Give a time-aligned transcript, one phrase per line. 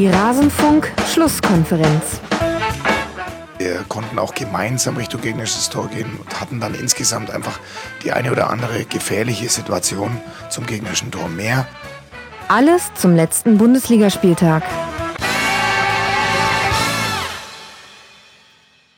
[0.00, 2.20] Die Rasenfunk-Schlusskonferenz.
[3.58, 7.60] Wir konnten auch gemeinsam Richtung gegnerisches Tor gehen und hatten dann insgesamt einfach
[8.02, 11.68] die eine oder andere gefährliche Situation zum gegnerischen Tor mehr.
[12.48, 14.62] Alles zum letzten Bundesligaspieltag.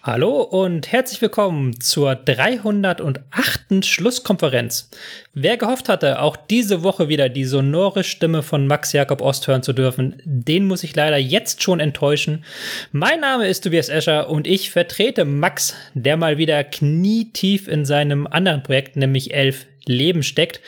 [0.04, 3.84] Hallo und herzlich willkommen zur 308.
[3.84, 4.90] Schlusskonferenz.
[5.32, 9.62] Wer gehofft hatte, auch diese Woche wieder die sonore Stimme von Max Jakob Ost hören
[9.62, 12.44] zu dürfen, den muss ich leider jetzt schon enttäuschen.
[12.90, 18.26] Mein Name ist Tobias Escher und ich vertrete Max, der mal wieder knietief in seinem
[18.26, 20.60] anderen Projekt, nämlich Elf Leben steckt,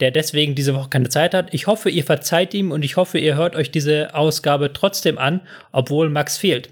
[0.00, 1.54] der deswegen diese Woche keine Zeit hat.
[1.54, 5.40] Ich hoffe, ihr verzeiht ihm und ich hoffe, ihr hört euch diese Ausgabe trotzdem an,
[5.72, 6.68] obwohl Max fehlt.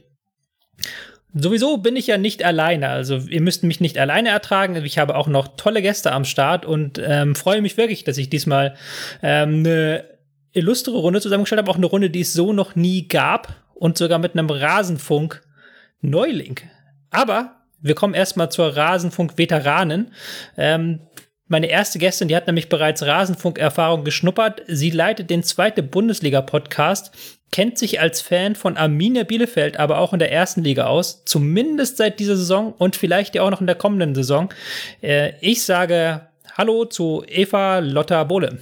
[1.33, 4.77] Sowieso bin ich ja nicht alleine, also ihr müsst mich nicht alleine ertragen.
[4.85, 8.31] Ich habe auch noch tolle Gäste am Start und ähm, freue mich wirklich, dass ich
[8.31, 8.75] diesmal
[9.23, 10.05] ähm, eine
[10.53, 14.19] illustre Runde zusammengestellt habe, auch eine Runde, die es so noch nie gab und sogar
[14.19, 15.43] mit einem Rasenfunk
[16.01, 16.57] Neuling.
[17.11, 20.13] Aber wir kommen erstmal zur Rasenfunk-Veteranen.
[20.57, 21.01] Ähm,
[21.47, 24.63] meine erste Gästin, die hat nämlich bereits Rasenfunk-Erfahrung geschnuppert.
[24.69, 27.13] Sie leitet den zweite Bundesliga-Podcast,
[27.53, 31.97] kennt sich als Fan von Arminia Bielefeld aber auch in der ersten Liga aus, zumindest
[31.97, 34.53] seit dieser Saison und vielleicht ja auch noch in der kommenden Saison.
[35.03, 38.59] Äh, ich sage Hallo zu Eva Lotta Bohle.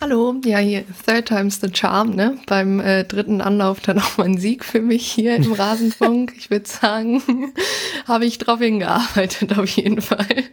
[0.00, 2.38] Hallo, ja, hier, Third Time's the Charm, ne?
[2.46, 6.32] Beim äh, dritten Anlauf dann auch mal ein Sieg für mich hier im Rasenfunk.
[6.38, 7.52] Ich würde sagen,
[8.06, 10.44] habe ich drauf hingearbeitet, auf jeden Fall.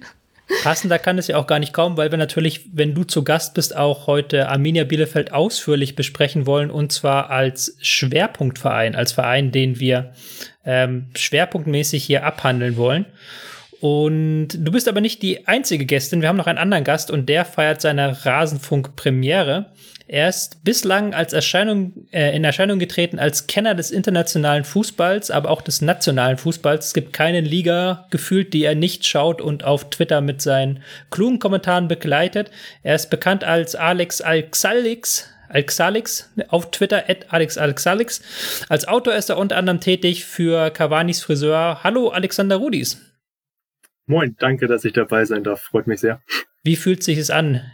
[0.63, 3.53] Passender kann es ja auch gar nicht kommen, weil wir natürlich, wenn du zu Gast
[3.53, 9.79] bist, auch heute Arminia Bielefeld ausführlich besprechen wollen und zwar als Schwerpunktverein, als Verein, den
[9.79, 10.13] wir
[10.65, 13.05] ähm, schwerpunktmäßig hier abhandeln wollen.
[13.79, 16.21] Und du bist aber nicht die einzige Gästin.
[16.21, 19.67] Wir haben noch einen anderen Gast und der feiert seine Rasenfunk-Premiere.
[20.09, 25.49] Er ist bislang als Erscheinung, äh, in Erscheinung getreten als Kenner des internationalen Fußballs, aber
[25.49, 26.87] auch des nationalen Fußballs.
[26.87, 30.81] Es gibt keine Liga gefühlt, die er nicht schaut und auf Twitter mit seinen
[31.11, 32.51] klugen Kommentaren begleitet.
[32.83, 38.21] Er ist bekannt als Alex Alexalix, Alexalix auf Twitter, at Alex Alexalix.
[38.69, 41.83] Als Autor ist er unter anderem tätig für Cavani's Friseur.
[41.83, 43.01] Hallo, Alexander Rudis.
[44.05, 45.63] Moin, danke, dass ich dabei sein darf.
[45.63, 46.21] Freut mich sehr.
[46.63, 47.69] Wie fühlt sich es an,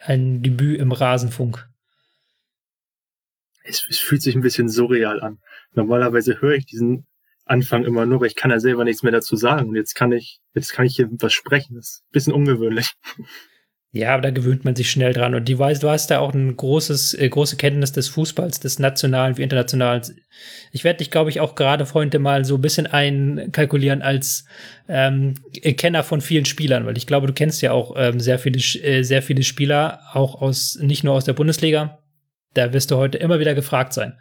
[0.00, 1.69] ein Debüt im Rasenfunk?
[3.62, 5.38] Es, es fühlt sich ein bisschen surreal an.
[5.74, 7.06] Normalerweise höre ich diesen
[7.44, 9.68] Anfang immer nur, aber ich kann ja selber nichts mehr dazu sagen.
[9.68, 11.74] Und jetzt kann ich, jetzt kann ich hier was sprechen.
[11.74, 12.92] Das ist ein bisschen ungewöhnlich.
[13.92, 15.34] Ja, aber da gewöhnt man sich schnell dran.
[15.34, 18.78] Und die weiß, du hast da auch ein großes, äh, große Kenntnis des Fußballs, des
[18.78, 20.02] nationalen wie internationalen.
[20.70, 24.44] Ich werde dich, glaube ich, auch gerade heute mal so ein bisschen einkalkulieren als
[24.86, 25.34] ähm,
[25.76, 29.02] Kenner von vielen Spielern, weil ich glaube, du kennst ja auch ähm, sehr viele, äh,
[29.02, 31.99] sehr viele Spieler, auch aus, nicht nur aus der Bundesliga.
[32.54, 34.18] Da wirst du heute immer wieder gefragt sein.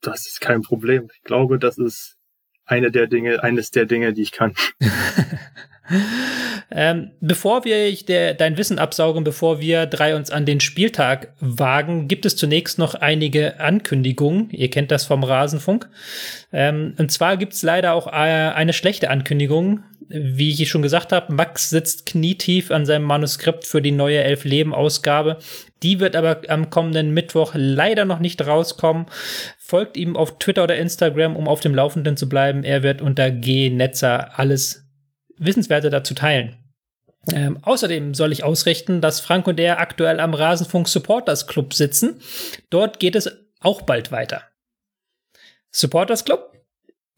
[0.00, 1.08] Das ist kein Problem.
[1.14, 2.16] Ich glaube, das ist
[2.64, 4.54] eine der Dinge, eines der Dinge, die ich kann.
[6.70, 11.34] ähm, bevor wir ich der, dein Wissen absaugen, bevor wir drei uns an den Spieltag
[11.40, 14.50] wagen, gibt es zunächst noch einige Ankündigungen.
[14.50, 15.88] Ihr kennt das vom Rasenfunk.
[16.52, 19.82] Ähm, und zwar gibt es leider auch äh, eine schlechte Ankündigung.
[20.14, 25.38] Wie ich schon gesagt habe, Max sitzt knietief an seinem Manuskript für die neue Elf-Leben-Ausgabe.
[25.82, 29.06] Die wird aber am kommenden Mittwoch leider noch nicht rauskommen.
[29.58, 32.62] Folgt ihm auf Twitter oder Instagram, um auf dem Laufenden zu bleiben.
[32.62, 34.86] Er wird unter G-Netzer alles
[35.38, 36.56] Wissenswerte dazu teilen.
[37.32, 42.20] Ähm, außerdem soll ich ausrichten, dass Frank und er aktuell am Rasenfunk Supporters Club sitzen.
[42.68, 43.30] Dort geht es
[43.60, 44.42] auch bald weiter.
[45.70, 46.51] Supporters Club,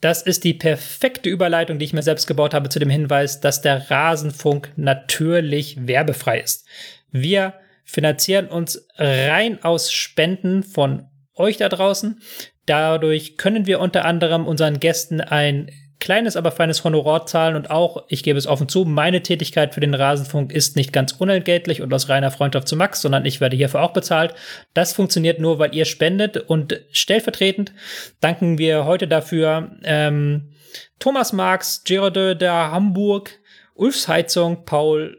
[0.05, 3.63] das ist die perfekte Überleitung, die ich mir selbst gebaut habe zu dem Hinweis, dass
[3.63, 6.67] der Rasenfunk natürlich werbefrei ist.
[7.11, 7.55] Wir
[7.85, 12.21] finanzieren uns rein aus Spenden von euch da draußen.
[12.67, 15.71] Dadurch können wir unter anderem unseren Gästen ein
[16.05, 19.81] kleines, aber feines Honorar zahlen und auch, ich gebe es offen zu, meine Tätigkeit für
[19.81, 23.57] den Rasenfunk ist nicht ganz unentgeltlich und aus reiner Freundschaft zu Max, sondern ich werde
[23.57, 24.35] hierfür auch bezahlt.
[24.75, 27.73] Das funktioniert nur, weil ihr spendet und stellvertretend
[28.21, 30.53] danken wir heute dafür ähm,
[30.99, 33.31] Thomas Marx, Gerard der Hamburg,
[33.75, 35.17] Ulfs Heizung, Paul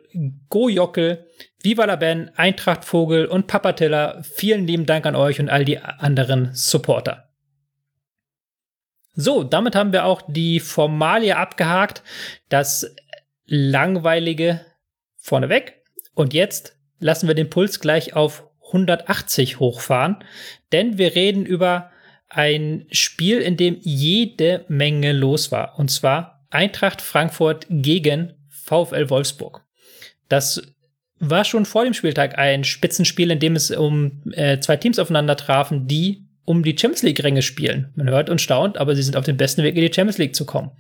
[0.50, 1.26] Gojockel,
[1.64, 4.22] Viva la Ben, Eintracht Vogel und Papatilla.
[4.22, 7.25] Vielen lieben Dank an euch und all die anderen Supporter.
[9.16, 12.04] So, damit haben wir auch die Formalie abgehakt.
[12.50, 12.96] Das
[13.46, 14.62] langweilige
[15.16, 15.82] vorneweg.
[16.14, 20.24] Und jetzt lassen wir den Puls gleich auf 180 hochfahren,
[20.72, 21.92] denn wir reden über
[22.28, 25.78] ein Spiel, in dem jede Menge los war.
[25.78, 29.64] Und zwar Eintracht Frankfurt gegen VfL Wolfsburg.
[30.30, 30.62] Das
[31.20, 35.38] war schon vor dem Spieltag ein Spitzenspiel, in dem es um äh, zwei Teams aufeinander
[35.38, 37.92] trafen, die um die Champions League-Ränge spielen.
[37.96, 40.36] Man hört und staunt, aber sie sind auf dem besten Weg, in die Champions League
[40.36, 40.72] zu kommen.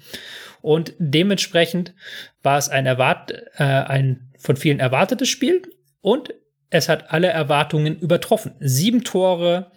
[0.61, 1.93] Und dementsprechend
[2.41, 5.61] war es ein, erwart äh, ein von vielen erwartetes Spiel
[6.01, 6.33] und
[6.69, 8.53] es hat alle Erwartungen übertroffen.
[8.59, 9.71] Sieben Tore,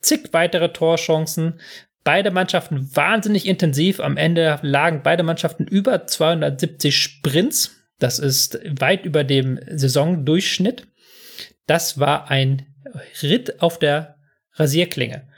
[0.00, 1.60] zig weitere Torchancen,
[2.04, 4.00] beide Mannschaften wahnsinnig intensiv.
[4.00, 7.76] Am Ende lagen beide Mannschaften über 270 Sprints.
[7.98, 10.86] Das ist weit über dem Saisondurchschnitt.
[11.66, 12.66] Das war ein
[13.22, 14.16] Ritt auf der
[14.54, 15.28] Rasierklinge.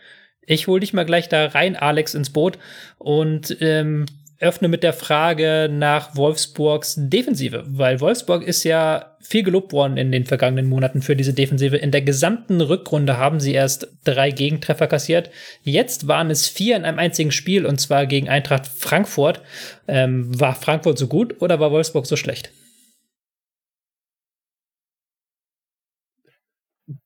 [0.46, 2.58] Ich hole dich mal gleich da rein, Alex, ins Boot
[2.98, 4.06] und ähm,
[4.40, 10.12] öffne mit der Frage nach Wolfsburgs Defensive, weil Wolfsburg ist ja viel gelobt worden in
[10.12, 11.76] den vergangenen Monaten für diese Defensive.
[11.76, 15.30] In der gesamten Rückrunde haben sie erst drei Gegentreffer kassiert.
[15.62, 19.40] Jetzt waren es vier in einem einzigen Spiel und zwar gegen Eintracht Frankfurt.
[19.88, 22.50] Ähm, war Frankfurt so gut oder war Wolfsburg so schlecht?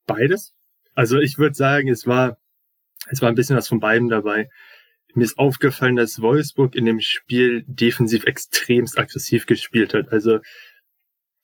[0.06, 0.54] Beides.
[0.94, 2.38] Also ich würde sagen, es war,
[3.10, 4.48] es war ein bisschen was von beiden dabei.
[5.14, 10.12] Mir ist aufgefallen, dass Wolfsburg in dem Spiel defensiv extremst aggressiv gespielt hat.
[10.12, 10.40] Also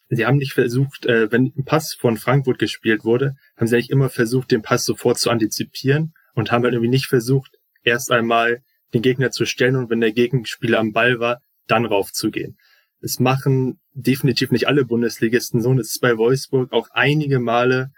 [0.08, 3.90] sie haben nicht versucht, äh, wenn ein Pass von Frankfurt gespielt wurde, haben sie eigentlich
[3.90, 8.62] immer versucht, den Pass sofort zu antizipieren und haben halt irgendwie nicht versucht, erst einmal
[8.92, 12.58] den Gegner zu stellen und wenn der Gegenspieler am Ball war, dann raufzugehen.
[13.00, 17.90] Es machen definitiv nicht alle Bundesligisten so und es ist bei Wolfsburg auch einige Male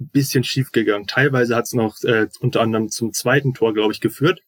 [0.00, 1.06] ein bisschen schief gegangen.
[1.06, 4.42] Teilweise hat es noch äh, unter anderem zum zweiten Tor, glaube ich, geführt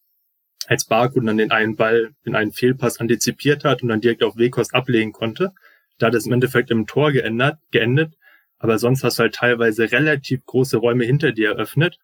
[0.70, 4.36] als Barkut dann den einen Ball in einen Fehlpass antizipiert hat und dann direkt auf
[4.36, 5.52] Wekost ablegen konnte.
[5.98, 8.14] Da hat es im Endeffekt im Tor geändert, geendet.
[8.58, 11.98] Aber sonst hast du halt teilweise relativ große Räume hinter dir eröffnet.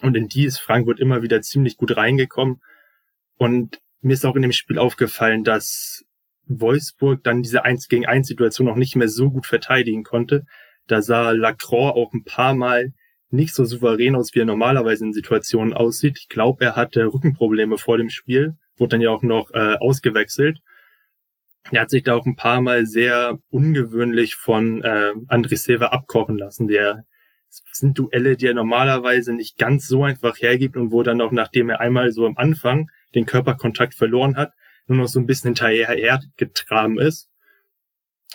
[0.00, 2.62] Und in die ist Frankfurt immer wieder ziemlich gut reingekommen.
[3.36, 6.02] Und mir ist auch in dem Spiel aufgefallen, dass
[6.46, 10.46] Wolfsburg dann diese 1 gegen 1 Situation auch nicht mehr so gut verteidigen konnte.
[10.92, 12.92] Da sah Lacroix auch ein paar Mal
[13.30, 16.18] nicht so souverän aus, wie er normalerweise in Situationen aussieht.
[16.18, 20.58] Ich glaube, er hatte Rückenprobleme vor dem Spiel, wurde dann ja auch noch äh, ausgewechselt.
[21.70, 26.36] Er hat sich da auch ein paar Mal sehr ungewöhnlich von äh, André Silva abkochen
[26.36, 26.68] lassen.
[26.68, 27.06] Der
[27.48, 31.70] sind Duelle, die er normalerweise nicht ganz so einfach hergibt und wo dann auch, nachdem
[31.70, 34.52] er einmal so am Anfang den Körperkontakt verloren hat,
[34.86, 37.30] nur noch so ein bisschen hinterher getraben ist.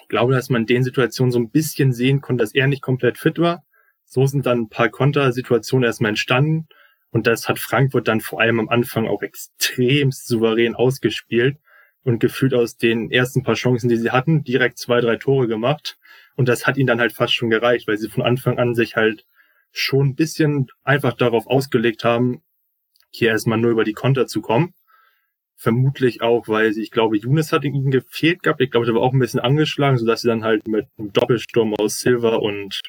[0.02, 2.82] Ich glaube, dass man in den Situationen so ein bisschen sehen konnte, dass er nicht
[2.82, 3.64] komplett fit war
[4.08, 6.68] so sind dann ein paar Kontersituationen erstmal entstanden.
[7.12, 11.58] Und das hat Frankfurt dann vor allem am Anfang auch extrem souverän ausgespielt
[12.04, 15.98] und gefühlt aus den ersten paar Chancen, die sie hatten, direkt zwei, drei Tore gemacht.
[16.36, 18.96] Und das hat ihnen dann halt fast schon gereicht, weil sie von Anfang an sich
[18.96, 19.26] halt
[19.72, 22.42] schon ein bisschen einfach darauf ausgelegt haben,
[23.10, 24.74] hier erstmal nur über die Konter zu kommen.
[25.60, 28.62] Vermutlich auch, weil sie, ich glaube, Younes hat ihnen gefehlt gehabt.
[28.62, 31.74] Ich glaube, der war auch ein bisschen angeschlagen, sodass sie dann halt mit einem Doppelsturm
[31.74, 32.80] aus Silva und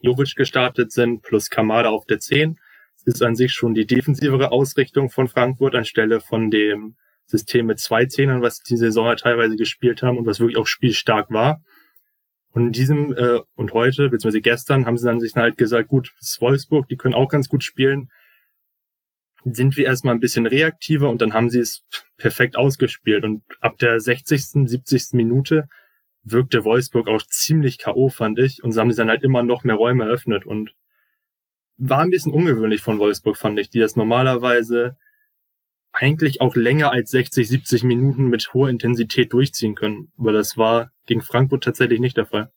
[0.00, 2.58] Jovic gestartet sind, plus Kamada auf der 10.
[3.04, 6.96] Das ist an sich schon die defensivere Ausrichtung von Frankfurt anstelle von dem
[7.26, 10.66] System mit zwei Zehnern, was die Saison halt teilweise gespielt haben und was wirklich auch
[10.66, 11.60] spielstark war.
[12.50, 16.12] Und in diesem äh, und heute, beziehungsweise gestern, haben sie dann sich halt gesagt, gut,
[16.18, 18.08] das ist Wolfsburg, die können auch ganz gut spielen.
[19.48, 21.84] Sind wir erstmal ein bisschen reaktiver und dann haben sie es
[22.16, 23.24] perfekt ausgespielt.
[23.24, 25.12] Und ab der 60., 70.
[25.12, 25.68] Minute
[26.24, 28.64] wirkte Wolfsburg auch ziemlich K.O., fand ich.
[28.64, 30.74] Und sie haben dann halt immer noch mehr Räume eröffnet und
[31.78, 34.96] war ein bisschen ungewöhnlich von Wolfsburg, fand ich, die das normalerweise
[35.92, 40.12] eigentlich auch länger als 60, 70 Minuten mit hoher Intensität durchziehen können.
[40.18, 42.50] Aber das war gegen Frankfurt tatsächlich nicht der Fall.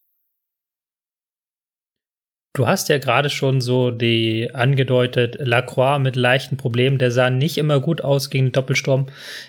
[2.59, 7.57] Du hast ja gerade schon so die angedeutet, Lacroix mit leichten Problemen, der sah nicht
[7.57, 9.05] immer gut aus gegen den Doppelsturm.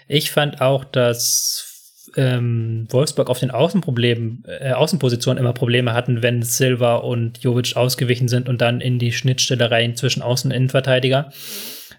[0.07, 6.45] Ich fand auch, dass ähm, Wolfsburg auf den Außenproblemen, äh, Außenpositionen immer Probleme hatten, wenn
[6.45, 11.33] Silva und Jovic ausgewichen sind und dann in die Schnittstelle rein zwischen Außen- und Innenverteidiger.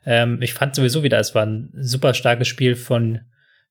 [0.05, 3.19] Ähm, ich fand sowieso wieder, es war ein super starkes Spiel von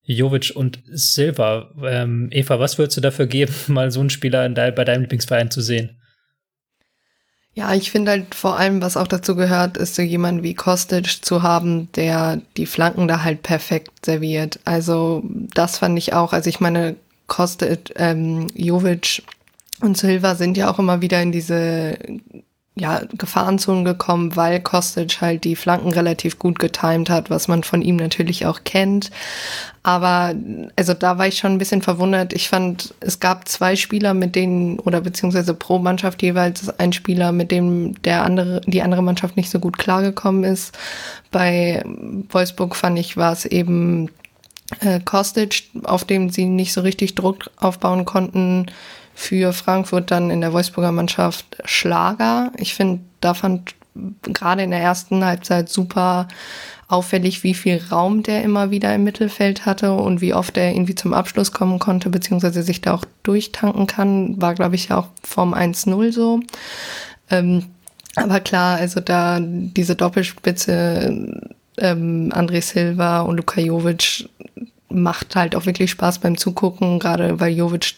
[0.02, 1.70] Jovic und Silva.
[1.86, 5.50] Ähm, Eva, was würdest du dafür geben, mal so einen Spieler de bei deinem Lieblingsverein
[5.50, 5.96] zu sehen?
[7.54, 11.24] Ja, ich finde halt vor allem, was auch dazu gehört, ist so jemand wie Kostic
[11.24, 14.60] zu haben, der die Flanken da halt perfekt serviert.
[14.64, 15.22] Also
[15.54, 16.32] das fand ich auch.
[16.32, 19.22] Also ich meine, Kostic, ähm, Jovic
[19.80, 21.98] und Silva sind ja auch immer wieder in diese
[22.76, 27.82] ja, Gefahrenzonen gekommen, weil Kostic halt die Flanken relativ gut getimt hat, was man von
[27.82, 29.10] ihm natürlich auch kennt.
[29.82, 30.34] Aber
[30.76, 32.32] also da war ich schon ein bisschen verwundert.
[32.32, 37.32] Ich fand, es gab zwei Spieler, mit denen, oder beziehungsweise pro Mannschaft jeweils ein Spieler,
[37.32, 40.76] mit dem der andere, die andere Mannschaft nicht so gut klargekommen ist.
[41.30, 41.82] Bei
[42.28, 44.10] Wolfsburg fand ich, war es eben
[44.80, 48.66] äh, Kostic, auf dem sie nicht so richtig Druck aufbauen konnten.
[49.20, 52.52] Für Frankfurt dann in der Wolfsburger Mannschaft Schlager.
[52.56, 53.74] Ich finde, da fand
[54.22, 56.26] gerade in der ersten Halbzeit super
[56.88, 60.94] auffällig, wie viel Raum der immer wieder im Mittelfeld hatte und wie oft er irgendwie
[60.94, 64.40] zum Abschluss kommen konnte, beziehungsweise sich da auch durchtanken kann.
[64.40, 66.40] War, glaube ich, ja auch vom 1-0 so.
[67.28, 67.66] Ähm,
[68.16, 71.42] aber klar, also da diese Doppelspitze
[71.76, 74.30] ähm, André Silva und Luka Jovic
[74.88, 77.96] macht halt auch wirklich Spaß beim Zugucken, gerade weil Jovic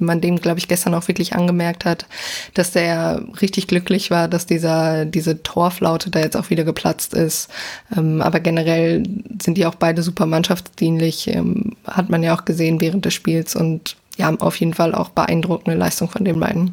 [0.00, 2.06] man dem, glaube ich, gestern auch wirklich angemerkt hat,
[2.54, 7.50] dass der richtig glücklich war, dass dieser, diese Torflaute da jetzt auch wieder geplatzt ist.
[7.96, 9.02] Ähm, aber generell
[9.42, 13.54] sind die auch beide super mannschaftsdienlich, ähm, hat man ja auch gesehen während des Spiels
[13.56, 16.72] und ja, auf jeden Fall auch beeindruckende Leistung von den beiden.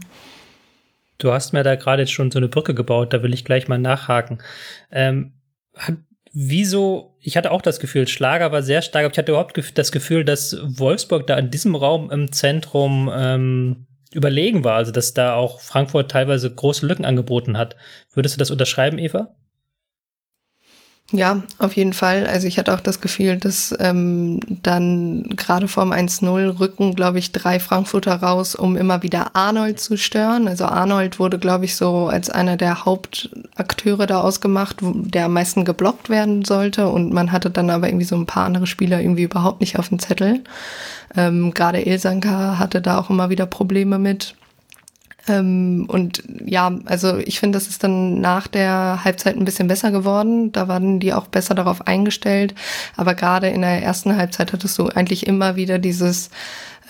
[1.17, 3.67] Du hast mir da gerade jetzt schon so eine Brücke gebaut, da will ich gleich
[3.67, 4.39] mal nachhaken.
[4.91, 5.33] Ähm,
[5.75, 5.95] hat,
[6.33, 9.91] wieso, ich hatte auch das Gefühl, Schlager war sehr stark, aber ich hatte überhaupt das
[9.91, 15.35] Gefühl, dass Wolfsburg da in diesem Raum im Zentrum ähm, überlegen war, also dass da
[15.35, 17.75] auch Frankfurt teilweise große Lücken angeboten hat.
[18.13, 19.35] Würdest du das unterschreiben, Eva?
[21.13, 22.25] Ja, auf jeden Fall.
[22.25, 27.33] Also ich hatte auch das Gefühl, dass ähm, dann gerade vorm 1-0 rücken, glaube ich,
[27.33, 30.47] drei Frankfurter raus, um immer wieder Arnold zu stören.
[30.47, 35.65] Also Arnold wurde, glaube ich, so als einer der Hauptakteure da ausgemacht, der am meisten
[35.65, 36.87] geblockt werden sollte.
[36.87, 39.89] Und man hatte dann aber irgendwie so ein paar andere Spieler irgendwie überhaupt nicht auf
[39.89, 40.39] dem Zettel.
[41.17, 44.35] Ähm, gerade Ilsanka hatte da auch immer wieder Probleme mit.
[45.27, 49.91] Ähm, und ja, also ich finde, das ist dann nach der Halbzeit ein bisschen besser
[49.91, 50.51] geworden.
[50.51, 52.55] Da waren die auch besser darauf eingestellt.
[52.97, 56.29] Aber gerade in der ersten Halbzeit hattest du eigentlich immer wieder dieses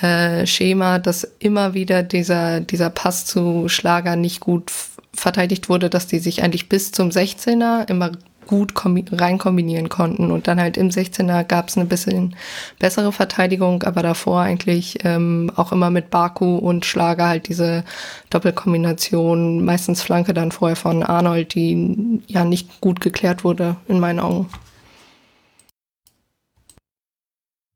[0.01, 4.71] äh, Schema, dass immer wieder dieser, dieser Pass zu Schlager nicht gut
[5.13, 8.11] verteidigt wurde, dass die sich eigentlich bis zum 16er immer
[8.51, 8.73] gut
[9.13, 10.29] rein kombinieren konnten.
[10.29, 12.35] Und dann halt im 16er gab es eine bisschen
[12.79, 17.85] bessere Verteidigung, aber davor eigentlich ähm, auch immer mit Baku und Schlager halt diese
[18.29, 24.19] Doppelkombination, meistens Flanke dann vorher von Arnold, die ja nicht gut geklärt wurde, in meinen
[24.19, 24.49] Augen.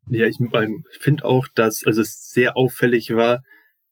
[0.10, 3.44] Ja, ich, ich finde auch, dass also es sehr auffällig war,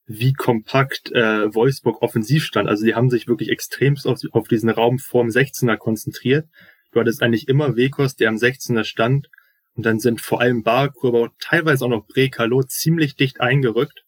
[0.06, 2.68] wie kompakt äh, Wolfsburg offensiv stand.
[2.68, 6.46] Also die haben sich wirklich extremst auf, auf diesen Raum vorm 16er konzentriert
[6.94, 9.30] Du hattest eigentlich immer Wekos, der am 16er stand.
[9.76, 14.06] Und dann sind vor allem Barkur, aber teilweise auch noch Brekalo ziemlich dicht eingerückt,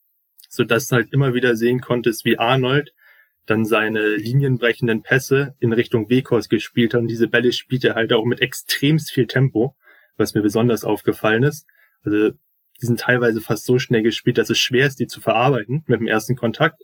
[0.47, 2.93] sodass du halt immer wieder sehen konntest, wie Arnold
[3.47, 7.01] dann seine linienbrechenden Pässe in Richtung Wekos gespielt hat.
[7.01, 9.75] Und diese Bälle spielt er halt auch mit extremst viel Tempo,
[10.17, 11.67] was mir besonders aufgefallen ist.
[12.03, 12.31] Also
[12.81, 15.99] die sind teilweise fast so schnell gespielt, dass es schwer ist, die zu verarbeiten mit
[15.99, 16.81] dem ersten Kontakt.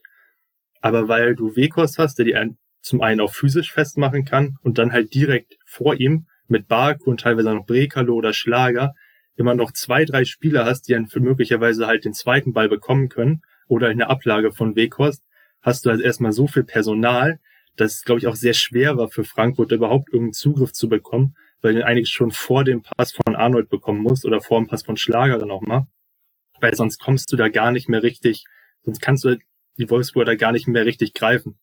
[0.81, 2.35] Aber weil du Wekos hast, der die
[2.81, 7.21] zum einen auch physisch festmachen kann und dann halt direkt vor ihm mit Bark und
[7.21, 8.93] teilweise noch Brekalo oder Schlager
[9.35, 13.09] immer noch zwei, drei Spieler hast, die dann für möglicherweise halt den zweiten Ball bekommen
[13.09, 15.23] können oder eine Ablage von Weghorst,
[15.61, 17.39] hast du also erstmal so viel Personal,
[17.75, 21.35] dass es, glaube ich, auch sehr schwer war für Frankfurt überhaupt irgendeinen Zugriff zu bekommen,
[21.61, 24.83] weil du eigentlich schon vor dem Pass von Arnold bekommen musst oder vor dem Pass
[24.83, 25.87] von Schlager dann auch mal.
[26.59, 28.43] Weil sonst kommst du da gar nicht mehr richtig,
[28.83, 29.37] sonst kannst du
[29.77, 31.57] die Wolfsburger da gar nicht mehr richtig greifen.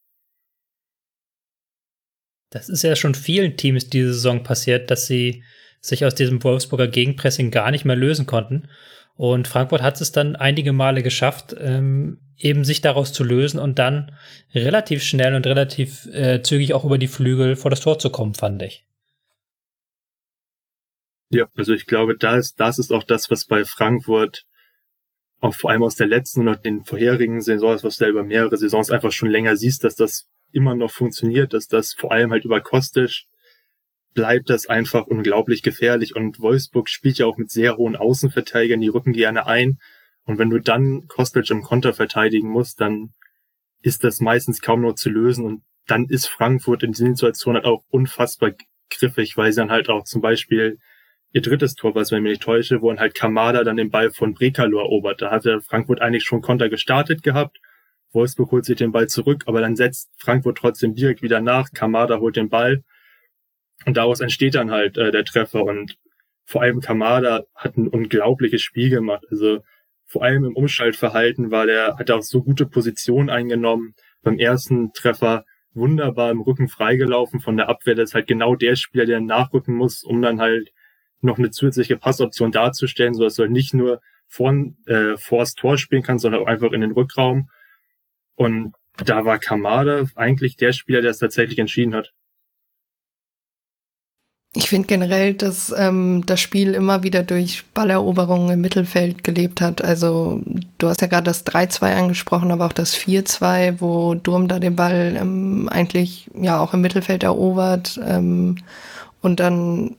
[2.51, 5.43] Das ist ja schon vielen Teams diese Saison passiert, dass sie
[5.81, 8.69] sich aus diesem Wolfsburger Gegenpressing gar nicht mehr lösen konnten.
[9.17, 13.79] Und Frankfurt hat es dann einige Male geschafft, ähm, eben sich daraus zu lösen und
[13.79, 14.13] dann
[14.55, 18.35] relativ schnell und relativ äh, zügig auch über die Flügel vor das Tor zu kommen,
[18.35, 18.87] fand ich.
[21.31, 24.47] Ja, also ich glaube, das, das ist auch das, was bei Frankfurt
[25.41, 28.57] auch vor allem aus der letzten und den vorherigen Saisons, was du da über mehrere
[28.57, 32.45] Saisons einfach schon länger siehst, dass das immer noch funktioniert, dass das vor allem halt
[32.45, 33.27] über Kostic
[34.15, 36.17] bleibt das einfach unglaublich gefährlich.
[36.17, 39.79] Und Wolfsburg spielt ja auch mit sehr hohen Außenverteidigern, die rücken gerne ein.
[40.25, 43.15] Und wenn du dann Kostic im Konter verteidigen musst, dann
[43.81, 45.45] ist das meistens kaum noch zu lösen.
[45.45, 48.53] Und dann ist Frankfurt in dieser Situation halt auch unfassbar
[48.91, 50.79] griffig, weil sie dann halt auch zum Beispiel
[51.33, 53.91] ihr drittes Tor, was wenn ich mich nicht täusche, wo dann halt Kamada dann den
[53.91, 55.23] Ball von Brekalo erobert.
[55.23, 57.59] Da hatte Frankfurt eigentlich schon Konter gestartet gehabt
[58.13, 61.73] Wolfsburg holt sich den Ball zurück, aber dann setzt Frankfurt trotzdem direkt wieder nach.
[61.73, 62.83] Kamada holt den Ball
[63.87, 65.97] und daraus entsteht dann halt äh, der Treffer und
[66.45, 69.25] vor allem Kamada hat ein unglaubliches Spiel gemacht.
[69.31, 69.61] Also
[70.07, 73.95] vor allem im Umschaltverhalten war der, hat er auch so gute Position eingenommen.
[74.23, 77.95] Beim ersten Treffer wunderbar im Rücken freigelaufen von der Abwehr.
[77.95, 80.71] Das ist halt genau der Spieler, der nachrücken muss, um dann halt
[81.21, 84.55] noch eine zusätzliche Passoption darzustellen, sodass du halt nicht nur vor,
[84.87, 87.51] äh, vor das Tor spielen kannst, sondern auch einfach in den Rückraum.
[88.39, 88.73] Und
[89.05, 92.13] da war Kamada eigentlich der Spieler, der es tatsächlich entschieden hat.
[94.55, 99.83] Ich finde generell, dass ähm, das Spiel immer wieder durch Balleroberungen im Mittelfeld gelebt hat.
[99.83, 100.41] Also
[100.79, 104.77] du hast ja gerade das 3-2 angesprochen, aber auch das 4-2, wo Durm da den
[104.77, 108.57] Ball ähm, eigentlich ja auch im Mittelfeld erobert ähm,
[109.21, 109.97] und dann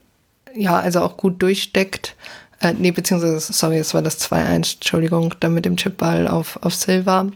[0.54, 2.16] ja also auch gut durchsteckt.
[2.60, 6.74] Äh, nee, beziehungsweise, sorry, es war das 2-1, Entschuldigung, dann mit dem Chipball auf, auf
[6.74, 7.30] Silva.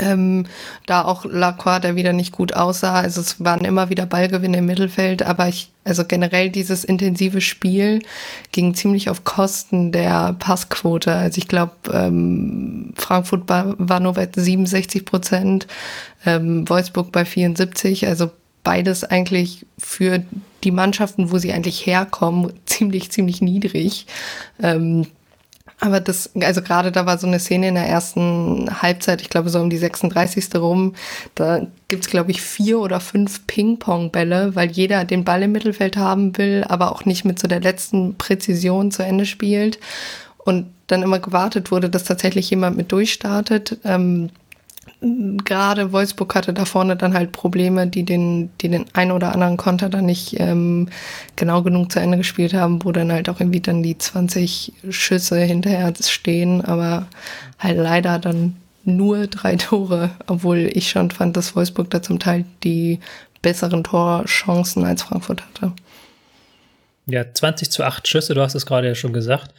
[0.00, 0.46] Ähm,
[0.86, 2.94] da auch Lacroix, der wieder nicht gut aussah.
[2.94, 8.00] Also es waren immer wieder Ballgewinne im Mittelfeld, aber ich, also generell dieses intensive Spiel
[8.50, 11.12] ging ziemlich auf Kosten der Passquote.
[11.12, 15.66] Also ich glaube, ähm, Frankfurt war, nur bei 67 Prozent,
[16.24, 18.30] ähm, Wolfsburg bei 74, also
[18.62, 20.22] beides eigentlich für
[20.64, 24.06] die Mannschaften, wo sie eigentlich herkommen, ziemlich, ziemlich niedrig.
[24.62, 25.06] Ähm,
[25.80, 29.48] aber das, also gerade da war so eine Szene in der ersten Halbzeit, ich glaube
[29.48, 30.54] so um die 36.
[30.56, 30.94] rum,
[31.34, 36.36] da gibt's glaube ich, vier oder fünf Ping-Pong-Bälle, weil jeder den Ball im Mittelfeld haben
[36.36, 39.78] will, aber auch nicht mit so der letzten Präzision zu Ende spielt.
[40.38, 43.78] Und dann immer gewartet wurde, dass tatsächlich jemand mit durchstartet.
[43.84, 44.30] Ähm,
[45.00, 49.56] gerade Wolfsburg hatte da vorne dann halt Probleme, die den, die den ein oder anderen
[49.56, 50.88] Konter dann nicht ähm,
[51.36, 55.40] genau genug zu Ende gespielt haben, wo dann halt auch irgendwie dann die 20 Schüsse
[55.40, 57.06] hinterher stehen, aber
[57.58, 62.44] halt leider dann nur drei Tore, obwohl ich schon fand, dass Wolfsburg da zum Teil
[62.62, 63.00] die
[63.42, 65.72] besseren Torchancen als Frankfurt hatte.
[67.10, 69.52] Ja, 20 zu 8 Schüsse, du hast es gerade ja schon gesagt.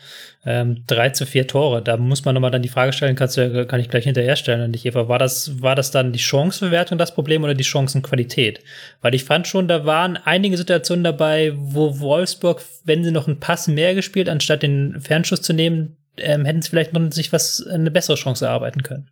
[0.46, 1.82] Ähm, 3 zu 4 Tore.
[1.82, 4.62] Da muss man nochmal dann die Frage stellen, kannst du, kann ich gleich hinterher stellen
[4.62, 5.08] an dich, Eva.
[5.08, 8.62] War das, war das dann die Chancenbewertung das Problem oder die Chancenqualität?
[9.02, 13.40] Weil ich fand schon, da waren einige Situationen dabei, wo Wolfsburg, wenn sie noch einen
[13.40, 17.66] Pass mehr gespielt, anstatt den Fernschuss zu nehmen, ähm, hätten sie vielleicht noch sich was,
[17.68, 19.10] eine bessere Chance erarbeiten können.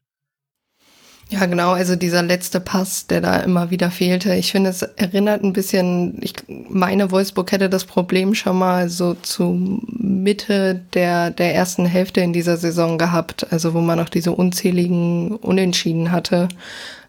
[1.31, 4.33] Ja, genau, also dieser letzte Pass, der da immer wieder fehlte.
[4.33, 9.13] Ich finde, es erinnert ein bisschen, ich meine, Wolfsburg hätte das Problem schon mal so
[9.13, 14.31] zu Mitte der, der ersten Hälfte in dieser Saison gehabt, also wo man auch diese
[14.31, 16.47] unzähligen Unentschieden hatte,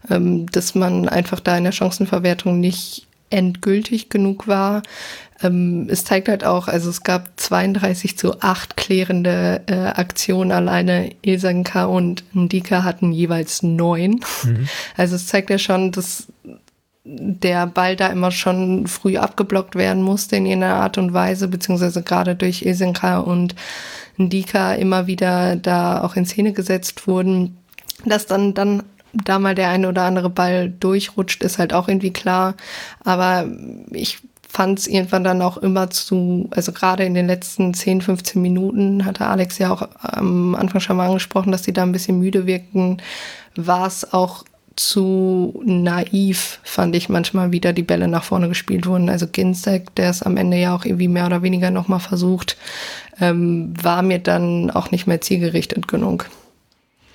[0.07, 4.83] ähm, dass man einfach da in der Chancenverwertung nicht endgültig genug war.
[5.41, 11.11] Ähm, es zeigt halt auch, also es gab 32 zu 8 klärende äh, Aktionen alleine.
[11.21, 14.21] Ilsanka und Ndika hatten jeweils neun.
[14.43, 14.67] Mhm.
[14.97, 16.27] Also es zeigt ja schon, dass
[17.03, 22.03] der Ball da immer schon früh abgeblockt werden musste in irgendeiner Art und Weise, beziehungsweise
[22.03, 23.55] gerade durch Ilsenka und
[24.17, 27.57] Ndika immer wieder da auch in Szene gesetzt wurden,
[28.05, 32.13] dass dann, dann da mal der eine oder andere Ball durchrutscht, ist halt auch irgendwie
[32.13, 32.55] klar.
[33.03, 33.45] Aber
[33.91, 34.19] ich
[34.51, 39.05] fand es irgendwann dann auch immer zu, also gerade in den letzten 10, 15 Minuten
[39.05, 42.45] hatte Alex ja auch am Anfang schon mal angesprochen, dass die da ein bisschen müde
[42.45, 42.97] wirkten,
[43.55, 44.43] war es auch
[44.75, 49.09] zu naiv, fand ich manchmal wieder die Bälle nach vorne gespielt wurden.
[49.09, 52.57] Also Ginzek, der es am Ende ja auch irgendwie mehr oder weniger nochmal versucht,
[53.19, 56.29] ähm, war mir dann auch nicht mehr zielgerichtet genug.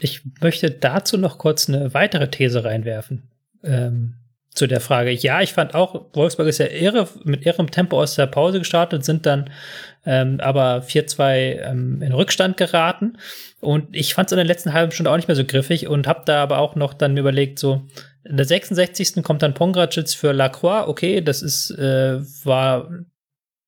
[0.00, 3.30] Ich möchte dazu noch kurz eine weitere These reinwerfen.
[3.62, 4.14] Ähm,
[4.56, 5.10] zu der Frage.
[5.10, 9.04] Ja, ich fand auch, Wolfsburg ist ja irre, mit irrem Tempo aus der Pause gestartet,
[9.04, 9.50] sind dann
[10.06, 13.18] ähm, aber 4-2 ähm, in Rückstand geraten.
[13.60, 16.06] Und ich fand es in der letzten halben Stunde auch nicht mehr so griffig und
[16.06, 17.86] habe da aber auch noch dann überlegt, so,
[18.24, 19.22] in der 66.
[19.22, 20.88] kommt dann Pongracic für Lacroix.
[20.88, 22.88] Okay, das ist, äh, war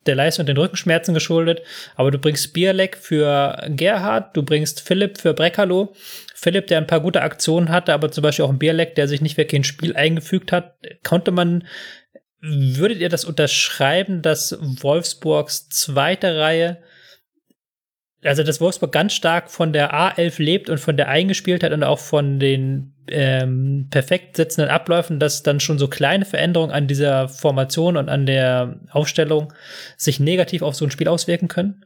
[0.08, 1.62] der Leistung und den Rückenschmerzen geschuldet.
[1.94, 5.94] Aber du bringst Bierleck für Gerhard, du bringst Philipp für Breckerloh.
[6.34, 9.20] Philipp, der ein paar gute Aktionen hatte, aber zum Beispiel auch ein Bierleck, der sich
[9.20, 11.66] nicht wirklich ins Spiel eingefügt hat, konnte man,
[12.40, 16.78] würdet ihr das unterschreiben, dass Wolfsburgs zweite Reihe
[18.24, 22.00] also dass Wolfsburg ganz stark von der A11 lebt und von der Eingespieltheit und auch
[22.00, 27.96] von den ähm, perfekt sitzenden Abläufen, dass dann schon so kleine Veränderungen an dieser Formation
[27.96, 29.52] und an der Aufstellung
[29.96, 31.84] sich negativ auf so ein Spiel auswirken können?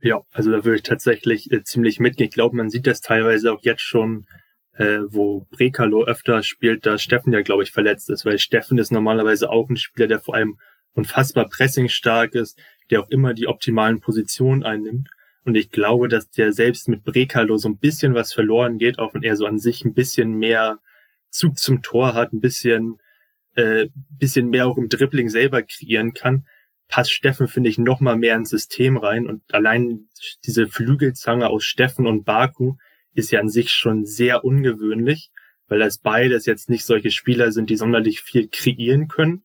[0.00, 2.28] Ja, also da würde ich tatsächlich äh, ziemlich mitgehen.
[2.28, 4.26] Ich glaube, man sieht das teilweise auch jetzt schon,
[4.74, 8.90] äh, wo Brekalo öfter spielt, da Steffen ja, glaube ich, verletzt ist, weil Steffen ist
[8.90, 10.58] normalerweise auch ein Spieler, der vor allem
[10.94, 12.58] unfassbar pressingstark ist,
[12.90, 15.08] der auch immer die optimalen Positionen einnimmt.
[15.44, 19.14] Und ich glaube, dass der selbst mit Brekalo so ein bisschen was verloren geht, auch
[19.14, 20.78] wenn er so an sich ein bisschen mehr
[21.30, 22.98] Zug zum Tor hat, ein bisschen,
[23.54, 26.46] äh, bisschen mehr auch im Dribbling selber kreieren kann,
[26.88, 29.26] passt Steffen, finde ich, noch mal mehr ins System rein.
[29.26, 30.08] Und allein
[30.44, 32.76] diese Flügelzange aus Steffen und Baku
[33.14, 35.30] ist ja an sich schon sehr ungewöhnlich,
[35.68, 39.42] weil das beides jetzt nicht solche Spieler sind, die sonderlich viel kreieren können,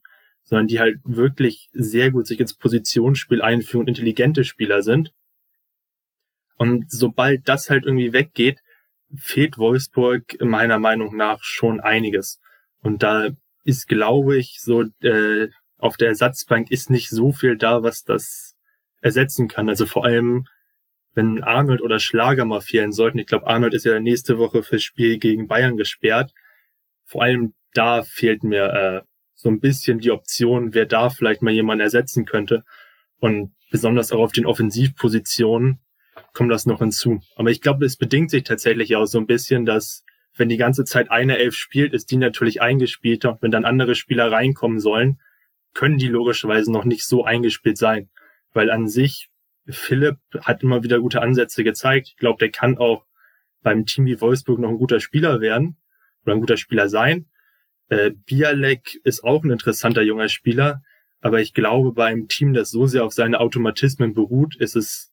[0.47, 5.11] sondern die halt wirklich sehr gut sich ins Positionsspiel einführen und intelligente Spieler sind.
[6.55, 8.59] Und sobald das halt irgendwie weggeht,
[9.13, 12.39] fehlt Wolfsburg meiner Meinung nach schon einiges.
[12.81, 13.29] Und da
[13.65, 18.55] ist, glaube ich, so äh, auf der Ersatzbank ist nicht so viel da, was das
[19.01, 19.67] ersetzen kann.
[19.67, 20.45] Also vor allem,
[21.13, 23.19] wenn Arnold oder Schlager mal fehlen sollten.
[23.19, 26.31] Ich glaube, Arnold ist ja nächste Woche fürs Spiel gegen Bayern gesperrt.
[27.03, 31.53] Vor allem da fehlt mir äh, so ein bisschen die Option, wer da vielleicht mal
[31.53, 32.65] jemanden ersetzen könnte.
[33.19, 35.79] Und besonders auch auf den Offensivpositionen
[36.33, 37.21] kommt das noch hinzu.
[37.35, 40.03] Aber ich glaube, es bedingt sich tatsächlich auch so ein bisschen, dass
[40.35, 43.37] wenn die ganze Zeit eine Elf spielt, ist die natürlich eingespielter.
[43.41, 45.19] Wenn dann andere Spieler reinkommen sollen,
[45.73, 48.09] können die logischerweise noch nicht so eingespielt sein.
[48.53, 49.29] Weil an sich,
[49.67, 52.07] Philipp hat immer wieder gute Ansätze gezeigt.
[52.09, 53.05] Ich glaube, der kann auch
[53.61, 55.77] beim Team wie Wolfsburg noch ein guter Spieler werden
[56.25, 57.27] oder ein guter Spieler sein.
[57.89, 60.81] Äh, Bialek ist auch ein interessanter junger Spieler,
[61.21, 65.11] aber ich glaube, bei einem Team, das so sehr auf seine Automatismen beruht, ist es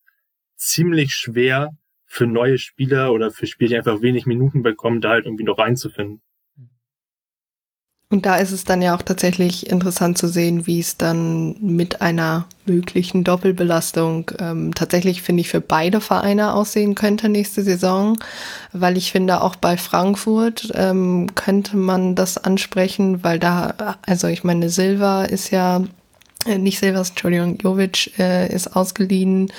[0.56, 1.70] ziemlich schwer
[2.06, 5.58] für neue Spieler oder für Spieler, die einfach wenig Minuten bekommen, da halt irgendwie noch
[5.58, 6.22] reinzufinden.
[8.14, 12.00] Und da ist es dann ja auch tatsächlich interessant zu sehen, wie es dann mit
[12.00, 18.16] einer möglichen Doppelbelastung ähm, tatsächlich, finde ich, für beide Vereine aussehen könnte nächste Saison.
[18.72, 24.44] Weil ich finde, auch bei Frankfurt ähm, könnte man das ansprechen, weil da, also ich
[24.44, 25.82] meine, Silva ist ja,
[26.46, 29.50] äh, nicht Silvas, Entschuldigung, Jovic äh, ist ausgeliehen.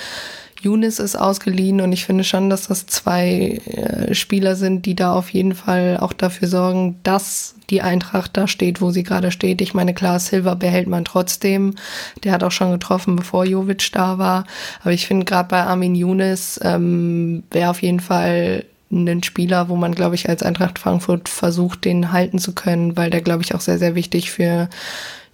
[0.62, 5.14] Younes ist ausgeliehen und ich finde schon, dass das zwei äh, Spieler sind, die da
[5.14, 9.62] auf jeden Fall auch dafür sorgen, dass die Eintracht da steht, wo sie gerade steht.
[9.62, 11.76] Ich meine, klar, Silva behält man trotzdem.
[12.24, 14.46] Der hat auch schon getroffen, bevor Jovic da war.
[14.82, 19.76] Aber ich finde gerade bei Armin Younes ähm, wäre auf jeden Fall ein Spieler, wo
[19.76, 23.54] man, glaube ich, als Eintracht Frankfurt versucht, den halten zu können, weil der, glaube ich,
[23.56, 24.70] auch sehr, sehr wichtig für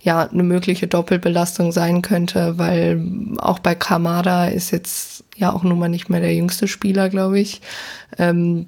[0.01, 3.01] ja eine mögliche Doppelbelastung sein könnte, weil
[3.37, 7.39] auch bei Kamada ist jetzt ja auch nun mal nicht mehr der jüngste Spieler, glaube
[7.39, 7.61] ich.
[8.17, 8.67] Ähm,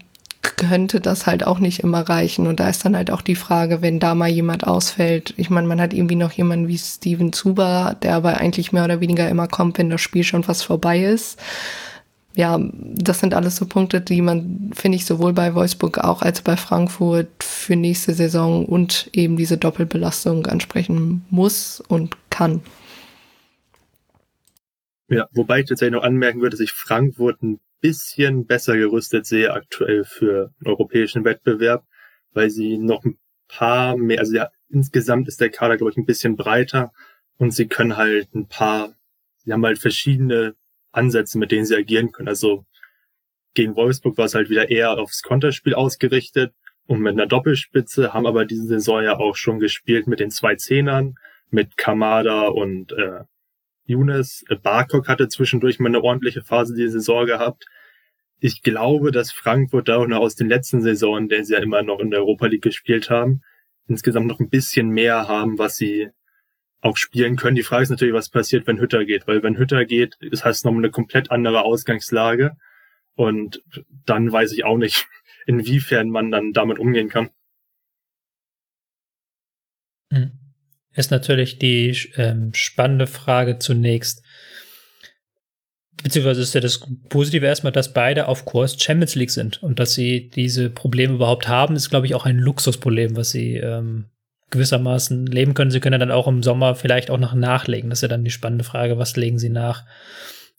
[0.57, 2.47] könnte das halt auch nicht immer reichen.
[2.47, 5.33] Und da ist dann halt auch die Frage, wenn da mal jemand ausfällt.
[5.37, 8.99] Ich meine, man hat irgendwie noch jemanden wie Steven Zuber, der aber eigentlich mehr oder
[8.99, 11.39] weniger immer kommt, wenn das Spiel schon fast vorbei ist
[12.35, 16.41] ja, das sind alles so Punkte, die man, finde ich, sowohl bei Wolfsburg auch als
[16.41, 22.61] bei Frankfurt für nächste Saison und eben diese Doppelbelastung ansprechen muss und kann.
[25.09, 29.53] Ja, wobei ich tatsächlich noch anmerken würde, dass ich Frankfurt ein bisschen besser gerüstet sehe
[29.53, 31.85] aktuell für europäischen Wettbewerb,
[32.31, 36.05] weil sie noch ein paar mehr, also ja, insgesamt ist der Kader, glaube ich, ein
[36.05, 36.91] bisschen breiter
[37.37, 38.95] und sie können halt ein paar,
[39.43, 40.55] sie haben halt verschiedene
[40.93, 42.29] Ansätze, mit denen sie agieren können.
[42.29, 42.65] Also
[43.53, 46.53] gegen Wolfsburg war es halt wieder eher aufs Konterspiel ausgerichtet
[46.85, 50.55] und mit einer Doppelspitze, haben aber diese Saison ja auch schon gespielt mit den zwei
[50.55, 51.15] Zehnern,
[51.49, 53.21] mit Kamada und äh,
[53.85, 54.43] Younes.
[54.49, 57.65] Äh, Barkok hatte zwischendurch mal eine ordentliche Phase diese Saison gehabt.
[58.39, 61.81] Ich glaube, dass Frankfurt da auch noch aus den letzten Saisonen, der sie ja immer
[61.83, 63.41] noch in der Europa League gespielt haben,
[63.87, 66.09] insgesamt noch ein bisschen mehr haben, was sie
[66.83, 67.55] auch spielen können.
[67.55, 70.65] Die Frage ist natürlich, was passiert, wenn Hütter geht, weil wenn Hütter geht, das heißt
[70.65, 72.57] nochmal eine komplett andere Ausgangslage
[73.15, 73.63] und
[74.05, 75.07] dann weiß ich auch nicht,
[75.45, 77.29] inwiefern man dann damit umgehen kann.
[80.11, 80.31] Hm.
[80.93, 84.23] Ist natürlich die ähm, spannende Frage zunächst.
[86.03, 89.93] Beziehungsweise ist ja das Positive erstmal, dass beide auf Kurs Champions League sind und dass
[89.93, 94.09] sie diese Probleme überhaupt haben, ist, glaube ich, auch ein Luxusproblem, was sie ähm,
[94.53, 95.71] gewissermaßen leben können.
[95.71, 97.89] Sie können dann auch im Sommer vielleicht auch noch nachlegen.
[97.89, 99.83] Das ist ja dann die spannende Frage, was legen sie nach?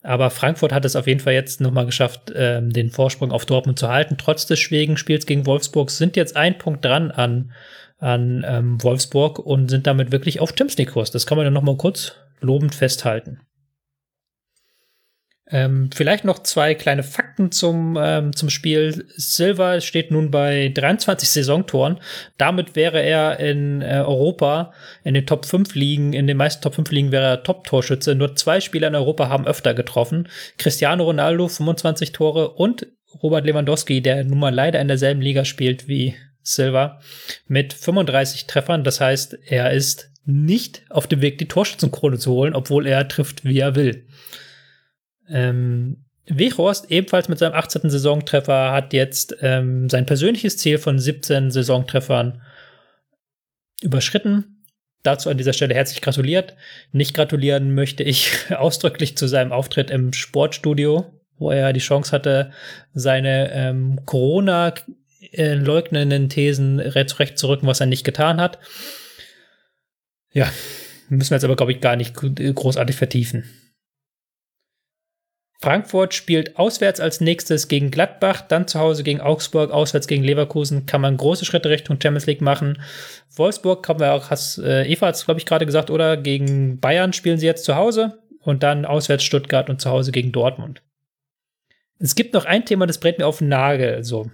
[0.03, 3.79] Aber Frankfurt hat es auf jeden Fall jetzt nochmal geschafft, ähm, den Vorsprung auf Dortmund
[3.79, 4.17] zu halten.
[4.19, 7.51] Trotz des schwierigen Spiels gegen Wolfsburg sind jetzt ein Punkt dran an,
[7.97, 11.09] an ähm, Wolfsburg und sind damit wirklich auf Champions League-Kurs.
[11.09, 13.39] Das kann man ja nochmal kurz lobend festhalten.
[15.51, 19.05] Ähm, vielleicht noch zwei kleine Fakten zum, ähm, zum Spiel.
[19.15, 21.99] Silva steht nun bei 23 Saisontoren.
[22.39, 26.73] Damit wäre er in äh, Europa in den Top 5 Ligen, in den meisten Top
[26.73, 28.15] 5 Ligen wäre er Top-Torschütze.
[28.15, 30.27] Nur zwei Spieler in Europa haben öfter getroffen.
[30.57, 32.87] Cristiano Ronaldo 25 Tore und
[33.21, 36.99] Robert Lewandowski, der nun mal leider in derselben Liga spielt wie Silva,
[37.47, 38.83] mit 35 Treffern.
[38.83, 43.45] Das heißt, er ist nicht auf dem Weg, die Torschützenkrone zu holen, obwohl er trifft,
[43.45, 44.07] wie er will.
[45.29, 47.87] Ähm, Weghorst, ebenfalls mit seinem 18.
[47.89, 52.41] Saisontreffer, hat jetzt ähm, sein persönliches Ziel von 17 Saisontreffern
[53.81, 54.63] überschritten.
[55.03, 56.55] Dazu an dieser Stelle herzlich gratuliert.
[56.91, 62.49] Nicht gratulieren möchte ich ausdrücklich zu seinem Auftritt im Sportstudio, wo er die Chance hatte,
[62.93, 68.57] seine ähm, Corona-leugnenden Thesen zurecht zu rücken, was er nicht getan hat.
[70.33, 70.51] Ja,
[71.07, 73.43] müssen wir jetzt aber, glaube ich, gar nicht großartig vertiefen.
[75.61, 80.85] Frankfurt spielt auswärts als nächstes gegen Gladbach, dann zu Hause gegen Augsburg, auswärts gegen Leverkusen.
[80.85, 82.81] Kann man große Schritte Richtung Champions League machen.
[83.35, 86.17] Wolfsburg haben wir auch, hast, äh, Eva hat es, glaube ich, gerade gesagt, oder?
[86.17, 90.31] Gegen Bayern spielen sie jetzt zu Hause und dann auswärts Stuttgart und zu Hause gegen
[90.31, 90.81] Dortmund.
[91.99, 94.29] Es gibt noch ein Thema, das brät mir auf den Nagel, so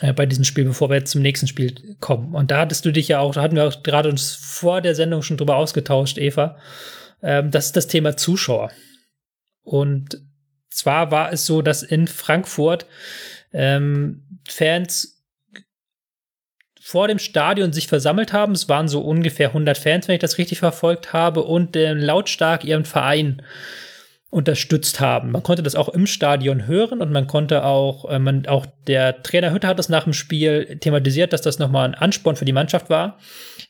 [0.00, 2.34] äh, bei diesem Spiel, bevor wir jetzt zum nächsten Spiel kommen.
[2.34, 4.94] Und da hattest du dich ja auch, da hatten wir auch gerade uns vor der
[4.94, 6.58] Sendung schon drüber ausgetauscht, Eva.
[7.22, 8.70] Ähm, das ist das Thema Zuschauer.
[9.66, 10.22] Und
[10.70, 12.86] zwar war es so, dass in Frankfurt
[13.52, 15.24] ähm, Fans
[16.80, 18.52] vor dem Stadion sich versammelt haben.
[18.52, 22.62] Es waren so ungefähr 100 Fans, wenn ich das richtig verfolgt habe, und äh, lautstark
[22.62, 23.42] ihren Verein
[24.30, 25.32] unterstützt haben.
[25.32, 29.20] Man konnte das auch im Stadion hören und man konnte auch, äh, man, auch der
[29.24, 32.52] Trainer Hütter hat das nach dem Spiel thematisiert, dass das nochmal ein Ansporn für die
[32.52, 33.18] Mannschaft war.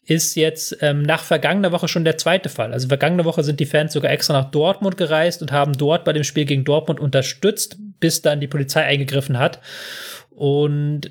[0.06, 2.72] Ist jetzt ähm, nach vergangener Woche schon der zweite Fall.
[2.72, 6.12] Also vergangene Woche sind die Fans sogar extra nach Dortmund gereist und haben dort bei
[6.12, 9.60] dem Spiel gegen Dortmund unterstützt, bis dann die Polizei eingegriffen hat.
[10.30, 11.10] Und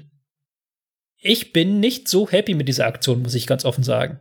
[1.17, 4.19] ich bin nicht so happy mit dieser Aktion, muss ich ganz offen sagen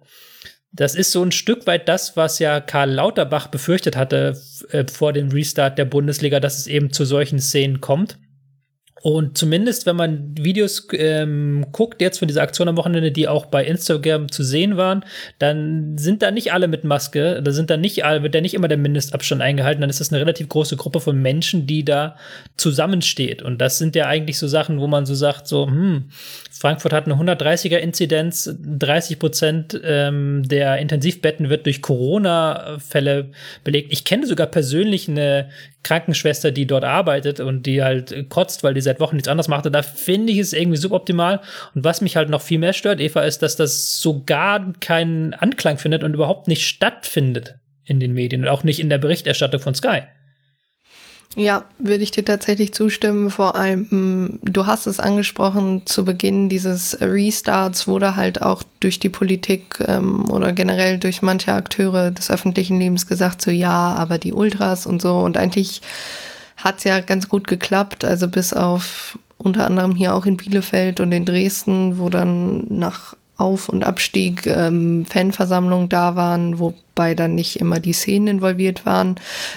[0.74, 4.36] das ist so ein Stück weit das, was ja Karl Lauterbach befürchtet hatte
[4.70, 8.18] äh, vor dem Restart der Bundesliga, dass es eben zu solchen Szenen kommt.
[9.04, 13.44] Und zumindest, wenn man Videos ähm, guckt, jetzt von dieser Aktion am Wochenende, die auch
[13.44, 15.04] bei Instagram zu sehen waren,
[15.38, 18.54] dann sind da nicht alle mit Maske, da sind da nicht alle, wird da nicht
[18.54, 22.16] immer der Mindestabstand eingehalten, dann ist das eine relativ große Gruppe von Menschen, die da
[22.56, 23.42] zusammensteht.
[23.42, 26.04] Und das sind ja eigentlich so Sachen, wo man so sagt, so, hm,
[26.56, 33.30] Frankfurt hat eine 130er-Inzidenz, 30 Prozent ähm, der Intensivbetten wird durch Corona-Fälle
[33.64, 33.92] belegt.
[33.92, 35.50] Ich kenne sogar persönlich eine
[35.82, 39.66] Krankenschwester, die dort arbeitet und die halt kotzt, weil die seit Wochen nichts anderes macht.
[39.66, 41.40] Und da finde ich es irgendwie suboptimal.
[41.74, 45.34] Und was mich halt noch viel mehr stört, Eva, ist, dass das so gar keinen
[45.34, 49.60] Anklang findet und überhaupt nicht stattfindet in den Medien und auch nicht in der Berichterstattung
[49.60, 50.02] von Sky.
[51.36, 53.28] Ja, würde ich dir tatsächlich zustimmen.
[53.28, 59.00] Vor allem, mm, du hast es angesprochen, zu Beginn dieses Restarts wurde halt auch durch
[59.00, 64.18] die Politik ähm, oder generell durch manche Akteure des öffentlichen Lebens gesagt, so ja, aber
[64.18, 65.18] die Ultras und so.
[65.18, 65.82] Und eigentlich
[66.56, 68.04] hat's ja ganz gut geklappt.
[68.04, 73.16] Also bis auf unter anderem hier auch in Bielefeld und in Dresden, wo dann nach
[73.44, 79.16] auf- und Abstieg ähm, Fanversammlungen da waren, wobei dann nicht immer die Szenen involviert waren.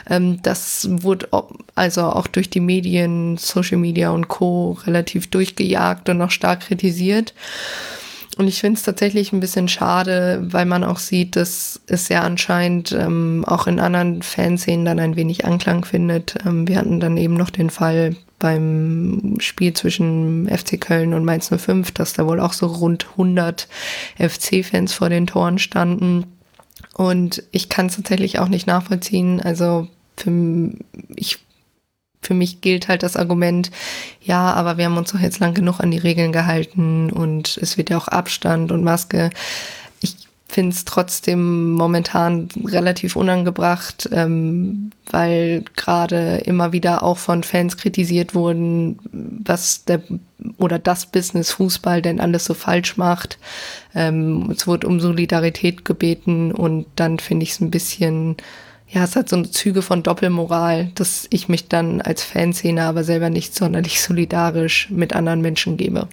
[0.10, 1.30] Ähm, das wurde
[1.74, 4.78] also auch durch die Medien, Social Media und Co.
[4.86, 7.34] relativ durchgejagt und auch stark kritisiert.
[8.38, 12.22] Und ich finde es tatsächlich ein bisschen schade, weil man auch sieht, dass es ja
[12.22, 16.36] anscheinend ähm, auch in anderen Fanszenen dann ein wenig Anklang findet.
[16.46, 21.50] Ähm, wir hatten dann eben noch den Fall beim Spiel zwischen FC Köln und Mainz
[21.56, 23.68] 05, dass da wohl auch so rund 100
[24.18, 26.26] FC-Fans vor den Toren standen.
[26.94, 29.42] Und ich kann es tatsächlich auch nicht nachvollziehen.
[29.42, 30.32] Also für,
[31.16, 31.40] ich,
[32.22, 33.72] für mich gilt halt das Argument,
[34.22, 37.78] ja, aber wir haben uns doch jetzt lang genug an die Regeln gehalten und es
[37.78, 39.30] wird ja auch Abstand und Maske
[40.50, 48.34] finde es trotzdem momentan relativ unangebracht, ähm, weil gerade immer wieder auch von Fans kritisiert
[48.34, 49.00] wurden,
[49.44, 50.02] was der
[50.58, 53.38] oder das Business Fußball denn alles so falsch macht.
[53.94, 58.38] Ähm, es wurde um Solidarität gebeten und dann finde ich es ein bisschen,
[58.88, 63.30] ja, es hat so Züge von Doppelmoral, dass ich mich dann als Fanszene aber selber
[63.30, 66.08] nicht sonderlich solidarisch mit anderen Menschen gebe.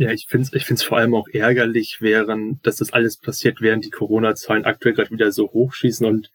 [0.00, 3.60] Ja, ich finde es ich find's vor allem auch ärgerlich, während, dass das alles passiert,
[3.60, 6.30] während die Corona-Zahlen aktuell gerade wieder so hochschießen und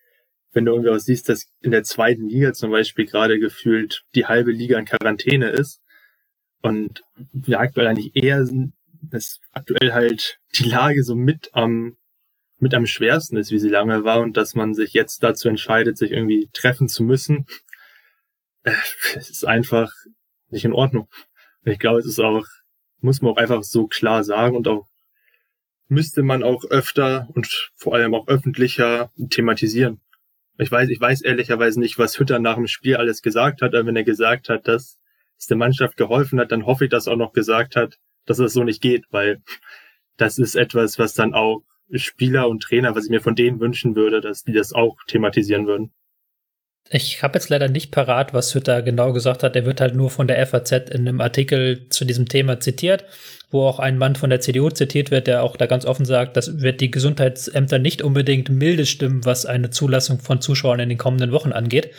[0.53, 4.27] wenn du irgendwie auch siehst, dass in der zweiten Liga zum Beispiel gerade gefühlt die
[4.27, 5.81] halbe Liga in Quarantäne ist
[6.61, 7.01] und
[7.33, 8.47] wir aktuell eigentlich eher
[9.01, 11.97] dass aktuell halt die Lage so mit am
[12.59, 15.97] mit am schwersten ist, wie sie lange war und dass man sich jetzt dazu entscheidet,
[15.97, 17.47] sich irgendwie treffen zu müssen,
[18.61, 18.73] äh,
[19.15, 19.91] es ist einfach
[20.49, 21.09] nicht in Ordnung.
[21.63, 22.45] Ich glaube, es ist auch
[23.05, 24.87] muss man auch einfach so klar sagen und auch
[25.87, 30.01] müsste man auch öfter und vor allem auch öffentlicher thematisieren.
[30.57, 33.85] Ich weiß, ich weiß ehrlicherweise nicht, was Hütter nach dem Spiel alles gesagt hat, aber
[33.85, 34.99] wenn er gesagt hat, dass
[35.37, 38.39] es der Mannschaft geholfen hat, dann hoffe ich, dass er auch noch gesagt hat, dass
[38.39, 39.41] es so nicht geht, weil
[40.17, 43.95] das ist etwas, was dann auch Spieler und Trainer, was ich mir von denen wünschen
[43.95, 45.91] würde, dass die das auch thematisieren würden.
[46.89, 49.55] Ich habe jetzt leider nicht parat, was Hütter genau gesagt hat.
[49.55, 53.05] Er wird halt nur von der FAZ in einem Artikel zu diesem Thema zitiert,
[53.49, 56.37] wo auch ein Mann von der CDU zitiert wird, der auch da ganz offen sagt,
[56.37, 60.99] das wird die Gesundheitsämter nicht unbedingt milde stimmen, was eine Zulassung von Zuschauern in den
[60.99, 61.89] kommenden Wochen angeht.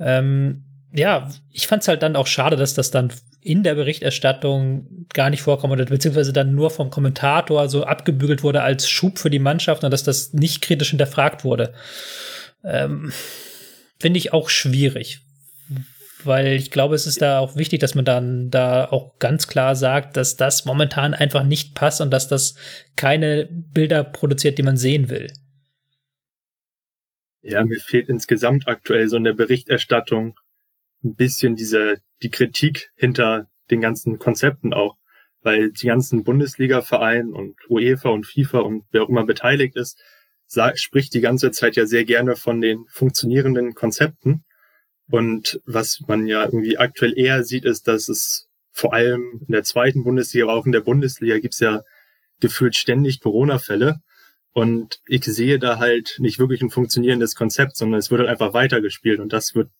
[0.00, 3.12] Ähm, ja, ich fand es halt dann auch schade, dass das dann
[3.42, 8.62] in der Berichterstattung gar nicht vorkommt oder beziehungsweise dann nur vom Kommentator so abgebügelt wurde
[8.62, 11.72] als Schub für die Mannschaft und dass das nicht kritisch hinterfragt wurde.
[12.64, 13.12] Ähm,
[13.98, 15.20] finde ich auch schwierig.
[16.24, 19.76] Weil ich glaube, es ist da auch wichtig, dass man dann da auch ganz klar
[19.76, 22.56] sagt, dass das momentan einfach nicht passt und dass das
[22.96, 25.32] keine Bilder produziert, die man sehen will.
[27.42, 30.36] Ja, mir fehlt insgesamt aktuell so in der Berichterstattung
[31.04, 34.96] ein bisschen diese, die Kritik hinter den ganzen Konzepten auch.
[35.42, 40.02] Weil die ganzen Bundesliga-Vereine und UEFA und FIFA und wer auch immer beteiligt ist,
[40.74, 44.44] spricht die ganze Zeit ja sehr gerne von den funktionierenden Konzepten.
[45.08, 49.62] Und was man ja irgendwie aktuell eher sieht, ist, dass es vor allem in der
[49.62, 51.82] zweiten Bundesliga, aber auch in der Bundesliga gibt's ja
[52.40, 54.00] gefühlt ständig Corona-Fälle.
[54.52, 58.54] Und ich sehe da halt nicht wirklich ein funktionierendes Konzept, sondern es wird halt einfach
[58.54, 59.20] weitergespielt.
[59.20, 59.70] Und das wird,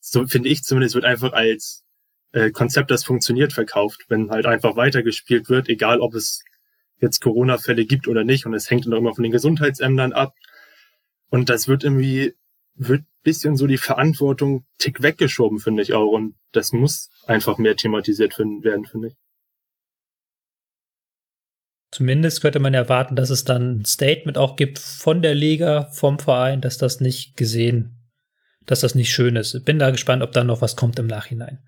[0.00, 1.84] so finde ich zumindest, wird einfach als
[2.32, 6.42] äh, Konzept, das funktioniert, verkauft, wenn halt einfach weitergespielt wird, egal ob es
[7.00, 8.46] jetzt Corona-Fälle gibt oder nicht.
[8.46, 10.34] Und es hängt dann immer von den Gesundheitsämtern ab.
[11.30, 12.34] Und das wird irgendwie,
[12.74, 16.08] wird bisschen so die Verantwortung tick weggeschoben, finde ich auch.
[16.08, 19.14] Und das muss einfach mehr thematisiert werden, finde ich.
[21.90, 26.18] Zumindest könnte man erwarten, dass es dann ein Statement auch gibt von der Liga, vom
[26.18, 28.10] Verein, dass das nicht gesehen,
[28.64, 29.64] dass das nicht schön ist.
[29.64, 31.58] Bin da gespannt, ob da noch was kommt im Nachhinein.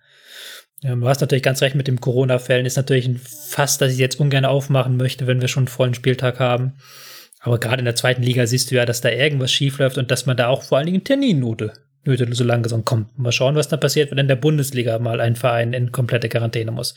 [0.82, 2.66] Ähm, du hast natürlich ganz recht mit dem Corona-Fällen.
[2.66, 5.94] Ist natürlich ein Fass, das ich jetzt ungern aufmachen möchte, wenn wir schon einen vollen
[5.94, 6.74] Spieltag haben.
[7.40, 10.10] Aber gerade in der zweiten Liga siehst du ja, dass da irgendwas schief läuft und
[10.10, 11.72] dass man da auch vor allen Dingen Terminnote
[12.04, 13.16] nötigt, so langsam kommt.
[13.18, 16.70] Mal schauen, was dann passiert, wenn in der Bundesliga mal ein Verein in komplette Quarantäne
[16.70, 16.94] muss.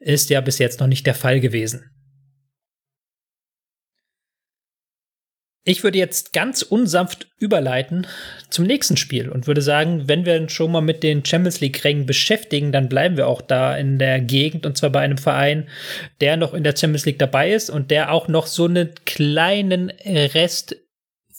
[0.00, 1.90] Ist ja bis jetzt noch nicht der Fall gewesen.
[5.66, 8.06] Ich würde jetzt ganz unsanft überleiten
[8.50, 12.70] zum nächsten Spiel und würde sagen, wenn wir schon mal mit den Champions League-Rängen beschäftigen,
[12.70, 15.66] dann bleiben wir auch da in der Gegend und zwar bei einem Verein,
[16.20, 19.90] der noch in der Champions League dabei ist und der auch noch so einen kleinen
[20.04, 20.76] Rest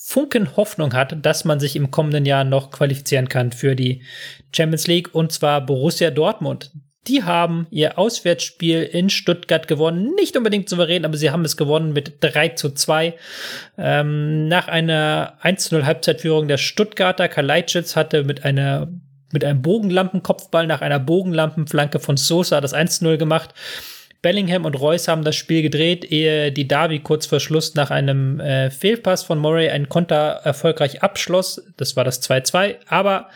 [0.08, 4.04] Funken Hoffnung hat, dass man sich im kommenden Jahr noch qualifizieren kann für die
[4.56, 6.72] Champions League und zwar Borussia Dortmund.
[7.08, 10.16] Die haben ihr Auswärtsspiel in Stuttgart gewonnen.
[10.16, 13.14] Nicht unbedingt souverän, aber sie haben es gewonnen mit 3 zu 2.
[13.78, 18.88] Ähm, nach einer 1 zu 0 Halbzeitführung der Stuttgarter Kalajdzic hatte mit einer
[19.32, 23.54] mit einem Bogenlampenkopfball nach einer Bogenlampenflanke von Sosa das 1 zu 0 gemacht.
[24.22, 28.40] Bellingham und Reus haben das Spiel gedreht, ehe die Davi kurz vor Schluss nach einem
[28.40, 31.62] äh, Fehlpass von Murray einen Konter erfolgreich abschloss.
[31.78, 32.78] Das war das 2-2.
[32.88, 33.30] Aber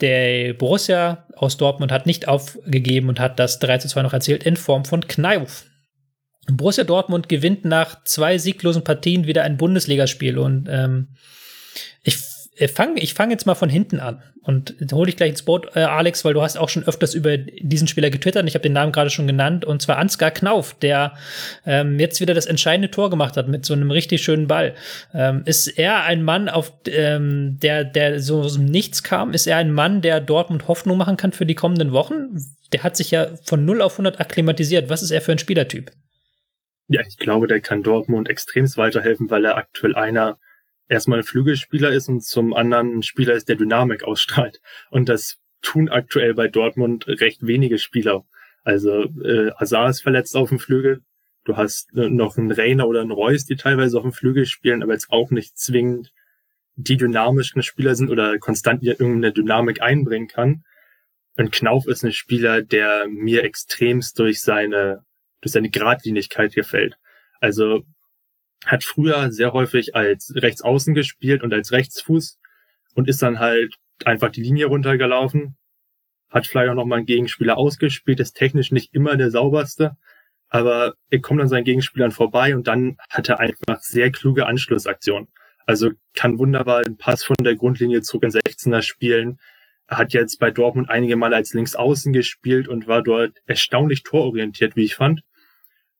[0.00, 4.44] der Borussia aus Dortmund hat nicht aufgegeben und hat das 3 zu 2 noch erzielt
[4.44, 5.64] in Form von Knauf.
[6.50, 11.08] Borussia Dortmund gewinnt nach zwei sieglosen Partien wieder ein Bundesligaspiel und ähm,
[12.02, 12.16] ich
[12.58, 15.68] äh, fange ich fang jetzt mal von hinten an und hole dich gleich ins Boot,
[15.74, 18.72] äh, Alex, weil du hast auch schon öfters über diesen Spieler getwittert ich habe den
[18.72, 21.14] Namen gerade schon genannt und zwar Ansgar Knauf, der
[21.66, 24.74] ähm, jetzt wieder das entscheidende Tor gemacht hat mit so einem richtig schönen Ball.
[25.14, 29.32] Ähm, ist er ein Mann, auf ähm, der der so aus dem Nichts kam?
[29.32, 32.38] Ist er ein Mann, der Dortmund Hoffnung machen kann für die kommenden Wochen?
[32.72, 34.88] Der hat sich ja von 0 auf 100 akklimatisiert.
[34.88, 35.90] Was ist er für ein Spielertyp?
[36.88, 40.38] Ja, ich glaube, der kann Dortmund extremst weiterhelfen, weil er aktuell einer
[40.88, 44.60] erstmal ein Flügelspieler ist und zum anderen ein Spieler ist, der Dynamik ausstrahlt.
[44.90, 48.24] Und das tun aktuell bei Dortmund recht wenige Spieler.
[48.64, 51.02] Also äh, Azar ist verletzt auf dem Flügel.
[51.44, 54.82] Du hast äh, noch einen Reiner oder einen Reus, die teilweise auf dem Flügel spielen,
[54.82, 56.12] aber jetzt auch nicht zwingend
[56.76, 60.64] die dynamischen Spieler sind oder konstant irgendeine Dynamik einbringen kann.
[61.36, 65.04] Und Knauf ist ein Spieler, der mir extremst durch seine,
[65.40, 66.96] durch seine Gradlinigkeit gefällt.
[67.40, 67.84] Also
[68.64, 72.38] hat früher sehr häufig als Rechtsaußen gespielt und als Rechtsfuß
[72.94, 75.56] und ist dann halt einfach die Linie runtergelaufen,
[76.30, 79.96] hat vielleicht auch noch mal einen Gegenspieler ausgespielt, ist technisch nicht immer der sauberste,
[80.48, 85.28] aber er kommt an seinen Gegenspielern vorbei und dann hat er einfach sehr kluge Anschlussaktionen.
[85.66, 89.38] Also kann wunderbar einen Pass von der Grundlinie zurück in 16er spielen.
[89.86, 94.84] Hat jetzt bei Dortmund einige Mal als Linksaußen gespielt und war dort erstaunlich tororientiert, wie
[94.84, 95.22] ich fand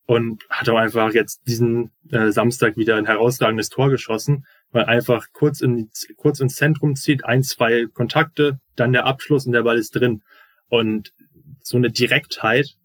[0.09, 5.27] und hat auch einfach jetzt diesen äh, Samstag wieder ein herausragendes Tor geschossen, weil einfach
[5.35, 9.77] kurz, in, kurz ins Zentrum zieht, ein, zwei Kontakte, dann der Abschluss und der Ball
[9.77, 10.23] ist drin.
[10.69, 11.13] Und
[11.61, 12.79] so eine Direktheit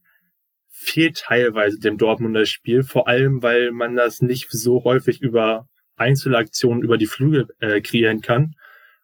[0.68, 6.84] fehlt teilweise dem Dortmunder Spiel, vor allem weil man das nicht so häufig über Einzelaktionen
[6.84, 8.56] über die Flügel äh, kreieren kann.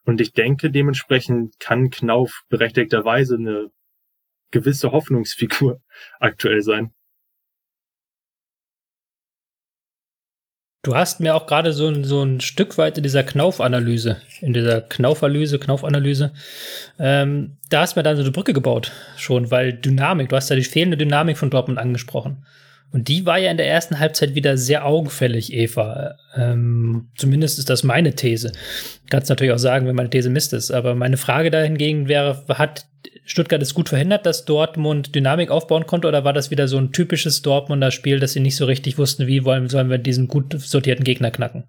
[0.04, 3.68] Und ich denke, dementsprechend kann Knauf berechtigterweise eine
[4.52, 5.80] gewisse Hoffnungsfigur
[6.20, 6.91] aktuell sein.
[10.90, 14.82] Du hast mir auch gerade so, so ein Stück weit in dieser Knauf-Analyse, in dieser
[14.82, 16.32] Knauf-Analyse, Knauf-Analyse,
[16.98, 20.50] ähm, da hast du mir dann so eine Brücke gebaut schon, weil Dynamik, du hast
[20.50, 22.44] ja die fehlende Dynamik von Dortmund angesprochen.
[22.92, 26.16] Und die war ja in der ersten Halbzeit wieder sehr augenfällig, Eva.
[26.36, 28.52] Ähm, zumindest ist das meine These.
[29.12, 30.72] Kannst natürlich auch sagen, wenn meine These Mist ist.
[30.72, 32.88] Aber meine Frage dahingegen wäre, hat
[33.30, 36.08] Stuttgart es gut verhindert, dass Dortmund Dynamik aufbauen konnte?
[36.08, 39.28] Oder war das wieder so ein typisches Dortmunder Spiel, dass sie nicht so richtig wussten,
[39.28, 41.64] wie wollen, sollen wir diesen gut sortierten Gegner knacken?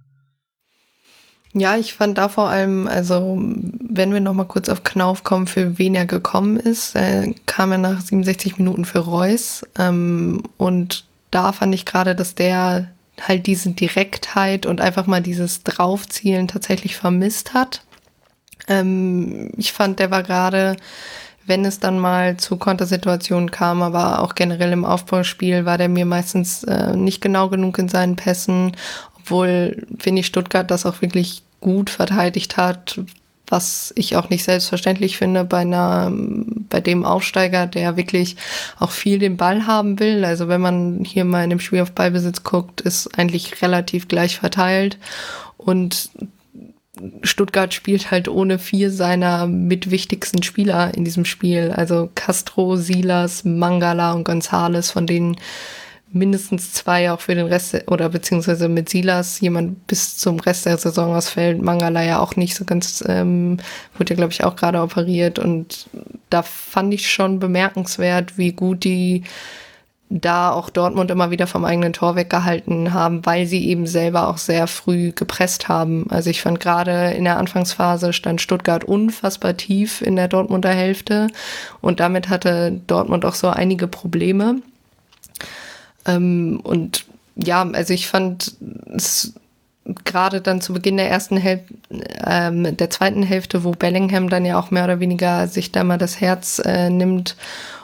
[1.52, 5.48] Ja, ich fand da vor allem, also wenn wir noch mal kurz auf Knauf kommen,
[5.48, 11.04] für wen er gekommen ist, äh, kam er nach 67 Minuten für Reus ähm, und
[11.30, 12.88] da fand ich gerade, dass der
[13.20, 17.82] halt diese Direktheit und einfach mal dieses Draufzielen tatsächlich vermisst hat.
[18.68, 20.76] Ähm, ich fand, der war gerade,
[21.46, 26.06] wenn es dann mal zu Kontersituationen kam, aber auch generell im Aufbauspiel, war der mir
[26.06, 28.76] meistens äh, nicht genau genug in seinen Pässen,
[29.18, 33.00] obwohl, finde ich, Stuttgart das auch wirklich gut verteidigt hat,
[33.50, 38.36] was ich auch nicht selbstverständlich finde bei einer, bei dem Aufsteiger, der wirklich
[38.78, 40.24] auch viel den Ball haben will.
[40.24, 44.38] Also wenn man hier mal in dem Spiel auf Ballbesitz guckt, ist eigentlich relativ gleich
[44.38, 44.98] verteilt
[45.56, 46.10] und
[47.22, 51.72] Stuttgart spielt halt ohne vier seiner mitwichtigsten Spieler in diesem Spiel.
[51.74, 55.36] Also Castro, Silas, Mangala und Gonzales, von denen
[56.12, 60.76] mindestens zwei auch für den Rest oder beziehungsweise mit Silas jemand bis zum Rest der
[60.76, 61.62] Saison ausfällt.
[61.62, 63.58] Mangala ja auch nicht so ganz, ähm,
[63.96, 65.88] wurde ja glaube ich auch gerade operiert und
[66.28, 69.22] da fand ich schon bemerkenswert, wie gut die
[70.12, 74.38] da auch Dortmund immer wieder vom eigenen Tor weggehalten haben, weil sie eben selber auch
[74.38, 76.10] sehr früh gepresst haben.
[76.10, 81.28] Also ich fand gerade in der Anfangsphase stand Stuttgart unfassbar tief in der Dortmunder Hälfte
[81.80, 84.56] und damit hatte Dortmund auch so einige Probleme.
[86.06, 87.04] Ähm, und
[87.36, 88.56] ja, also ich fand
[88.92, 89.34] es
[90.04, 91.74] gerade dann zu Beginn der ersten Hälfte,
[92.26, 95.98] ähm, der zweiten Hälfte, wo Bellingham dann ja auch mehr oder weniger sich da mal
[95.98, 97.36] das Herz äh, nimmt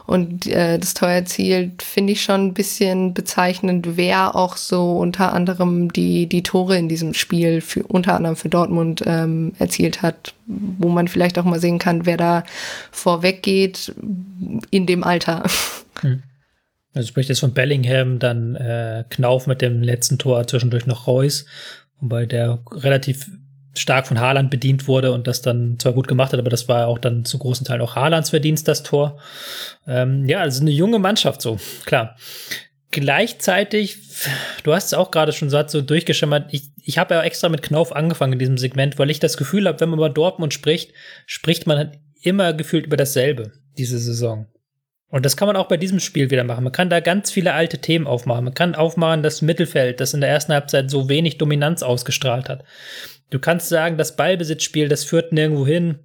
[0.06, 5.32] und äh, das Tor erzielt, finde ich schon ein bisschen bezeichnend, wer auch so unter
[5.32, 10.34] anderem die, die Tore in diesem Spiel für, unter anderem für Dortmund ähm, erzielt hat,
[10.46, 12.44] wo man vielleicht auch mal sehen kann, wer da
[12.92, 13.94] vorweg geht
[14.70, 15.44] in dem Alter.
[16.02, 16.22] Hm.
[16.92, 21.46] Also spricht jetzt von Bellingham, dann äh, Knauf mit dem letzten Tor, zwischendurch noch Reus,
[22.00, 23.30] wobei der relativ
[23.78, 26.86] stark von Haaland bedient wurde und das dann zwar gut gemacht hat, aber das war
[26.86, 29.18] auch dann zu großen Teilen auch Haalands Verdienst, das Tor.
[29.86, 32.16] Ähm, ja, also eine junge Mannschaft so, klar.
[32.90, 33.98] Gleichzeitig,
[34.62, 37.62] du hast es auch gerade schon so, so durchgeschimmert, ich, ich habe ja extra mit
[37.62, 40.92] Knauf angefangen in diesem Segment, weil ich das Gefühl habe, wenn man über Dortmund spricht,
[41.26, 44.46] spricht man immer gefühlt über dasselbe diese Saison.
[45.08, 46.64] Und das kann man auch bei diesem Spiel wieder machen.
[46.64, 48.44] Man kann da ganz viele alte Themen aufmachen.
[48.44, 52.64] Man kann aufmachen das Mittelfeld, das in der ersten Halbzeit so wenig Dominanz ausgestrahlt hat.
[53.30, 55.98] Du kannst sagen, das Ballbesitzspiel, das führt nirgendwo hin.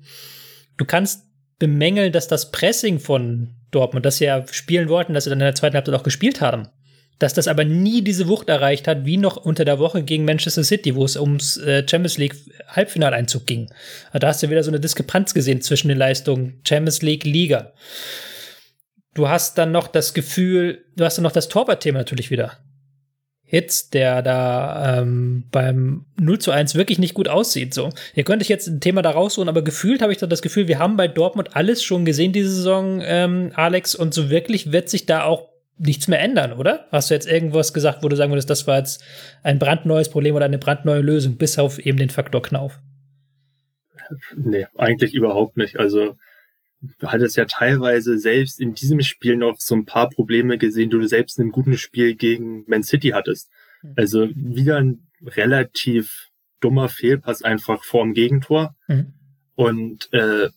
[0.78, 1.26] Du kannst
[1.60, 5.46] bemängeln, dass das Pressing von Dortmund, das sie ja spielen wollten, dass sie dann in
[5.46, 6.68] der zweiten Halbzeit auch gespielt haben,
[7.20, 10.64] dass das aber nie diese Wucht erreicht hat, wie noch unter der Woche gegen Manchester
[10.64, 12.36] City, wo es ums äh, Champions League
[12.68, 13.72] Halbfinaleinzug ging.
[14.12, 17.74] Da hast du wieder so eine Diskrepanz gesehen zwischen den Leistungen Champions League Liga.
[19.14, 22.58] Du hast dann noch das Gefühl, du hast dann noch das Torwartthema natürlich wieder.
[23.52, 27.74] Hitz, der da ähm, beim 0 zu 1 wirklich nicht gut aussieht.
[27.74, 30.42] So, ihr könnt euch jetzt ein Thema da rausholen, aber gefühlt habe ich da das
[30.42, 34.72] Gefühl, wir haben bei Dortmund alles schon gesehen diese Saison, ähm, Alex, und so wirklich
[34.72, 36.88] wird sich da auch nichts mehr ändern, oder?
[36.94, 39.04] Hast du jetzt irgendwas gesagt, wo du sagen würdest, das war jetzt
[39.44, 42.80] ein brandneues Problem oder eine brandneue Lösung, bis auf eben den Faktor Knauf?
[44.38, 45.78] Nee, eigentlich überhaupt nicht.
[45.78, 46.16] Also
[46.82, 50.98] du hattest ja teilweise selbst in diesem Spiel noch so ein paar Probleme gesehen, die
[50.98, 53.50] du selbst in einem guten Spiel gegen Man City hattest.
[53.82, 53.94] Mhm.
[53.96, 56.30] Also wieder ein relativ
[56.60, 58.76] dummer Fehlpass einfach vorm Gegentor.
[58.88, 59.14] Mhm.
[59.56, 60.50] Und äh,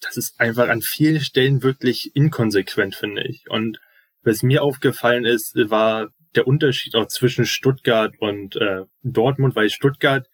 [0.00, 3.48] das ist einfach an vielen Stellen wirklich inkonsequent, finde ich.
[3.50, 3.80] Und
[4.22, 10.28] was mir aufgefallen ist, war der Unterschied auch zwischen Stuttgart und äh, Dortmund, weil Stuttgart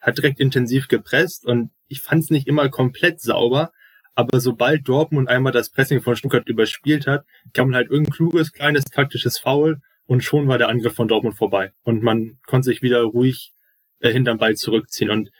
[0.00, 3.72] hat direkt intensiv gepresst und ich fand es nicht immer komplett sauber,
[4.18, 8.86] aber sobald Dortmund einmal das Pressing von Stuttgart überspielt hat, kam halt irgendein kluges, kleines
[8.86, 11.70] taktisches Foul und schon war der Angriff von Dortmund vorbei.
[11.84, 13.52] Und man konnte sich wieder ruhig
[14.00, 15.10] äh, hinterm Ball zurückziehen.
[15.10, 15.30] Und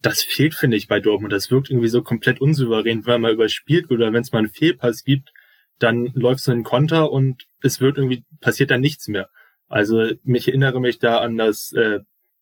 [0.00, 1.30] das fehlt, finde ich, bei Dortmund.
[1.30, 5.04] Das wirkt irgendwie so komplett unsouverän, wenn man überspielt oder wenn es mal einen Fehlpass
[5.04, 5.30] gibt,
[5.78, 9.28] dann läuft du in Konter und es wird irgendwie, passiert dann nichts mehr.
[9.68, 11.98] Also mich erinnere mich da an das äh,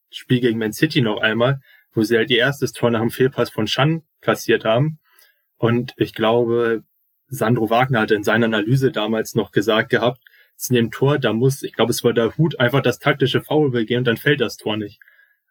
[0.09, 1.59] Spiel gegen Man City noch einmal,
[1.95, 5.01] wo sie halt ihr erstes Tor nach dem Fehlpass von Chan kassiert haben
[5.65, 6.83] und ich glaube,
[7.29, 10.21] Sandro Wagner hatte in seiner Analyse damals noch gesagt gehabt,
[10.57, 13.71] zu dem Tor, da muss, ich glaube, es war der Hut, einfach das taktische Foul
[13.71, 15.01] begehen und dann fällt das Tor nicht.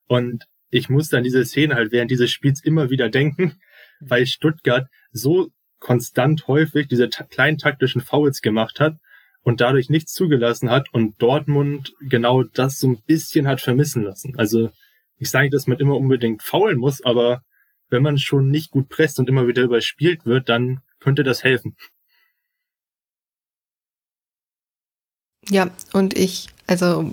[0.06, 3.60] Und ich musste an diese Szene halt während dieses Spiels immer wieder denken,
[4.02, 5.50] weil Stuttgart so
[5.80, 8.98] konstant häufig diese ta kleinen taktischen Fouls gemacht hat
[9.42, 14.36] und dadurch nichts zugelassen hat und Dortmund genau das so ein bisschen hat vermissen lassen.
[14.38, 14.70] Also
[15.18, 17.42] ich sage nicht, dass man immer unbedingt faulen muss, aber
[17.94, 21.78] wenn man schon nicht gut presst und immer wieder überspielt wird, dann könnte das helfen.
[25.50, 27.12] Ja, und ich, also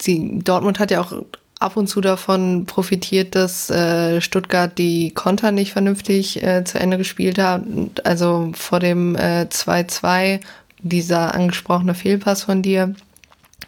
[0.00, 1.24] sie, Dortmund hat ja auch
[1.58, 6.98] ab und zu davon profitiert, dass äh, Stuttgart die Konter nicht vernünftig äh, zu Ende
[6.98, 7.62] gespielt hat.
[8.04, 10.40] Also vor dem 2-2 äh,
[10.80, 12.94] dieser angesprochene Fehlpass von dir.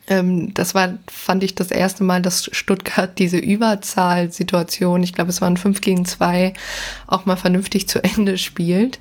[0.08, 5.40] Ähm, das war, fand ich, das erste Mal, dass Stuttgart diese Überzahlsituation, ich glaube, es
[5.40, 6.52] waren 5 gegen 2,
[7.06, 8.98] auch mal vernünftig zu Ende spielt.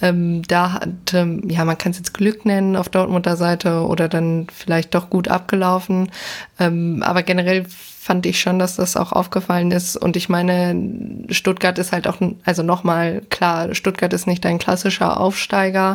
[0.00, 4.08] Ähm, da hat, ähm, ja, man kann es jetzt Glück nennen auf Dortmunder Seite oder
[4.08, 6.10] dann vielleicht doch gut abgelaufen.
[6.58, 7.66] Ähm, aber generell
[8.02, 9.96] fand ich schon, dass das auch aufgefallen ist.
[9.96, 10.74] Und ich meine,
[11.30, 15.94] Stuttgart ist halt auch, also nochmal, klar, Stuttgart ist nicht ein klassischer Aufsteiger,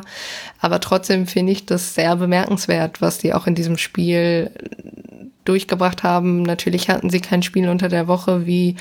[0.62, 4.52] aber trotzdem finde ich das sehr bemerkenswert, was die auch in diesem Spiel
[5.44, 6.44] durchgebracht haben.
[6.44, 8.78] Natürlich hatten sie kein Spiel unter der Woche wie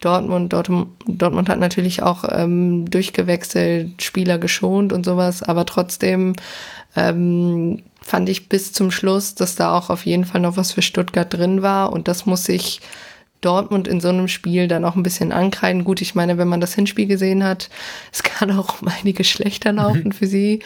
[0.00, 0.52] Dortmund.
[0.52, 6.34] Dortmund, Dortmund hat natürlich auch ähm, durchgewechselt, Spieler geschont und sowas, aber trotzdem
[6.94, 10.82] ähm, fand ich bis zum Schluss, dass da auch auf jeden Fall noch was für
[10.82, 12.80] Stuttgart drin war und das muss ich
[13.40, 15.84] Dortmund in so einem Spiel dann auch ein bisschen ankreiden.
[15.84, 17.68] Gut, ich meine, wenn man das Hinspiel gesehen hat,
[18.12, 20.60] es kann auch um einige schlechter laufen für sie,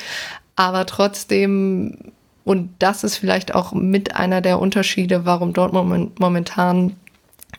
[0.57, 2.13] aber trotzdem
[2.45, 6.97] und das ist vielleicht auch mit einer der Unterschiede, warum Dortmund momentan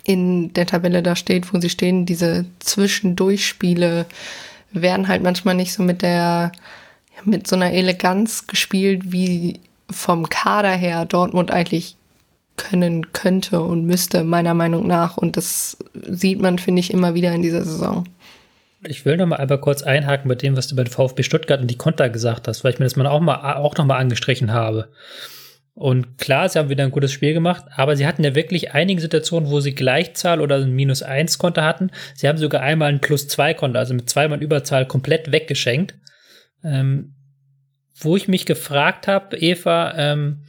[0.03, 2.05] in der Tabelle da steht, wo sie stehen.
[2.05, 4.05] Diese Zwischendurchspiele
[4.71, 6.51] werden halt manchmal nicht so mit der,
[7.23, 9.59] mit so einer Eleganz gespielt, wie
[9.91, 11.95] vom Kader her Dortmund eigentlich
[12.57, 15.17] können könnte und müsste, meiner Meinung nach.
[15.17, 18.05] Und das sieht man, finde ich, immer wieder in dieser Saison.
[18.83, 21.67] Ich will noch mal einmal kurz einhaken mit dem, was du bei VfB Stuttgart und
[21.67, 24.51] die Konter gesagt hast, weil ich mir das mal auch mal auch noch mal angestrichen
[24.51, 24.89] habe.
[25.73, 28.99] Und klar, sie haben wieder ein gutes Spiel gemacht, aber sie hatten ja wirklich einige
[28.99, 31.91] Situationen, wo sie Gleichzahl oder ein Minus 1 Konter hatten.
[32.13, 35.95] Sie haben sogar einmal ein Plus 2 Konter, also mit zweimal Überzahl komplett weggeschenkt.
[36.63, 37.13] Ähm,
[38.03, 40.43] wo ich mich gefragt habe, Eva, ähm,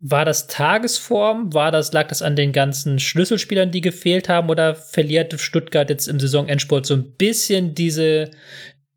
[0.00, 1.54] war das Tagesform?
[1.54, 4.50] War das, lag das an den ganzen Schlüsselspielern, die gefehlt haben?
[4.50, 8.30] Oder verliert Stuttgart jetzt im Saisonendsport so ein bisschen diese,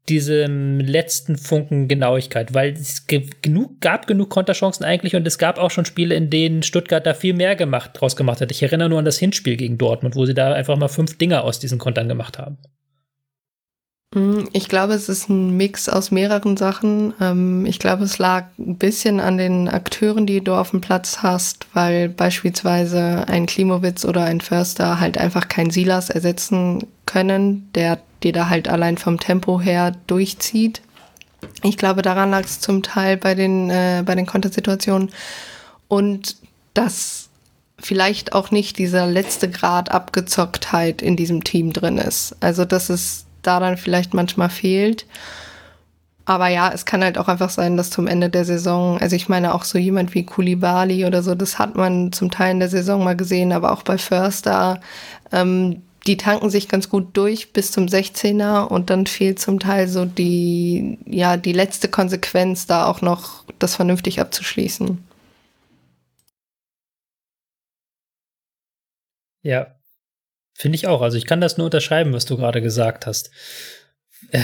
[0.09, 2.53] diese letzten Funken Genauigkeit?
[2.53, 6.63] Weil es genug, gab genug Konterchancen eigentlich und es gab auch schon Spiele, in denen
[6.63, 8.51] Stuttgart da viel mehr gemacht, draus gemacht hat.
[8.51, 11.43] Ich erinnere nur an das Hinspiel gegen Dortmund, wo sie da einfach mal fünf Dinger
[11.43, 12.57] aus diesen Kontern gemacht haben.
[14.13, 17.13] Mm, ich glaube, es ist ein Mix aus mehreren Sachen.
[17.21, 21.19] Ähm, ich glaube, es lag ein bisschen an den Akteuren, die du auf dem Platz
[21.21, 27.99] hast, weil beispielsweise ein Klimowitz oder ein Förster halt einfach kein Silas ersetzen können, der
[28.23, 30.81] dir da halt allein vom Tempo her durchzieht.
[31.63, 35.11] Ich glaube, daran lag es zum Teil bei den, äh, bei den Kontersituationen.
[35.87, 36.35] Und
[36.73, 37.29] dass
[37.77, 42.35] vielleicht auch nicht dieser letzte Grad Abgezocktheit in diesem Team drin ist.
[42.41, 45.05] Also, dass es da dann vielleicht manchmal fehlt.
[46.25, 49.29] Aber ja, es kann halt auch einfach sein, dass zum Ende der Saison, also ich
[49.29, 52.69] meine auch so jemand wie Kulibali oder so, das hat man zum Teil in der
[52.69, 54.79] Saison mal gesehen, aber auch bei Förster,
[55.31, 59.87] ähm, die tanken sich ganz gut durch bis zum 16er und dann fehlt zum Teil
[59.87, 65.03] so die, ja, die letzte Konsequenz, da auch noch das vernünftig abzuschließen.
[69.43, 69.78] Ja,
[70.59, 71.01] Finde ich auch.
[71.01, 73.31] Also ich kann das nur unterschreiben, was du gerade gesagt hast.
[74.31, 74.41] Äh,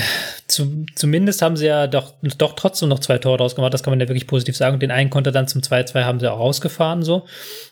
[0.47, 3.91] zum, zumindest haben sie ja doch, doch trotzdem noch zwei Tore draus gemacht, das kann
[3.91, 4.79] man ja wirklich positiv sagen.
[4.79, 7.27] Den einen konnte dann zum 2-2 haben sie auch rausgefahren, so.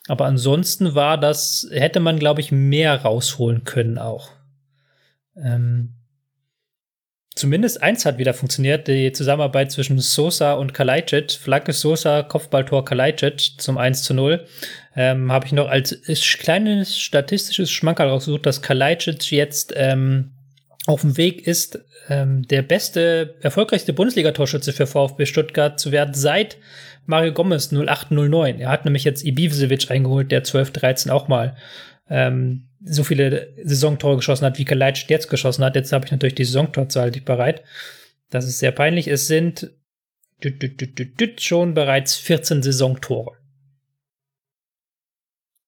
[0.09, 4.31] Aber ansonsten war das, hätte man, glaube ich, mehr rausholen können auch.
[5.41, 5.93] Ähm,
[7.35, 11.31] zumindest eins hat wieder funktioniert, die Zusammenarbeit zwischen Sosa und Kalajdzic.
[11.31, 14.45] Flanke Sosa, Kopfballtor Kalajdzic zum 1 zu 0
[14.95, 15.99] ähm, habe ich noch als
[16.39, 20.31] kleines statistisches Schmankerl rausgesucht, dass Kalajdzic jetzt ähm,
[20.85, 21.79] auf dem Weg ist,
[22.09, 26.57] ähm, der beste, erfolgreichste Bundesliga-Torschütze für VfB Stuttgart zu werden seit
[27.05, 28.59] Mario Gomez 0809.
[28.59, 31.55] Er hat nämlich jetzt Ibisevic eingeholt, der 12-13 auch mal
[32.09, 35.75] ähm, so viele Saisontore geschossen hat, wie Kalajdzic jetzt geschossen hat.
[35.75, 37.63] Jetzt habe ich natürlich die Saisontorzahl nicht bereit.
[38.29, 39.07] Das ist sehr peinlich.
[39.07, 39.71] Es sind
[41.37, 43.37] schon bereits 14 Saisontore.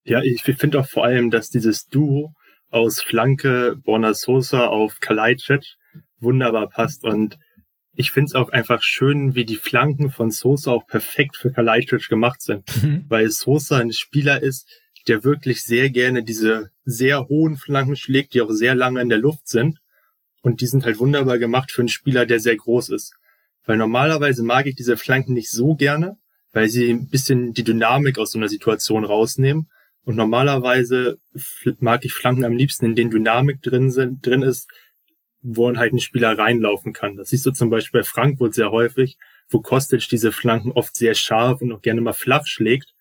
[0.05, 2.33] Ja, ich finde auch vor allem, dass dieses Duo
[2.69, 5.63] aus Flanke Borna Sosa auf Kalajdzic
[6.19, 7.37] wunderbar passt und
[7.97, 12.09] ich finde es auch einfach schön, wie die Flanken von Sosa auch perfekt für Kalajdzic
[12.09, 13.05] gemacht sind, mhm.
[13.07, 14.69] weil Sosa ein Spieler ist,
[15.07, 19.17] der wirklich sehr gerne diese sehr hohen Flanken schlägt, die auch sehr lange in der
[19.17, 19.79] Luft sind
[20.41, 23.15] und die sind halt wunderbar gemacht für einen Spieler, der sehr groß ist.
[23.65, 26.17] Weil normalerweise mag ich diese Flanken nicht so gerne,
[26.51, 29.69] weil sie ein bisschen die Dynamik aus so einer Situation rausnehmen.
[30.05, 31.17] Und normalerweise
[31.79, 34.69] mag ich Flanken am liebsten, in denen Dynamik drin sind, drin ist,
[35.41, 37.17] wo halt ein Spieler reinlaufen kann.
[37.17, 39.17] Das siehst du zum Beispiel bei Frankfurt sehr häufig,
[39.49, 42.93] wo Kostic diese Flanken oft sehr scharf und auch gerne mal flach schlägt.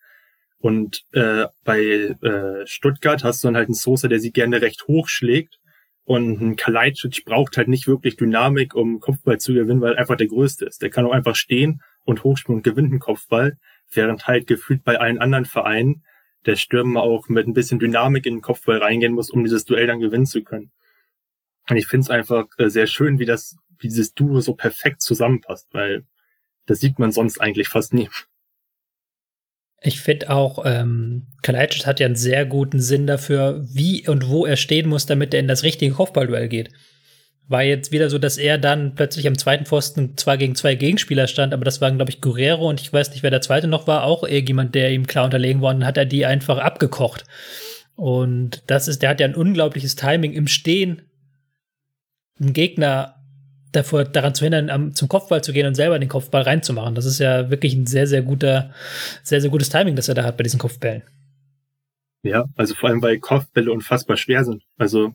[0.57, 4.87] Und äh, bei äh, Stuttgart hast du dann halt einen Sosa, der sie gerne recht
[4.87, 5.59] hoch schlägt.
[6.05, 10.17] Und ein Kalajdzic braucht halt nicht wirklich Dynamik, um Kopfball zu gewinnen, weil er einfach
[10.17, 10.81] der Größte ist.
[10.81, 13.57] Der kann auch einfach stehen und hochspringen und gewinnt einen Kopfball,
[13.91, 16.03] während halt gefühlt bei allen anderen Vereinen
[16.45, 19.87] der Stürmer auch mit ein bisschen Dynamik in den Kopfball reingehen muss, um dieses Duell
[19.87, 20.71] dann gewinnen zu können.
[21.69, 25.01] Und ich finde es einfach äh, sehr schön, wie das, wie dieses Duo so perfekt
[25.01, 26.05] zusammenpasst, weil
[26.65, 28.09] das sieht man sonst eigentlich fast nie.
[29.81, 34.45] Ich finde auch, ähm, Kalajdzic hat ja einen sehr guten Sinn dafür, wie und wo
[34.45, 36.71] er stehen muss, damit er in das richtige Kopfballduell geht.
[37.47, 41.27] War jetzt wieder so, dass er dann plötzlich am zweiten Pfosten zwar gegen zwei Gegenspieler
[41.27, 43.85] stand, aber das waren, glaube ich, Guerrero und ich weiß nicht, wer der zweite noch
[43.85, 47.23] war, auch irgendjemand, der ihm klar unterlegen war, und hat er die einfach abgekocht.
[47.95, 51.03] Und das ist, der hat ja ein unglaubliches Timing im Stehen,
[52.39, 53.15] einen Gegner
[53.71, 56.95] davor, daran zu hindern, am, zum Kopfball zu gehen und selber den Kopfball reinzumachen.
[56.95, 58.73] Das ist ja wirklich ein sehr, sehr guter,
[59.23, 61.03] sehr, sehr gutes Timing, das er da hat bei diesen Kopfbällen.
[62.23, 64.63] Ja, also vor allem, weil Kopfbälle unfassbar schwer sind.
[64.77, 65.13] Also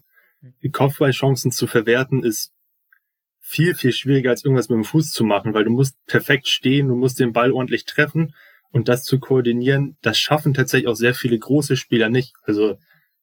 [0.73, 2.53] Kopfballchancen zu verwerten ist
[3.41, 6.89] viel, viel schwieriger als irgendwas mit dem Fuß zu machen, weil du musst perfekt stehen,
[6.89, 8.35] du musst den Ball ordentlich treffen
[8.71, 12.35] und das zu koordinieren, das schaffen tatsächlich auch sehr viele große Spieler nicht.
[12.45, 12.79] Also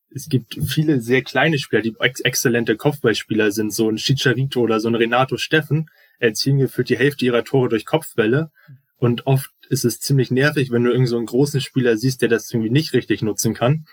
[0.10, 4.80] es gibt viele sehr kleine Spieler, die ex exzellente Kopfballspieler sind, so ein Chicharito oder
[4.80, 5.90] so ein Renato Steffen,
[6.20, 8.52] erzielen gefühlt die Hälfte ihrer Tore durch Kopfbälle.
[8.98, 12.30] Und oft ist es ziemlich nervig, wenn du irgend so einen großen Spieler siehst, der
[12.30, 13.86] das irgendwie nicht richtig nutzen kann.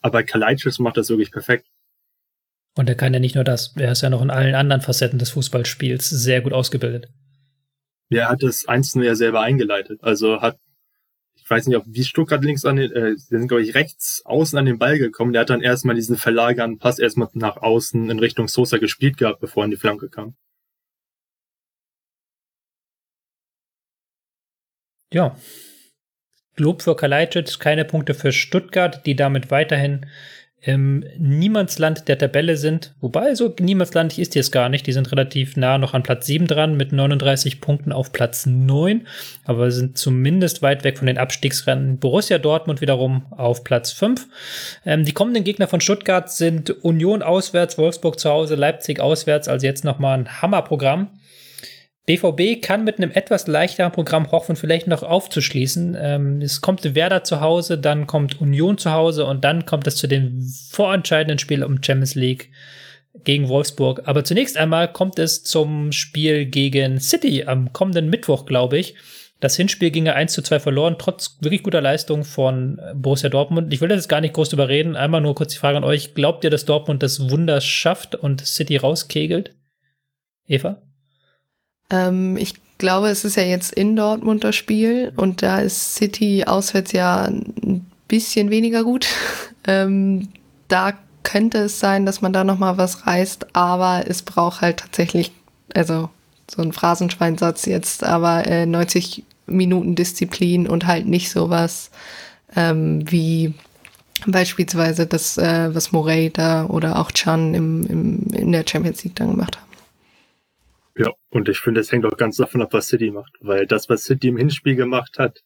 [0.00, 1.66] Aber Kalajdzic macht das wirklich perfekt.
[2.74, 5.18] Und er kann ja nicht nur das, er ist ja noch in allen anderen Facetten
[5.18, 7.08] des Fußballspiels sehr gut ausgebildet.
[8.08, 10.00] Ja, er hat das 1 ja selber eingeleitet.
[10.02, 10.58] Also hat,
[11.34, 14.58] ich weiß nicht, ob wie Stuttgart links an den, äh, sind, glaube ich, rechts außen
[14.58, 15.32] an den Ball gekommen.
[15.32, 19.40] Der hat dann erstmal diesen verlagernden Pass erstmal nach außen in Richtung Sosa gespielt gehabt,
[19.40, 20.34] bevor er in die Flanke kam.
[25.12, 25.36] Ja.
[26.56, 30.06] Lob für Kalajdzic, keine Punkte für Stuttgart, die damit weiterhin
[30.64, 32.94] im Niemandsland der Tabelle sind.
[33.00, 34.86] Wobei, so Niemandsland ist jetzt gar nicht.
[34.86, 39.06] Die sind relativ nah noch an Platz 7 dran mit 39 Punkten auf Platz 9.
[39.44, 41.98] Aber sind zumindest weit weg von den Abstiegsrennen.
[41.98, 44.28] Borussia Dortmund wiederum auf Platz 5.
[44.86, 49.48] Ähm, die kommenden Gegner von Stuttgart sind Union auswärts, Wolfsburg zu Hause, Leipzig auswärts.
[49.48, 51.08] Also jetzt nochmal ein Hammerprogramm.
[52.06, 55.96] BVB kann mit einem etwas leichteren Programm hoffen, vielleicht noch aufzuschließen.
[55.98, 59.96] Ähm, es kommt Werder zu Hause, dann kommt Union zu Hause und dann kommt es
[59.96, 62.50] zu dem vorentscheidenden Spiel um Champions League
[63.22, 64.02] gegen Wolfsburg.
[64.06, 68.96] Aber zunächst einmal kommt es zum Spiel gegen City am kommenden Mittwoch, glaube ich.
[69.38, 73.72] Das Hinspiel ging ja 1 zu 2 verloren, trotz wirklich guter Leistung von Borussia Dortmund.
[73.72, 74.96] Ich will das jetzt gar nicht groß überreden.
[74.96, 76.14] Einmal nur kurz die Frage an euch.
[76.14, 79.54] Glaubt ihr, dass Dortmund das Wunder schafft und City rauskegelt?
[80.46, 80.82] Eva?
[81.92, 86.44] Ähm, ich glaube, es ist ja jetzt in Dortmund das Spiel und da ist City
[86.44, 89.06] auswärts ja ein bisschen weniger gut.
[89.66, 90.28] ähm,
[90.66, 94.78] da könnte es sein, dass man da noch mal was reißt, aber es braucht halt
[94.78, 95.30] tatsächlich,
[95.72, 96.10] also
[96.50, 101.90] so ein Phrasenschweinsatz jetzt, aber äh, 90 Minuten Disziplin und halt nicht sowas
[102.56, 103.54] ähm, wie
[104.26, 109.16] beispielsweise das, äh, was Morey da oder auch Chan im, im, in der Champions League
[109.16, 109.71] dann gemacht haben.
[110.96, 113.32] Ja, und ich finde, es hängt auch ganz davon ab, was City macht.
[113.40, 115.42] Weil das, was City im Hinspiel gemacht hat,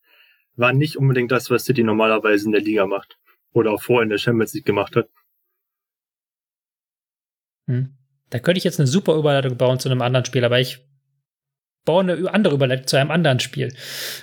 [0.57, 3.19] war nicht unbedingt das, was City normalerweise in der Liga macht.
[3.53, 5.09] Oder auch vorher in der Champions League gemacht hat.
[7.69, 7.97] Hm.
[8.31, 10.85] Da könnte ich jetzt eine super Überleitung bauen zu einem anderen Spiel, aber ich
[11.85, 13.73] baue eine andere Überleitung zu einem anderen Spiel.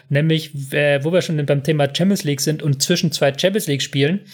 [0.09, 3.81] Nämlich, äh, wo wir schon beim Thema Champions League sind und zwischen zwei Champions League
[3.81, 4.25] Spielen.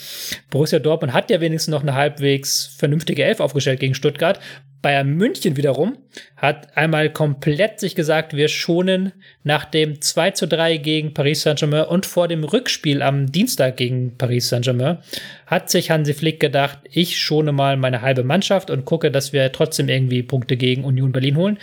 [0.50, 4.40] Borussia Dortmund hat ja wenigstens noch eine halbwegs vernünftige Elf aufgestellt gegen Stuttgart.
[4.82, 5.98] Bayern München wiederum
[6.38, 9.12] hat einmal komplett sich gesagt, wir schonen
[9.44, 14.18] nach dem 2 zu 3 gegen Paris Saint-Germain und vor dem Rückspiel am Dienstag gegen
[14.18, 15.00] Paris Saint-Germain
[15.46, 19.52] hat sich Hansi Flick gedacht, ich schone mal meine halbe Mannschaft und gucke, dass wir
[19.52, 21.60] trotzdem irgendwie Punkte gegen Union Berlin holen.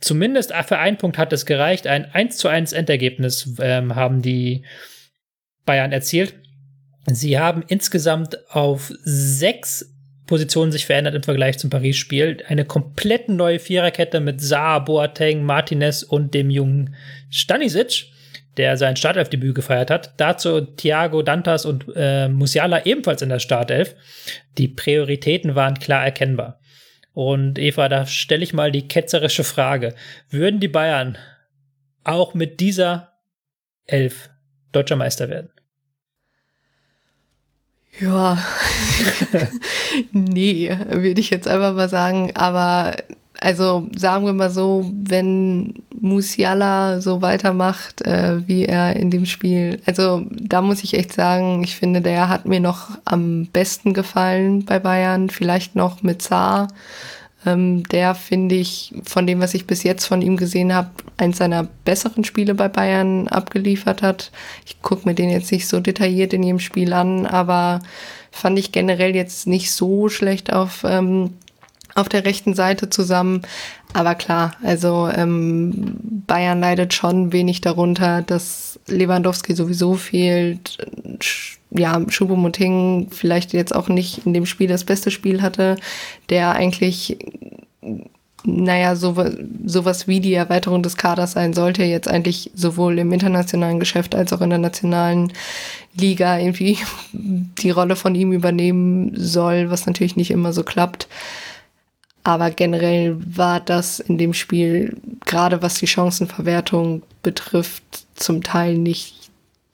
[0.00, 1.86] Zumindest für einen Punkt hat es gereicht.
[1.86, 4.64] Ein 1 zu 1 Endergebnis ähm, haben die
[5.64, 6.34] Bayern erzielt.
[7.06, 9.94] Sie haben insgesamt auf sechs
[10.28, 12.44] Position sich verändert im Vergleich zum Paris-Spiel.
[12.46, 16.94] Eine komplett neue Viererkette mit Saar, Boateng, Martinez und dem jungen
[17.30, 18.04] Stanisic,
[18.56, 20.12] der sein Startelfdebüt gefeiert hat.
[20.18, 23.96] Dazu Thiago, Dantas und äh, Musiala ebenfalls in der Startelf.
[24.58, 26.60] Die Prioritäten waren klar erkennbar.
[27.14, 29.94] Und Eva, da stelle ich mal die ketzerische Frage.
[30.30, 31.18] Würden die Bayern
[32.04, 33.14] auch mit dieser
[33.86, 34.30] Elf
[34.72, 35.50] deutscher Meister werden?
[38.00, 38.38] Ja,
[40.12, 42.32] nee, würde ich jetzt einfach mal sagen.
[42.34, 42.94] Aber
[43.40, 49.80] also sagen wir mal so, wenn Musiala so weitermacht, äh, wie er in dem Spiel,
[49.86, 54.64] also da muss ich echt sagen, ich finde, der hat mir noch am besten gefallen
[54.64, 56.68] bei Bayern, vielleicht noch mit Saar.
[57.46, 61.38] Ähm, der finde ich von dem, was ich bis jetzt von ihm gesehen habe, eins
[61.38, 64.32] seiner besseren Spiele bei Bayern abgeliefert hat.
[64.66, 67.80] Ich gucke mir den jetzt nicht so detailliert in jedem Spiel an, aber
[68.32, 71.34] fand ich generell jetzt nicht so schlecht auf, ähm,
[71.94, 73.42] auf der rechten Seite zusammen.
[73.92, 80.78] Aber klar, also ähm, Bayern leidet schon wenig darunter, dass Lewandowski sowieso fehlt.
[81.70, 85.76] Ja, Choupo-Moting vielleicht jetzt auch nicht in dem Spiel das beste Spiel hatte,
[86.30, 87.18] der eigentlich
[88.44, 89.14] naja, so,
[89.64, 94.32] sowas wie die Erweiterung des Kaders sein sollte, jetzt eigentlich sowohl im internationalen Geschäft als
[94.32, 95.32] auch in der nationalen
[95.94, 96.78] Liga irgendwie
[97.12, 101.08] die Rolle von ihm übernehmen soll, was natürlich nicht immer so klappt.
[102.24, 107.82] Aber generell war das in dem Spiel, gerade was die Chancenverwertung betrifft,
[108.14, 109.17] zum Teil nicht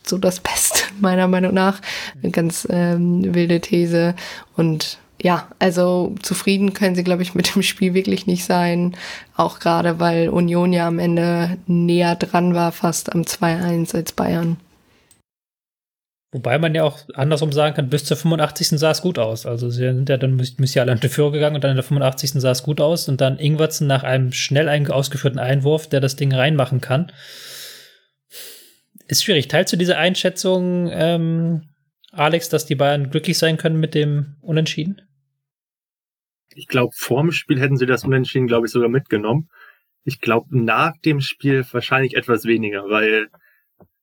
[0.06, 1.80] so das Beste, meiner Meinung nach.
[2.22, 4.14] Eine ganz ähm, wilde These.
[4.56, 8.94] Und ja, also zufrieden können sie, glaube ich, mit dem Spiel wirklich nicht sein.
[9.36, 14.58] Auch gerade, weil Union ja am Ende näher dran war, fast am 2-1 als Bayern.
[16.34, 18.70] Wobei man ja auch andersrum sagen kann, bis zur 85.
[18.70, 19.46] sah es gut aus.
[19.46, 22.32] Also sie sind ja dann Musiala in die Führung gegangen und dann in der 85.
[22.32, 26.34] sah es gut aus und dann Ingwertsen nach einem schnell ausgeführten Einwurf, der das Ding
[26.34, 27.12] reinmachen kann.
[29.06, 29.48] Ist schwierig.
[29.48, 31.68] Teilst du diese Einschätzung, ähm,
[32.10, 35.02] Alex, dass die Bayern glücklich sein können mit dem Unentschieden?
[36.54, 39.48] Ich glaube, vorm Spiel hätten sie das Unentschieden, glaube ich, sogar mitgenommen.
[40.04, 43.28] Ich glaube, nach dem Spiel wahrscheinlich etwas weniger, weil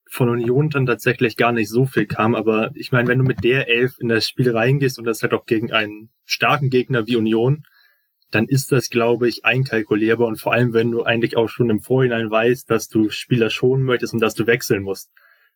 [0.08, 2.36] von Union dann tatsächlich gar nicht so viel kam.
[2.36, 5.34] Aber ich meine, wenn du mit der Elf in das Spiel reingehst und das halt
[5.34, 7.64] auch gegen einen starken Gegner wie Union,
[8.32, 10.28] dann ist das, glaube ich, einkalkulierbar.
[10.28, 13.84] Und vor allem, wenn du eigentlich auch schon im Vorhinein weißt, dass du Spieler schonen
[13.84, 15.12] möchtest und dass du wechseln musst.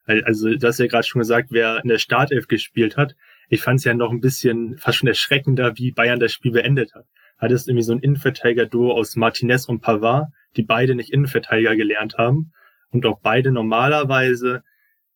[0.05, 3.15] Also, du hast ja gerade schon gesagt, wer in der Startelf gespielt hat.
[3.49, 6.93] Ich fand es ja noch ein bisschen fast schon erschreckender, wie Bayern das Spiel beendet
[6.93, 7.05] hat.
[7.37, 12.51] Hattest irgendwie so ein Innenverteidiger-Duo aus Martinez und Pavard, die beide nicht Innenverteidiger gelernt haben
[12.91, 14.63] und auch beide normalerweise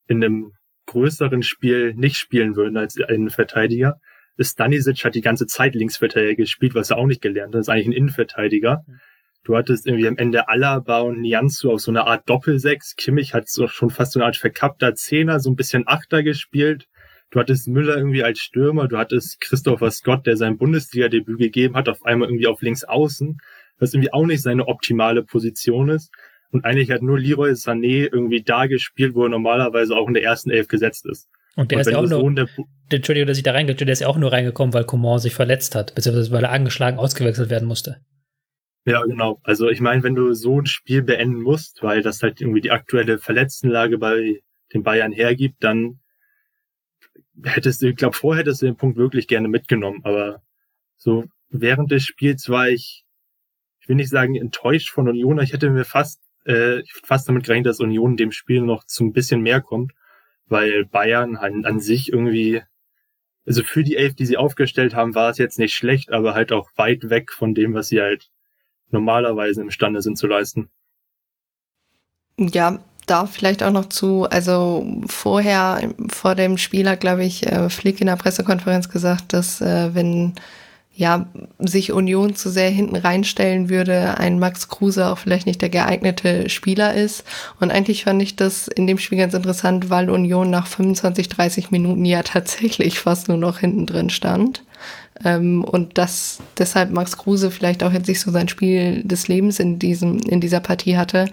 [0.08, 0.54] in einem
[0.88, 4.00] größeren Spiel nicht spielen würden als ein Verteidiger.
[4.44, 7.60] Stanisic hat die ganze Zeit Linksverteidiger gespielt, was er auch nicht gelernt hat.
[7.60, 8.86] Das ist eigentlich ein Innenverteidiger.
[9.44, 12.96] Du hattest irgendwie am Ende Alaba und Nianzu auf so eine Art Doppelsechs.
[12.96, 16.88] Kimmich hat so schon fast so eine Art verkappter Zehner, so ein bisschen Achter gespielt.
[17.32, 18.88] Du hattest Müller irgendwie als Stürmer.
[18.88, 23.38] Du hattest Christopher Scott, der sein Bundesliga-Debüt gegeben hat, auf einmal irgendwie auf links außen,
[23.78, 26.12] was irgendwie auch nicht seine optimale Position ist.
[26.52, 30.24] Und eigentlich hat nur Leroy Sané irgendwie da gespielt, wo er normalerweise auch in der
[30.24, 31.30] ersten Elf gesetzt ist.
[31.60, 32.48] Und der und ist ja auch nur, der,
[32.90, 35.76] Entschuldigung, dass ich da reingehe, der ist ja auch nur reingekommen, weil Coman sich verletzt
[35.76, 37.98] hat, beziehungsweise weil er angeschlagen ausgewechselt werden musste.
[38.86, 39.42] Ja, genau.
[39.44, 42.72] Also ich meine, wenn du so ein Spiel beenden musst, weil das halt irgendwie die
[42.72, 44.40] aktuelle Verletztenlage bei
[44.74, 46.00] den Bayern hergibt, dann
[47.44, 50.42] hättest du, ich glaube, vorher hättest du den Punkt wirklich gerne mitgenommen, aber
[50.96, 53.04] so während des Spiels war ich,
[53.82, 57.66] ich will nicht sagen enttäuscht von Union, ich hätte mir fast äh, fast damit gerechnet,
[57.66, 59.92] dass Union dem Spiel noch zu ein bisschen mehr kommt,
[60.50, 62.62] weil Bayern an, an sich irgendwie,
[63.46, 66.52] also für die Elf, die sie aufgestellt haben, war es jetzt nicht schlecht, aber halt
[66.52, 68.30] auch weit weg von dem, was sie halt
[68.90, 70.70] normalerweise imstande sind zu leisten.
[72.38, 77.70] Ja, da vielleicht auch noch zu, also vorher, vor dem Spiel hat, glaube ich, äh,
[77.70, 80.36] Flick in der Pressekonferenz gesagt, dass äh, wenn
[81.00, 81.28] ja,
[81.60, 86.50] sich Union zu sehr hinten reinstellen würde, ein Max Kruse auch vielleicht nicht der geeignete
[86.50, 87.24] Spieler ist.
[87.62, 91.72] Und eigentlich fand ich das in dem Spiel ganz interessant, weil Union nach 25, 30
[91.72, 94.62] Minuten ja tatsächlich fast nur noch hinten drin stand.
[95.24, 99.62] Ähm, und dass deshalb Max Kruse vielleicht auch jetzt nicht so sein Spiel des Lebens
[99.62, 101.30] in diesem, in dieser Partie hatte.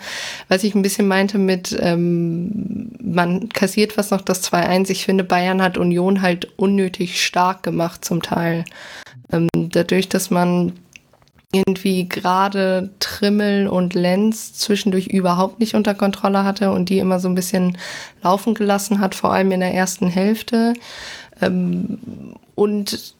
[0.47, 4.91] Was ich ein bisschen meinte mit, ähm, man kassiert fast noch das 2-1.
[4.91, 8.65] Ich finde, Bayern hat Union halt unnötig stark gemacht zum Teil.
[9.33, 10.73] Ähm, dadurch, dass man
[11.53, 17.29] irgendwie gerade Trimmel und Lenz zwischendurch überhaupt nicht unter Kontrolle hatte und die immer so
[17.29, 17.79] ein bisschen
[18.23, 20.75] laufen gelassen hat, vor allem in der ersten Hälfte.
[21.41, 21.99] Ähm,
[22.55, 23.15] und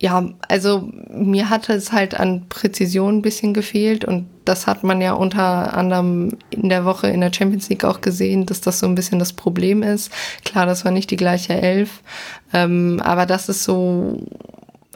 [0.00, 5.00] ja, also mir hatte es halt an Präzision ein bisschen gefehlt und das hat man
[5.00, 8.86] ja unter anderem in der Woche in der Champions League auch gesehen, dass das so
[8.86, 10.10] ein bisschen das Problem ist.
[10.44, 12.02] Klar, das war nicht die gleiche Elf,
[12.52, 14.18] ähm, aber das ist so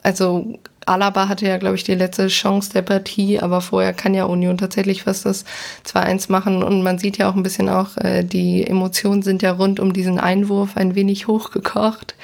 [0.06, 4.24] also Alaba hatte ja, glaube ich, die letzte Chance der Partie, aber vorher kann ja
[4.24, 5.44] Union tatsächlich fast das
[5.84, 9.50] 2-1 machen und man sieht ja auch ein bisschen auch, äh, die Emotionen sind ja
[9.50, 12.14] rund um diesen Einwurf ein wenig hochgekocht,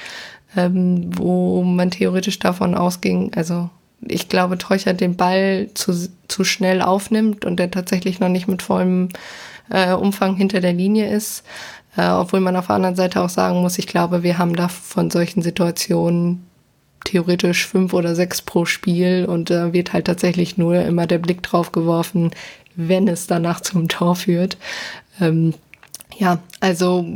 [0.56, 3.68] ähm, wo man theoretisch davon ausging, also
[4.00, 5.92] ich glaube, Teucher den Ball zu,
[6.28, 9.08] zu schnell aufnimmt und der tatsächlich noch nicht mit vollem
[9.70, 11.44] äh, Umfang hinter der Linie ist.
[11.96, 14.68] Äh, obwohl man auf der anderen Seite auch sagen muss, ich glaube, wir haben da
[14.68, 16.44] von solchen Situationen
[17.04, 21.18] theoretisch fünf oder sechs pro Spiel und da äh, wird halt tatsächlich nur immer der
[21.18, 22.30] Blick drauf geworfen,
[22.76, 24.56] wenn es danach zum Tor führt.
[25.20, 25.54] Ähm,
[26.18, 27.06] ja, also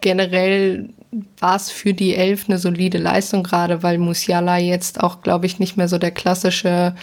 [0.00, 0.88] generell
[1.38, 5.58] war es für die Elf eine solide Leistung, gerade weil Musiala jetzt auch, glaube ich,
[5.58, 6.94] nicht mehr so der klassische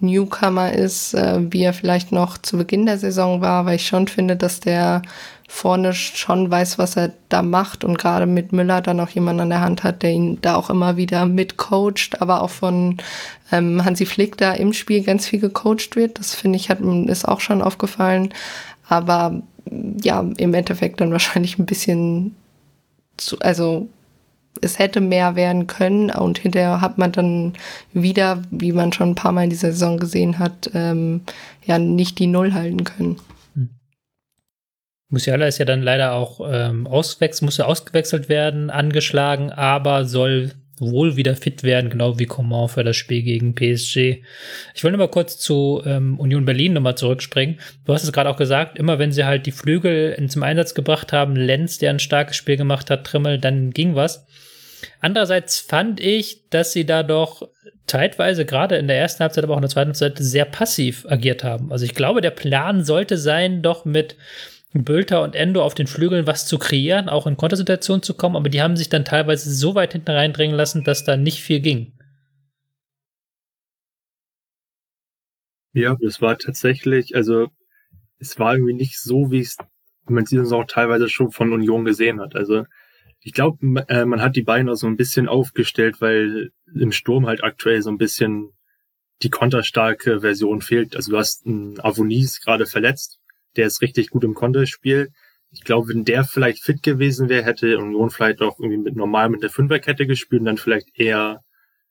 [0.00, 4.06] Newcomer ist, äh, wie er vielleicht noch zu Beginn der Saison war, weil ich schon
[4.06, 5.02] finde, dass der
[5.50, 9.48] vorne schon weiß, was er da macht und gerade mit Müller dann auch jemand an
[9.48, 12.98] der Hand hat, der ihn da auch immer wieder mitcoacht, aber auch von
[13.50, 16.18] ähm, Hansi Flick da im Spiel ganz viel gecoacht wird.
[16.18, 18.34] Das finde ich hat ist auch schon aufgefallen.
[18.88, 19.42] Aber
[20.02, 22.36] ja, im Endeffekt dann wahrscheinlich ein bisschen
[23.16, 23.88] zu, also
[24.60, 27.54] es hätte mehr werden können und hinterher hat man dann
[27.94, 31.22] wieder, wie man schon ein paar Mal in dieser Saison gesehen hat, ähm,
[31.64, 33.16] ja nicht die Null halten können.
[35.10, 41.16] Musiala ist ja dann leider auch ähm, auswechselt, musste ausgewechselt werden, angeschlagen, aber soll wohl
[41.16, 44.22] wieder fit werden, genau wie Coman für das Spiel gegen PSG.
[44.74, 47.58] Ich will mal kurz zu ähm, Union Berlin nochmal zurückspringen.
[47.84, 51.12] Du hast es gerade auch gesagt, immer wenn sie halt die Flügel zum Einsatz gebracht
[51.12, 54.26] haben, Lenz, der ein starkes Spiel gemacht hat, Trimmel, dann ging was.
[55.00, 57.48] Andererseits fand ich, dass sie da doch
[57.86, 61.42] zeitweise, gerade in der ersten Halbzeit, aber auch in der zweiten Halbzeit, sehr passiv agiert
[61.42, 61.72] haben.
[61.72, 64.16] Also ich glaube, der Plan sollte sein, doch mit
[64.72, 68.48] Bülter und Endo auf den Flügeln was zu kreieren, auch in Kontersituationen zu kommen, aber
[68.48, 71.92] die haben sich dann teilweise so weit hinten reindringen lassen, dass da nicht viel ging.
[75.72, 77.48] Ja, es war tatsächlich, also
[78.18, 79.56] es war irgendwie nicht so, wie es
[80.10, 82.34] man es auch teilweise schon von Union gesehen hat.
[82.34, 82.64] Also
[83.20, 83.58] ich glaube,
[83.88, 87.82] äh, man hat die Beine auch so ein bisschen aufgestellt, weil im Sturm halt aktuell
[87.82, 88.52] so ein bisschen
[89.22, 90.94] die konterstarke Version fehlt.
[90.94, 93.17] Also du hast einen Avonis gerade verletzt,
[93.58, 95.10] der ist richtig gut im Konterspiel.
[95.50, 99.28] Ich glaube, wenn der vielleicht fit gewesen wäre, hätte Union vielleicht auch irgendwie mit normal
[99.28, 101.42] mit der Fünferkette gespielt und dann vielleicht eher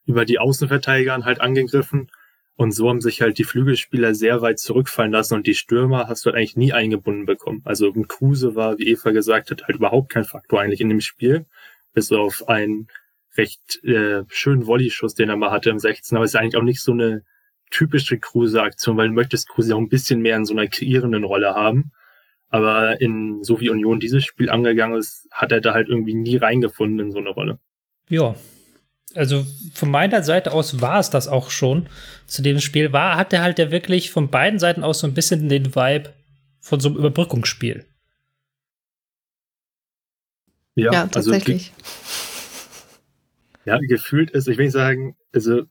[0.06, 2.10] über die Außenverteidiger halt angegriffen.
[2.56, 6.26] Und so haben sich halt die Flügelspieler sehr weit zurückfallen lassen und die Stürmer hast
[6.26, 7.62] du halt eigentlich nie eingebunden bekommen.
[7.66, 11.02] Also ein Kruse war, wie Eva gesagt hat, halt überhaupt kein Faktor eigentlich in dem
[11.02, 11.46] Spiel,
[11.94, 12.88] bis auf einen
[13.36, 16.16] recht äh, schönen Volley-Schuss, den er mal hatte im 16.
[16.16, 17.24] Aber es ist eigentlich auch nicht so eine
[17.70, 21.54] typische Kruse-Aktion, weil du möchtest Kruse auch ein bisschen mehr in so einer kreierenden Rolle
[21.54, 21.92] haben.
[22.50, 26.38] Aber in so wie Union dieses Spiel angegangen ist, hat er da halt irgendwie nie
[26.38, 27.60] reingefunden in so eine Rolle.
[28.10, 28.36] Ja,
[29.16, 31.88] also von meiner Seite aus war es das auch schon
[32.26, 32.94] zu dem Spiel.
[32.94, 36.14] War, hatte halt der wirklich von beiden Seiten aus so ein bisschen den Vibe
[36.60, 37.86] von so einem Überbrückungsspiel.
[40.76, 41.74] Ja, ja also tatsächlich.
[41.78, 41.88] Also,
[43.66, 45.64] ja, gefühlt ist, ich will nicht sagen, also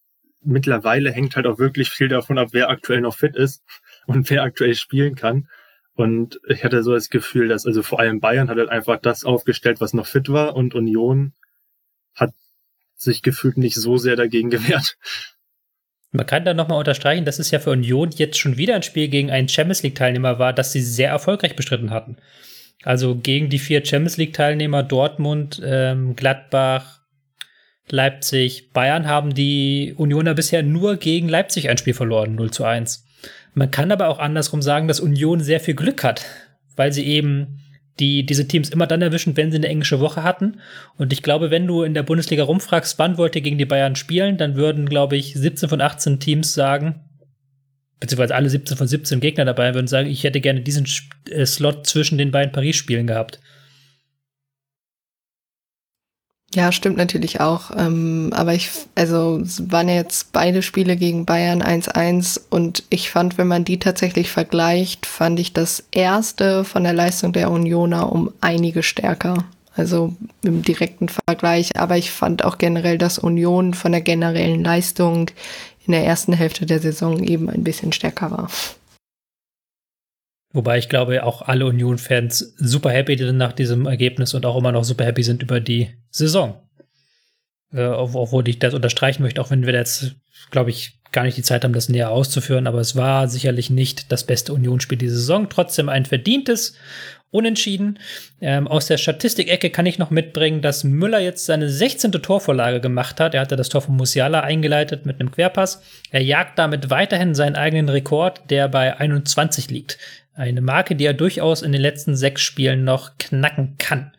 [0.47, 3.63] mittlerweile hängt halt auch wirklich viel davon ab, wer aktuell noch fit ist
[4.07, 5.49] und wer aktuell spielen kann.
[5.95, 9.25] Und ich hatte so das Gefühl, dass also vor allem Bayern hat halt einfach das
[9.25, 11.33] aufgestellt, was noch fit war und Union
[12.15, 12.33] hat
[12.95, 14.97] sich gefühlt nicht so sehr dagegen gewehrt.
[16.13, 19.09] Man kann da nochmal unterstreichen, dass es ja für Union jetzt schon wieder ein Spiel
[19.09, 22.17] gegen einen Champions League-Teilnehmer war, das sie sehr erfolgreich bestritten hatten.
[22.83, 26.96] Also gegen die vier Champions League-Teilnehmer Dortmund, ähm, Gladbach,
[27.89, 33.05] Leipzig, Bayern haben die Unioner bisher nur gegen Leipzig ein Spiel verloren, 0 zu 1.
[33.55, 36.25] Man kann aber auch andersrum sagen, dass Union sehr viel Glück hat,
[36.75, 37.61] weil sie eben
[37.99, 40.61] die diese Teams immer dann erwischen, wenn sie eine englische Woche hatten.
[40.97, 43.97] Und ich glaube, wenn du in der Bundesliga rumfragst, wann wollt ihr gegen die Bayern
[43.97, 47.01] spielen, dann würden, glaube ich, 17 von 18 Teams sagen,
[48.01, 50.87] beziehungsweise alle 17 von 17 Gegner dabei würden sagen, ich hätte gerne diesen
[51.31, 53.41] äh, Slot zwischen den beiden Paris-Spielen gehabt.
[56.57, 57.71] Ja, stimmt natürlich auch.
[57.77, 63.37] Ähm, aber ich, also es waren jetzt beide Spiele gegen Bayern 1-1 und ich fand,
[63.37, 68.33] wenn man die tatsächlich vergleicht, fand ich das erste von der Leistung der Unioner um
[68.41, 69.45] einige stärker.
[69.75, 71.79] Also im direkten Vergleich.
[71.79, 75.31] Aber ich fand auch generell, dass Union von der generellen Leistung
[75.87, 78.49] in der ersten Hälfte der Saison eben ein bisschen stärker war.
[80.57, 84.73] Wobei ich glaube, auch alle Union-Fans super happy sind nach diesem Ergebnis und auch immer
[84.73, 86.63] noch super happy sind über die Saison.
[87.75, 90.17] Äh, obwohl ich das unterstreichen möchte, auch wenn wir jetzt,
[90.51, 92.67] glaube ich, gar nicht die Zeit haben, das näher auszuführen.
[92.67, 95.51] Aber es war sicherlich nicht das beste Unionsspiel dieser Saison.
[95.51, 96.75] Trotzdem ein verdientes
[97.31, 97.99] unentschieden.
[98.41, 102.13] Ähm, aus der Statistikecke kann ich noch mitbringen, dass Müller jetzt seine 16.
[102.13, 103.35] Torvorlage gemacht hat.
[103.35, 105.83] Er hatte das Tor von Musiala eingeleitet mit einem Querpass.
[106.11, 109.99] Er jagt damit weiterhin seinen eigenen Rekord, der bei 21 liegt.
[110.37, 114.13] Eine Marke, die er durchaus in den letzten sechs Spielen noch knacken kann.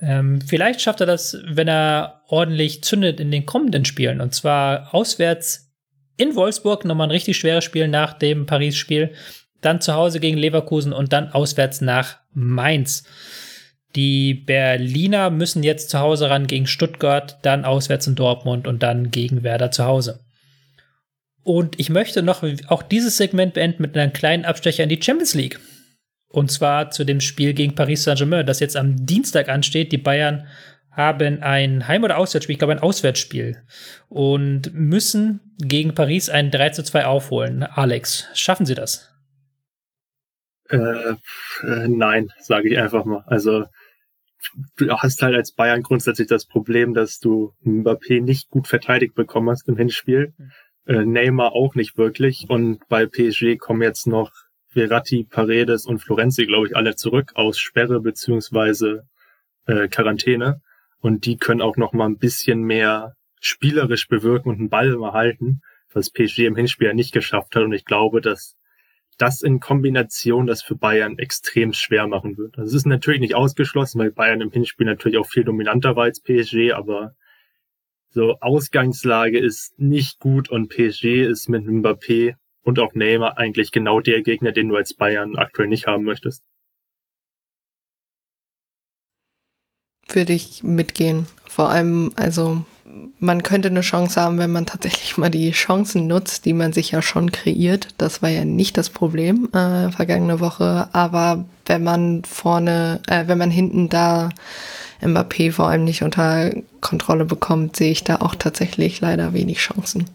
[0.00, 4.20] Ähm, vielleicht schafft er das, wenn er ordentlich zündet in den kommenden Spielen.
[4.20, 5.72] Und zwar auswärts
[6.18, 9.14] in Wolfsburg, nochmal ein richtig schweres Spiel nach dem Paris-Spiel
[9.62, 13.04] dann zu Hause gegen Leverkusen und dann auswärts nach Mainz.
[13.96, 19.10] Die Berliner müssen jetzt zu Hause ran gegen Stuttgart, dann auswärts in Dortmund und dann
[19.10, 20.25] gegen Werder zu Hause.
[21.46, 25.32] Und ich möchte noch auch dieses Segment beenden mit einem kleinen Abstecher in die Champions
[25.32, 25.60] League.
[26.26, 29.92] Und zwar zu dem Spiel gegen Paris Saint-Germain, das jetzt am Dienstag ansteht.
[29.92, 30.48] Die Bayern
[30.90, 33.62] haben ein Heim- oder Auswärtsspiel, ich glaube ein Auswärtsspiel,
[34.08, 37.62] und müssen gegen Paris ein 3 zu 2 aufholen.
[37.62, 39.14] Alex, schaffen sie das?
[40.68, 43.22] Äh, äh, nein, sage ich einfach mal.
[43.28, 43.66] Also
[44.76, 49.50] du hast halt als Bayern grundsätzlich das Problem, dass du Mbappé nicht gut verteidigt bekommen
[49.50, 50.34] hast im Hinspiel.
[50.86, 52.46] Äh, Neymar auch nicht wirklich.
[52.48, 54.32] Und bei PSG kommen jetzt noch
[54.68, 59.06] Verratti, Paredes und Florenzi, glaube ich, alle zurück aus Sperre beziehungsweise
[59.66, 60.60] äh, Quarantäne.
[61.00, 65.12] Und die können auch noch mal ein bisschen mehr spielerisch bewirken und einen Ball mal
[65.12, 65.60] halten,
[65.92, 67.64] was PSG im Hinspiel ja nicht geschafft hat.
[67.64, 68.56] Und ich glaube, dass
[69.18, 72.58] das in Kombination das für Bayern extrem schwer machen wird.
[72.58, 76.04] Also es ist natürlich nicht ausgeschlossen, weil Bayern im Hinspiel natürlich auch viel dominanter war
[76.04, 77.14] als PSG, aber
[78.16, 84.00] so Ausgangslage ist nicht gut und PSG ist mit Mbappé und auch Neymar eigentlich genau
[84.00, 86.42] der Gegner, den du als Bayern aktuell nicht haben möchtest.
[90.08, 91.26] Würde ich mitgehen.
[91.46, 92.64] Vor allem, also
[93.18, 96.90] man könnte eine Chance haben, wenn man tatsächlich mal die Chancen nutzt, die man sich
[96.90, 97.88] ja schon kreiert.
[97.98, 100.88] Das war ja nicht das Problem äh, vergangene Woche.
[100.92, 104.30] Aber wenn man vorne, äh, wenn man hinten da
[105.00, 110.06] Mbappé vor allem nicht unter Kontrolle bekommt, sehe ich da auch tatsächlich leider wenig Chancen.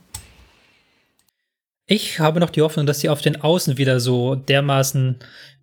[1.88, 5.18] Ich habe noch die Hoffnung, dass sie auf den Außen wieder so dermaßen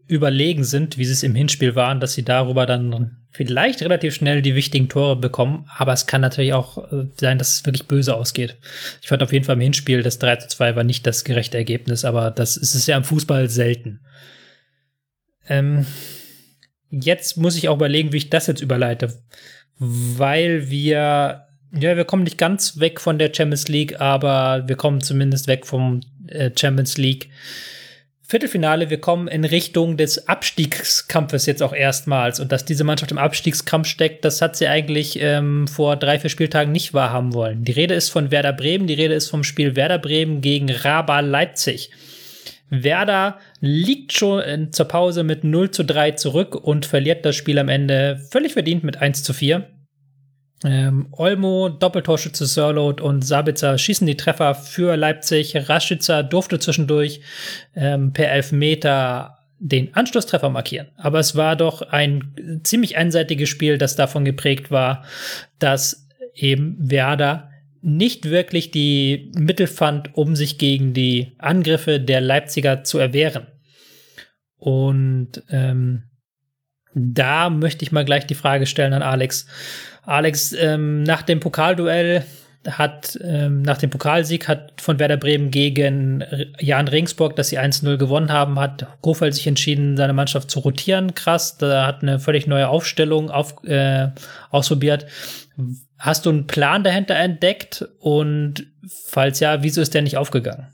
[0.08, 4.40] überlegen sind, wie sie es im Hinspiel waren, dass sie darüber dann vielleicht relativ schnell
[4.40, 8.14] die wichtigen Tore bekommen, aber es kann natürlich auch äh, sein, dass es wirklich böse
[8.16, 8.56] ausgeht.
[9.02, 11.58] Ich fand auf jeden Fall im Hinspiel, das 3 zu 2 war nicht das gerechte
[11.58, 14.00] Ergebnis, aber das ist es ja im Fußball selten.
[15.46, 15.86] Ähm,
[16.90, 19.22] jetzt muss ich auch überlegen, wie ich das jetzt überleite,
[19.78, 21.46] weil wir,
[21.78, 25.66] ja, wir kommen nicht ganz weg von der Champions League, aber wir kommen zumindest weg
[25.66, 27.28] vom äh, Champions League
[28.30, 32.40] Viertelfinale, wir kommen in Richtung des Abstiegskampfes jetzt auch erstmals.
[32.40, 36.28] Und dass diese Mannschaft im Abstiegskampf steckt, das hat sie eigentlich ähm, vor drei, vier
[36.28, 37.64] Spieltagen nicht wahrhaben wollen.
[37.64, 41.20] Die Rede ist von Werder Bremen, die Rede ist vom Spiel Werder Bremen gegen Raba
[41.20, 41.90] Leipzig.
[42.68, 47.58] Werder liegt schon in, zur Pause mit 0 zu 3 zurück und verliert das Spiel
[47.58, 49.66] am Ende völlig verdient mit 1 zu 4.
[50.64, 55.68] Ähm, Olmo, Doppeltorschütze Sörlot und Sabitzer schießen die Treffer für Leipzig.
[55.68, 57.20] Raschitzer durfte zwischendurch
[57.76, 60.88] ähm, per Elfmeter den Anschlusstreffer markieren.
[60.96, 65.04] Aber es war doch ein ziemlich einseitiges Spiel, das davon geprägt war,
[65.58, 67.50] dass eben Werder
[67.80, 73.46] nicht wirklich die Mittel fand, um sich gegen die Angriffe der Leipziger zu erwehren.
[74.56, 76.04] Und ähm,
[76.94, 79.46] da möchte ich mal gleich die Frage stellen an Alex.
[80.08, 82.24] Alex, ähm, nach dem Pokalduell
[82.66, 86.24] hat, ähm, nach dem Pokalsieg hat von Werder Bremen gegen
[86.58, 91.14] Jan Ringsburg, dass sie 1-0 gewonnen haben, hat Kofeld sich entschieden, seine Mannschaft zu rotieren.
[91.14, 94.08] Krass, da hat eine völlig neue Aufstellung auf, äh,
[94.50, 95.06] ausprobiert.
[95.98, 97.86] Hast du einen Plan dahinter entdeckt?
[98.00, 100.68] Und falls ja, wieso ist der nicht aufgegangen?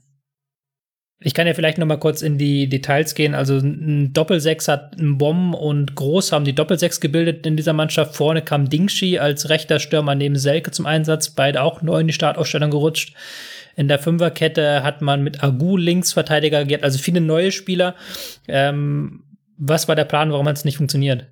[1.20, 3.34] Ich kann ja vielleicht noch mal kurz in die Details gehen.
[3.34, 8.14] Also ein Doppelsechs hat ein Bomb und Groß haben die Doppelsechs gebildet in dieser Mannschaft.
[8.14, 11.30] Vorne kam Dingshi als rechter Stürmer neben Selke zum Einsatz.
[11.30, 13.14] Beide auch neu in die Startausstellung gerutscht.
[13.76, 17.96] In der Fünferkette hat man mit Agu Linksverteidiger agiert, also viele neue Spieler.
[18.46, 19.24] Ähm,
[19.56, 21.26] was war der Plan, warum hat es nicht funktioniert?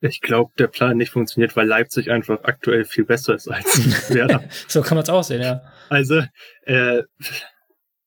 [0.00, 4.42] Ich glaube, der Plan nicht funktioniert, weil Leipzig einfach aktuell viel besser ist als Werder.
[4.66, 5.62] so kann man es auch sehen, ja.
[5.88, 6.22] Also,
[6.62, 7.02] äh,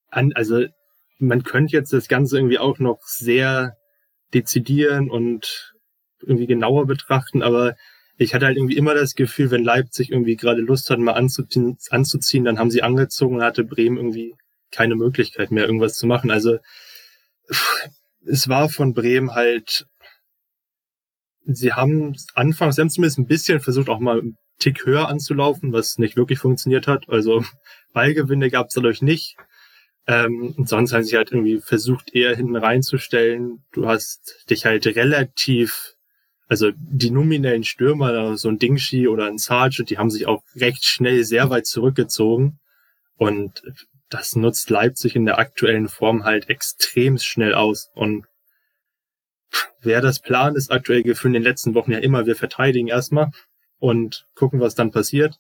[0.10, 0.66] an, also
[1.20, 3.78] man könnte jetzt das Ganze irgendwie auch noch sehr
[4.34, 5.74] dezidieren und
[6.22, 7.76] irgendwie genauer betrachten, aber
[8.18, 11.78] ich hatte halt irgendwie immer das Gefühl, wenn Leipzig irgendwie gerade Lust hat, mal anzuziehen,
[11.90, 14.36] anzuziehen, dann haben sie angezogen und hatte Bremen irgendwie
[14.72, 16.32] keine Möglichkeit mehr, irgendwas zu machen.
[16.32, 16.58] Also
[18.26, 19.86] es war von Bremen halt
[21.46, 24.22] sie haben anfangs, sie haben zumindest ein bisschen versucht, auch mal
[24.60, 27.10] Tick höher anzulaufen, was nicht wirklich funktioniert hat.
[27.10, 27.44] Also
[27.94, 29.38] Ballgewinne gab es dadurch nicht.
[30.08, 33.64] Ähm, und sonst haben sie halt irgendwie versucht, eher hinten reinzustellen.
[33.72, 35.96] Du hast dich halt relativ,
[36.48, 40.86] also die nominellen Stürmer, so ein Dingshi oder ein Sargent, die haben sich auch recht
[40.86, 42.60] schnell sehr weit zurückgezogen.
[43.18, 43.64] Und
[44.10, 47.90] das nutzt Leipzig in der aktuellen Form halt extrem schnell aus.
[47.96, 48.28] Und
[49.82, 53.32] wer das Plan ist aktuell gefühlt in den letzten Wochen ja immer, wir verteidigen erstmal
[53.80, 55.40] und gucken, was dann passiert.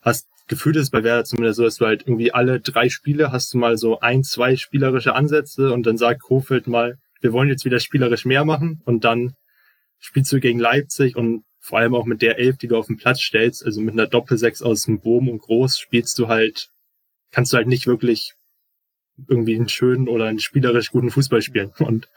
[0.00, 3.52] Hast gefühlt ist bei Werder zumindest so, dass du halt irgendwie alle drei Spiele hast
[3.52, 7.64] du mal so ein, zwei spielerische Ansätze und dann sagt Kofeld mal, wir wollen jetzt
[7.64, 9.34] wieder spielerisch mehr machen und dann
[9.98, 12.96] spielst du gegen Leipzig und vor allem auch mit der Elf, die du auf den
[12.96, 16.70] Platz stellst, also mit einer Doppelsechs aus dem Boom und Groß, spielst du halt,
[17.30, 18.34] kannst du halt nicht wirklich
[19.26, 21.72] irgendwie einen schönen oder einen spielerisch guten Fußball spielen.
[21.78, 22.08] Und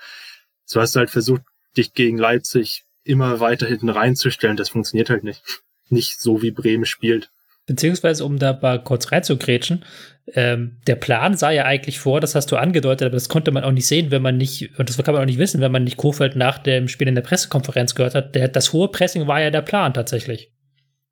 [0.63, 1.41] so hast du halt versucht,
[1.75, 4.57] dich gegen Leipzig immer weiter hinten reinzustellen.
[4.57, 5.41] Das funktioniert halt nicht.
[5.89, 7.29] Nicht so wie Bremen spielt.
[7.67, 9.85] Beziehungsweise, um da mal kurz reinzugrätschen,
[10.33, 13.63] ähm, der Plan sah ja eigentlich vor, das hast du angedeutet, aber das konnte man
[13.63, 15.83] auch nicht sehen, wenn man nicht, und das kann man auch nicht wissen, wenn man
[15.83, 18.35] nicht Kofeld nach dem Spiel in der Pressekonferenz gehört hat.
[18.35, 20.51] Der, das hohe Pressing war ja der Plan tatsächlich.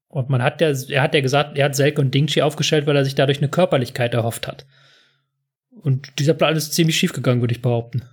[0.07, 2.95] Und man hat ja, er hat ja gesagt, er hat Selke und Dingchi aufgestellt, weil
[2.95, 4.65] er sich dadurch eine Körperlichkeit erhofft hat.
[5.69, 8.03] Und dieser Plan ist ziemlich schief gegangen, würde ich behaupten.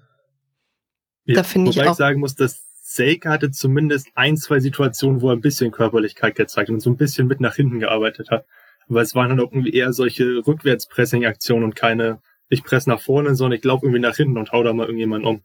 [1.24, 2.65] Da finde ich Wobei auch- ich sagen muss, dass
[2.97, 6.97] Selke hatte zumindest ein, zwei Situationen, wo er ein bisschen Körperlichkeit gezeigt und so ein
[6.97, 8.47] bisschen mit nach hinten gearbeitet hat.
[8.88, 13.59] Aber es waren dann irgendwie eher solche Rückwärtspressing-Aktionen und keine, ich presse nach vorne, sondern
[13.59, 15.42] ich laufe irgendwie nach hinten und hau da mal irgendjemanden um.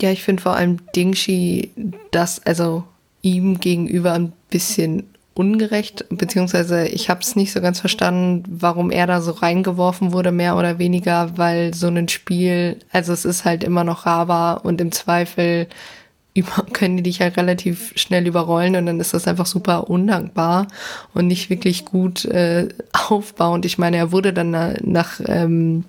[0.00, 1.70] Ja, ich finde vor allem Dingshi
[2.10, 2.84] das, also
[3.22, 9.06] ihm gegenüber ein bisschen ungerecht, beziehungsweise ich habe es nicht so ganz verstanden, warum er
[9.06, 13.62] da so reingeworfen wurde, mehr oder weniger, weil so ein Spiel, also es ist halt
[13.62, 15.66] immer noch Raba und im Zweifel
[16.32, 20.68] über, können die dich halt relativ schnell überrollen und dann ist das einfach super undankbar
[21.12, 23.66] und nicht wirklich gut äh, aufbauend.
[23.66, 25.84] Ich meine, er wurde dann na- nach ähm,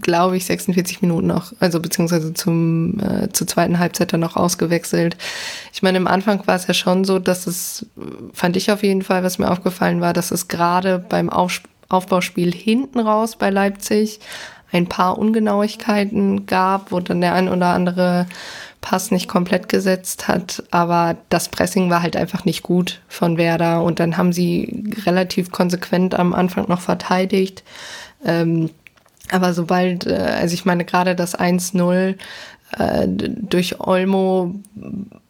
[0.00, 5.16] glaube ich, 46 Minuten noch, also beziehungsweise zum äh, zur zweiten Halbzeit dann noch ausgewechselt.
[5.72, 7.86] Ich meine, am Anfang war es ja schon so, dass es,
[8.32, 11.60] fand ich auf jeden Fall, was mir aufgefallen war, dass es gerade beim Auf
[11.90, 14.18] Aufbauspiel hinten raus bei Leipzig
[14.72, 18.26] ein paar Ungenauigkeiten gab, wo dann der ein oder andere
[18.80, 23.82] Pass nicht komplett gesetzt hat, aber das Pressing war halt einfach nicht gut von Werder
[23.82, 27.64] und dann haben sie relativ konsequent am Anfang noch verteidigt.
[28.26, 28.68] Ähm,
[29.30, 32.16] aber sobald, äh, also ich meine, gerade das 1-0
[32.78, 34.54] äh, durch Olmo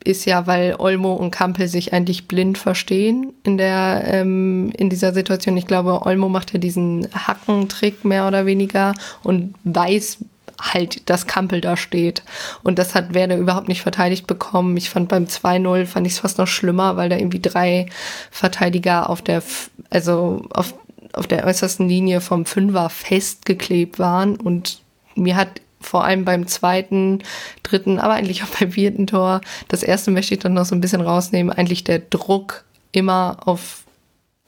[0.02, 5.12] ist ja, weil Olmo und Kampel sich eigentlich blind verstehen in der ähm, in dieser
[5.12, 5.56] Situation.
[5.56, 10.18] Ich glaube, Olmo macht ja diesen Hackentrick mehr oder weniger und weiß
[10.60, 12.22] halt, dass Kampel da steht.
[12.62, 14.76] Und das hat Werder überhaupt nicht verteidigt bekommen.
[14.76, 17.86] Ich fand beim 2-0 fand ich es fast noch schlimmer, weil da irgendwie drei
[18.30, 19.42] Verteidiger auf der,
[19.90, 20.74] also auf
[21.14, 24.80] auf der äußersten Linie vom Fünfer festgeklebt waren und
[25.14, 27.22] mir hat vor allem beim zweiten,
[27.62, 30.80] dritten, aber eigentlich auch beim vierten Tor, das erste möchte ich dann noch so ein
[30.80, 33.84] bisschen rausnehmen, eigentlich der Druck immer auf,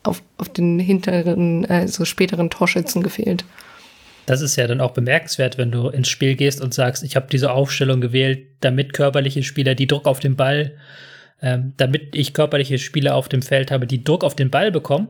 [0.02, 3.44] auf, auf den hinteren, äh, so späteren Torschützen gefehlt.
[4.24, 7.28] Das ist ja dann auch bemerkenswert, wenn du ins Spiel gehst und sagst, ich habe
[7.30, 10.72] diese Aufstellung gewählt, damit körperliche Spieler, die Druck auf den Ball,
[11.40, 15.08] ähm, damit ich körperliche Spieler auf dem Feld habe, die Druck auf den Ball bekommen.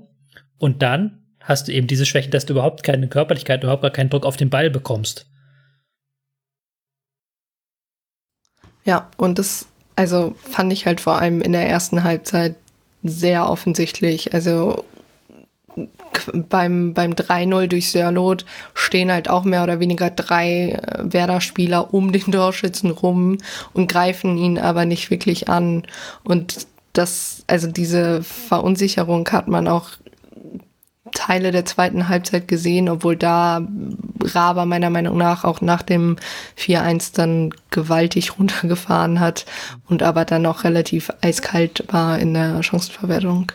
[0.58, 4.10] Und dann hast du eben diese Schwäche, dass du überhaupt keine Körperlichkeit, überhaupt gar keinen
[4.10, 5.26] Druck auf den Ball bekommst.
[8.84, 12.56] Ja, und das, also fand ich halt vor allem in der ersten Halbzeit
[13.02, 14.34] sehr offensichtlich.
[14.34, 14.84] Also
[16.32, 18.44] beim, beim 3-0 durch Sörlot
[18.74, 23.38] stehen halt auch mehr oder weniger drei äh, Werder-Spieler um den Torschützen rum
[23.72, 25.84] und greifen ihn aber nicht wirklich an.
[26.24, 29.90] Und das, also diese Verunsicherung hat man auch
[31.16, 33.66] Teile der zweiten Halbzeit gesehen, obwohl da
[34.22, 36.16] Raber meiner Meinung nach auch nach dem
[36.58, 39.46] 4-1 dann gewaltig runtergefahren hat
[39.88, 43.52] und aber dann auch relativ eiskalt war in der Chancenverwertung.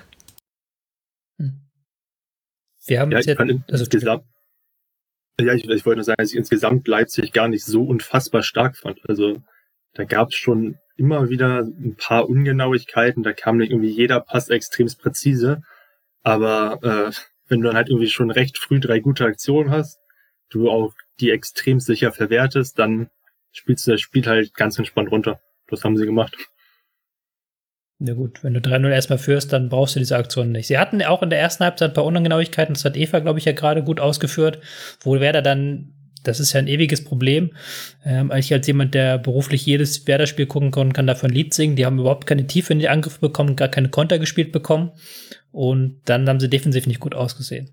[2.87, 4.23] Wir haben Ja, jetzt also, insgesamt,
[5.39, 8.75] ja, ich, ich wollte nur sagen, dass ich insgesamt Leipzig gar nicht so unfassbar stark
[8.75, 8.99] fand.
[9.07, 9.41] Also
[9.93, 14.49] da gab es schon immer wieder ein paar Ungenauigkeiten, da kam nicht irgendwie jeder Pass
[14.49, 15.61] extremst präzise,
[16.23, 17.11] aber äh,
[17.51, 19.99] wenn du dann halt irgendwie schon recht früh drei gute Aktionen hast,
[20.49, 23.09] du auch die extrem sicher verwertest, dann
[23.51, 25.39] spielst du das Spiel halt ganz entspannt runter.
[25.67, 26.35] Das haben sie gemacht.
[27.99, 30.65] Na gut, wenn du 3-0 erstmal führst, dann brauchst du diese Aktion nicht.
[30.65, 33.45] Sie hatten auch in der ersten Halbzeit ein paar Ungenauigkeiten, das hat Eva, glaube ich,
[33.45, 34.59] ja gerade gut ausgeführt,
[35.01, 37.51] wo Werder dann, das ist ja ein ewiges Problem.
[38.05, 41.75] Ähm, ich als jemand, der beruflich jedes Werder-Spiel gucken kann, kann davon ein Lied singen.
[41.75, 44.91] Die haben überhaupt keine Tiefe in die Angriffe bekommen, gar keine Konter gespielt bekommen.
[45.51, 47.71] Und dann haben sie defensiv nicht gut ausgesehen.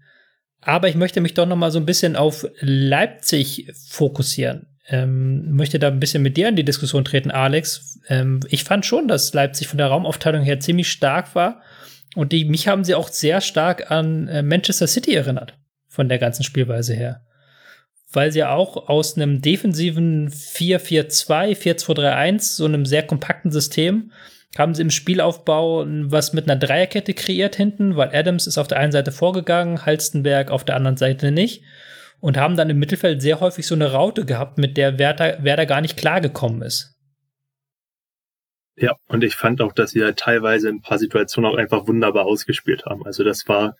[0.60, 4.66] Aber ich möchte mich doch noch mal so ein bisschen auf Leipzig fokussieren.
[4.88, 8.00] Ähm, möchte da ein bisschen mit dir in die Diskussion treten, Alex.
[8.08, 11.60] Ähm, ich fand schon, dass Leipzig von der Raumaufteilung her ziemlich stark war.
[12.16, 15.58] Und die, mich haben sie auch sehr stark an äh, Manchester City erinnert.
[15.88, 17.22] Von der ganzen Spielweise her.
[18.10, 24.12] Weil sie auch aus einem defensiven 4-4-2, 4-2-3-1, so einem sehr kompakten System,
[24.56, 28.78] haben sie im Spielaufbau was mit einer Dreierkette kreiert hinten, weil Adams ist auf der
[28.78, 31.62] einen Seite vorgegangen, Halstenberg auf der anderen Seite nicht
[32.20, 35.66] und haben dann im Mittelfeld sehr häufig so eine Raute gehabt, mit der Werder, Werder
[35.66, 36.94] gar nicht klargekommen ist.
[38.76, 41.86] Ja, und ich fand auch, dass sie ja teilweise in ein paar Situationen auch einfach
[41.86, 43.04] wunderbar ausgespielt haben.
[43.04, 43.76] Also das war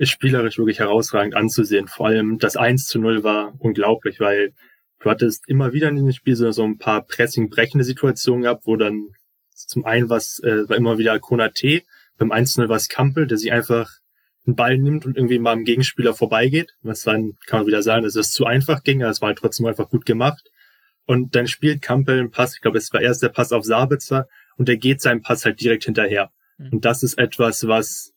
[0.00, 1.88] spielerisch wirklich herausragend anzusehen.
[1.88, 4.52] Vor allem das 1 zu 0 war unglaublich, weil
[5.00, 8.76] du hattest immer wieder in dem Spiel so, so ein paar pressing-brechende Situationen gehabt, wo
[8.76, 9.08] dann
[9.54, 11.82] zum einen was äh, war immer wieder Konate,
[12.18, 13.90] beim 1 zu 0 war es Kampel, der sich einfach
[14.46, 16.74] einen Ball nimmt und irgendwie mal am Gegenspieler vorbeigeht.
[16.82, 19.38] Was dann kann man wieder sagen, dass es zu einfach ging, aber es war halt
[19.38, 20.50] trotzdem einfach gut gemacht.
[21.06, 24.26] Und dann spielt Kampel einen Pass, ich glaube, es war erst der Pass auf Sabitzer
[24.56, 26.30] und der geht seinem Pass halt direkt hinterher.
[26.56, 26.74] Mhm.
[26.74, 28.13] Und das ist etwas, was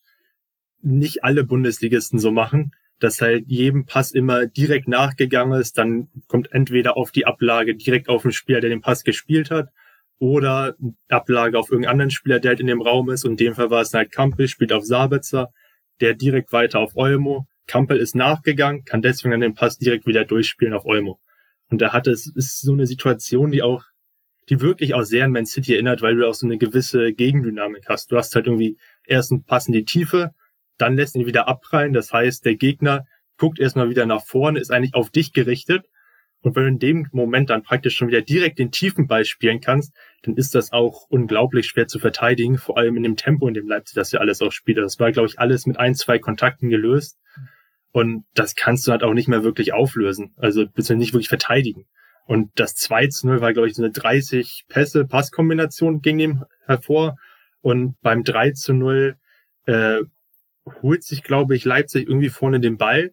[0.81, 6.51] nicht alle Bundesligisten so machen, dass halt jedem Pass immer direkt nachgegangen ist, dann kommt
[6.51, 9.69] entweder auf die Ablage direkt auf den Spieler, der den Pass gespielt hat,
[10.19, 10.75] oder
[11.09, 13.23] Ablage auf irgendeinen anderen Spieler, der halt in dem Raum ist.
[13.23, 15.51] Und in dem Fall war es halt Kampel, spielt auf Sabitzer,
[16.01, 17.47] der direkt weiter auf Olmo.
[17.67, 21.19] Kampel ist nachgegangen, kann deswegen an den Pass direkt wieder durchspielen auf Olmo.
[21.69, 23.83] Und da hat es, ist so eine Situation, die auch,
[24.49, 27.87] die wirklich auch sehr an Man City erinnert, weil du auch so eine gewisse Gegendynamik
[27.89, 28.11] hast.
[28.11, 30.33] Du hast halt irgendwie erst einen Pass in die Tiefe,
[30.77, 31.93] dann lässt ihn wieder abprallen.
[31.93, 33.05] Das heißt, der Gegner
[33.37, 35.85] guckt erstmal wieder nach vorne, ist eigentlich auf dich gerichtet.
[36.41, 39.59] Und wenn du in dem Moment dann praktisch schon wieder direkt den tiefen Ball spielen
[39.59, 43.53] kannst, dann ist das auch unglaublich schwer zu verteidigen, vor allem in dem Tempo, in
[43.53, 44.77] dem Leipzig das ja alles auch spielt.
[44.77, 47.17] Das war, glaube ich, alles mit ein, zwei Kontakten gelöst.
[47.91, 50.33] Und das kannst du halt auch nicht mehr wirklich auflösen.
[50.37, 51.85] Also du nicht wirklich verteidigen.
[52.25, 56.43] Und das 2 zu 0 war, glaube ich, so eine 30 Pässe, Passkombination ging dem
[56.65, 57.15] hervor.
[57.61, 59.15] Und beim 3 zu 0
[59.65, 60.01] äh,
[60.81, 63.11] holt sich, glaube ich, Leipzig irgendwie vorne den Ball.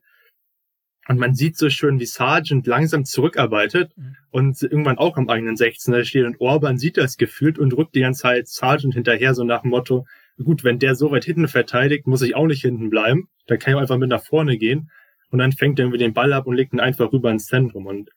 [1.06, 4.16] Und man sieht so schön, wie Sargent langsam zurückarbeitet mhm.
[4.30, 6.24] und irgendwann auch am eigenen 16er steht.
[6.24, 9.70] Und Orban sieht das gefühlt und rückt die ganze Zeit Sargent hinterher, so nach dem
[9.70, 10.06] Motto,
[10.42, 13.28] gut, wenn der so weit hinten verteidigt, muss ich auch nicht hinten bleiben.
[13.46, 14.90] Dann kann ich einfach mit nach vorne gehen.
[15.30, 17.86] Und dann fängt er irgendwie den Ball ab und legt ihn einfach rüber ins Zentrum.
[17.86, 18.10] Und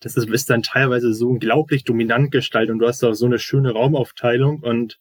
[0.00, 3.38] das ist, ist dann teilweise so unglaublich dominant gestaltet und du hast auch so eine
[3.38, 4.98] schöne Raumaufteilung und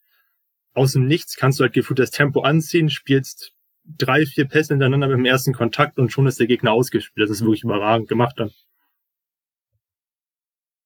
[0.74, 3.54] aus dem Nichts kannst du halt gefühlt das Tempo anziehen, spielst
[3.98, 7.24] drei, vier Pässe hintereinander dem ersten Kontakt und schon ist der Gegner ausgespielt.
[7.24, 8.52] Das ist wirklich überragend gemacht dann.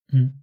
[0.10, 0.34] Hm.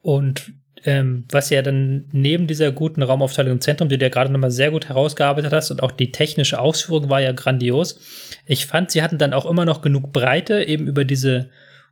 [0.00, 0.52] Und
[0.84, 4.50] ähm, was ja dann neben dieser guten Raumaufteilung im Zentrum, die du ja gerade nochmal
[4.50, 8.00] sehr gut herausgearbeitet hast und auch die technische Ausführung war ja grandios.
[8.46, 11.50] Ich fand, sie hatten dann auch immer noch genug Breite, eben über diese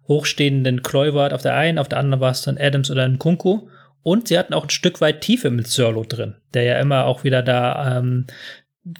[0.08, 3.68] hochstehenden Kluivert auf der einen, auf der anderen war es dann Adams oder ein Kunku.
[4.02, 7.22] Und sie hatten auch ein Stück weit Tiefe mit Sörlo drin, der ja immer auch
[7.22, 8.26] wieder da ähm,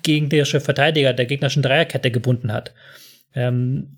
[0.03, 2.73] gegnerische Verteidiger der gegnerischen Dreierkette gebunden hat.
[3.35, 3.97] Ähm,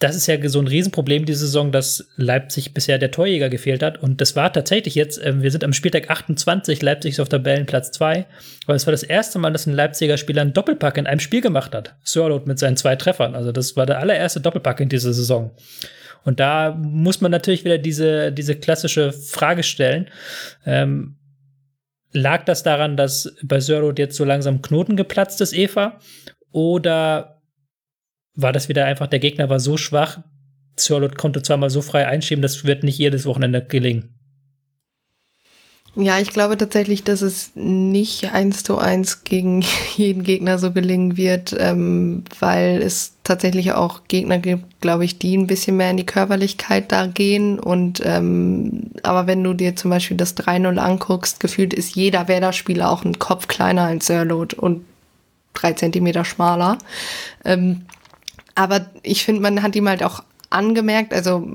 [0.00, 4.02] das ist ja so ein Riesenproblem diese Saison, dass Leipzig bisher der Torjäger gefehlt hat.
[4.02, 7.90] Und das war tatsächlich jetzt, äh, wir sind am Spieltag 28, Leipzig ist auf Tabellenplatz
[7.92, 8.24] 2.
[8.64, 11.42] Aber es war das erste Mal, dass ein Leipziger Spieler einen Doppelpack in einem Spiel
[11.42, 11.96] gemacht hat.
[12.02, 13.34] Sörlot mit seinen zwei Treffern.
[13.34, 15.50] Also das war der allererste Doppelpack in dieser Saison.
[16.24, 20.08] Und da muss man natürlich wieder diese, diese klassische Frage stellen.
[20.64, 21.16] Ähm,
[22.12, 25.98] lag das daran, dass bei Sörlot jetzt so langsam Knoten geplatzt ist, Eva?
[26.50, 27.42] Oder
[28.34, 30.20] war das wieder einfach, der Gegner war so schwach,
[30.76, 34.19] Sörlot konnte zweimal so frei einschieben, das wird nicht jedes Wochenende gelingen.
[35.96, 39.64] Ja, ich glaube tatsächlich, dass es nicht eins zu eins gegen
[39.96, 45.36] jeden Gegner so gelingen wird, ähm, weil es tatsächlich auch Gegner gibt, glaube ich, die
[45.36, 47.58] ein bisschen mehr in die Körperlichkeit da gehen.
[47.58, 52.88] Und ähm, aber wenn du dir zum Beispiel das 3-0 anguckst, gefühlt ist jeder Werder-Spieler
[52.88, 54.84] auch ein Kopf kleiner als Sörlot und
[55.54, 56.78] drei Zentimeter schmaler.
[57.44, 57.82] Ähm,
[58.54, 61.46] aber ich finde, man hat ihm halt auch angemerkt, also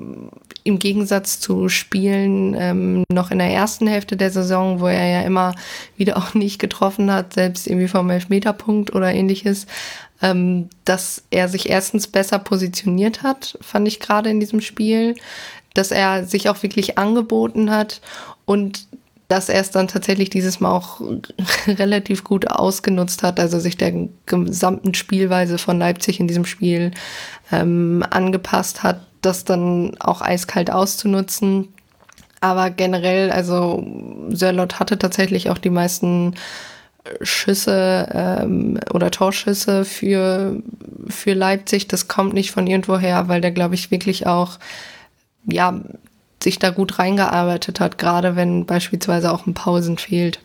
[0.66, 5.22] im Gegensatz zu Spielen ähm, noch in der ersten Hälfte der Saison, wo er ja
[5.22, 5.54] immer
[5.96, 9.68] wieder auch nicht getroffen hat, selbst irgendwie vom Elfmeterpunkt oder ähnliches,
[10.24, 15.16] ähm, dass er sich erstens besser positioniert hat, fand ich gerade in diesem Spiel,
[15.76, 18.02] dass er sich auch wirklich angeboten hat
[18.46, 18.88] und
[19.28, 21.00] dass er es dann tatsächlich dieses Mal auch
[21.68, 26.90] relativ gut ausgenutzt hat, also sich der gesamten Spielweise von Leipzig in diesem Spiel
[27.52, 31.74] ähm, angepasst hat, das dann auch eiskalt auszunutzen.
[32.42, 33.86] Aber generell, also
[34.30, 36.36] Sörlot hatte tatsächlich auch die meisten
[37.22, 40.62] Schüsse ähm, oder Torschüsse für,
[41.08, 41.88] für Leipzig.
[41.88, 44.60] Das kommt nicht von irgendwoher, weil der, glaube ich, wirklich auch,
[45.46, 45.80] ja,
[46.42, 50.40] sich da gut reingearbeitet hat, gerade wenn beispielsweise auch ein Pausen fehlt.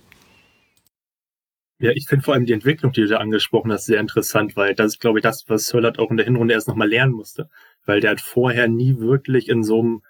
[1.79, 4.75] Ja, ich finde vor allem die Entwicklung, die du da angesprochen hast, sehr interessant, weil
[4.75, 7.49] das ist, glaube ich, das, was Söllert auch in der Hinrunde erst nochmal lernen musste.
[7.87, 10.03] Weil der hat vorher nie wirklich in so einem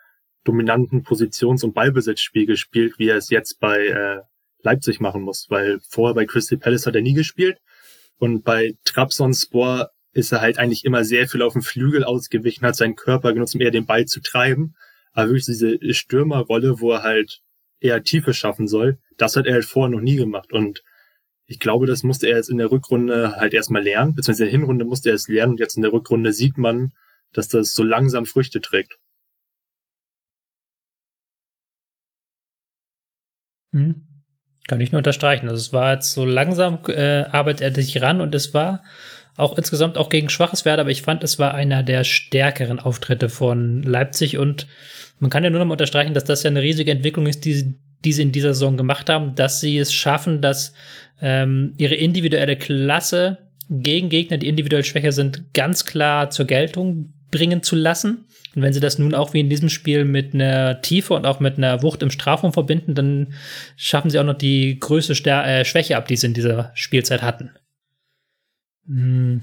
[0.45, 4.21] dominanten Positions- und Ballbesitzspiel gespielt, wie er es jetzt bei äh,
[4.63, 5.47] Leipzig machen muss.
[5.49, 7.59] Weil vorher bei Crystal Palace hat er nie gespielt
[8.19, 12.77] und bei Trabzonspor ist er halt eigentlich immer sehr viel auf dem Flügel ausgewichen, hat
[12.77, 14.75] seinen Körper genutzt, um eher den Ball zu treiben.
[15.13, 17.41] Aber wirklich diese Stürmerrolle, wo er halt
[17.81, 20.53] eher Tiefe schaffen soll, das hat er halt vorher noch nie gemacht.
[20.53, 20.83] Und
[21.47, 24.61] ich glaube, das musste er jetzt in der Rückrunde halt erstmal lernen, beziehungsweise in der
[24.61, 26.93] Hinrunde musste er es lernen und jetzt in der Rückrunde sieht man,
[27.33, 28.99] dass das so langsam Früchte trägt.
[33.73, 34.07] Hm.
[34.67, 35.49] Kann ich nur unterstreichen.
[35.49, 38.83] Also es war jetzt so langsam, äh, arbeitet er sich ran und es war
[39.37, 43.29] auch insgesamt auch gegen schwaches Werder, aber ich fand, es war einer der stärkeren Auftritte
[43.29, 44.67] von Leipzig und
[45.19, 47.75] man kann ja nur noch mal unterstreichen, dass das ja eine riesige Entwicklung ist, die,
[48.05, 50.75] die sie in dieser Saison gemacht haben, dass sie es schaffen, dass
[51.21, 53.39] ähm, ihre individuelle Klasse
[53.69, 58.27] gegen Gegner, die individuell schwächer sind, ganz klar zur Geltung bringen zu lassen.
[58.55, 61.41] Und wenn sie das nun auch wie in diesem Spiel mit einer Tiefe und auch
[61.41, 63.35] mit einer Wucht im Strafraum verbinden, dann
[63.77, 67.23] schaffen sie auch noch die größte Stär äh, Schwäche ab, die sie in dieser Spielzeit
[67.23, 67.51] hatten.
[68.87, 69.43] Hm.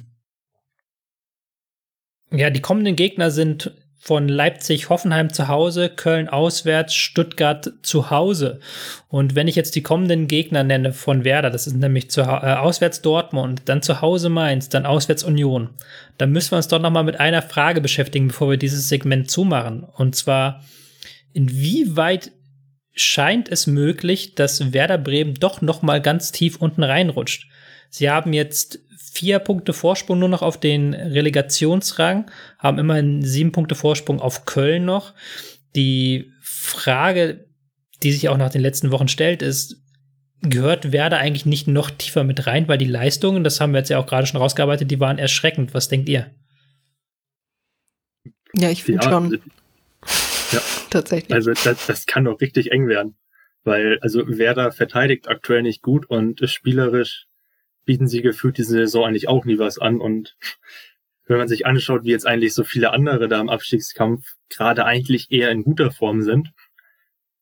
[2.31, 3.71] Ja, die kommenden Gegner sind
[4.07, 8.61] von Leipzig, Hoffenheim zu Hause, Köln auswärts, Stuttgart zu Hause.
[9.09, 12.23] Und wenn ich jetzt die kommenden Gegner nenne von Werder, das ist nämlich zu, äh,
[12.23, 15.71] auswärts Dortmund, dann zu Hause Mainz, dann auswärts Union,
[16.17, 19.29] dann müssen wir uns doch noch mal mit einer Frage beschäftigen, bevor wir dieses Segment
[19.29, 19.83] zumachen.
[19.83, 20.63] Und zwar,
[21.33, 22.31] inwieweit
[22.93, 27.49] scheint es möglich, dass Werder Bremen doch noch mal ganz tief unten reinrutscht?
[27.89, 28.79] Sie haben jetzt
[29.17, 32.29] vier Punkte Vorsprung nur noch auf den Relegationsrang,
[32.59, 35.15] haben immerhin sieben Punkte Vorsprung auf Köln noch.
[35.75, 37.47] Die Frage,
[38.03, 39.81] die sich auch nach den letzten Wochen stellt, ist,
[40.41, 43.89] gehört Werder eigentlich nicht noch tiefer mit rein, weil die Leistungen, das haben wir jetzt
[43.89, 45.73] ja auch gerade schon rausgearbeitet, die waren erschreckend.
[45.73, 46.29] Was denkt ihr?
[48.53, 49.41] Ja, ich finde Ja, schon.
[50.51, 50.61] Ja.
[50.91, 51.33] Tatsächlich.
[51.33, 53.17] Also das, das kann doch richtig eng werden.
[53.63, 57.25] Weil, also Werder verteidigt aktuell nicht gut und spielerisch
[57.87, 59.99] bieten sie gefühlt diese Saison eigentlich auch nie was an.
[59.99, 60.37] Und
[61.25, 65.31] wenn man sich anschaut, wie jetzt eigentlich so viele andere da im Abstiegskampf gerade eigentlich
[65.31, 66.51] eher in guter Form sind,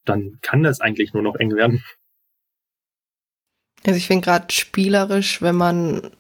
[0.06, 1.84] dann kann das eigentlich nur noch eng werden.
[3.86, 6.12] Also ich finde gerade spielerisch, wenn man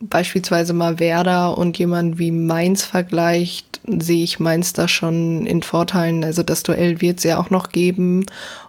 [0.00, 6.24] beispielsweise mal Werder und jemand wie Mainz vergleicht, sehe ich Mainz da schon in Vorteilen.
[6.24, 8.26] Also das Duell wird es ja auch noch geben.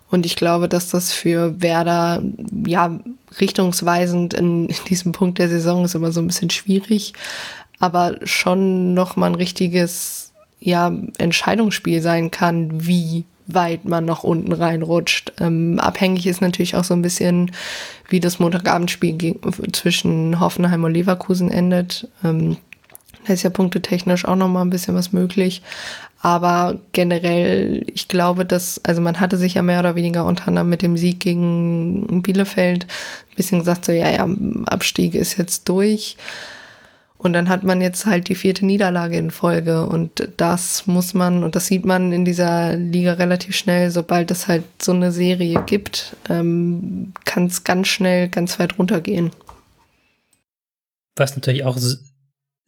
[0.10, 2.22] Und ich glaube, dass das für Werder
[2.66, 3.00] ja
[3.40, 7.14] richtungsweisend in, diesem Punkt der Saison ist immer so ein bisschen schwierig,
[7.80, 14.52] aber schon noch mal ein richtiges ja Entscheidungsspiel sein kann, wie weit man noch unten
[14.52, 15.34] reinrutscht.
[15.40, 17.52] Ähm, abhängig ist natürlich auch so ein bisschen,
[18.08, 19.40] wie das Montagabendspiel
[19.72, 22.08] zwischen Hoffenheim und Leverkusen endet.
[22.24, 22.58] Ähm,
[23.26, 25.62] da ist ja punktetechnisch auch noch mal ein bisschen was möglich.
[26.22, 30.70] Aber generell, ich glaube, dass, also man hatte sich ja mehr oder weniger unter anderem
[30.70, 34.28] mit dem Sieg gegen Bielefeld ein bisschen gesagt, so, ja, ja,
[34.66, 36.18] Abstieg ist jetzt durch.
[37.18, 39.86] Und dann hat man jetzt halt die vierte Niederlage in Folge.
[39.86, 44.48] Und das muss man, und das sieht man in dieser Liga relativ schnell, sobald es
[44.48, 49.32] halt so eine Serie gibt, ähm, kann es ganz schnell ganz weit runtergehen.
[51.18, 51.78] Was natürlich auch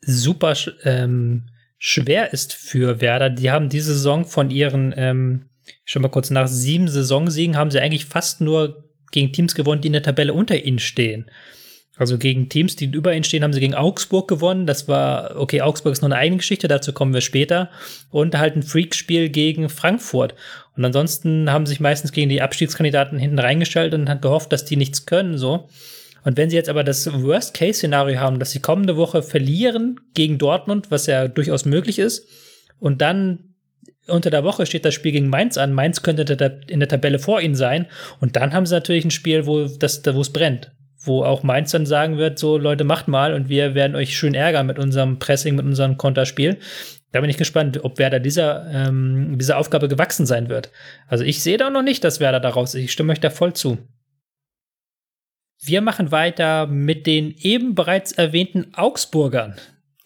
[0.01, 0.53] super
[0.83, 1.43] ähm,
[1.83, 3.31] schwer ist für Werder.
[3.31, 5.49] Die haben diese Saison von ihren, ähm,
[5.83, 9.87] schon mal kurz nach sieben Saisonsiegen, haben sie eigentlich fast nur gegen Teams gewonnen, die
[9.87, 11.25] in der Tabelle unter ihnen stehen.
[11.97, 14.67] Also gegen Teams, die über ihnen stehen, haben sie gegen Augsburg gewonnen.
[14.67, 17.71] Das war, okay, Augsburg ist noch eine eigene Geschichte, dazu kommen wir später.
[18.11, 20.35] Und halt ein Freakspiel gegen Frankfurt.
[20.77, 24.77] Und ansonsten haben sich meistens gegen die Abstiegskandidaten hinten reingestellt und hat gehofft, dass die
[24.77, 25.67] nichts können, so.
[26.23, 30.91] Und wenn sie jetzt aber das Worst-Case-Szenario haben, dass sie kommende Woche verlieren gegen Dortmund,
[30.91, 32.27] was ja durchaus möglich ist,
[32.79, 33.51] und dann
[34.07, 35.73] unter der Woche steht das Spiel gegen Mainz an.
[35.73, 36.23] Mainz könnte
[36.67, 37.85] in der Tabelle vor ihnen sein.
[38.19, 40.71] Und dann haben sie natürlich ein Spiel, wo es brennt.
[40.97, 44.33] Wo auch Mainz dann sagen wird, so Leute, macht mal und wir werden euch schön
[44.33, 46.57] ärgern mit unserem Pressing, mit unserem Konterspiel.
[47.11, 50.71] Da bin ich gespannt, ob Werder dieser, ähm, dieser Aufgabe gewachsen sein wird.
[51.07, 52.83] Also ich sehe da noch nicht, dass Werder daraus ist.
[52.83, 53.77] Ich stimme euch da voll zu.
[55.63, 59.55] Wir machen weiter mit den eben bereits erwähnten Augsburgern,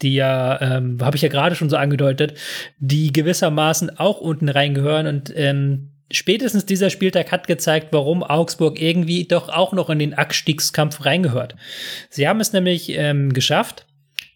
[0.01, 2.37] die ja, ähm, habe ich ja gerade schon so angedeutet,
[2.79, 9.25] die gewissermaßen auch unten reingehören und ähm, spätestens dieser Spieltag hat gezeigt, warum Augsburg irgendwie
[9.25, 11.55] doch auch noch in den Abstiegskampf reingehört.
[12.09, 13.85] Sie haben es nämlich ähm, geschafft,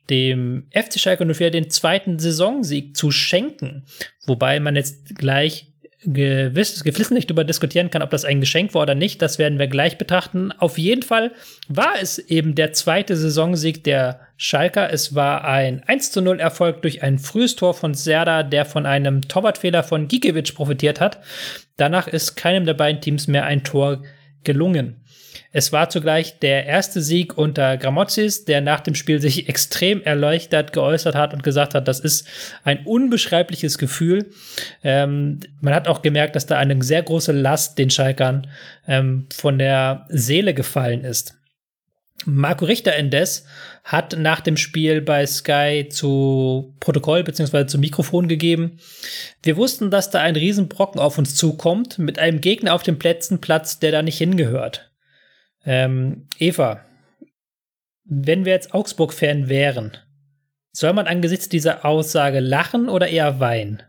[0.10, 3.86] dem FC Schalke 04 den zweiten Saisonsieg zu schenken.
[4.26, 5.69] Wobei man jetzt gleich
[6.06, 9.22] gewiss, geflissentlich darüber diskutieren kann, ob das ein Geschenk war oder nicht.
[9.22, 10.52] Das werden wir gleich betrachten.
[10.54, 11.32] Auf jeden Fall
[11.68, 14.92] war es eben der zweite Saisonsieg der Schalker.
[14.92, 18.86] Es war ein 1 zu 0 Erfolg durch ein frühes Tor von Serda, der von
[18.86, 21.20] einem Torwartfehler von Gikiewicz profitiert hat.
[21.76, 24.04] Danach ist keinem der beiden Teams mehr ein Tor
[24.44, 24.99] gelungen.
[25.52, 30.74] Es war zugleich der erste Sieg unter Gramozis, der nach dem Spiel sich extrem erleuchtet
[30.74, 32.28] geäußert hat und gesagt hat, das ist
[32.64, 34.30] ein unbeschreibliches Gefühl.
[34.84, 38.48] Ähm, man hat auch gemerkt, dass da eine sehr große Last den Schalkern
[38.88, 41.36] ähm, von der Seele gefallen ist.
[42.26, 43.46] Marco Richter indes
[43.84, 47.66] hat nach dem Spiel bei Sky zu Protokoll bzw.
[47.66, 48.80] zu Mikrofon gegeben.
[49.42, 53.40] Wir wussten, dass da ein Riesenbrocken auf uns zukommt, mit einem Gegner auf dem Plätzen
[53.40, 54.89] Platz, der da nicht hingehört.
[55.66, 56.86] Ähm, Eva,
[58.06, 59.98] wenn wir jetzt Augsburg-Fan wären,
[60.72, 63.84] soll man angesichts dieser Aussage lachen oder eher weinen?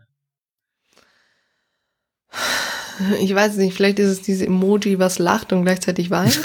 [3.19, 6.39] Ich weiß nicht, vielleicht ist es diese Emoji, was lacht und gleichzeitig weint.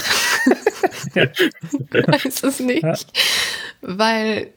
[1.15, 2.83] ich weiß es nicht.
[2.83, 2.95] Ja.
[3.81, 4.51] Weil,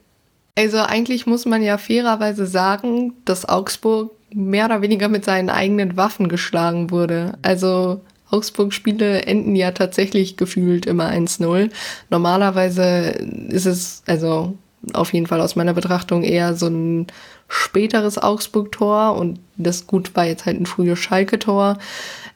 [0.56, 5.96] also eigentlich muss man ja fairerweise sagen, dass Augsburg mehr oder weniger mit seinen eigenen
[5.96, 7.38] Waffen geschlagen wurde.
[7.42, 8.00] Also
[8.30, 11.70] Augsburg-Spiele enden ja tatsächlich gefühlt immer 1-0.
[12.10, 13.10] Normalerweise
[13.48, 14.56] ist es, also
[14.92, 17.06] auf jeden Fall aus meiner Betrachtung, eher so ein
[17.48, 21.78] späteres Augsburg-Tor und das gut war jetzt halt ein frühes Schalke-Tor.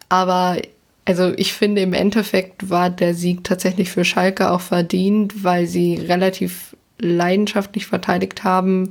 [0.09, 0.59] Aber
[1.05, 5.95] also ich finde im Endeffekt war der Sieg tatsächlich für Schalke auch verdient, weil sie
[5.95, 8.89] relativ leidenschaftlich verteidigt haben.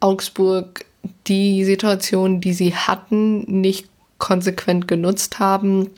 [0.00, 0.84] Augsburg
[1.26, 3.88] die Situation, die sie hatten, nicht
[4.18, 5.90] konsequent genutzt haben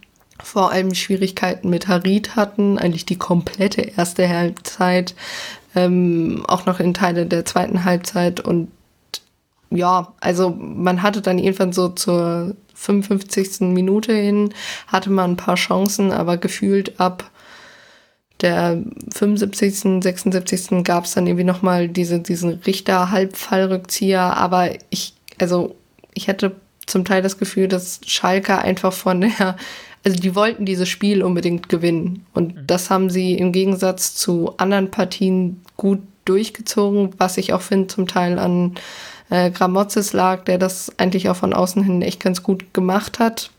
[0.43, 5.15] vor allem Schwierigkeiten mit Harit hatten, eigentlich die komplette erste Halbzeit,
[5.74, 8.69] ähm, auch noch in Teile der zweiten Halbzeit und
[9.70, 13.60] ja, also man hatte dann irgendwann so zur 55.
[13.60, 14.55] Minute hin,
[14.86, 17.31] hatte man ein paar Chancen, aber gefühlt ab
[18.40, 18.82] der
[19.12, 20.85] 75., 76.
[20.85, 25.74] gab es dann irgendwie nochmal diese, diesen Richter-Halbfallrückzieher, aber ich, also
[26.15, 26.55] ich hätte
[26.86, 29.56] zum Teil das Gefühl, dass Schalke einfach von der
[30.09, 32.24] also die wollten dieses Spiel unbedingt gewinnen.
[32.32, 32.66] Und mhm.
[32.66, 38.06] das haben sie im Gegensatz zu anderen Partien gut durchgezogen, was ich auch finde zum
[38.06, 38.74] Teil an
[39.28, 43.51] äh, Gramozis lag, der das eigentlich auch von außen hin echt ganz gut gemacht hat.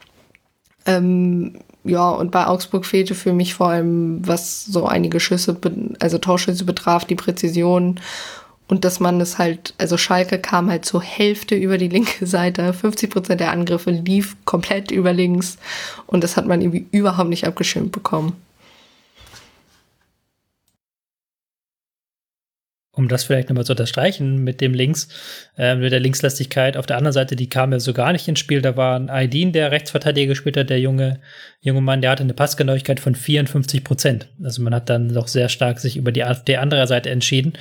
[0.86, 5.56] Ähm, ja, und bei Augsburg fehlte für mich vor allem, was so einige Schüsse,
[6.00, 8.00] also Torschüsse betraf, die Präzision
[8.70, 12.72] und dass man es halt, also Schalke kam halt zur Hälfte über die linke Seite.
[12.72, 15.58] 50 Prozent der Angriffe lief komplett über links.
[16.06, 18.34] Und das hat man irgendwie überhaupt nicht abgeschirmt bekommen.
[23.00, 25.08] Um das vielleicht nochmal zu unterstreichen mit dem Links,
[25.58, 26.76] äh, mit der Linkslastigkeit.
[26.76, 28.62] Auf der anderen Seite, die kam ja so gar nicht ins Spiel.
[28.62, 31.22] Da war ein Aydin, der Rechtsverteidiger gespielt hat, der junge,
[31.62, 34.28] junge Mann, der hatte eine Passgenauigkeit von 54 Prozent.
[34.44, 37.54] Also man hat dann doch sehr stark sich über die AfD andere Seite entschieden.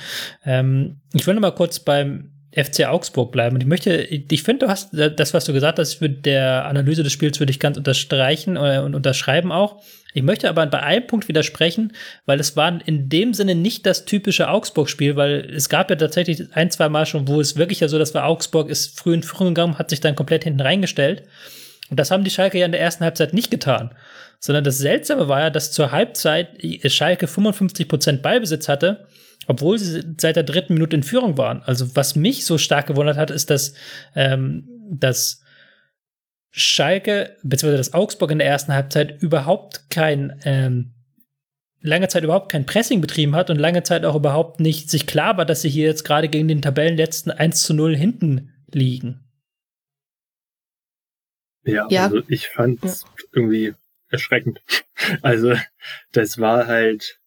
[0.45, 3.55] Ähm, ich will nochmal kurz beim FC Augsburg bleiben.
[3.55, 7.03] Und ich möchte, ich finde, du hast das, was du gesagt hast, für der Analyse
[7.03, 9.81] des Spiels würde ich ganz unterstreichen äh, und unterschreiben auch.
[10.13, 11.93] Ich möchte aber bei einem Punkt widersprechen,
[12.25, 16.51] weil es war in dem Sinne nicht das typische Augsburg-Spiel, weil es gab ja tatsächlich
[16.53, 19.21] ein, zwei Mal schon, wo es wirklich ja so, dass war Augsburg ist früh in
[19.21, 21.23] Führung gegangen, hat sich dann komplett hinten reingestellt.
[21.91, 23.91] Und das haben die Schalke ja in der ersten Halbzeit nicht getan.
[24.39, 26.49] Sondern das Seltsame war ja, dass zur Halbzeit
[26.85, 29.05] Schalke 55 Prozent Ballbesitz hatte,
[29.49, 31.63] obwohl sie seit der dritten Minute in Führung waren.
[31.63, 33.73] Also was mich so stark gewundert hat, ist, dass,
[34.15, 35.41] ähm, dass
[36.51, 40.91] Schalke beziehungsweise das Augsburg in der ersten Halbzeit überhaupt kein ähm,
[41.81, 45.35] lange Zeit überhaupt kein Pressing betrieben hat und lange Zeit auch überhaupt nicht sich klar
[45.37, 49.21] war, dass sie hier jetzt gerade gegen den Tabellenletzten 1 zu 0 hinten liegen.
[51.63, 52.03] Ja, ja.
[52.03, 53.23] also ich fand es ja.
[53.33, 53.73] irgendwie
[54.09, 54.61] erschreckend.
[55.21, 55.55] Also
[56.11, 57.18] das war halt,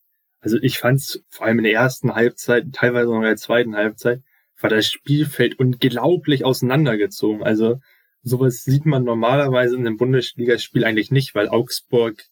[0.43, 3.77] also ich fand es vor allem in der ersten Halbzeit, teilweise auch in der zweiten
[3.77, 4.23] Halbzeit,
[4.61, 7.43] war das Spielfeld unglaublich auseinandergezogen.
[7.43, 7.81] Also
[8.23, 12.25] sowas sieht man normalerweise in einem Bundesligaspiel eigentlich nicht, weil Augsburg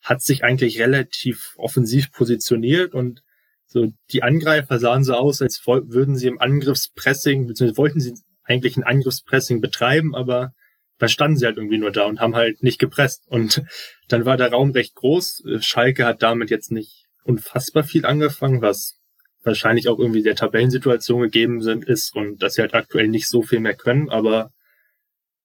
[0.00, 3.22] hat sich eigentlich relativ offensiv positioniert und
[3.66, 8.14] so die Angreifer sahen so aus, als würden sie im Angriffspressing, beziehungsweise wollten sie
[8.44, 10.52] eigentlich ein Angriffspressing betreiben, aber
[10.98, 13.26] dann standen sie halt irgendwie nur da und haben halt nicht gepresst.
[13.28, 13.62] Und
[14.08, 15.44] dann war der Raum recht groß.
[15.60, 18.98] Schalke hat damit jetzt nicht unfassbar viel angefangen, was
[19.44, 23.42] wahrscheinlich auch irgendwie der Tabellensituation gegeben sind, ist und dass sie halt aktuell nicht so
[23.42, 24.50] viel mehr können, aber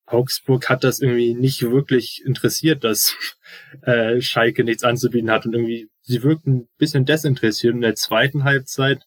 [0.06, 3.16] Augsburg hat das irgendwie nicht wirklich interessiert, dass
[3.82, 7.76] äh, Schalke nichts anzubieten hat und irgendwie sie wirkten ein bisschen desinteressiert.
[7.76, 9.04] In der zweiten Halbzeit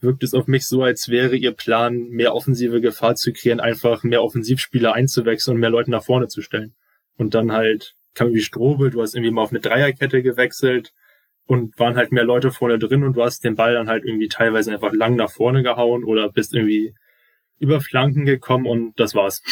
[0.00, 4.02] wirkt es auf mich so, als wäre ihr Plan, mehr offensive Gefahr zu kreieren, einfach
[4.02, 6.74] mehr Offensivspieler einzuwechseln und mehr Leute nach vorne zu stellen.
[7.16, 10.92] Und dann halt kam wie Strobel, du hast irgendwie mal auf eine Dreierkette gewechselt
[11.46, 14.28] und waren halt mehr Leute vorne drin und du hast den Ball dann halt irgendwie
[14.28, 16.94] teilweise einfach lang nach vorne gehauen oder bist irgendwie
[17.58, 19.42] über Flanken gekommen und das war's.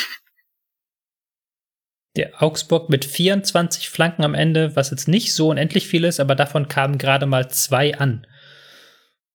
[2.17, 6.35] Der Augsburg mit 24 Flanken am Ende, was jetzt nicht so unendlich viel ist, aber
[6.35, 8.27] davon kamen gerade mal zwei an.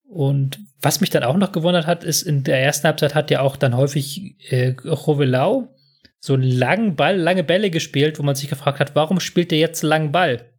[0.08, 3.40] Und was mich dann auch noch gewundert hat, ist, in der ersten Halbzeit hat ja
[3.40, 5.74] auch dann häufig äh, Rovelau
[6.20, 9.58] so einen langen Ball, lange Bälle gespielt, wo man sich gefragt hat, warum spielt der
[9.58, 10.52] jetzt einen langen Ball?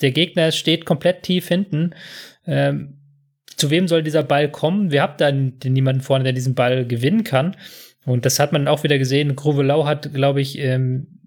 [0.00, 1.94] Der Gegner steht komplett tief hinten.
[2.46, 2.98] Ähm,
[3.56, 4.90] zu wem soll dieser Ball kommen?
[4.90, 7.56] Wir haben dann niemanden vorne, der diesen Ball gewinnen kann.
[8.06, 9.36] Und das hat man auch wieder gesehen.
[9.36, 11.20] Grovelau hat, glaube ich, ähm,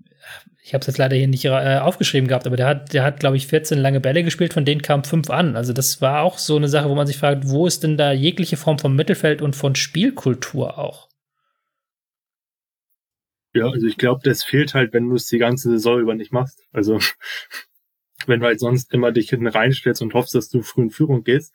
[0.64, 3.20] ich habe es jetzt leider hier nicht äh, aufgeschrieben gehabt, aber der hat, der hat,
[3.20, 5.58] glaube ich, 14 lange Bälle gespielt, von denen kamen fünf an.
[5.58, 8.14] Also das war auch so eine Sache, wo man sich fragt, wo ist denn da
[8.14, 11.10] jegliche Form von Mittelfeld und von Spielkultur auch?
[13.54, 16.32] Ja, also ich glaube, das fehlt halt, wenn du es die ganze Saison über nicht
[16.32, 16.64] machst.
[16.72, 16.98] Also
[18.28, 21.24] wenn du halt sonst immer dich hinten reinstellst und hoffst, dass du früh in Führung
[21.24, 21.54] gehst,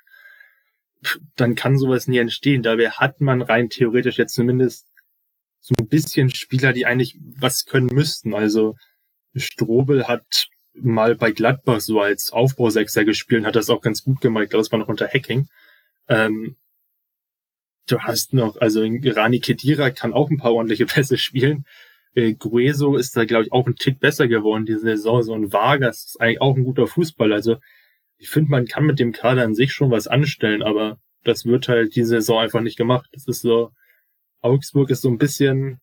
[1.36, 2.62] dann kann sowas nie entstehen.
[2.62, 4.86] Dabei hat man rein theoretisch jetzt zumindest
[5.60, 8.34] so ein bisschen Spieler, die eigentlich was können müssten.
[8.34, 8.76] Also
[9.34, 14.20] Strobel hat mal bei Gladbach so als Aufbausechser gespielt und hat das auch ganz gut
[14.20, 14.44] gemacht.
[14.44, 15.48] Ich glaube, das war noch unter Hacking.
[16.08, 16.56] Ähm,
[17.86, 21.64] du hast noch, also Rani Kedira kann auch ein paar ordentliche Pässe spielen.
[22.18, 25.22] Äh, Grueso ist da, glaube ich, auch ein Tick besser geworden diese Saison.
[25.22, 27.36] So ein Vargas ist eigentlich auch ein guter Fußballer.
[27.36, 27.56] Also
[28.16, 31.68] ich finde, man kann mit dem Kader an sich schon was anstellen, aber das wird
[31.68, 33.08] halt diese Saison einfach nicht gemacht.
[33.12, 33.70] Das ist so,
[34.40, 35.80] Augsburg ist so ein bisschen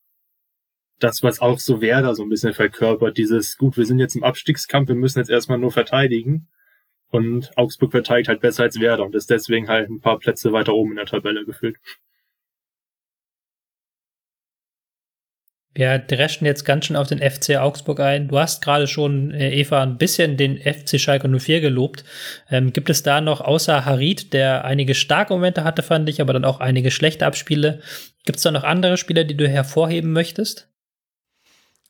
[0.99, 3.18] das, was auch so Werder so ein bisschen verkörpert.
[3.18, 6.49] Dieses, gut, wir sind jetzt im Abstiegskampf, wir müssen jetzt erstmal nur verteidigen.
[7.12, 10.74] Und Augsburg verteidigt halt besser als Werder und ist deswegen halt ein paar Plätze weiter
[10.74, 11.78] oben in der Tabelle gefühlt.
[15.78, 18.30] Wir dreschen jetzt ganz schön auf den FC Augsburg ein.
[18.30, 22.06] Du hast gerade schon, äh, Eva, ein bisschen den FC Schalke 04 gelobt.
[22.50, 26.32] Ähm, gibt es da noch, außer Harid, der einige starke Momente hatte, fand ich, aber
[26.32, 27.82] dann auch einige schlechte Abspiele,
[28.24, 30.70] gibt es da noch andere Spieler, die du hervorheben möchtest?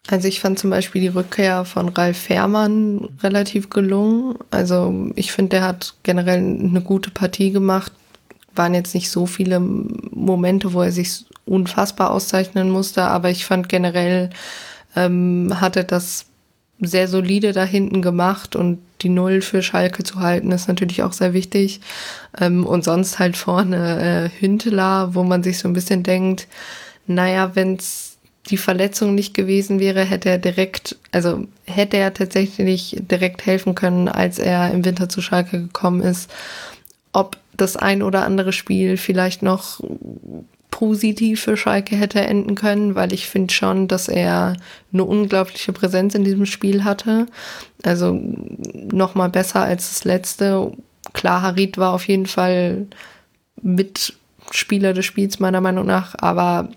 [0.07, 4.35] Also ich fand zum Beispiel die Rückkehr von Ralf Fährmann relativ gelungen.
[4.49, 7.91] Also ich finde, der hat generell eine gute Partie gemacht.
[8.55, 13.69] Waren jetzt nicht so viele Momente, wo er sich unfassbar auszeichnen musste, aber ich fand
[13.69, 14.29] generell
[14.95, 16.25] ähm, hatte das
[16.79, 21.13] sehr solide da hinten gemacht und die Null für Schalke zu halten ist natürlich auch
[21.13, 21.79] sehr wichtig.
[22.39, 26.47] Ähm, und sonst halt vorne äh, Hünteler, wo man sich so ein bisschen denkt,
[27.07, 28.17] naja, wenn es
[28.49, 34.07] die Verletzung nicht gewesen wäre, hätte er direkt, also hätte er tatsächlich direkt helfen können,
[34.07, 36.29] als er im Winter zu Schalke gekommen ist.
[37.11, 39.79] Ob das ein oder andere Spiel vielleicht noch
[40.75, 44.57] positiv für Schalke hätte enden können, weil ich finde schon, dass er
[44.91, 47.27] eine unglaubliche Präsenz in diesem Spiel hatte.
[47.83, 48.19] Also
[48.73, 50.73] noch mal besser als das letzte.
[51.13, 52.87] Klar, Harit war auf jeden Fall
[53.61, 56.67] Mitspieler des Spiels meiner Meinung nach, aber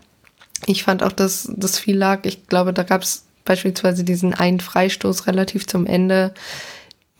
[0.66, 2.20] ich fand auch, dass das viel lag.
[2.25, 6.35] Ich glaube, da gab es beispielsweise diesen einen Freistoß relativ zum Ende,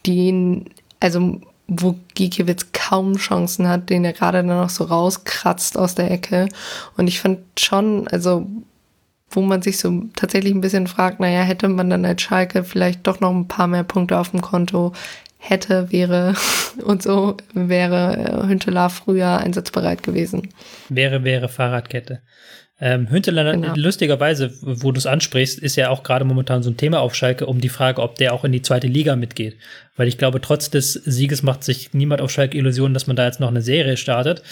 [0.07, 0.67] den,
[1.01, 6.11] also wo Gikiewicz kaum Chancen hat, den er gerade dann noch so rauskratzt aus der
[6.11, 6.49] Ecke.
[6.97, 8.47] Und ich fand schon, also
[9.31, 13.07] wo man sich so tatsächlich ein bisschen fragt, naja, hätte man dann als Schalke vielleicht
[13.07, 14.95] doch noch ein paar mehr Punkte auf dem Konto,
[15.37, 16.35] hätte, wäre
[16.85, 20.49] und so wäre äh, Hünteler früher einsatzbereit gewesen.
[20.89, 22.23] Wäre, wäre Fahrradkette.
[22.81, 23.75] Ähm, Hünteler, genau.
[23.75, 27.47] lustigerweise, wo du es ansprichst, ist ja auch gerade momentan so ein Thema auf Schalke
[27.47, 29.57] um die Frage, ob der auch in die zweite Liga mitgeht.
[29.97, 33.27] Weil ich glaube, trotz des Sieges macht sich niemand auf Schalke Illusionen, dass man da
[33.27, 34.45] jetzt noch eine Serie startet.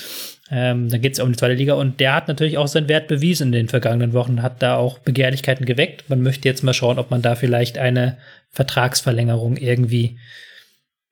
[0.50, 2.88] Ähm, dann geht es ja um die zweite Liga und der hat natürlich auch seinen
[2.88, 6.08] Wert bewiesen in den vergangenen Wochen, hat da auch Begehrlichkeiten geweckt.
[6.08, 8.18] Man möchte jetzt mal schauen, ob man da vielleicht eine
[8.50, 10.18] Vertragsverlängerung irgendwie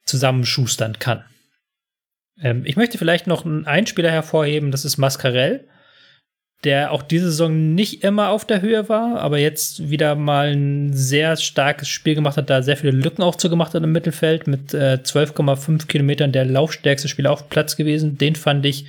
[0.05, 1.23] zusammenschustern kann.
[2.43, 5.69] Ähm, ich möchte vielleicht noch einen Einspieler hervorheben, das ist Mascarell
[6.63, 10.93] der auch diese Saison nicht immer auf der Höhe war, aber jetzt wieder mal ein
[10.95, 14.73] sehr starkes Spiel gemacht hat, da sehr viele Lücken auch zugemacht hat im Mittelfeld mit
[14.73, 18.17] äh, 12,5 Kilometern der laufstärkste Spieler auf Platz gewesen.
[18.17, 18.87] Den fand ich,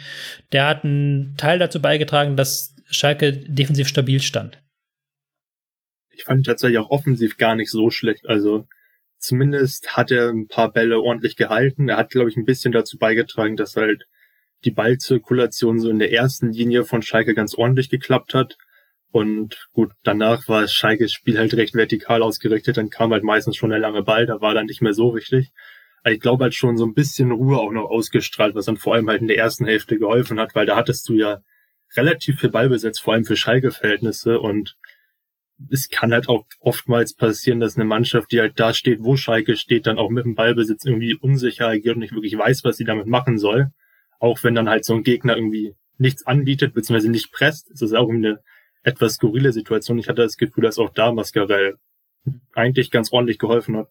[0.51, 4.61] der hat einen Teil dazu beigetragen, dass Schalke defensiv stabil stand.
[6.11, 8.25] Ich fand tatsächlich auch offensiv gar nicht so schlecht.
[8.27, 8.67] Also
[9.17, 11.89] zumindest hat er ein paar Bälle ordentlich gehalten.
[11.89, 14.07] Er hat, glaube ich, ein bisschen dazu beigetragen, dass halt
[14.65, 18.57] die Ballzirkulation so in der ersten Linie von Schalke ganz ordentlich geklappt hat.
[19.11, 23.69] Und gut, danach war Schalkes Spiel halt recht vertikal ausgerichtet, dann kam halt meistens schon
[23.69, 25.51] der lange Ball, da war dann nicht mehr so wichtig.
[26.03, 28.93] Aber ich glaube halt schon so ein bisschen Ruhe auch noch ausgestrahlt, was dann vor
[28.93, 31.39] allem halt in der ersten Hälfte geholfen hat, weil da hattest du ja
[31.95, 34.75] relativ viel Ballbesitz, vor allem für Schalke-Verhältnisse und
[35.71, 39.55] es kann halt auch oftmals passieren, dass eine Mannschaft, die halt da steht, wo Schalke
[39.55, 42.83] steht, dann auch mit dem Ballbesitz irgendwie unsicher agiert und nicht wirklich weiß, was sie
[42.83, 43.71] damit machen soll.
[44.19, 47.93] Auch wenn dann halt so ein Gegner irgendwie nichts anbietet, beziehungsweise nicht presst, ist das
[47.93, 48.39] auch eine
[48.83, 49.97] etwas skurrile Situation.
[49.97, 51.77] Ich hatte das Gefühl, dass auch da Mascarell
[52.53, 53.89] eigentlich ganz ordentlich geholfen hat.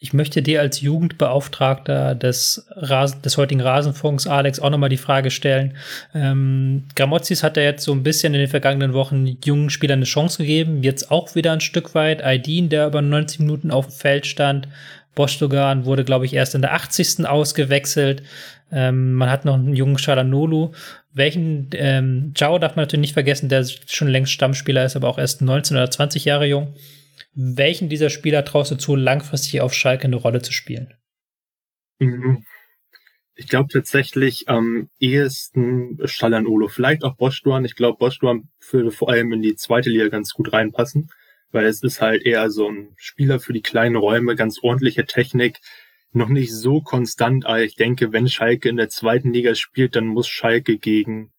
[0.00, 5.32] Ich möchte dir als Jugendbeauftragter des, Rasen, des heutigen Rasenfunks, Alex, auch nochmal die Frage
[5.32, 5.76] stellen.
[6.14, 10.04] Ähm, Gramozis hat ja jetzt so ein bisschen in den vergangenen Wochen jungen Spielern eine
[10.04, 10.84] Chance gegeben.
[10.84, 12.22] Jetzt auch wieder ein Stück weit.
[12.22, 14.68] Aydin, der über 90 Minuten auf dem Feld stand.
[15.14, 17.26] Bostogan wurde, glaube ich, erst in der 80.
[17.26, 18.22] ausgewechselt.
[18.70, 20.72] Ähm, man hat noch einen jungen Shalanolu.
[21.12, 25.18] Welchen ähm, Zhao darf man natürlich nicht vergessen, der schon längst Stammspieler ist, aber auch
[25.18, 26.74] erst 19 oder 20 Jahre jung.
[27.34, 30.94] Welchen dieser Spieler traust du zu, langfristig auf Schalke eine Rolle zu spielen?
[31.98, 32.44] Mhm.
[33.34, 37.64] Ich glaube tatsächlich am ehesten Shalanolo, vielleicht auch Boschduan.
[37.64, 41.10] Ich glaube, Boschduan würde vor allem in die zweite Liga ganz gut reinpassen,
[41.52, 45.58] weil es ist halt eher so ein Spieler für die kleinen Räume, ganz ordentliche Technik,
[46.12, 50.06] noch nicht so konstant, aber ich denke, wenn Schalke in der zweiten Liga spielt, dann
[50.06, 51.32] muss Schalke gegen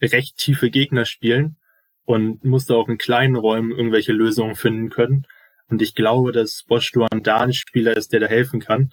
[0.00, 1.56] recht tiefe Gegner spielen
[2.04, 5.26] und muss da auch in kleinen Räumen irgendwelche Lösungen finden können.
[5.68, 8.92] Und ich glaube, dass Bosch Duan da ein Spieler ist, der da helfen kann.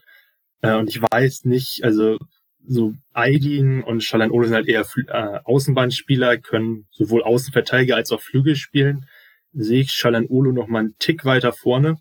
[0.61, 2.17] Äh, und ich weiß nicht, also
[2.65, 8.21] so Aydin und Shalan Ole sind halt eher äh, Außenbahnspieler, können sowohl Außenverteidiger als auch
[8.21, 9.05] Flügel spielen.
[9.53, 11.97] Sehe ich Shalan Olo noch mal einen Tick weiter vorne.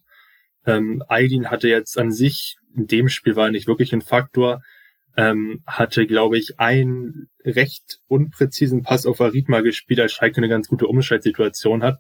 [0.67, 4.63] Ähm, Aydin hatte jetzt an sich in dem Spiel war er nicht wirklich ein Faktor.
[5.15, 10.69] Ähm, hatte, glaube ich, einen recht unpräzisen Pass auf Aritma gespielt, als Schalke eine ganz
[10.69, 11.99] gute Umschaltsituation hat,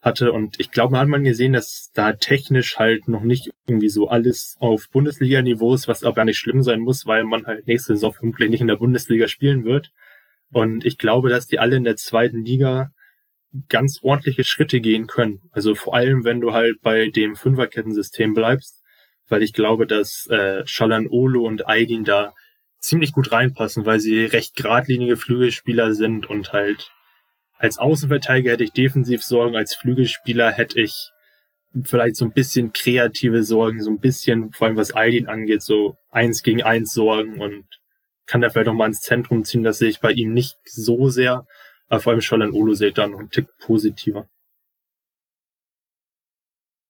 [0.00, 0.32] hatte.
[0.32, 4.08] Und ich glaube, man hat man gesehen, dass da technisch halt noch nicht irgendwie so
[4.08, 7.94] alles auf Bundesliga-Niveau ist, was auch gar nicht schlimm sein muss, weil man halt nächste
[7.94, 9.90] Saison vermutlich nicht in der Bundesliga spielen wird.
[10.52, 12.92] Und ich glaube, dass die alle in der zweiten Liga
[13.68, 15.40] ganz ordentliche Schritte gehen können.
[15.52, 18.82] Also vor allem, wenn du halt bei dem Fünferkettensystem bleibst,
[19.28, 22.34] weil ich glaube, dass äh, Shalan Olo und Aydin da
[22.78, 26.90] ziemlich gut reinpassen, weil sie recht geradlinige Flügelspieler sind und halt
[27.58, 31.10] als Außenverteidiger hätte ich defensiv Sorgen, als Flügelspieler hätte ich
[31.84, 35.96] vielleicht so ein bisschen kreative Sorgen, so ein bisschen, vor allem was Aydin angeht, so
[36.10, 37.64] eins gegen eins Sorgen und
[38.26, 41.08] kann da vielleicht noch mal ins Zentrum ziehen, das sehe ich bei ihm nicht so
[41.08, 41.46] sehr,
[41.88, 44.28] aber vor allem Shalan Olo sehe ich da noch einen Tick positiver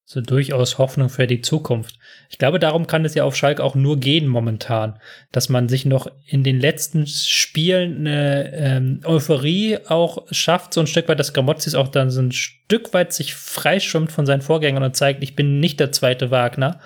[0.08, 1.98] so durchaus Hoffnung für die Zukunft.
[2.30, 5.00] Ich glaube, darum kann es ja auf Schalke auch nur gehen momentan,
[5.32, 10.86] dass man sich noch in den letzten Spielen eine ähm, Euphorie auch schafft, so ein
[10.86, 14.84] Stück weit, dass Gramozis auch dann so ein Stück weit sich freischwimmt von seinen Vorgängern
[14.84, 16.78] und zeigt, ich bin nicht der zweite Wagner,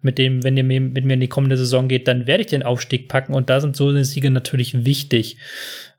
[0.00, 2.62] mit dem, wenn ihr mit mir in die kommende Saison geht, dann werde ich den
[2.62, 5.36] Aufstieg packen und da sind so Siege natürlich wichtig.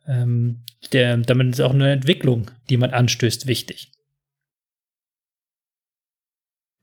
[0.07, 0.61] Ähm,
[0.93, 3.91] der, damit ist auch eine Entwicklung, die man anstößt, wichtig.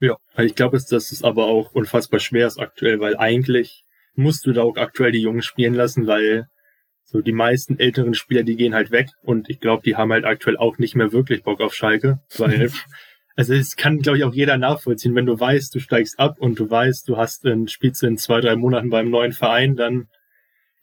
[0.01, 3.84] Ja, ich glaube, dass das aber auch unfassbar schwer ist aktuell, weil eigentlich
[4.14, 6.48] musst du da auch aktuell die Jungen spielen lassen, weil
[7.05, 10.24] so die meisten älteren Spieler, die gehen halt weg und ich glaube, die haben halt
[10.24, 12.70] aktuell auch nicht mehr wirklich Bock auf Schalke, weil
[13.36, 16.59] also es kann, glaube ich, auch jeder nachvollziehen, wenn du weißt, du steigst ab und
[16.59, 20.09] du weißt, du hast ein spielst in zwei, drei Monaten beim neuen Verein, dann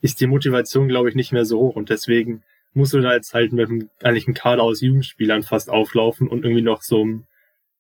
[0.04, 1.76] ist die Motivation, glaube ich, nicht mehr so hoch.
[1.78, 2.44] Und deswegen
[2.74, 6.44] musst du da jetzt halt mit einem, eigentlich einem Kader aus Jugendspielern fast auflaufen und
[6.44, 7.22] irgendwie noch so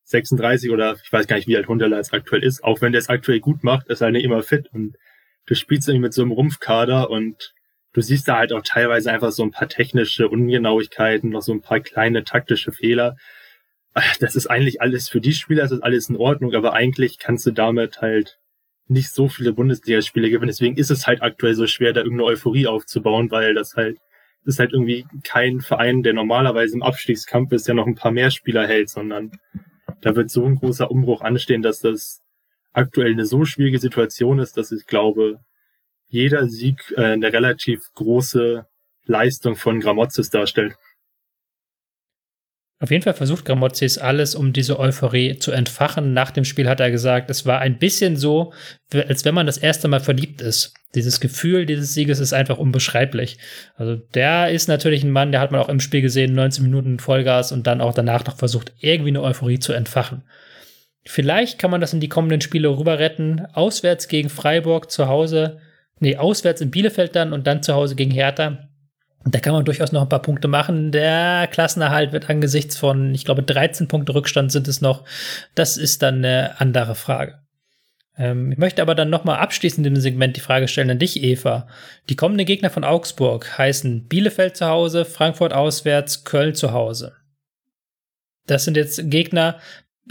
[0.05, 2.99] 36 oder ich weiß gar nicht, wie alt Hunderler jetzt aktuell ist, auch wenn der
[2.99, 4.69] es aktuell gut macht, ist er nicht immer fit.
[4.71, 4.95] Und
[5.47, 7.53] du spielst irgendwie mit so einem Rumpfkader und
[7.91, 11.61] du siehst da halt auch teilweise einfach so ein paar technische Ungenauigkeiten, noch so ein
[11.61, 13.17] paar kleine taktische Fehler.
[14.21, 17.45] Das ist eigentlich alles für die Spieler, das ist alles in Ordnung, aber eigentlich kannst
[17.45, 18.39] du damit halt
[18.87, 20.49] nicht so viele Bundesligaspiele gewinnen.
[20.49, 23.97] Deswegen ist es halt aktuell so schwer, da irgendeine Euphorie aufzubauen, weil das halt
[24.45, 28.31] ist halt irgendwie kein Verein, der normalerweise im Abstiegskampf ist, der noch ein paar mehr
[28.31, 29.31] Spieler hält, sondern
[30.01, 32.21] da wird so ein großer Umbruch anstehen, dass das
[32.73, 35.39] aktuell eine so schwierige Situation ist, dass ich glaube,
[36.09, 38.65] jeder Sieg äh, eine relativ große
[39.05, 40.75] Leistung von Gramozis darstellt.
[42.83, 46.11] Auf jeden Fall versucht Gramozis alles, um diese Euphorie zu entfachen.
[46.11, 48.51] Nach dem Spiel hat er gesagt, es war ein bisschen so,
[48.91, 50.73] als wenn man das erste Mal verliebt ist.
[50.93, 53.37] Dieses Gefühl dieses Sieges ist einfach unbeschreiblich.
[53.77, 56.99] Also der ist natürlich ein Mann, der hat man auch im Spiel gesehen, 19 Minuten
[56.99, 60.23] Vollgas und dann auch danach noch versucht, irgendwie eine Euphorie zu entfachen.
[61.05, 63.45] Vielleicht kann man das in die kommenden Spiele rüber retten.
[63.53, 65.61] Auswärts gegen Freiburg, zu Hause,
[66.01, 68.67] nee, auswärts in Bielefeld dann und dann zu Hause gegen Hertha
[69.25, 70.91] Da kann man durchaus noch ein paar Punkte machen.
[70.91, 75.05] Der Klassenerhalt wird angesichts von, ich glaube, 13 Punkte Rückstand sind es noch.
[75.55, 77.39] Das ist dann eine andere Frage.
[78.17, 81.23] Ähm, ich möchte aber dann nochmal abschließend in dem Segment die Frage stellen an dich,
[81.23, 81.67] Eva.
[82.09, 87.13] Die kommenden Gegner von Augsburg heißen Bielefeld zu Hause, Frankfurt auswärts, Köln zu Hause.
[88.45, 89.57] Das sind jetzt Gegner,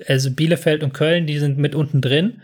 [0.06, 2.40] also Bielefeld und Köln, die sind mit unten drin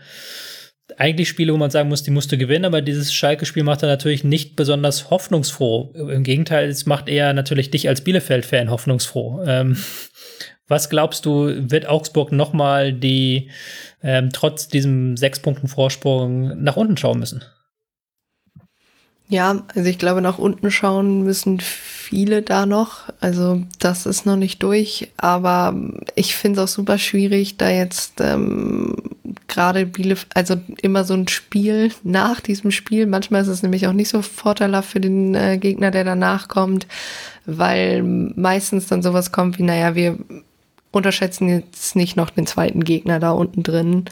[0.99, 3.87] eigentlich Spiele, wo man sagen muss, die musst du gewinnen, aber dieses Schalke-Spiel macht er
[3.87, 5.93] natürlich nicht besonders hoffnungsfroh.
[5.95, 9.43] Im Gegenteil, es macht eher natürlich dich als Bielefeld-Fan hoffnungsfroh.
[9.45, 9.77] Ähm,
[10.67, 13.49] was glaubst du, wird Augsburg nochmal die
[14.03, 17.45] ähm, trotz diesem sechs Punkten Vorsprung nach unten schauen müssen?
[19.29, 21.61] Ja, also ich glaube, nach unten schauen müssen
[22.09, 23.03] viele da noch.
[23.19, 25.75] Also das ist noch nicht durch, aber
[26.15, 28.95] ich finde es auch super schwierig, da jetzt ähm,
[29.47, 33.05] gerade Bielefeld, also immer so ein Spiel nach diesem Spiel.
[33.05, 36.87] Manchmal ist es nämlich auch nicht so vorteilhaft für den äh, Gegner, der danach kommt,
[37.45, 40.17] weil meistens dann sowas kommt wie, naja, wir
[40.91, 44.05] unterschätzen jetzt nicht noch den zweiten Gegner da unten drin.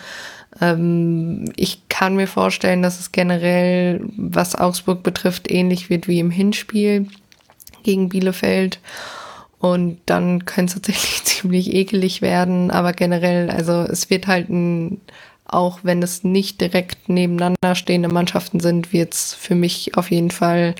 [0.61, 6.29] Ähm, ich kann mir vorstellen, dass es generell, was Augsburg betrifft, ähnlich wird wie im
[6.29, 7.07] Hinspiel
[7.87, 8.79] gegen Bielefeld.
[9.59, 12.69] Und dann könnte es tatsächlich ziemlich ekelig werden.
[12.69, 15.01] Aber generell, also es wird halt ein,
[15.45, 20.31] auch wenn es nicht direkt nebeneinander stehende Mannschaften sind, wird es für mich auf jeden
[20.31, 20.75] Fall,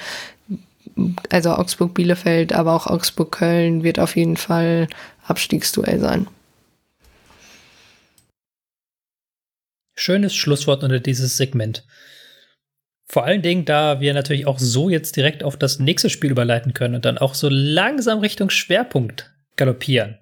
[1.29, 4.89] also Augsburg-Bielefeld, aber auch Augsburg-Köln wird auf jeden Fall
[5.25, 6.27] Abstiegsduell sein.
[9.95, 11.84] Schönes Schlusswort unter dieses Segment.
[13.09, 16.73] Vor allen Dingen, da wir natürlich auch so jetzt direkt auf das nächste Spiel überleiten
[16.73, 20.17] können und dann auch so langsam Richtung Schwerpunkt galoppieren.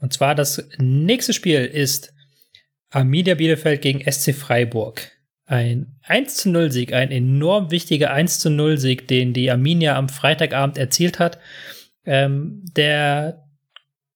[0.00, 2.12] Und zwar das nächste Spiel ist
[2.90, 5.10] Arminia Bielefeld gegen SC Freiburg.
[5.46, 9.96] Ein 1 zu 0 Sieg, ein enorm wichtiger 1 zu 0 Sieg, den die Arminia
[9.96, 11.38] am Freitagabend erzielt hat.
[12.04, 13.44] Ähm, der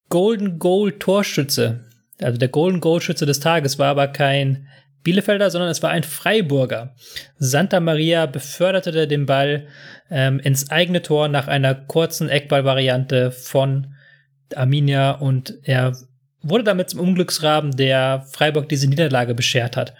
[0.09, 1.85] Golden Goal Torschütze,
[2.21, 4.67] also der Golden Goal Schütze des Tages war aber kein
[5.03, 6.95] Bielefelder, sondern es war ein Freiburger.
[7.39, 9.67] Santa Maria beförderte den Ball
[10.11, 13.95] ähm, ins eigene Tor nach einer kurzen Eckballvariante von
[14.55, 15.97] Arminia und er
[16.43, 19.95] wurde damit zum Unglücksraben, der Freiburg diese Niederlage beschert hat.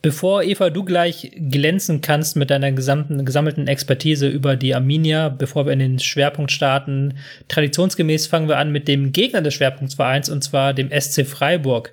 [0.00, 5.66] Bevor Eva du gleich glänzen kannst mit deiner gesamten gesammelten Expertise über die Arminia, bevor
[5.66, 7.18] wir in den Schwerpunkt starten,
[7.48, 11.92] traditionsgemäß fangen wir an mit dem Gegner des Schwerpunktsvereins und zwar dem SC Freiburg.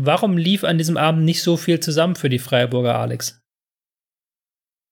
[0.00, 3.42] Warum lief an diesem Abend nicht so viel zusammen für die Freiburger, Alex?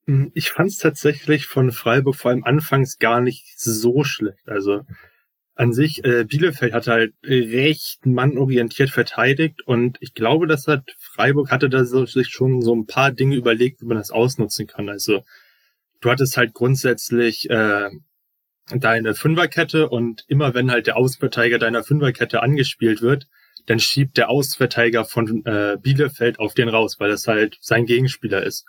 [0.09, 4.49] Hm, ich fand es tatsächlich von Freiburg vor allem anfangs gar nicht so schlecht.
[4.49, 4.83] Also
[5.55, 11.53] an sich, äh, Bielefeld hat halt recht mannorientiert verteidigt und ich glaube, das hat Freiburg
[11.53, 14.89] hatte da so, sich schon so ein paar Dinge überlegt, wie man das ausnutzen kann.
[14.89, 15.23] Also
[16.01, 17.91] du hattest halt grundsätzlich äh,
[18.75, 23.29] deine Fünferkette und immer wenn halt der Außenverteidiger deiner Fünferkette angespielt wird,
[23.67, 28.43] dann schiebt der Außenverteidiger von äh, Bielefeld auf den raus, weil das halt sein Gegenspieler
[28.43, 28.65] ist.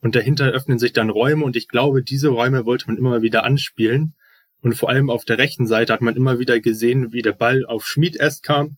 [0.00, 3.44] Und dahinter öffnen sich dann Räume und ich glaube, diese Räume wollte man immer wieder
[3.44, 4.14] anspielen.
[4.60, 7.64] Und vor allem auf der rechten Seite hat man immer wieder gesehen, wie der Ball
[7.66, 8.76] auf Schmid erst kam.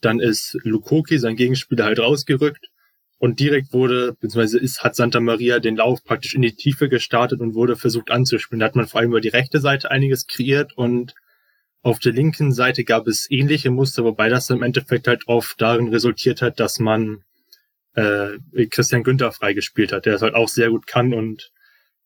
[0.00, 2.68] Dann ist Lukoki, sein Gegenspieler, halt rausgerückt.
[3.18, 7.40] Und direkt wurde, beziehungsweise ist, hat Santa Maria den Lauf praktisch in die Tiefe gestartet
[7.40, 8.58] und wurde versucht anzuspielen.
[8.58, 11.14] Da hat man vor allem über die rechte Seite einiges kreiert und
[11.82, 15.88] auf der linken Seite gab es ähnliche Muster, wobei das im Endeffekt halt oft darin
[15.88, 17.24] resultiert hat, dass man
[17.94, 18.38] äh,
[18.70, 21.52] Christian Günther freigespielt hat, der es halt auch sehr gut kann und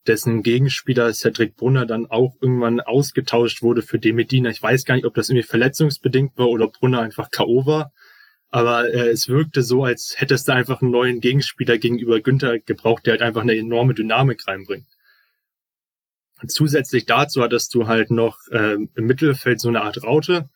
[0.07, 4.49] dessen Gegenspieler Cedric Brunner dann auch irgendwann ausgetauscht wurde für Demedina.
[4.49, 7.65] Ich weiß gar nicht, ob das irgendwie verletzungsbedingt war oder Brunner einfach K.O.
[7.65, 7.91] war.
[8.49, 12.59] Aber äh, es wirkte so, als hätte es da einfach einen neuen Gegenspieler gegenüber Günther
[12.59, 14.87] gebraucht, der halt einfach eine enorme Dynamik reinbringt.
[16.45, 20.49] Zusätzlich dazu hattest du halt noch äh, im Mittelfeld so eine Art Raute,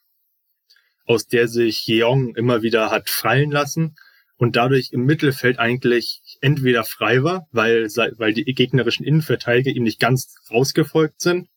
[1.06, 3.95] aus der sich Jeong immer wieder hat fallen lassen
[4.38, 9.99] und dadurch im Mittelfeld eigentlich entweder frei war, weil, weil die gegnerischen Innenverteidiger ihm nicht
[9.99, 11.48] ganz rausgefolgt sind,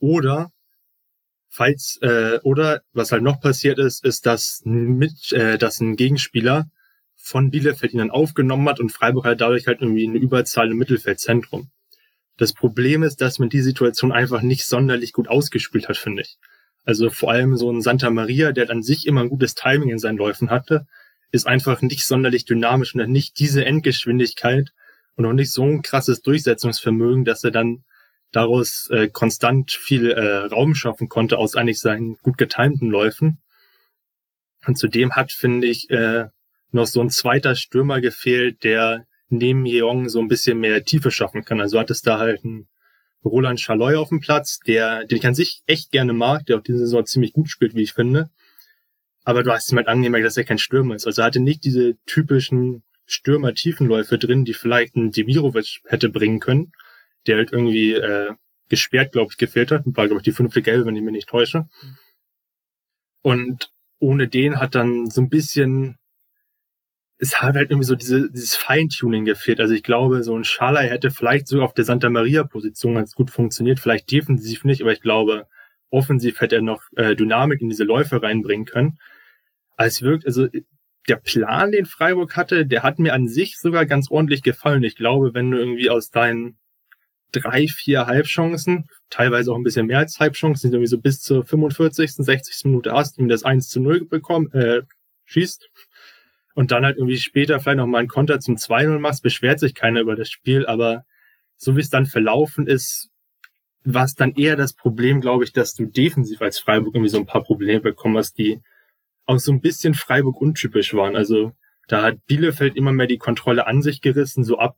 [0.00, 0.50] oder
[1.48, 6.70] falls äh, oder was halt noch passiert ist, ist, dass mit äh, dass ein Gegenspieler
[7.16, 10.78] von Bielefeld ihn dann aufgenommen hat und Freiburg halt dadurch halt irgendwie eine Überzahl im
[10.78, 11.70] Mittelfeldzentrum.
[12.40, 16.38] Das Problem ist, dass man die Situation einfach nicht sonderlich gut ausgespielt hat, finde ich.
[16.86, 19.98] Also vor allem so ein Santa Maria, der an sich immer ein gutes Timing in
[19.98, 20.86] seinen Läufen hatte,
[21.32, 24.70] ist einfach nicht sonderlich dynamisch und hat nicht diese Endgeschwindigkeit
[25.16, 27.84] und auch nicht so ein krasses Durchsetzungsvermögen, dass er dann
[28.32, 33.42] daraus äh, konstant viel äh, Raum schaffen konnte aus eigentlich seinen gut getimten Läufen.
[34.66, 36.28] Und zudem hat, finde ich, äh,
[36.70, 41.44] noch so ein zweiter Stürmer gefehlt, der neben Jeong so ein bisschen mehr Tiefe schaffen
[41.44, 41.60] kann.
[41.60, 42.68] Also hat es da halt einen
[43.24, 46.62] Roland Schaloy auf dem Platz, der, den ich an sich echt gerne mag, der auch
[46.62, 48.30] diese Saison ziemlich gut spielt, wie ich finde.
[49.24, 51.06] Aber du hast ihm halt angemerkt, dass er kein Stürmer ist.
[51.06, 56.72] Also er hatte nicht diese typischen Stürmer-Tiefenläufe drin, die vielleicht ein Demirovic hätte bringen können,
[57.26, 58.32] der halt irgendwie äh,
[58.68, 59.82] gesperrt, glaube ich, gefehlt hat.
[59.84, 61.68] War, glaube ich, die fünfte Gelbe, wenn ich mich nicht täusche.
[63.22, 65.98] Und ohne den hat dann so ein bisschen,
[67.20, 69.60] es hat halt irgendwie so diese, dieses Feintuning gefehlt.
[69.60, 73.30] Also ich glaube, so ein Schalai hätte vielleicht sogar auf der Santa Maria-Position ganz gut
[73.30, 75.46] funktioniert, vielleicht defensiv nicht, aber ich glaube,
[75.90, 78.98] offensiv hätte er noch äh, Dynamik in diese Läufe reinbringen können.
[79.76, 80.48] Also es wirkt, also
[81.08, 84.82] der Plan, den Freiburg hatte, der hat mir an sich sogar ganz ordentlich gefallen.
[84.82, 86.56] Ich glaube, wenn du irgendwie aus deinen
[87.32, 92.12] drei, vier Halbchancen, teilweise auch ein bisschen mehr als Halbchancen, irgendwie so bis zur 45.,
[92.12, 92.64] 60.
[92.64, 94.82] Minute hast, irgendwie das 1 zu 0 bekommen, äh,
[95.26, 95.68] schießt
[96.60, 99.74] und dann halt irgendwie später vielleicht noch mal einen Konter zum 2-0 machst, beschwert sich
[99.74, 101.06] keiner über das Spiel, aber
[101.56, 103.08] so wie es dann verlaufen ist,
[103.82, 107.16] war es dann eher das Problem, glaube ich, dass du defensiv als Freiburg irgendwie so
[107.16, 108.60] ein paar Probleme bekommen hast, die
[109.24, 111.16] auch so ein bisschen Freiburg untypisch waren.
[111.16, 111.52] Also
[111.88, 114.76] da hat Bielefeld immer mehr die Kontrolle an sich gerissen, so ab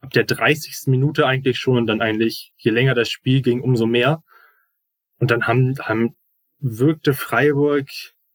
[0.00, 0.88] ab der 30.
[0.88, 4.24] Minute eigentlich schon, dann eigentlich, je länger das Spiel ging, umso mehr.
[5.20, 6.16] Und dann haben, haben
[6.58, 7.86] wirkte Freiburg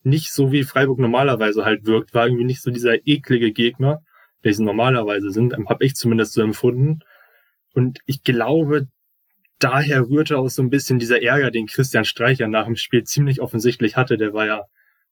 [0.08, 4.02] nicht so, wie Freiburg normalerweise halt wirkt, war irgendwie nicht so dieser eklige Gegner,
[4.44, 7.00] der sie normalerweise sind, habe ich zumindest so empfunden.
[7.74, 8.88] Und ich glaube,
[9.60, 13.42] daher rührte auch so ein bisschen dieser Ärger, den Christian Streicher nach dem Spiel ziemlich
[13.42, 14.18] offensichtlich hatte.
[14.18, 14.66] Der war ja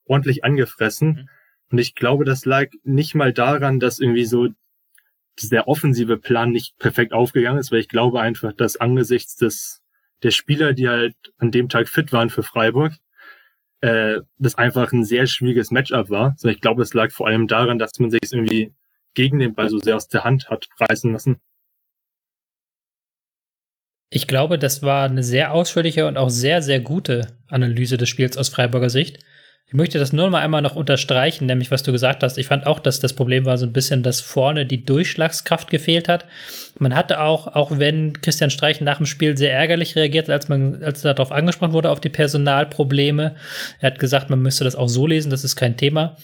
[0.06, 1.08] ordentlich angefressen.
[1.08, 1.30] Mhm.
[1.72, 4.50] Und ich glaube, das lag nicht mal daran, dass irgendwie so
[5.42, 9.82] der offensive Plan nicht perfekt aufgegangen ist, weil ich glaube einfach, dass angesichts des
[10.24, 12.94] der Spieler, die halt an dem Tag fit waren für Freiburg,
[13.82, 16.32] äh, das einfach ein sehr schwieriges Matchup war.
[16.32, 18.74] Also ich glaube, es lag vor allem daran, dass man sich irgendwie
[19.14, 21.38] gegen den Ball so sehr aus der Hand hat reißen lassen.
[24.10, 28.38] Ich glaube, das war eine sehr ausführliche und auch sehr, sehr gute Analyse des Spiels
[28.38, 29.20] aus Freiburger Sicht.
[29.76, 32.38] Ich möchte das nur mal einmal noch unterstreichen, nämlich was du gesagt hast.
[32.38, 36.08] Ich fand auch, dass das Problem war so ein bisschen, dass vorne die Durchschlagskraft gefehlt
[36.08, 36.24] hat.
[36.80, 40.82] Man hatte auch, auch wenn Christian Streich nach dem Spiel sehr ärgerlich reagiert, als man,
[40.82, 43.36] als er darauf angesprochen wurde, auf die Personalprobleme.
[43.82, 46.16] Er hat gesagt, man müsste das auch so lesen, das ist kein Thema.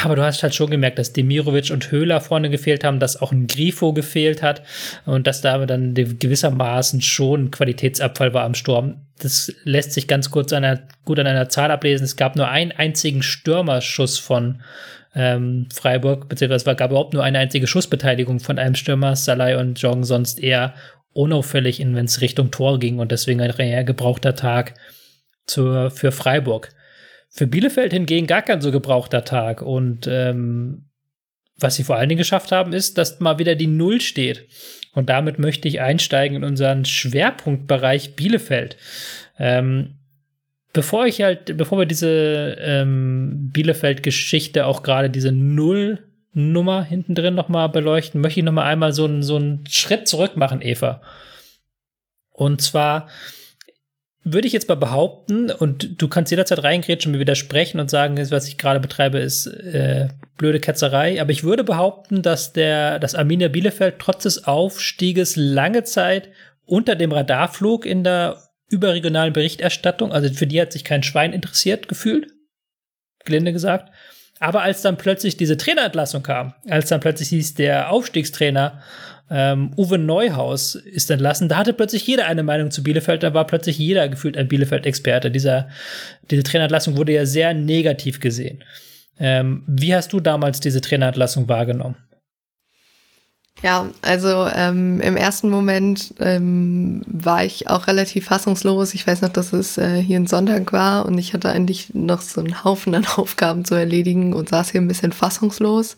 [0.00, 3.30] Aber du hast halt schon gemerkt, dass Demirovic und Höhler vorne gefehlt haben, dass auch
[3.30, 4.62] ein Grifo gefehlt hat
[5.04, 9.02] und dass da dann gewissermaßen schon Qualitätsabfall war am Sturm.
[9.18, 12.04] Das lässt sich ganz kurz an einer, gut an einer Zahl ablesen.
[12.04, 14.62] Es gab nur einen einzigen Stürmerschuss von
[15.14, 19.80] ähm, Freiburg, beziehungsweise es gab überhaupt nur eine einzige Schussbeteiligung von einem Stürmer, Salai und
[19.82, 20.74] Jong, sonst eher
[21.12, 24.74] unauffällig, wenn es Richtung Tor ging und deswegen ein gebrauchter Tag
[25.46, 26.70] zur, für Freiburg.
[27.34, 29.62] Für Bielefeld hingegen gar kein so gebrauchter Tag.
[29.62, 30.90] Und ähm,
[31.56, 34.46] was sie vor allen Dingen geschafft haben, ist, dass mal wieder die Null steht.
[34.92, 38.76] Und damit möchte ich einsteigen in unseren Schwerpunktbereich Bielefeld.
[39.38, 39.94] Ähm,
[40.74, 47.70] bevor ich halt, bevor wir diese ähm, Bielefeld-Geschichte auch gerade diese Null-Nummer hinten drin nochmal
[47.70, 51.00] beleuchten, möchte ich nochmal einmal so, einen so einen Schritt zurück machen, Eva.
[52.30, 53.08] Und zwar
[54.24, 58.16] würde ich jetzt mal behaupten, und du kannst jederzeit reingrätschen und mir widersprechen und sagen,
[58.30, 61.20] was ich gerade betreibe, ist äh, blöde Ketzerei.
[61.20, 66.28] Aber ich würde behaupten, dass der, dass Arminia Bielefeld trotz des Aufstieges lange Zeit
[66.64, 68.38] unter dem Radar flog in der
[68.68, 70.12] überregionalen Berichterstattung.
[70.12, 72.28] Also für die hat sich kein Schwein interessiert gefühlt.
[73.24, 73.92] Gelinde gesagt.
[74.38, 78.82] Aber als dann plötzlich diese Trainerentlassung kam, als dann plötzlich hieß, der Aufstiegstrainer
[79.34, 81.48] ähm, Uwe Neuhaus ist entlassen.
[81.48, 83.22] Da hatte plötzlich jeder eine Meinung zu Bielefeld.
[83.22, 85.30] Da war plötzlich jeder gefühlt ein Bielefeld-Experte.
[85.30, 85.68] Dieser,
[86.30, 88.62] diese Trainerentlassung wurde ja sehr negativ gesehen.
[89.18, 91.96] Ähm, wie hast du damals diese Trainerentlassung wahrgenommen?
[93.62, 98.92] Ja, also ähm, im ersten Moment ähm, war ich auch relativ fassungslos.
[98.92, 102.20] Ich weiß noch, dass es äh, hier ein Sonntag war und ich hatte eigentlich noch
[102.20, 105.96] so einen Haufen an Aufgaben zu erledigen und saß hier ein bisschen fassungslos.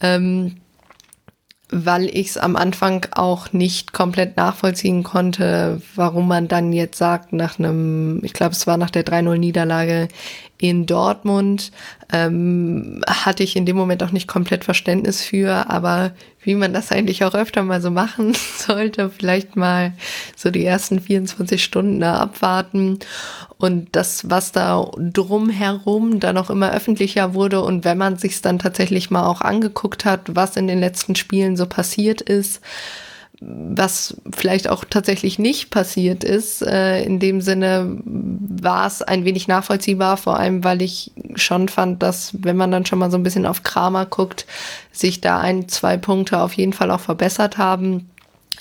[0.00, 0.56] Ähm,
[1.70, 7.32] weil ich es am Anfang auch nicht komplett nachvollziehen konnte, warum man dann jetzt sagt,
[7.32, 10.08] nach einem, ich glaube, es war nach der 3-0-Niederlage
[10.68, 11.72] in Dortmund,
[12.12, 16.12] ähm, hatte ich in dem Moment auch nicht komplett Verständnis für, aber
[16.42, 19.94] wie man das eigentlich auch öfter mal so machen sollte, vielleicht mal
[20.36, 22.98] so die ersten 24 Stunden da abwarten.
[23.56, 28.58] Und das, was da drumherum dann auch immer öffentlicher wurde und wenn man sich dann
[28.58, 32.60] tatsächlich mal auch angeguckt hat, was in den letzten Spielen so passiert ist,
[33.40, 36.62] was vielleicht auch tatsächlich nicht passiert ist.
[36.62, 42.02] Äh, in dem Sinne war es ein wenig nachvollziehbar, vor allem weil ich schon fand,
[42.02, 44.46] dass wenn man dann schon mal so ein bisschen auf Kramer guckt,
[44.92, 48.10] sich da ein, zwei Punkte auf jeden Fall auch verbessert haben.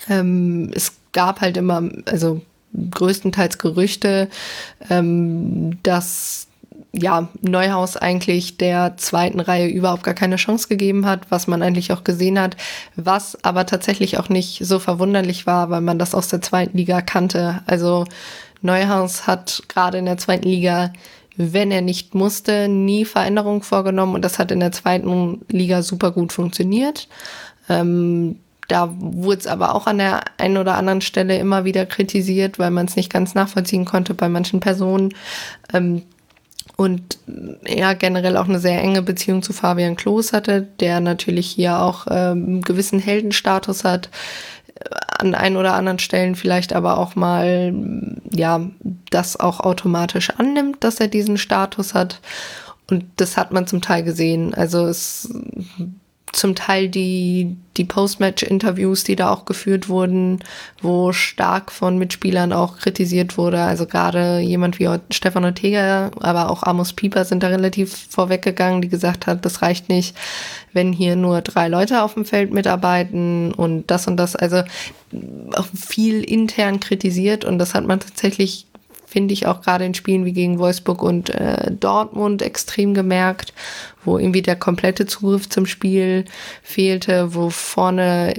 [0.08, 2.42] Ähm, es gab halt immer, also
[2.92, 4.30] größtenteils Gerüchte,
[4.90, 6.49] ähm, dass
[6.92, 11.92] ja, Neuhaus eigentlich der zweiten Reihe überhaupt gar keine Chance gegeben hat, was man eigentlich
[11.92, 12.58] auch gesehen hat,
[12.96, 17.02] was aber tatsächlich auch nicht so verwunderlich war, weil man das aus der zweiten Liga
[17.02, 17.62] kannte.
[17.68, 18.06] Also
[18.62, 20.92] Neuhaus hat gerade in der zweiten Liga,
[21.38, 26.12] wenn er nicht musste, nie Veränderungen vorgenommen und das hat in der zweiten Liga super
[26.12, 27.08] gut funktioniert.
[27.70, 28.38] Ähm,
[28.68, 32.72] da wurde es aber auch an der einen oder anderen Stelle immer wieder kritisiert, weil
[32.72, 35.14] man es nicht ganz nachvollziehen konnte bei manchen Personen.
[35.74, 36.04] Ähm,
[36.80, 37.20] und
[37.66, 42.08] er generell auch eine sehr enge Beziehung zu Fabian Klos hatte, der natürlich hier auch
[42.10, 44.10] ähm, einen gewissen Heldenstatus hat,
[45.10, 47.74] an ein oder anderen Stellen vielleicht aber auch mal,
[48.32, 48.62] ja,
[49.12, 52.22] das auch automatisch annimmt, dass er diesen Status hat.
[52.90, 54.54] Und das hat man zum Teil gesehen.
[54.54, 55.30] Also es
[56.32, 60.40] zum Teil die, die Post-Match-Interviews, die da auch geführt wurden,
[60.82, 63.62] wo stark von Mitspielern auch kritisiert wurde.
[63.62, 68.90] Also gerade jemand wie Stefan Ortega, aber auch Amos Pieper sind da relativ vorweggegangen, die
[68.90, 70.16] gesagt hat, das reicht nicht,
[70.74, 74.36] wenn hier nur drei Leute auf dem Feld mitarbeiten und das und das.
[74.36, 74.64] Also
[75.76, 78.68] viel intern kritisiert und das hat man tatsächlich
[79.10, 83.54] finde ich auch gerade in Spielen wie gegen Wolfsburg und äh, Dortmund extrem gemerkt,
[84.06, 86.26] wo irgendwie der komplette Zugriff zum Spiel
[86.64, 88.34] fehlte, wo vorne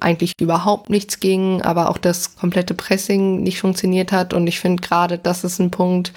[0.00, 4.32] eigentlich überhaupt nichts ging, aber auch das komplette Pressing nicht funktioniert hat.
[4.32, 6.12] Und ich finde gerade, das ist ein Punkt,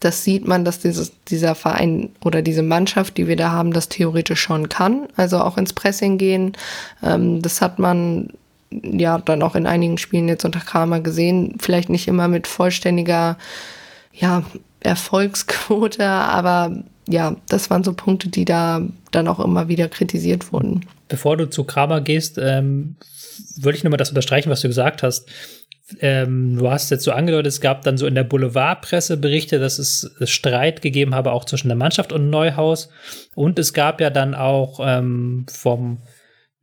[0.00, 3.88] das sieht man, dass dieses, dieser Verein oder diese Mannschaft, die wir da haben, das
[3.88, 5.08] theoretisch schon kann.
[5.16, 6.52] Also auch ins Pressing gehen.
[7.02, 8.28] Ähm, das hat man
[8.70, 11.56] ja dann auch in einigen Spielen jetzt unter Kramer gesehen.
[11.60, 13.38] Vielleicht nicht immer mit vollständiger
[14.12, 14.42] ja,
[14.80, 20.84] Erfolgsquote, aber ja, das waren so Punkte, die da dann auch immer wieder kritisiert wurden.
[21.08, 22.96] Bevor du zu Kramer gehst, ähm,
[23.56, 25.28] würde ich nochmal das unterstreichen, was du gesagt hast.
[26.00, 29.78] Ähm, du hast jetzt so angedeutet, es gab dann so in der Boulevardpresse Berichte, dass
[29.78, 32.88] es Streit gegeben habe, auch zwischen der Mannschaft und Neuhaus.
[33.36, 35.98] Und es gab ja dann auch ähm, vom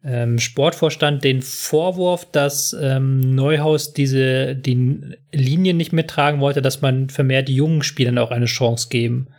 [0.04, 5.00] ähm, Sportvorstand den Vorwurf, dass ähm, Neuhaus diese die
[5.32, 9.30] Linien nicht mittragen wollte, dass man vermehrt jungen Spielern auch eine Chance geben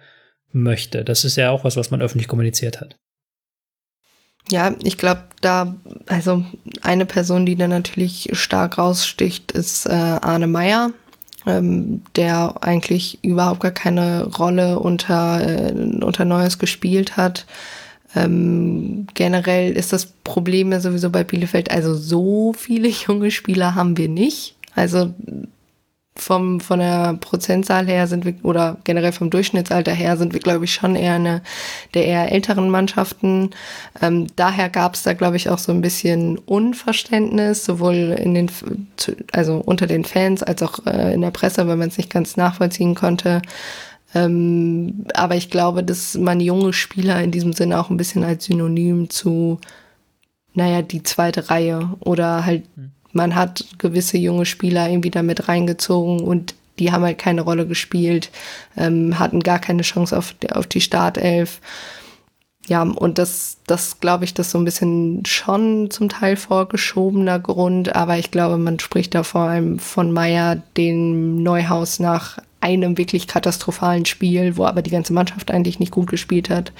[0.54, 1.04] möchte.
[1.04, 2.96] Das ist ja auch was, was man öffentlich kommuniziert hat.
[4.50, 5.74] Ja, ich glaube, da,
[6.06, 6.44] also
[6.82, 10.90] eine Person, die da natürlich stark raussticht, ist äh, Arne Meyer,
[11.46, 17.46] ähm, der eigentlich überhaupt gar keine Rolle unter, äh, unter Neues gespielt hat.
[18.14, 23.96] Ähm, generell ist das Problem ja sowieso bei Bielefeld, also so viele junge Spieler haben
[23.96, 24.56] wir nicht.
[24.74, 25.14] Also
[26.16, 30.64] vom, von der Prozentzahl her sind wir, oder generell vom Durchschnittsalter her sind wir, glaube
[30.64, 31.42] ich, schon eher eine
[31.94, 33.50] der eher älteren Mannschaften.
[34.00, 38.50] Ähm, daher gab es da, glaube ich, auch so ein bisschen Unverständnis, sowohl in den,
[39.32, 42.36] also unter den Fans als auch äh, in der Presse, weil man es nicht ganz
[42.36, 43.42] nachvollziehen konnte.
[44.14, 48.44] Ähm, aber ich glaube, dass man junge Spieler in diesem Sinne auch ein bisschen als
[48.44, 49.58] Synonym zu,
[50.52, 52.92] naja, die zweite Reihe oder halt, hm.
[53.14, 58.30] Man hat gewisse junge Spieler irgendwie damit reingezogen und die haben halt keine Rolle gespielt,
[58.76, 61.60] ähm, hatten gar keine Chance auf, auf die Startelf.
[62.66, 67.94] Ja, und das, das glaube ich, das so ein bisschen schon zum Teil vorgeschobener Grund,
[67.94, 73.28] aber ich glaube, man spricht da vor allem von Meier, den Neuhaus nach einem wirklich
[73.28, 76.72] katastrophalen Spiel, wo aber die ganze Mannschaft eigentlich nicht gut gespielt hat,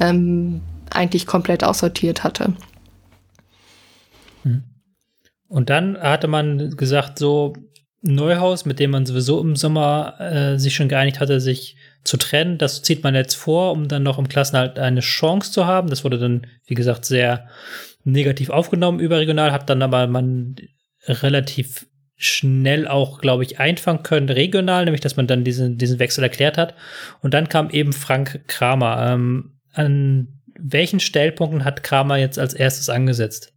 [0.00, 2.54] ähm, eigentlich komplett aussortiert hatte.
[4.42, 4.64] Hm.
[5.50, 7.54] Und dann hatte man gesagt, so
[8.02, 12.56] Neuhaus, mit dem man sowieso im Sommer äh, sich schon geeinigt hatte, sich zu trennen,
[12.56, 15.90] das zieht man jetzt vor, um dann noch im Klassenhalt eine Chance zu haben.
[15.90, 17.48] Das wurde dann, wie gesagt, sehr
[18.04, 20.54] negativ aufgenommen überregional, hat dann aber man
[21.06, 26.22] relativ schnell auch, glaube ich, einfangen können, regional, nämlich dass man dann diesen, diesen Wechsel
[26.22, 26.76] erklärt hat.
[27.22, 29.14] Und dann kam eben Frank Kramer.
[29.14, 33.52] Ähm, an welchen Stellpunkten hat Kramer jetzt als erstes angesetzt?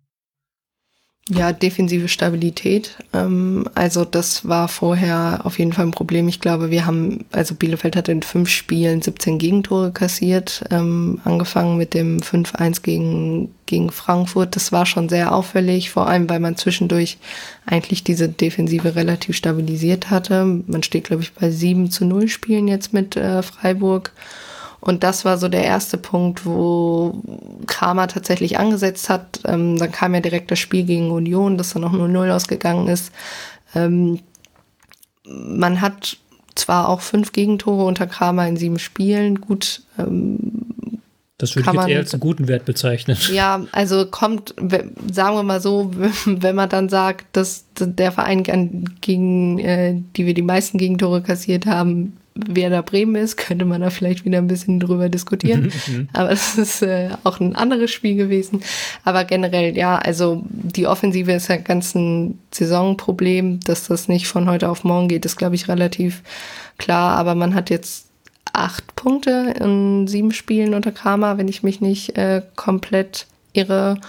[1.29, 2.97] Ja, defensive Stabilität.
[3.13, 6.27] Ähm, also das war vorher auf jeden Fall ein Problem.
[6.27, 11.77] Ich glaube, wir haben, also Bielefeld hat in fünf Spielen 17 Gegentore kassiert, ähm, angefangen
[11.77, 14.57] mit dem 5-1 gegen, gegen Frankfurt.
[14.57, 17.17] Das war schon sehr auffällig, vor allem weil man zwischendurch
[17.65, 20.43] eigentlich diese Defensive relativ stabilisiert hatte.
[20.67, 24.11] Man steht, glaube ich, bei 7 zu 0 Spielen jetzt mit äh, Freiburg.
[24.83, 27.21] Und das war so der erste Punkt, wo
[27.67, 29.39] Kramer tatsächlich angesetzt hat.
[29.45, 32.89] Ähm, dann kam ja direkt das Spiel gegen Union, das dann auch nur 0 ausgegangen
[32.89, 33.13] ist.
[33.75, 34.19] Ähm,
[35.25, 36.17] man hat
[36.55, 39.83] zwar auch fünf Gegentore unter Kramer in sieben Spielen, gut.
[39.97, 40.65] Ähm,
[41.37, 43.17] Das würde ich jetzt eher als einen guten Wert bezeichnen.
[43.31, 45.91] Ja, also kommt, sagen wir mal so,
[46.25, 48.43] wenn man dann sagt, dass der Verein,
[48.99, 53.81] gegen äh, die wir die meisten Gegentore kassiert haben, wer da Bremen ist, könnte man
[53.81, 55.71] da vielleicht wieder ein bisschen drüber diskutieren.
[55.87, 56.09] Mhm, mhm.
[56.13, 58.61] Aber es ist äh, auch ein anderes Spiel gewesen.
[59.03, 63.59] Aber generell, ja, also die Offensive ist ja ganz ein Saisonproblem.
[63.61, 66.23] Dass das nicht von heute auf morgen geht, ist, glaube ich, relativ
[66.77, 67.17] klar.
[67.17, 68.07] Aber man hat jetzt
[68.51, 73.99] acht Punkte in sieben Spielen unter Kramer, wenn ich mich nicht äh, komplett irre.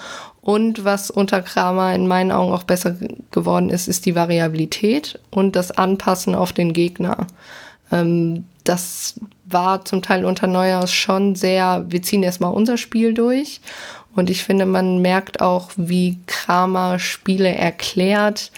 [0.41, 2.97] Und was unter Kramer in meinen Augen auch besser
[3.31, 7.27] geworden ist, ist die Variabilität und das Anpassen auf den Gegner.
[7.91, 13.61] Ähm, das war zum Teil unter Neuhaus schon sehr, wir ziehen erstmal unser Spiel durch.
[14.15, 18.53] Und ich finde, man merkt auch, wie Kramer Spiele erklärt,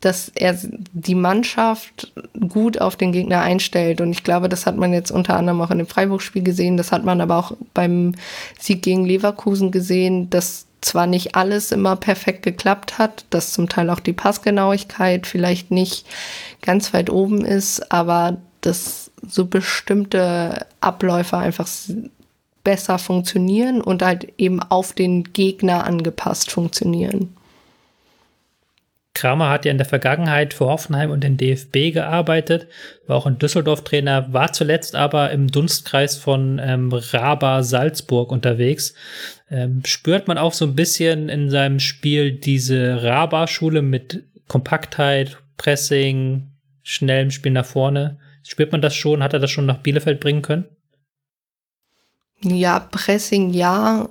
[0.00, 0.58] dass er
[0.92, 2.12] die Mannschaft
[2.48, 4.00] gut auf den Gegner einstellt.
[4.00, 6.76] Und ich glaube, das hat man jetzt unter anderem auch in dem Freiburg-Spiel gesehen.
[6.76, 8.14] Das hat man aber auch beim
[8.58, 13.88] Sieg gegen Leverkusen gesehen, dass zwar nicht alles immer perfekt geklappt hat, dass zum Teil
[13.90, 16.04] auch die Passgenauigkeit vielleicht nicht
[16.60, 21.68] ganz weit oben ist, aber dass so bestimmte Abläufe einfach
[22.64, 27.36] besser funktionieren und halt eben auf den Gegner angepasst funktionieren.
[29.14, 32.66] Kramer hat ja in der Vergangenheit für Hoffenheim und den DFB gearbeitet,
[33.06, 38.94] war auch in Düsseldorf Trainer, war zuletzt aber im Dunstkreis von ähm, Raba Salzburg unterwegs.
[39.50, 46.48] Ähm, spürt man auch so ein bisschen in seinem Spiel diese Raba-Schule mit Kompaktheit, Pressing,
[46.82, 48.18] schnellem Spiel nach vorne?
[48.42, 49.22] Spürt man das schon?
[49.22, 50.64] Hat er das schon nach Bielefeld bringen können?
[52.44, 54.08] Ja, Pressing ja.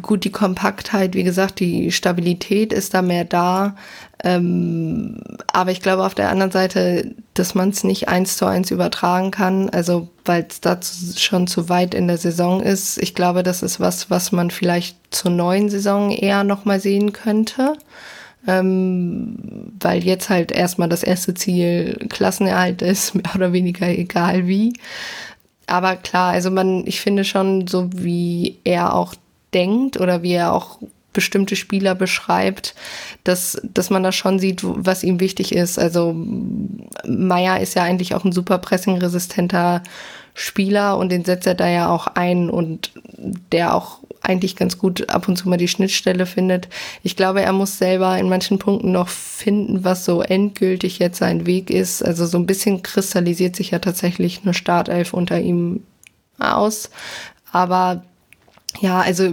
[0.00, 3.74] Gut, die Kompaktheit, wie gesagt, die Stabilität ist da mehr da.
[4.22, 5.20] Ähm,
[5.52, 9.30] aber ich glaube auf der anderen Seite, dass man es nicht eins zu eins übertragen
[9.32, 10.78] kann, also weil es da
[11.16, 12.98] schon zu weit in der Saison ist.
[12.98, 17.76] Ich glaube, das ist was, was man vielleicht zur neuen Saison eher nochmal sehen könnte
[18.46, 24.72] ähm, weil jetzt halt erstmal das erste Ziel Klassenerhalt ist, mehr oder weniger egal wie.
[25.66, 29.14] Aber klar, also man, ich finde schon, so wie er auch
[29.52, 30.78] denkt oder wie er auch
[31.12, 32.74] bestimmte Spieler beschreibt,
[33.24, 35.78] dass, dass man da schon sieht, was ihm wichtig ist.
[35.78, 36.14] Also
[37.06, 39.82] Meier ist ja eigentlich auch ein super pressingresistenter
[40.34, 42.92] Spieler und den setzt er da ja auch ein und
[43.52, 46.68] der auch eigentlich ganz gut ab und zu mal die Schnittstelle findet.
[47.02, 51.46] Ich glaube, er muss selber in manchen Punkten noch finden, was so endgültig jetzt sein
[51.46, 52.04] Weg ist.
[52.04, 55.82] Also so ein bisschen kristallisiert sich ja tatsächlich eine Startelf unter ihm
[56.38, 56.90] aus.
[57.52, 58.02] Aber
[58.80, 59.32] ja, also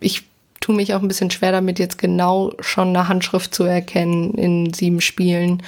[0.00, 0.24] ich
[0.60, 4.72] tue mich auch ein bisschen schwer damit, jetzt genau schon eine Handschrift zu erkennen in
[4.72, 5.62] sieben Spielen,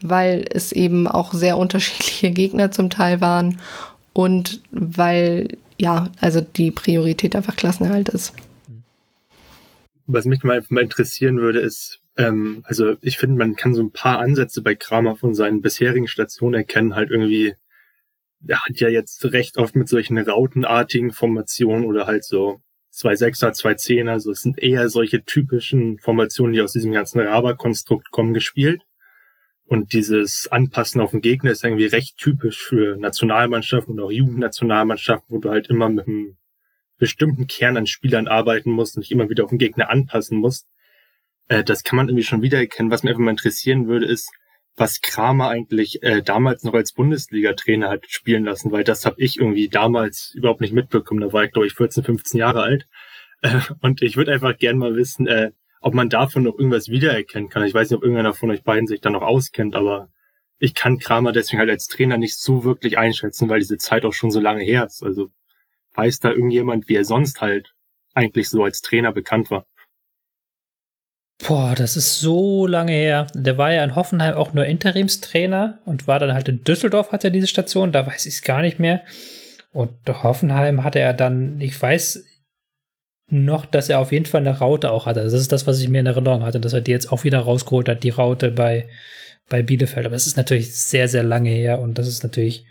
[0.00, 3.60] weil es eben auch sehr unterschiedliche Gegner zum Teil waren
[4.12, 8.34] und weil ja, also die Priorität einfach Klassenerhalt ist.
[10.06, 14.18] Was mich mal, interessieren würde, ist, ähm, also ich finde, man kann so ein paar
[14.18, 17.54] Ansätze bei Kramer von seinen bisherigen Stationen erkennen, halt irgendwie,
[18.46, 22.60] er hat ja jetzt recht oft mit solchen rautenartigen Formationen oder halt so
[22.90, 27.20] zwei Sechser, zwei Zehner, also es sind eher solche typischen Formationen, die aus diesem ganzen
[27.20, 28.82] Raber-Konstrukt kommen, gespielt.
[29.68, 35.36] Und dieses Anpassen auf den Gegner ist irgendwie recht typisch für Nationalmannschaften und auch Jugendnationalmannschaften,
[35.36, 36.38] wo du halt immer mit einem
[36.96, 40.66] bestimmten Kern an Spielern arbeiten musst und dich immer wieder auf den Gegner anpassen musst.
[41.48, 42.90] Äh, das kann man irgendwie schon wiedererkennen.
[42.90, 44.30] Was mich einfach mal interessieren würde, ist,
[44.74, 49.38] was Kramer eigentlich äh, damals noch als Bundesliga-Trainer hat spielen lassen, weil das habe ich
[49.38, 51.20] irgendwie damals überhaupt nicht mitbekommen.
[51.20, 52.86] Da war ich, glaube ich, 14, 15 Jahre alt.
[53.42, 57.48] Äh, und ich würde einfach gern mal wissen, äh, ob man davon noch irgendwas wiedererkennen
[57.48, 57.64] kann.
[57.64, 60.08] Ich weiß nicht, ob irgendeiner von euch beiden sich da noch auskennt, aber
[60.58, 64.12] ich kann Kramer deswegen halt als Trainer nicht so wirklich einschätzen, weil diese Zeit auch
[64.12, 65.02] schon so lange her ist.
[65.02, 65.30] Also
[65.94, 67.74] weiß da irgendjemand, wie er sonst halt
[68.14, 69.66] eigentlich so als Trainer bekannt war.
[71.46, 73.28] Boah, das ist so lange her.
[73.32, 77.22] Der war ja in Hoffenheim auch nur Interimstrainer und war dann halt in Düsseldorf, hat
[77.22, 79.04] er diese Station, da weiß ich es gar nicht mehr.
[79.70, 82.24] Und Hoffenheim hatte er dann, ich weiß
[83.30, 85.22] noch, dass er auf jeden Fall eine Raute auch hatte.
[85.22, 87.40] Das ist das, was ich mir in Erinnerung hatte, dass er die jetzt auch wieder
[87.40, 88.88] rausgeholt hat, die Raute bei,
[89.48, 90.06] bei Bielefeld.
[90.06, 92.64] Aber es ist natürlich sehr, sehr lange her und das ist natürlich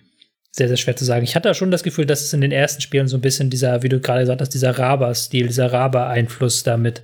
[0.52, 1.24] sehr, sehr schwer zu sagen.
[1.24, 3.84] Ich hatte schon das Gefühl, dass es in den ersten Spielen so ein bisschen dieser,
[3.84, 7.04] wie du gerade gesagt hast, dieser Raba-Stil, dieser Raba-Einfluss damit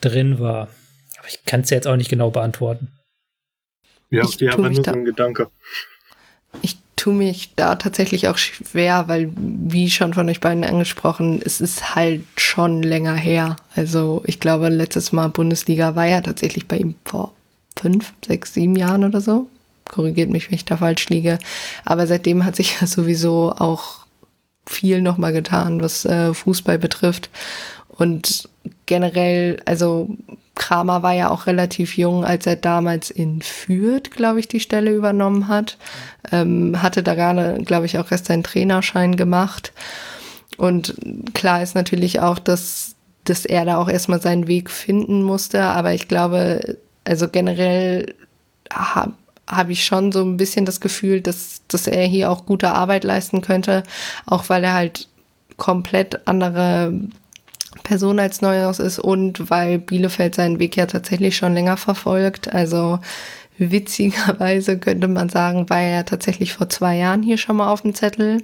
[0.00, 0.68] drin war.
[1.18, 2.88] Aber ich kann es ja jetzt auch nicht genau beantworten.
[4.10, 5.48] Ja, ich ja, war nur so ein Gedanke.
[6.62, 11.60] Ich tue mich da tatsächlich auch schwer, weil, wie schon von euch beiden angesprochen, es
[11.60, 13.56] ist halt schon länger her.
[13.74, 17.32] Also ich glaube, letztes Mal Bundesliga war ja tatsächlich bei ihm vor
[17.76, 19.46] fünf, sechs, sieben Jahren oder so.
[19.84, 21.38] Korrigiert mich, wenn ich da falsch liege.
[21.84, 24.06] Aber seitdem hat sich ja sowieso auch
[24.66, 27.30] viel nochmal getan, was äh, Fußball betrifft.
[27.88, 28.48] Und
[28.86, 30.10] generell, also
[30.58, 34.92] Kramer war ja auch relativ jung, als er damals in Fürth, glaube ich, die Stelle
[34.92, 35.78] übernommen hat.
[36.30, 39.72] Ähm, hatte da gerade, glaube ich, auch erst seinen Trainerschein gemacht.
[40.58, 40.94] Und
[41.32, 45.62] klar ist natürlich auch, dass, dass er da auch erstmal seinen Weg finden musste.
[45.62, 48.14] Aber ich glaube, also generell
[48.70, 49.14] habe
[49.46, 53.04] hab ich schon so ein bisschen das Gefühl, dass, dass er hier auch gute Arbeit
[53.04, 53.82] leisten könnte.
[54.26, 55.08] Auch weil er halt
[55.56, 56.92] komplett andere
[57.88, 62.52] Person als Neuhaus ist und weil Bielefeld seinen Weg ja tatsächlich schon länger verfolgt.
[62.52, 62.98] Also
[63.56, 67.94] witzigerweise könnte man sagen, war er tatsächlich vor zwei Jahren hier schon mal auf dem
[67.94, 68.42] Zettel.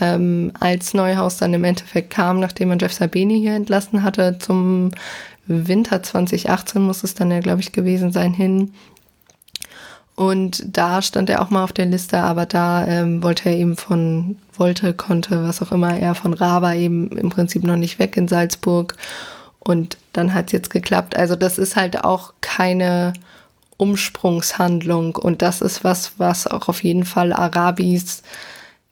[0.00, 4.90] Ähm, als Neuhaus dann im Endeffekt kam, nachdem man Jeff Sabini hier entlassen hatte, zum
[5.46, 8.74] Winter 2018 muss es dann ja, glaube ich, gewesen sein, hin.
[10.16, 13.76] Und da stand er auch mal auf der Liste, aber da ähm, wollte er eben
[13.76, 18.16] von, wollte, konnte, was auch immer, er von Raba eben im Prinzip noch nicht weg
[18.16, 18.96] in Salzburg.
[19.58, 21.16] Und dann hat es jetzt geklappt.
[21.16, 23.12] Also das ist halt auch keine
[23.76, 25.16] Umsprungshandlung.
[25.16, 28.22] Und das ist was, was auch auf jeden Fall Arabis,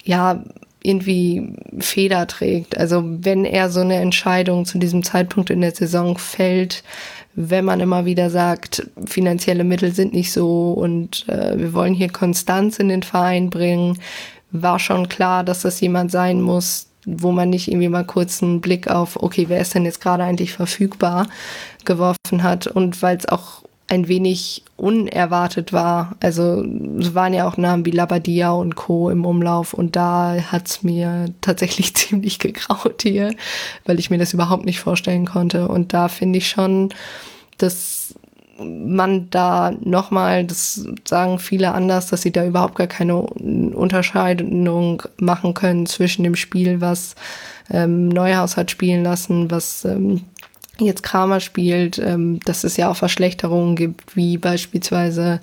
[0.02, 0.44] ja,
[0.82, 2.76] irgendwie Feder trägt.
[2.76, 6.84] Also wenn er so eine Entscheidung zu diesem Zeitpunkt in der Saison fällt,
[7.36, 12.10] wenn man immer wieder sagt, finanzielle Mittel sind nicht so und äh, wir wollen hier
[12.10, 13.98] Konstanz in den Verein bringen,
[14.50, 18.60] war schon klar, dass das jemand sein muss, wo man nicht irgendwie mal kurz einen
[18.60, 21.26] Blick auf, okay, wer ist denn jetzt gerade eigentlich verfügbar,
[21.84, 22.66] geworfen hat.
[22.66, 26.16] Und weil es auch ein wenig unerwartet war.
[26.20, 26.64] Also
[26.98, 29.10] es waren ja auch Namen wie Labadia und Co.
[29.10, 33.34] im Umlauf und da hat's mir tatsächlich ziemlich gegraut hier,
[33.84, 35.68] weil ich mir das überhaupt nicht vorstellen konnte.
[35.68, 36.94] Und da finde ich schon,
[37.58, 38.14] dass
[38.58, 45.54] man da nochmal, das sagen viele anders, dass sie da überhaupt gar keine Unterscheidung machen
[45.54, 47.16] können zwischen dem Spiel, was
[47.70, 50.22] ähm, Neuhaus hat spielen lassen, was ähm,
[50.78, 55.40] jetzt Kramer spielt, ähm, dass es ja auch Verschlechterungen gibt, wie beispielsweise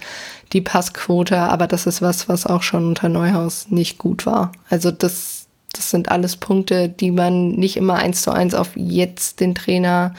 [0.53, 4.51] die Passquote, aber das ist was, was auch schon unter Neuhaus nicht gut war.
[4.69, 9.39] Also das, das sind alles Punkte, die man nicht immer eins zu eins auf jetzt
[9.39, 10.13] den Trainer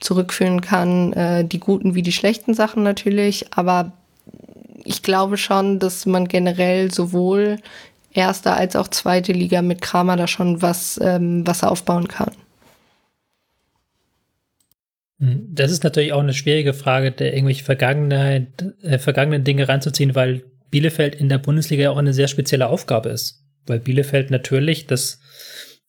[0.00, 1.12] zurückführen kann.
[1.12, 3.92] Äh, die guten wie die schlechten Sachen natürlich, aber
[4.84, 7.58] ich glaube schon, dass man generell sowohl
[8.12, 12.30] erste als auch zweite Liga mit Kramer da schon was, ähm, was aufbauen kann.
[15.52, 18.46] Das ist natürlich auch eine schwierige Frage, der irgendwelche Vergangenheit,
[18.82, 23.44] äh, vergangenen Dinge ranzuziehen, weil Bielefeld in der Bundesliga auch eine sehr spezielle Aufgabe ist.
[23.66, 25.20] Weil Bielefeld natürlich, das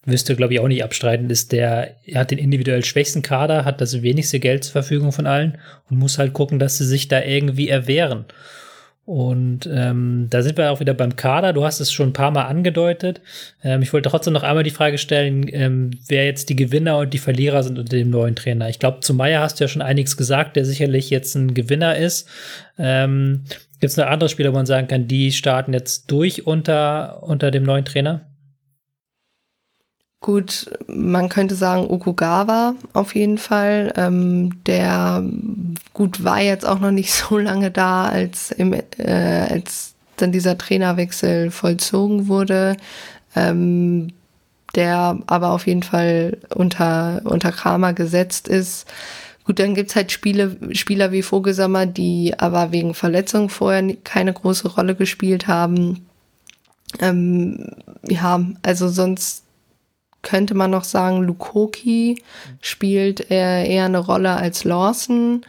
[0.06, 3.66] wirst du, glaube ich, auch nicht abstreiten, ist der, er hat den individuell schwächsten Kader,
[3.66, 5.58] hat das wenigste Geld zur Verfügung von allen
[5.90, 8.26] und muss halt gucken, dass sie sich da irgendwie erwehren.
[9.06, 11.54] Und ähm, da sind wir auch wieder beim Kader.
[11.54, 13.22] Du hast es schon ein paar Mal angedeutet.
[13.64, 17.14] Ähm, ich wollte trotzdem noch einmal die Frage stellen, ähm, wer jetzt die Gewinner und
[17.14, 18.68] die Verlierer sind unter dem neuen Trainer.
[18.68, 21.96] Ich glaube, zu Meier hast du ja schon einiges gesagt, der sicherlich jetzt ein Gewinner
[21.96, 22.28] ist.
[22.80, 23.44] Ähm,
[23.80, 27.52] Gibt es noch andere Spieler, wo man sagen kann, die starten jetzt durch unter, unter
[27.52, 28.22] dem neuen Trainer?
[30.26, 33.94] Gut, man könnte sagen Okugawa auf jeden Fall.
[33.96, 35.24] Ähm, der
[35.94, 40.58] gut war jetzt auch noch nicht so lange da, als, im, äh, als dann dieser
[40.58, 42.76] Trainerwechsel vollzogen wurde.
[43.36, 44.08] Ähm,
[44.74, 48.88] der aber auf jeden Fall unter, unter Kramer gesetzt ist.
[49.44, 54.70] Gut, dann gibt's halt Spiele, Spieler wie Vogelsammer, die aber wegen Verletzung vorher keine große
[54.70, 56.08] Rolle gespielt haben.
[57.00, 57.68] Ähm,
[58.10, 59.45] ja, also sonst
[60.26, 62.22] könnte man noch sagen, Lukoki
[62.60, 65.46] spielt eher, eher eine Rolle als Lawson.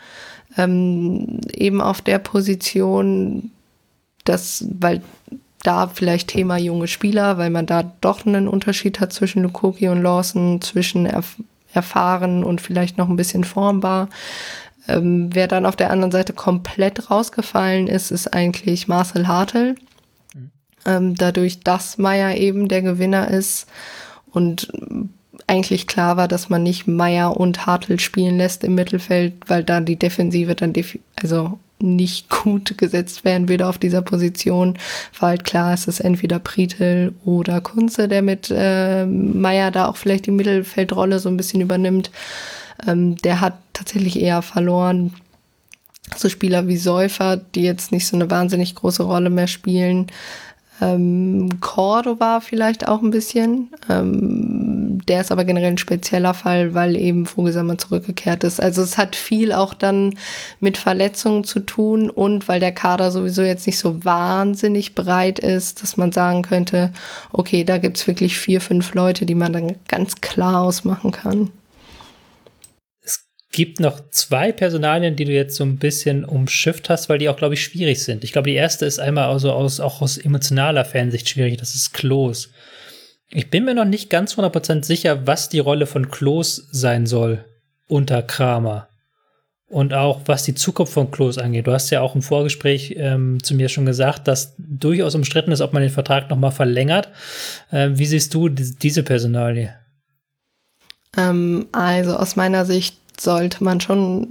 [0.57, 3.51] Ähm, eben auf der Position,
[4.25, 5.03] das, weil
[5.63, 10.03] da vielleicht Thema junge Spieler, weil man da doch einen Unterschied hat zwischen Lukoki und
[10.03, 11.37] Lawson, zwischen erf
[11.73, 14.09] erfahren und vielleicht noch ein bisschen formbar.
[14.89, 19.75] Ähm, wer dann auf der anderen Seite komplett rausgefallen ist, ist eigentlich Marcel Hartel.
[20.33, 20.51] Mhm.
[20.87, 23.67] Ähm, dadurch, dass Meier eben der Gewinner ist
[24.37, 24.69] und
[25.47, 29.81] eigentlich klar war, dass man nicht Meier und Hartl spielen lässt im Mittelfeld, weil da
[29.81, 34.79] die Defensive dann def also nicht gut gesetzt werden würde auf dieser Position.
[35.19, 39.97] War halt klar, es ist entweder Pritel oder Kunze, der mit äh, Meier da auch
[39.97, 42.11] vielleicht die Mittelfeldrolle so ein bisschen übernimmt.
[42.87, 45.15] Ähm, der hat tatsächlich eher verloren.
[46.15, 50.09] So Spieler wie Säufer, die jetzt nicht so eine wahnsinnig große Rolle mehr spielen,
[50.81, 53.71] ähm, Cordova vielleicht auch ein bisschen.
[53.89, 58.61] Ähm, der ist aber generell ein spezieller Fall, weil eben Vogelsammer zurückgekehrt ist.
[58.61, 60.15] Also es hat viel auch dann
[60.61, 65.83] mit Verletzungen zu tun und weil der Kader sowieso jetzt nicht so wahnsinnig breit ist,
[65.83, 66.93] dass man sagen könnte,
[67.33, 71.51] okay, da gibt's wirklich vier, fünf Leute, die man dann ganz klar ausmachen kann
[73.57, 77.39] gibt noch zwei Personalien, die du jetzt so ein bisschen umschifft hast, weil die auch,
[77.39, 78.23] glaube ich, schwierig sind.
[78.23, 81.57] Ich glaube, die erste ist einmal also aus, auch aus emotionaler Fansicht schwierig.
[81.57, 82.51] Das ist Klos.
[83.31, 87.47] Ich bin mir noch nicht ganz 100% sicher, was die Rolle von Klos sein soll
[87.89, 88.89] unter Kramer.
[89.69, 91.67] Und auch was die Zukunft von Klos angeht.
[91.67, 95.63] Du hast ja auch im Vorgespräch ähm, zu mir schon gesagt, dass durchaus umstritten ist,
[95.63, 97.09] ob man den Vertrag noch mal verlängert.
[97.71, 99.75] Äh, wie siehst du diese Personalie?
[101.17, 104.27] Ähm, also aus meiner Sicht sollte man schon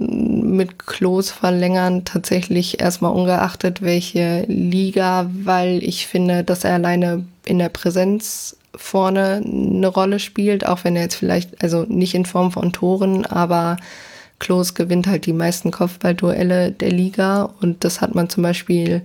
[0.56, 7.58] mit Klos verlängern, tatsächlich erstmal ungeachtet welche Liga, weil ich finde, dass er alleine in
[7.58, 12.52] der Präsenz vorne eine Rolle spielt, auch wenn er jetzt vielleicht, also nicht in Form
[12.52, 13.76] von Toren, aber
[14.38, 19.02] Klos gewinnt halt die meisten Kopfballduelle der Liga und das hat man zum Beispiel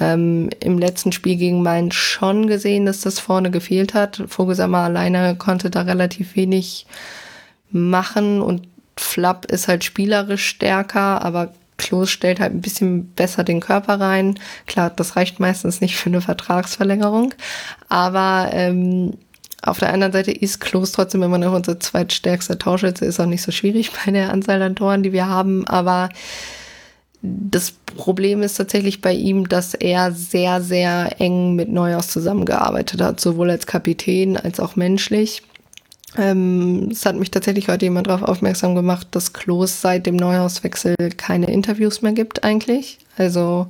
[0.00, 4.22] ähm, im letzten Spiel gegen Mainz schon gesehen, dass das vorne gefehlt hat.
[4.26, 6.86] Vogelsammer alleine konnte da relativ wenig
[7.70, 8.62] machen und
[8.96, 14.38] Flapp ist halt spielerisch stärker, aber Klos stellt halt ein bisschen besser den Körper rein.
[14.66, 17.34] Klar, das reicht meistens nicht für eine Vertragsverlängerung,
[17.88, 19.14] aber ähm,
[19.62, 23.06] auf der anderen Seite ist Klos trotzdem immer noch unser zweitstärkster Torschütze.
[23.06, 26.10] Ist auch nicht so schwierig bei der Anzahl an Toren, die wir haben, aber
[27.22, 33.18] das Problem ist tatsächlich bei ihm, dass er sehr, sehr eng mit Neuhaus zusammengearbeitet hat,
[33.18, 35.42] sowohl als Kapitän als auch menschlich.
[36.16, 40.94] Ähm, es hat mich tatsächlich heute jemand darauf aufmerksam gemacht, dass Klos seit dem Neuhauswechsel
[41.16, 42.98] keine Interviews mehr gibt eigentlich.
[43.16, 43.68] Also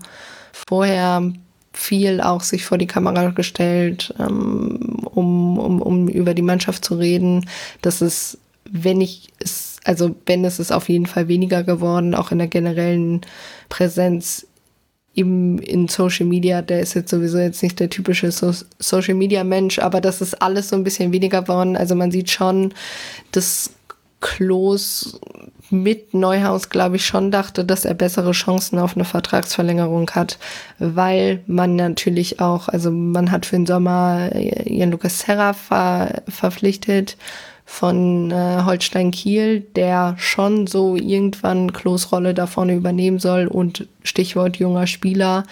[0.68, 1.32] vorher
[1.72, 6.94] viel auch sich vor die Kamera gestellt, ähm, um, um, um über die Mannschaft zu
[6.96, 7.48] reden.
[7.82, 8.38] Das ist,
[8.70, 12.48] wenn ich es, also wenn es ist auf jeden Fall weniger geworden, auch in der
[12.48, 13.22] generellen
[13.68, 14.46] Präsenz
[15.15, 19.45] im, in Social Media, der ist jetzt sowieso jetzt nicht der typische so Social Media
[19.45, 21.77] Mensch, aber das ist alles so ein bisschen weniger geworden.
[21.77, 22.74] Also man sieht schon,
[23.32, 23.70] dass
[24.20, 25.20] Klos
[25.70, 30.39] mit Neuhaus, glaube ich, schon dachte, dass er bessere Chancen auf eine Vertragsverlängerung hat,
[30.78, 34.31] weil man natürlich auch, also man hat für den Sommer
[34.65, 37.16] Jan Lukas Serra ver verpflichtet
[37.66, 43.89] von äh, Holstein Kiel, der schon so irgendwann Klos Rolle da vorne übernehmen soll und
[44.03, 45.45] Stichwort junger Spieler.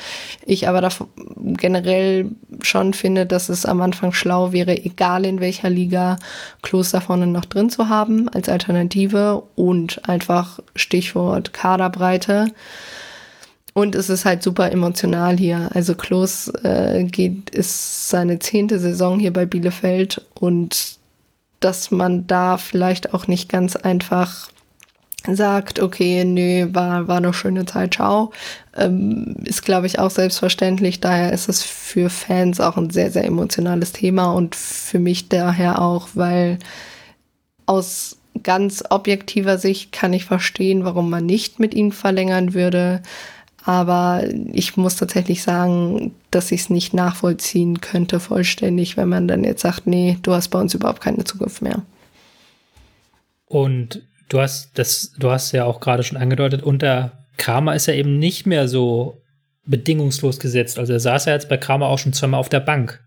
[0.44, 0.90] Ich aber da
[1.36, 2.26] generell
[2.60, 6.18] schon finde, dass es am Anfang schlau wäre, egal in welcher Liga,
[6.60, 12.52] Klos da vorne noch drin zu haben als Alternative und einfach Stichwort Kaderbreite.
[13.74, 15.70] Und es ist halt super emotional hier.
[15.72, 21.00] Also Klos äh, geht, ist seine zehnte Saison hier bei Bielefeld und
[21.64, 24.50] dass man da vielleicht auch nicht ganz einfach
[25.26, 28.32] sagt, okay, nö, war, war eine schöne Zeit, ciao,
[28.76, 31.00] ähm, ist, glaube ich, auch selbstverständlich.
[31.00, 35.80] Daher ist es für Fans auch ein sehr, sehr emotionales Thema und für mich daher
[35.80, 36.58] auch, weil
[37.66, 43.02] aus ganz objektiver Sicht kann ich verstehen, warum man nicht mit ihm verlängern würde.
[43.64, 49.44] Aber ich muss tatsächlich sagen, dass ich es nicht nachvollziehen könnte vollständig, wenn man dann
[49.44, 51.82] jetzt sagt, nee, du hast bei uns überhaupt keine Zukunft mehr.
[53.46, 57.94] Und du hast das, du hast ja auch gerade schon angedeutet, unter Kramer ist er
[57.94, 59.22] eben nicht mehr so
[59.64, 60.78] bedingungslos gesetzt.
[60.78, 63.00] Also er saß ja jetzt bei Kramer auch schon zweimal auf der Bank.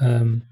[0.00, 0.42] Ähm,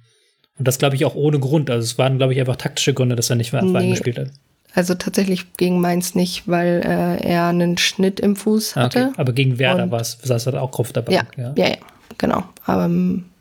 [0.57, 1.71] und das glaube ich auch ohne Grund.
[1.71, 3.91] Also es waren, glaube ich, einfach taktische Gründe, dass er nicht mehr nee.
[3.91, 4.29] gespielt hat.
[4.74, 9.07] Also tatsächlich gegen Mainz nicht, weil äh, er einen Schnitt im Fuß ah, hatte.
[9.07, 9.15] Okay.
[9.16, 11.27] Aber gegen Werder war es, saß er auch auf der Bank.
[11.36, 11.77] Ja, ja, ja,
[12.19, 12.45] genau.
[12.65, 12.90] Aber,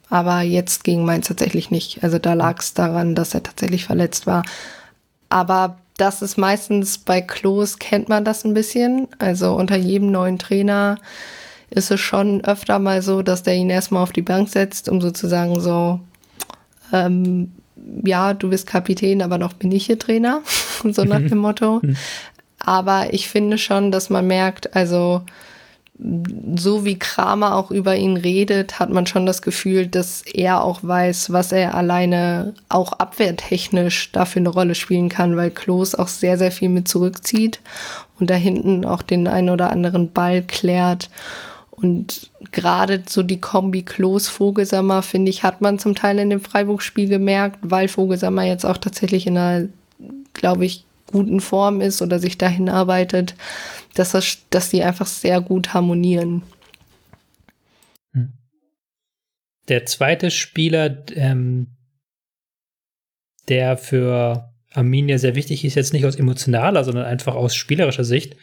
[0.09, 2.03] aber jetzt gegen Mainz tatsächlich nicht.
[2.03, 4.43] Also da lag es daran, dass er tatsächlich verletzt war.
[5.29, 9.07] Aber das ist meistens bei Klos kennt man das ein bisschen.
[9.19, 10.97] Also unter jedem neuen Trainer
[11.69, 15.01] ist es schon öfter mal so, dass der ihn erstmal auf die Bank setzt, um
[15.01, 15.99] sozusagen so
[16.93, 17.51] ähm,
[18.05, 20.41] ja, du bist Kapitän, aber noch bin ich hier Trainer,
[20.83, 21.79] so nach dem Motto.
[21.81, 21.95] Mhm.
[22.59, 25.21] Aber ich finde schon, dass man merkt, also
[26.55, 30.83] so wie Kramer auch über ihn redet, hat man schon das Gefühl, dass er auch
[30.83, 36.37] weiß, was er alleine auch abwehrtechnisch dafür eine Rolle spielen kann, weil Klos auch sehr,
[36.37, 37.61] sehr viel mit zurückzieht
[38.19, 41.09] und da hinten auch den einen oder anderen Ball klärt.
[41.79, 47.07] Und gerade so die Kombi Klos-Vogelsammer, finde ich, hat man zum Teil in dem Freiburg-Spiel
[47.07, 49.69] gemerkt, weil Vogelsammer jetzt auch tatsächlich in einer,
[50.33, 53.35] glaube ich, guten Form ist oder sich dahin arbeitet,
[53.93, 56.41] dass, das, dass die einfach sehr gut harmonieren.
[59.67, 61.67] Der zweite Spieler, ähm,
[63.49, 68.35] der für Arminia sehr wichtig ist, jetzt nicht aus emotionaler, sondern einfach aus spielerischer Sicht.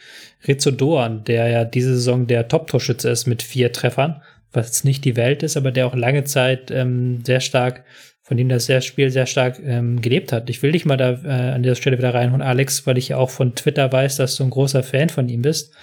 [0.47, 4.21] Rizzo Doan, der ja diese Saison der Top-Torschütze ist mit vier Treffern,
[4.51, 7.83] was jetzt nicht die Welt ist, aber der auch lange Zeit ähm, sehr stark,
[8.21, 10.49] von dem das Spiel sehr stark ähm, gelebt hat.
[10.49, 13.17] Ich will dich mal da äh, an dieser Stelle wieder reinholen, Alex, weil ich ja
[13.17, 15.73] auch von Twitter weiß, dass du ein großer Fan von ihm bist.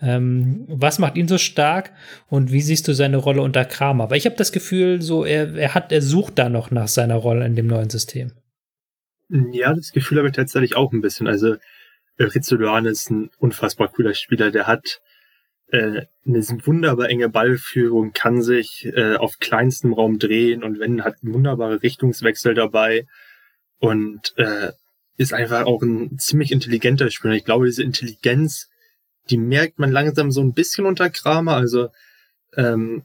[0.00, 1.92] Ähm, was macht ihn so stark
[2.28, 4.10] und wie siehst du seine Rolle unter Kramer?
[4.10, 7.16] Weil ich habe das Gefühl, so er, er hat, er sucht da noch nach seiner
[7.16, 8.32] Rolle in dem neuen System.
[9.28, 11.26] Ja, das Gefühl habe ich tatsächlich auch ein bisschen.
[11.26, 11.56] Also
[12.18, 14.50] Rizzo Duan ist ein unfassbar cooler Spieler.
[14.50, 15.00] Der hat
[15.70, 21.16] äh, eine wunderbar enge Ballführung, kann sich äh, auf kleinstem Raum drehen und wenn hat
[21.22, 23.06] wunderbare Richtungswechsel dabei
[23.78, 24.72] und äh,
[25.18, 27.34] ist einfach auch ein ziemlich intelligenter Spieler.
[27.34, 28.70] Ich glaube, diese Intelligenz,
[29.30, 31.56] die merkt man langsam so ein bisschen unter Kramer.
[31.56, 31.88] Also
[32.56, 33.04] ähm,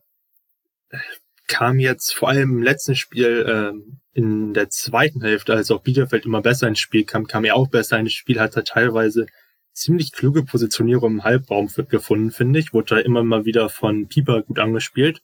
[1.47, 6.25] kam jetzt vor allem im letzten Spiel ähm, in der zweiten Hälfte, als auch Bielefeld
[6.25, 9.25] immer besser ins Spiel kam, kam er auch besser ins Spiel, hat er teilweise
[9.73, 12.73] ziemlich kluge Positionierung im Halbraum gefunden, finde ich.
[12.73, 15.21] Wurde da immer mal wieder von Pieper gut angespielt.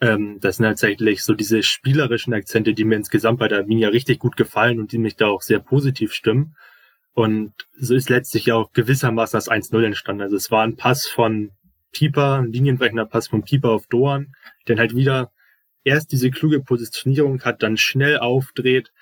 [0.00, 4.18] Ähm, das sind tatsächlich so diese spielerischen Akzente, die mir insgesamt bei der Arminia richtig
[4.18, 6.56] gut gefallen und die mich da auch sehr positiv stimmen.
[7.12, 10.22] Und so ist letztlich auch gewissermaßen das 1-0 entstanden.
[10.22, 11.50] Also es war ein Pass von
[11.92, 14.34] Pieper, ein linienbrechender Pass von Pieper auf Doan,
[14.66, 15.30] der halt wieder
[15.84, 18.92] erst diese kluge Positionierung hat, dann schnell aufdreht,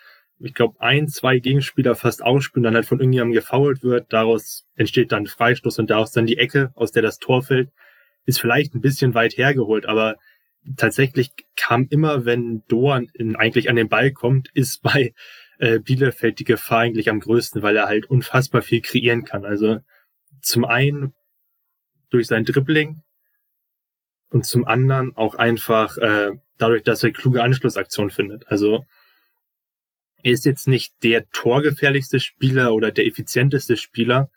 [0.44, 5.12] ich glaube, ein, zwei Gegenspieler fast ausspielen, dann halt von irgendjemandem gefoult wird, daraus entsteht
[5.12, 7.70] dann Freistoß und daraus dann die Ecke, aus der das Tor fällt,
[8.26, 10.16] ist vielleicht ein bisschen weit hergeholt, aber
[10.76, 15.14] tatsächlich kam immer, wenn Doan in, eigentlich an den Ball kommt, ist bei
[15.58, 19.44] äh, Bielefeld die Gefahr eigentlich am größten, weil er halt unfassbar viel kreieren kann.
[19.44, 19.78] Also
[20.40, 21.14] zum einen
[22.10, 23.02] durch sein Dribbling
[24.32, 28.48] und zum anderen auch einfach äh, dadurch, dass er kluge Anschlussaktionen findet.
[28.48, 28.84] Also
[30.22, 34.30] er ist jetzt nicht der torgefährlichste Spieler oder der effizienteste Spieler,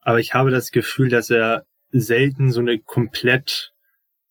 [0.00, 3.72] aber ich habe das Gefühl, dass er selten so eine komplett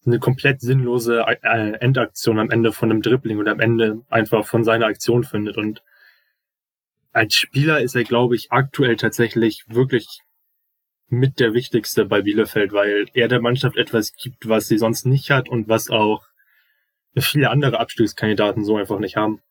[0.06, 4.64] eine komplett sinnlose äh, Endaktion am Ende von einem Dribbling oder am Ende einfach von
[4.64, 5.58] seiner Aktion findet.
[5.58, 5.84] Und
[7.12, 10.22] als Spieler ist er, glaube ich, aktuell tatsächlich wirklich
[11.12, 15.30] mit der wichtigste bei Bielefeld, weil er der Mannschaft etwas gibt, was sie sonst nicht
[15.30, 16.26] hat und was auch
[17.18, 19.42] viele andere Abstiegskandidaten so einfach nicht haben.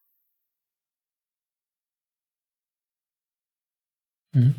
[4.33, 4.55] Mhm.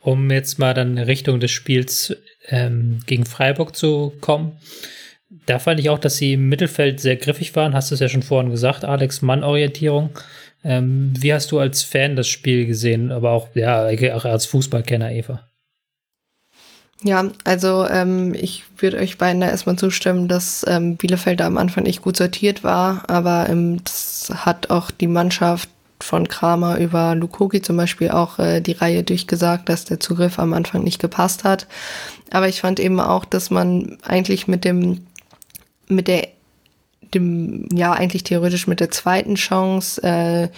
[0.00, 2.16] Um jetzt mal dann in Richtung des Spiels
[2.46, 4.58] ähm, gegen Freiburg zu kommen.
[5.46, 7.74] Da fand ich auch, dass sie im Mittelfeld sehr griffig waren.
[7.74, 10.16] Hast du es ja schon vorhin gesagt, Alex, Mann-Orientierung.
[10.62, 15.10] Ähm, wie hast du als Fan das Spiel gesehen, aber auch, ja, auch als Fußballkenner,
[15.10, 15.48] Eva?
[17.02, 21.84] Ja, also ähm, ich würde euch beiden da erstmal zustimmen, dass ähm, Bielefeld am Anfang
[21.84, 25.68] nicht gut sortiert war, aber ähm, das hat auch die Mannschaft
[26.00, 30.52] von Kramer über Lukoki zum Beispiel auch äh, die Reihe durchgesagt, dass der Zugriff am
[30.52, 31.66] Anfang nicht gepasst hat.
[32.30, 35.06] Aber ich fand eben auch, dass man eigentlich mit dem,
[35.88, 36.28] mit der,
[37.14, 40.48] dem, ja, eigentlich theoretisch mit der zweiten Chance, äh,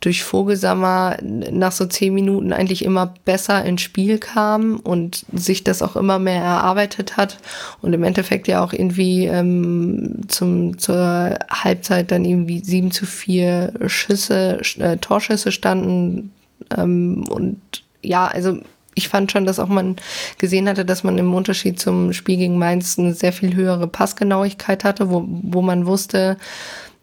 [0.00, 5.82] durch Vogelsammer nach so zehn Minuten eigentlich immer besser ins Spiel kam und sich das
[5.82, 7.38] auch immer mehr erarbeitet hat
[7.82, 13.72] und im Endeffekt ja auch irgendwie ähm, zum, zur Halbzeit dann irgendwie sieben zu vier
[13.86, 16.32] Schüsse, äh, Torschüsse standen
[16.76, 17.60] ähm, und
[18.02, 18.58] ja, also
[18.94, 19.96] ich fand schon, dass auch man
[20.38, 24.84] gesehen hatte, dass man im Unterschied zum Spiel gegen Mainz eine sehr viel höhere Passgenauigkeit
[24.84, 26.36] hatte, wo, wo man wusste,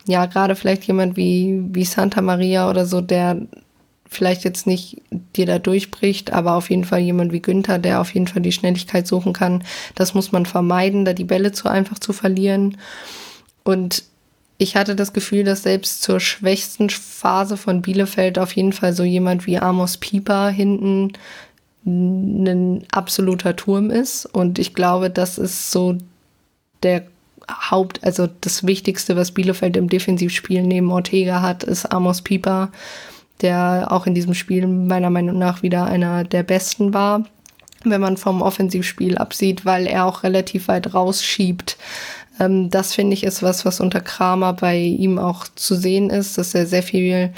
[0.05, 3.41] ja, gerade vielleicht jemand wie, wie Santa Maria oder so, der
[4.07, 5.01] vielleicht jetzt nicht
[5.35, 8.51] dir da durchbricht, aber auf jeden Fall jemand wie Günther, der auf jeden Fall die
[8.51, 9.63] Schnelligkeit suchen kann.
[9.95, 12.77] Das muss man vermeiden, da die Bälle zu einfach zu verlieren.
[13.63, 14.03] Und
[14.57, 19.03] ich hatte das Gefühl, dass selbst zur schwächsten Phase von Bielefeld auf jeden Fall so
[19.03, 21.13] jemand wie Amos Pieper hinten
[21.85, 24.25] ein absoluter Turm ist.
[24.25, 25.97] Und ich glaube, das ist so
[26.83, 27.03] der
[27.49, 32.71] Haupt, also das Wichtigste, was Bielefeld im Defensivspiel neben Ortega hat, ist Amos Pieper,
[33.41, 37.25] der auch in diesem Spiel meiner Meinung nach wieder einer der besten war,
[37.83, 41.77] wenn man vom Offensivspiel absieht, weil er auch relativ weit rausschiebt.
[42.39, 46.37] Ähm, das finde ich ist was, was unter Kramer bei ihm auch zu sehen ist,
[46.37, 47.31] dass er sehr viel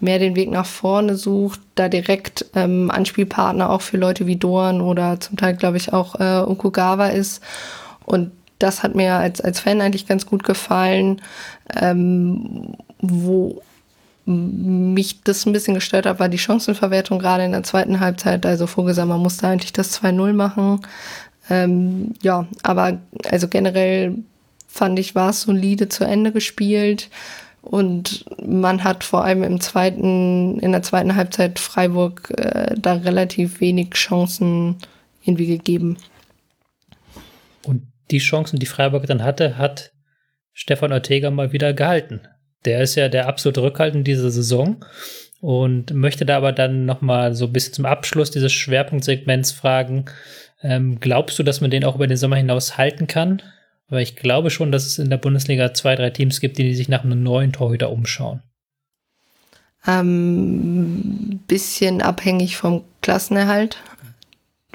[0.00, 4.80] mehr den Weg nach vorne sucht, da direkt ähm, Anspielpartner auch für Leute wie Dorn
[4.80, 7.42] oder zum Teil, glaube ich, auch äh, Okugawa ist.
[8.06, 11.20] Und das hat mir als, als Fan eigentlich ganz gut gefallen.
[11.80, 13.62] Ähm, wo
[14.26, 18.46] mich das ein bisschen gestört hat, war die Chancenverwertung gerade in der zweiten Halbzeit.
[18.46, 20.80] Also Vogelsammer musste eigentlich das 2-0 machen.
[21.48, 24.14] Ähm, ja, aber also generell
[24.68, 27.08] fand ich, war es solide zu Ende gespielt.
[27.62, 33.60] Und man hat vor allem im zweiten, in der zweiten Halbzeit Freiburg äh, da relativ
[33.60, 34.76] wenig Chancen
[35.22, 35.98] irgendwie gegeben.
[37.64, 39.92] Und die Chancen, die Freiburg dann hatte, hat
[40.52, 42.20] Stefan Ortega mal wieder gehalten.
[42.64, 44.84] Der ist ja der absolute Rückhalt in dieser Saison
[45.40, 50.04] und möchte da aber dann noch mal so bisschen zum Abschluss dieses Schwerpunktsegments fragen,
[50.62, 53.42] ähm, glaubst du, dass man den auch über den Sommer hinaus halten kann?
[53.88, 56.88] Weil ich glaube schon, dass es in der Bundesliga zwei, drei Teams gibt, die sich
[56.88, 58.42] nach einem neuen Torhüter umschauen.
[59.86, 63.78] Ähm, bisschen abhängig vom Klassenerhalt.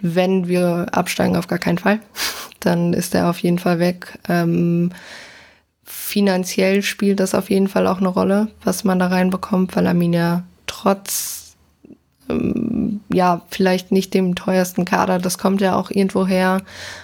[0.01, 1.99] Wenn wir absteigen, auf gar keinen Fall.
[2.65, 4.19] Dann ist er auf jeden Fall weg.
[4.27, 4.91] Ähm,
[5.83, 10.43] finanziell spielt das auf jeden Fall auch eine Rolle, was man da reinbekommt, weil Arminia
[10.65, 11.55] trotz
[12.29, 16.61] ähm, ja, vielleicht nicht dem teuersten Kader, das kommt ja auch irgendwo her.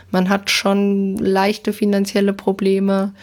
[0.10, 3.14] Man hat schon leichte finanzielle Probleme.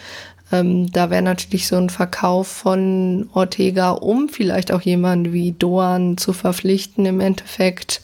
[0.51, 6.16] Ähm, da wäre natürlich so ein Verkauf von Ortega, um vielleicht auch jemanden wie Doan
[6.16, 8.01] zu verpflichten, im Endeffekt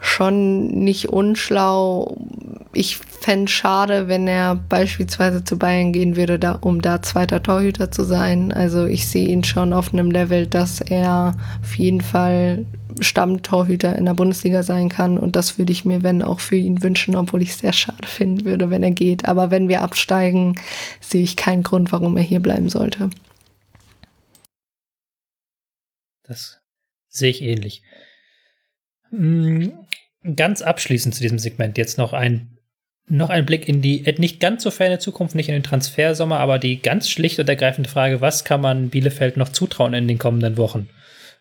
[0.00, 2.16] schon nicht unschlau.
[2.72, 7.90] Ich fände schade, wenn er beispielsweise zu Bayern gehen würde, da, um da zweiter Torhüter
[7.90, 8.52] zu sein.
[8.52, 12.64] Also ich sehe ihn schon auf einem Level, dass er auf jeden Fall
[13.00, 15.18] Stammtorhüter in der Bundesliga sein kann.
[15.18, 18.06] Und das würde ich mir, wenn auch für ihn wünschen, obwohl ich es sehr schade
[18.06, 19.26] finden würde, wenn er geht.
[19.26, 20.56] Aber wenn wir absteigen,
[21.00, 23.10] sehe ich keinen Grund, warum er hier bleiben sollte.
[26.22, 26.60] Das
[27.08, 27.82] sehe ich ähnlich.
[29.10, 29.72] Hm,
[30.36, 32.58] ganz abschließend zu diesem Segment jetzt noch ein,
[33.08, 36.58] noch ein Blick in die nicht ganz so ferne Zukunft, nicht in den Transfersommer, aber
[36.58, 40.56] die ganz schlicht und ergreifende Frage, was kann man Bielefeld noch zutrauen in den kommenden
[40.56, 40.88] Wochen?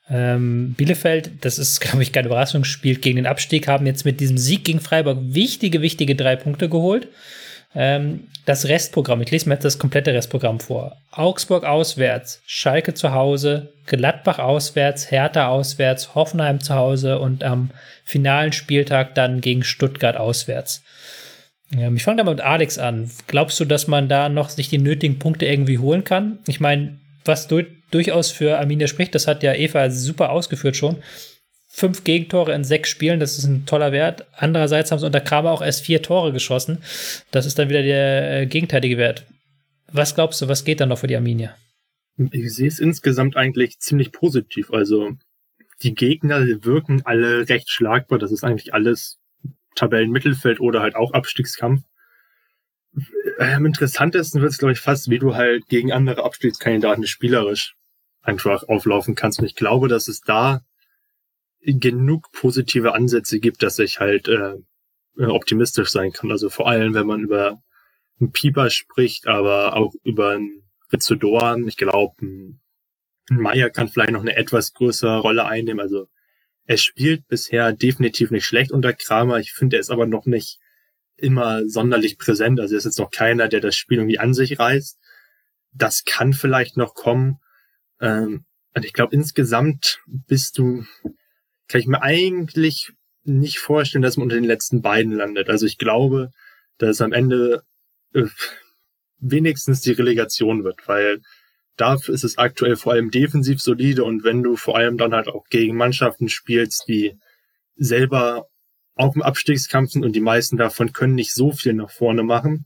[0.10, 4.20] Ähm, Bielefeld, das ist, glaube ich, kein Überraschung, spielt gegen den Abstieg, haben jetzt mit
[4.20, 7.08] diesem Sieg gegen Freiburg wichtige, wichtige drei Punkte geholt.
[7.76, 10.98] Ähm, das Restprogramm, ich lese mir jetzt das komplette Restprogramm vor.
[11.12, 17.70] Augsburg auswärts, Schalke zu Hause, Gladbach auswärts, Hertha auswärts, Hoffenheim zu Hause und am
[18.04, 20.84] finalen Spieltag dann gegen Stuttgart auswärts.
[21.78, 23.12] Ähm, ich fange da mal mit Alex an.
[23.28, 26.40] Glaubst du, dass man da noch sich die nötigen Punkte irgendwie holen kann?
[26.48, 30.98] Ich meine, was du durchaus für Arminia spricht, das hat ja Eva super ausgeführt schon
[31.70, 34.26] fünf Gegentore in sechs Spielen, das ist ein toller Wert.
[34.36, 36.80] Andererseits haben sie unter Kramer auch erst vier Tore geschossen.
[37.32, 39.26] Das ist dann wieder der äh, gegenteilige Wert.
[39.92, 41.56] Was glaubst du, was geht da noch für die Arminia?
[42.32, 44.72] Ich sehe es insgesamt eigentlich ziemlich positiv.
[44.72, 45.12] Also
[45.82, 48.20] die Gegner wirken alle recht schlagbar.
[48.20, 49.20] Das ist eigentlich alles
[49.76, 51.84] Tabellenmittelfeld oder halt auch Abstiegskampf.
[53.38, 57.76] Am interessantesten wird es, glaube ich, fast, wie du halt gegen andere Abstiegskandidaten spielerisch
[58.22, 59.40] einfach auflaufen kannst.
[59.40, 60.62] Und ich glaube, dass es da
[61.62, 64.56] genug positive Ansätze gibt, dass ich halt äh,
[65.18, 66.32] optimistisch sein kann.
[66.32, 67.62] Also vor allem, wenn man über
[68.20, 71.68] einen Pieper spricht, aber auch über einen Rizzodoran.
[71.68, 72.60] Ich glaube, ein,
[73.30, 75.80] ein Meier kann vielleicht noch eine etwas größere Rolle einnehmen.
[75.80, 76.08] Also
[76.66, 79.40] er spielt bisher definitiv nicht schlecht unter Kramer.
[79.40, 80.60] Ich finde, er ist aber noch nicht
[81.16, 82.60] immer sonderlich präsent.
[82.60, 85.00] Also er ist jetzt noch keiner, der das Spiel irgendwie an sich reißt.
[85.72, 87.40] Das kann vielleicht noch kommen.
[88.00, 90.86] Ähm, und ich glaube, insgesamt bist du
[91.70, 92.92] kann ich mir eigentlich
[93.24, 95.50] nicht vorstellen, dass man unter den letzten beiden landet.
[95.50, 96.32] Also ich glaube,
[96.78, 97.64] dass am Ende
[98.14, 98.26] äh,
[99.20, 101.22] wenigstens die Relegation wird, weil
[101.78, 105.28] dafür ist es aktuell vor allem defensiv solide und wenn du vor allem dann halt
[105.28, 107.18] auch gegen Mannschaften spielst, die
[107.76, 108.48] selber
[108.96, 112.66] auch im Abstiegskampf sind und die meisten davon können nicht so viel nach vorne machen,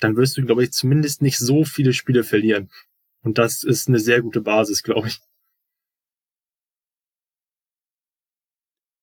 [0.00, 2.70] dann wirst du, glaube ich, zumindest nicht so viele Spiele verlieren.
[3.22, 5.20] Und das ist eine sehr gute Basis, glaube ich.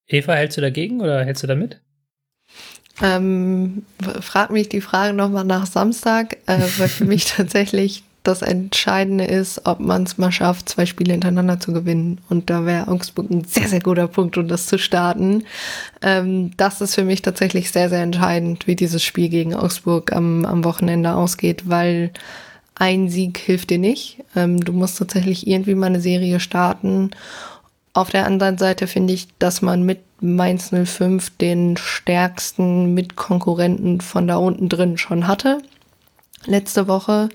[0.08, 1.82] Eva, hältst du dagegen oder hältst du damit?
[3.02, 3.86] Ähm,
[4.22, 9.66] frag mich die Frage nochmal nach Samstag, äh, weil für mich tatsächlich das Entscheidende ist,
[9.66, 12.22] ob man es mal schafft, zwei Spiele hintereinander zu gewinnen.
[12.30, 15.44] Und da wäre Augsburg ein sehr, sehr guter Punkt, um das zu starten.
[16.02, 20.46] Ähm, das ist für mich tatsächlich sehr, sehr entscheidend, wie dieses Spiel gegen Augsburg am,
[20.46, 22.12] am Wochenende ausgeht, weil
[22.76, 24.24] ein Sieg hilft dir nicht.
[24.36, 27.12] Ähm, du musst tatsächlich irgendwie mal eine Serie starten.
[27.94, 34.28] Auf der anderen Seite finde ich, dass man mit Mainz 05 den stärksten Mitkonkurrenten von
[34.28, 35.60] da unten drin schon hatte.
[36.45, 37.30] Letzte Woche.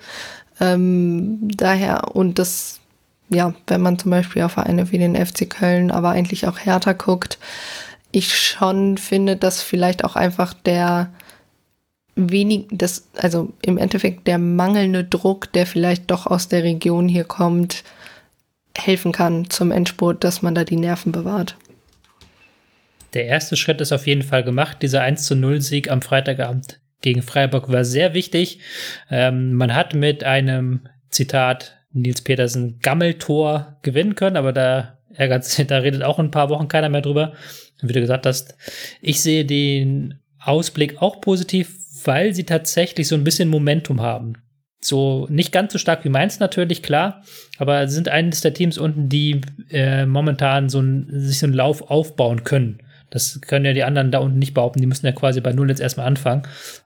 [0.61, 2.81] Ähm, daher, und das,
[3.29, 6.95] ja, wenn man zum Beispiel auf Vereine wie den FC Köln, aber eigentlich auch härter
[6.95, 7.39] guckt,
[8.11, 11.11] ich schon finde, dass vielleicht auch einfach der
[12.17, 17.25] wenig, das, also im Endeffekt der mangelnde Druck, der vielleicht doch aus der Region hier
[17.25, 17.85] kommt,
[18.79, 21.57] helfen kann zum Endspurt, dass man da die Nerven bewahrt.
[23.15, 24.79] Der erste Schritt ist auf jeden Fall gemacht.
[24.83, 28.61] Dieser 1 zu 0 Sieg am Freitagabend gegen Freiburg war sehr wichtig.
[29.11, 35.67] Ähm, man hat mit einem Zitat Nils Petersen Gammeltor gewinnen können, aber da ärgert sich,
[35.67, 37.33] da redet auch in ein paar Wochen keiner mehr drüber.
[37.81, 38.57] Wie du gesagt hast,
[39.01, 44.35] ich sehe den Ausblick auch positiv, weil sie tatsächlich so ein bisschen Momentum haben.
[44.81, 47.23] So nicht ganz so stark wie Mainz natürlich, klar,
[47.59, 49.41] aber sind eines der Teams unten, die
[49.71, 52.81] äh, momentan so ein, sich so einen Lauf aufbauen können.
[53.11, 54.81] Das können ja die anderen da unten nicht behaupten.
[54.81, 56.43] Die müssen ja quasi bei Null jetzt erstmal anfangen.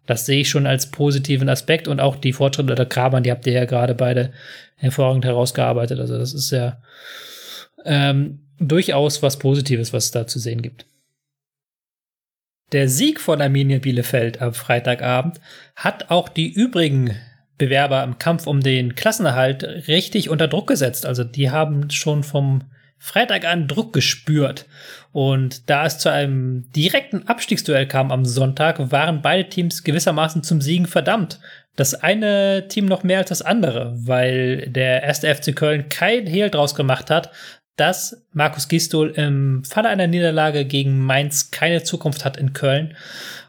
[0.07, 3.47] Das sehe ich schon als positiven Aspekt und auch die Fortschritte der Krabern, die habt
[3.47, 4.33] ihr ja gerade beide
[4.77, 5.99] hervorragend herausgearbeitet.
[5.99, 6.81] Also das ist ja
[7.85, 10.87] ähm, durchaus was Positives, was es da zu sehen gibt.
[12.71, 15.41] Der Sieg von Arminia Bielefeld am Freitagabend
[15.77, 17.15] hat auch die übrigen
[17.63, 21.07] Bewerber im Kampf um den Klassenerhalt richtig unter Druck gesetzt.
[21.07, 22.63] Also die haben schon vom
[22.99, 24.67] Freitag an Druck gespürt.
[25.13, 30.61] Und da es zu einem direkten Abstiegsduell kam am Sonntag, waren beide Teams gewissermaßen zum
[30.61, 31.39] Siegen verdammt.
[31.77, 36.51] Das eine Team noch mehr als das andere, weil der erste FC Köln kein Hehl
[36.51, 37.31] draus gemacht hat,
[37.77, 42.97] dass Markus Gistol im Falle einer Niederlage gegen Mainz keine Zukunft hat in Köln.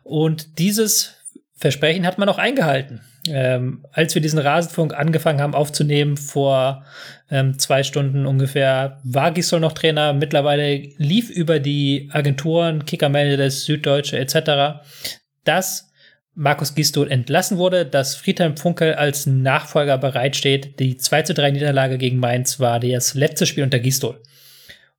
[0.04, 1.16] Und dieses
[1.64, 3.00] Versprechen hat man auch eingehalten.
[3.26, 6.84] Ähm, als wir diesen Rasenfunk angefangen haben aufzunehmen, vor
[7.32, 10.12] ähm, zwei Stunden ungefähr, war Gisdol noch Trainer.
[10.12, 14.84] Mittlerweile lief über die Agenturen, Kickermelde des Süddeutsche etc.,
[15.46, 15.90] dass
[16.36, 20.82] Markus Gistol entlassen wurde, dass Friedhelm Funkel als Nachfolger bereitsteht.
[20.82, 24.20] Die 2 zu 3 Niederlage gegen Mainz war das letzte Spiel unter Gistol.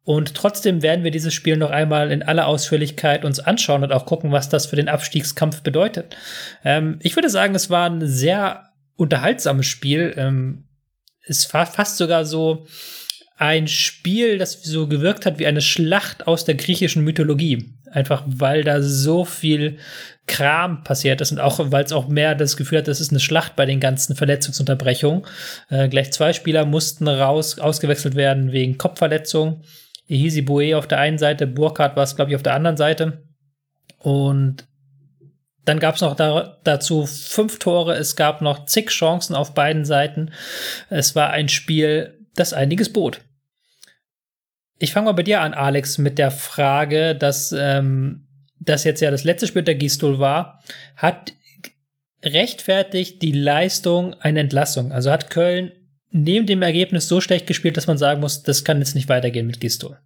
[0.05, 4.05] Und trotzdem werden wir dieses Spiel noch einmal in aller Ausführlichkeit uns anschauen und auch
[4.05, 6.15] gucken, was das für den Abstiegskampf bedeutet.
[6.63, 10.15] Ähm, ich würde sagen, es war ein sehr unterhaltsames Spiel.
[10.17, 10.65] Ähm,
[11.27, 12.67] es war fast sogar so
[13.37, 17.73] ein Spiel, das so gewirkt hat wie eine Schlacht aus der griechischen Mythologie.
[17.91, 19.79] Einfach weil da so viel
[20.27, 23.21] Kram passiert ist und auch, weil es auch mehr das Gefühl hat, das ist eine
[23.21, 25.25] Schlacht bei den ganzen Verletzungsunterbrechungen.
[25.71, 29.63] Äh, gleich zwei Spieler mussten raus, ausgewechselt werden wegen Kopfverletzung.
[30.09, 33.25] Ehisi Boué auf der einen Seite, Burkhardt war es, glaube ich, auf der anderen Seite.
[33.99, 34.67] Und
[35.65, 39.85] dann gab es noch da, dazu fünf Tore, es gab noch zig Chancen auf beiden
[39.85, 40.31] Seiten.
[40.91, 43.23] Es war ein Spiel, das einiges bot.
[44.79, 48.27] Ich fange mal bei dir an, Alex, mit der Frage, dass ähm,
[48.61, 50.63] das jetzt ja das letzte Spiel der Gistol war,
[50.97, 51.33] hat
[52.23, 54.93] rechtfertigt die Leistung eine Entlassung?
[54.93, 55.73] Also hat Köln
[56.15, 59.47] neben dem Ergebnis so schlecht gespielt, dass man sagen muss, das kann jetzt nicht weitergehen
[59.47, 59.99] mit Gistol?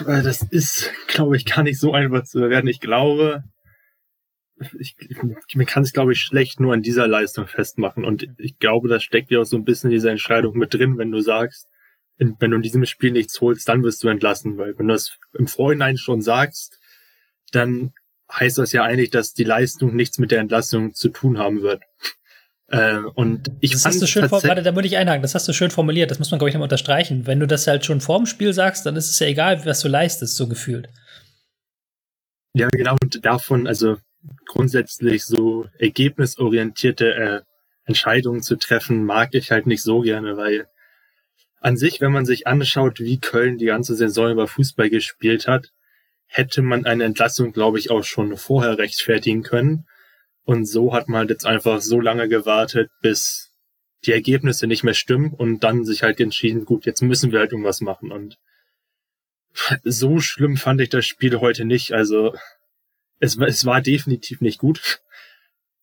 [0.00, 2.66] Äh, das ist, glaube ich, gar nicht so einfach zu bewerten.
[2.66, 3.44] Ich glaube,
[4.78, 4.96] ich,
[5.54, 8.04] man kann es, glaube ich, schlecht nur an dieser Leistung festmachen.
[8.04, 11.12] Und ich glaube, da steckt ja auch so ein bisschen diese Entscheidung mit drin, wenn
[11.12, 11.68] du sagst,
[12.18, 14.58] wenn du in diesem Spiel nichts holst, dann wirst du entlassen.
[14.58, 16.80] Weil wenn du das im Vorhinein schon sagst,
[17.52, 17.92] dann
[18.32, 21.82] heißt das ja eigentlich, dass die Leistung nichts mit der Entlassung zu tun haben wird.
[22.72, 25.52] Äh, und ich das hast du schön warte, da würde ich einhaken, das hast du
[25.52, 27.26] schön formuliert, das muss man, glaube ich, noch unterstreichen.
[27.26, 29.88] Wenn du das halt schon vorm Spiel sagst, dann ist es ja egal, was du
[29.88, 30.88] leistest, so gefühlt.
[32.54, 33.98] Ja, genau, und davon, also
[34.46, 37.40] grundsätzlich so ergebnisorientierte äh,
[37.84, 40.66] Entscheidungen zu treffen, mag ich halt nicht so gerne, weil
[41.60, 45.72] an sich, wenn man sich anschaut, wie Köln die ganze Saison über Fußball gespielt hat,
[46.26, 49.84] hätte man eine Entlassung, glaube ich, auch schon vorher rechtfertigen können.
[50.44, 53.52] Und so hat man halt jetzt einfach so lange gewartet, bis
[54.04, 57.52] die Ergebnisse nicht mehr stimmen und dann sich halt entschieden, gut, jetzt müssen wir halt
[57.52, 58.10] irgendwas machen.
[58.10, 58.38] Und
[59.84, 61.92] so schlimm fand ich das Spiel heute nicht.
[61.92, 62.34] Also
[63.20, 65.00] es, es war definitiv nicht gut.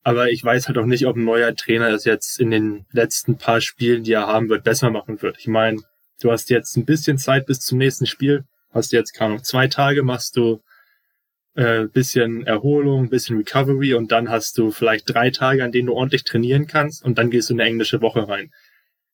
[0.01, 3.37] Aber ich weiß halt auch nicht, ob ein neuer Trainer es jetzt in den letzten
[3.37, 5.37] paar Spielen, die er haben wird, besser machen wird.
[5.39, 5.81] Ich meine,
[6.21, 8.45] du hast jetzt ein bisschen Zeit bis zum nächsten Spiel.
[8.71, 10.61] Hast jetzt, keine Ahnung, zwei Tage machst du
[11.55, 15.93] äh, bisschen Erholung, bisschen Recovery und dann hast du vielleicht drei Tage, an denen du
[15.93, 18.51] ordentlich trainieren kannst und dann gehst du in eine englische Woche rein.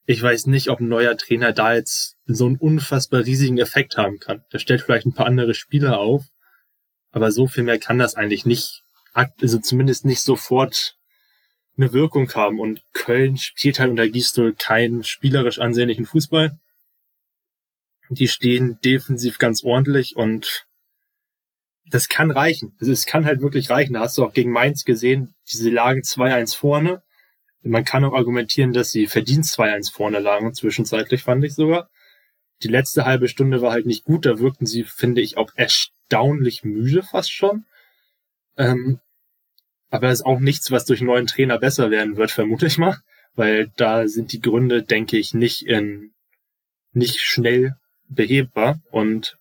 [0.06, 4.20] Ich weiß nicht, ob ein neuer Trainer da jetzt so einen unfassbar riesigen Effekt haben
[4.20, 4.44] kann.
[4.54, 6.26] Der stellt vielleicht ein paar andere Spieler auf,
[7.12, 8.84] aber so viel mehr kann das eigentlich nicht,
[9.14, 10.96] also zumindest nicht sofort
[11.78, 12.60] eine Wirkung haben.
[12.60, 16.60] Und Köln spielt halt unter Gistol keinen spielerisch ansehnlichen Fußball.
[18.10, 20.68] Die stehen defensiv ganz ordentlich und
[21.90, 22.76] das kann reichen.
[22.80, 23.94] Also es kann halt wirklich reichen.
[23.94, 27.04] Da hast du auch gegen Mainz gesehen, diese lagen 2-1 vorne.
[27.62, 31.90] Man kann auch argumentieren, dass sie verdient 2-1 vorne lagen, zwischenzeitlich fand ich sogar.
[32.64, 36.64] Die letzte halbe Stunde war halt nicht gut, da wirkten sie, finde ich, auch erstaunlich
[36.64, 37.66] müde fast schon.
[38.58, 39.00] Ähm,
[39.90, 42.98] aber das ist auch nichts, was durch neuen Trainer besser werden wird, vermute ich mal.
[43.34, 46.12] Weil da sind die Gründe, denke ich, nicht in,
[46.94, 47.76] nicht schnell
[48.08, 48.80] behebbar.
[48.92, 49.38] Und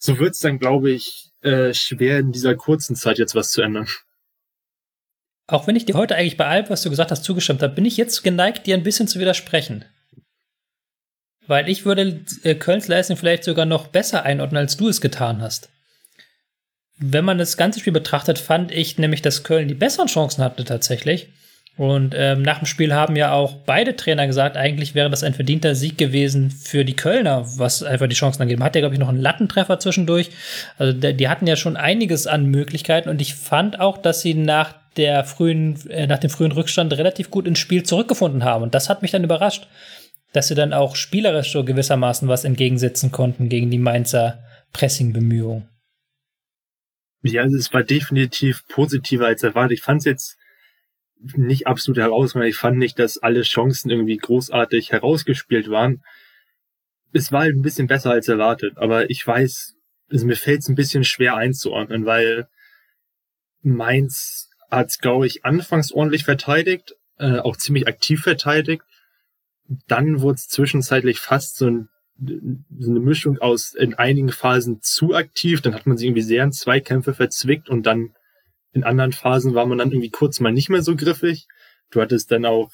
[0.00, 3.86] so wird's dann, glaube ich, äh, schwer in dieser kurzen Zeit jetzt was zu ändern.
[5.46, 7.84] auch wenn ich dir heute eigentlich bei allem, was du gesagt hast, zugestimmt habe, bin
[7.84, 9.84] ich jetzt geneigt, dir ein bisschen zu widersprechen.
[11.46, 15.42] Weil ich würde äh, Kölns Leistung vielleicht sogar noch besser einordnen, als du es getan
[15.42, 15.68] hast.
[16.98, 20.64] Wenn man das ganze Spiel betrachtet, fand ich nämlich, dass Köln die besseren Chancen hatte
[20.64, 21.30] tatsächlich.
[21.76, 25.32] Und ähm, nach dem Spiel haben ja auch beide Trainer gesagt, eigentlich wäre das ein
[25.32, 28.58] verdienter Sieg gewesen für die Kölner, was einfach die Chancen angeht.
[28.58, 30.30] Man hat ja, glaube ich, noch einen Lattentreffer zwischendurch.
[30.76, 34.74] Also die hatten ja schon einiges an Möglichkeiten und ich fand auch, dass sie nach
[34.96, 38.62] der frühen, äh, nach dem frühen Rückstand relativ gut ins Spiel zurückgefunden haben.
[38.62, 39.66] Und das hat mich dann überrascht,
[40.32, 44.42] dass sie dann auch spielerisch so gewissermaßen was entgegensetzen konnten gegen die Mainzer
[44.72, 45.68] Pressing-Bemühungen.
[47.22, 49.78] Ja, also es war definitiv positiver als erwartet.
[49.78, 50.36] Ich fand es jetzt
[51.36, 52.50] nicht absolut herausragend.
[52.50, 56.02] Ich fand nicht, dass alle Chancen irgendwie großartig herausgespielt waren.
[57.12, 59.74] Es war halt ein bisschen besser als erwartet, aber ich weiß,
[60.10, 62.48] also mir fällt es ein bisschen schwer einzuordnen, weil
[63.62, 68.82] Mainz hat glaube ich, anfangs ordentlich verteidigt, äh, auch ziemlich aktiv verteidigt.
[69.88, 71.88] Dann wurde es zwischenzeitlich fast so, ein,
[72.78, 76.44] so eine Mischung aus in einigen Phasen zu aktiv, dann hat man sich irgendwie sehr
[76.44, 78.14] in Zweikämpfe verzwickt und dann
[78.72, 81.46] in anderen Phasen war man dann irgendwie kurz mal nicht mehr so griffig.
[81.90, 82.70] Du hattest dann auch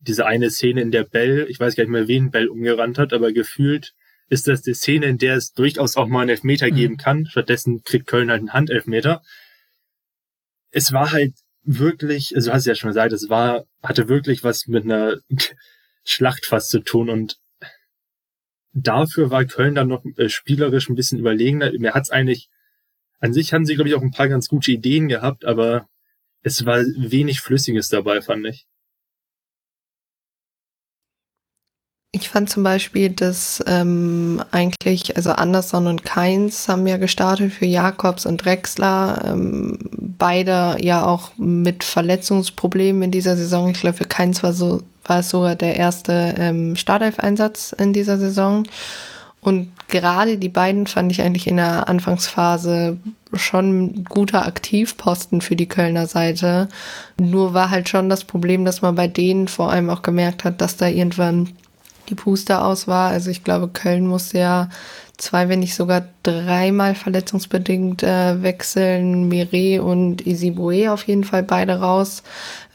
[0.00, 3.12] diese eine Szene, in der Bell, ich weiß gar nicht mehr, wen Bell umgerannt hat,
[3.12, 3.92] aber gefühlt
[4.28, 6.74] ist das die Szene, in der es durchaus auch mal einen Elfmeter mhm.
[6.74, 7.26] geben kann.
[7.26, 9.22] Stattdessen kriegt Köln halt einen Handelfmeter.
[10.70, 14.66] Es war halt wirklich, also du hast ja schon gesagt, es war, hatte wirklich was
[14.66, 15.18] mit einer
[16.04, 17.36] Schlacht fast zu tun und
[18.72, 21.70] dafür war Köln dann noch äh, spielerisch ein bisschen überlegener.
[21.78, 22.48] Mir hat's eigentlich
[23.22, 25.86] an sich haben sie, glaube ich, auch ein paar ganz gute Ideen gehabt, aber
[26.42, 28.66] es war wenig Flüssiges dabei, fand ich.
[32.14, 37.64] Ich fand zum Beispiel, dass ähm, eigentlich, also Anderson und Keins haben ja gestartet für
[37.64, 39.22] Jakobs und Drexler.
[39.24, 39.78] Ähm,
[40.18, 43.70] beide ja auch mit Verletzungsproblemen in dieser Saison.
[43.70, 48.18] Ich glaube, für Keins war, so, war es sogar der erste ähm, Startelf-Einsatz in dieser
[48.18, 48.64] Saison.
[49.42, 52.96] Und gerade die beiden fand ich eigentlich in der Anfangsphase
[53.34, 56.68] schon guter Aktivposten für die Kölner Seite.
[57.18, 60.60] Nur war halt schon das Problem, dass man bei denen vor allem auch gemerkt hat,
[60.60, 61.48] dass da irgendwann
[62.08, 63.10] die Puster aus war.
[63.10, 64.68] Also ich glaube, Köln musste ja
[65.22, 69.28] zwei, wenn nicht sogar dreimal verletzungsbedingt äh, wechseln.
[69.28, 72.24] Mire und Isibue auf jeden Fall beide raus.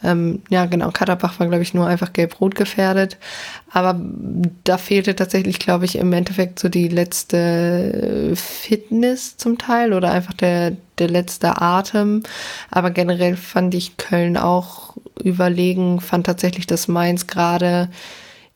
[0.02, 3.18] Ähm, ja, genau, Katterbach war, glaube ich, nur einfach gelb-rot gefährdet.
[3.70, 4.00] Aber
[4.64, 10.32] da fehlte tatsächlich, glaube ich, im Endeffekt so die letzte Fitness zum Teil oder einfach
[10.32, 12.22] der, der letzte Atem.
[12.70, 17.90] Aber generell fand ich Köln auch überlegen, fand tatsächlich, dass Mainz gerade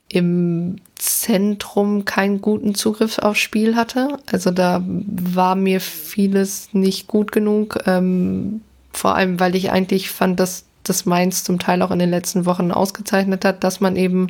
[0.08, 4.18] im Zentrum keinen guten Zugriff aufs Spiel hatte.
[4.30, 7.80] Also da war mir vieles nicht gut genug.
[7.86, 8.60] Ähm,
[8.92, 12.46] vor allem, weil ich eigentlich fand, dass das Mainz zum Teil auch in den letzten
[12.46, 14.28] Wochen ausgezeichnet hat, dass man eben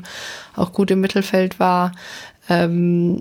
[0.57, 1.93] auch gut im Mittelfeld war.
[2.49, 3.21] Ähm,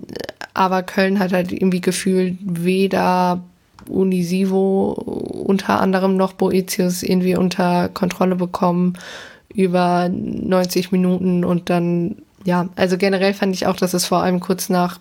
[0.54, 3.42] aber Köln hat halt irgendwie gefühlt weder
[3.86, 8.94] Unisivo unter anderem noch Boetius irgendwie unter Kontrolle bekommen
[9.54, 14.40] über 90 Minuten und dann ja, also generell fand ich auch, dass es vor allem
[14.40, 14.98] kurz nach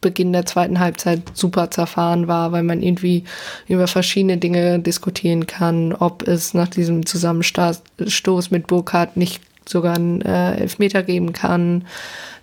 [0.00, 3.24] Beginn der zweiten Halbzeit super zerfahren war, weil man irgendwie
[3.66, 10.20] über verschiedene Dinge diskutieren kann, ob es nach diesem Zusammenstoß mit Burkhardt nicht sogar einen
[10.22, 11.84] äh, Elfmeter geben kann.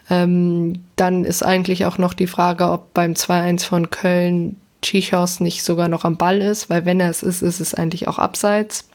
[0.10, 5.64] Ähm, dann ist eigentlich auch noch die Frage, ob beim 2-1 von Köln Chichos nicht
[5.64, 8.88] sogar noch am Ball ist, weil wenn er es ist, ist es eigentlich auch abseits.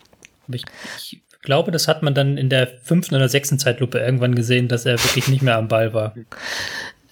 [0.52, 0.65] Ich,
[0.99, 4.86] ich glaube, das hat man dann in der fünften oder sechsten Zeitlupe irgendwann gesehen, dass
[4.86, 6.15] er wirklich nicht mehr am Ball war.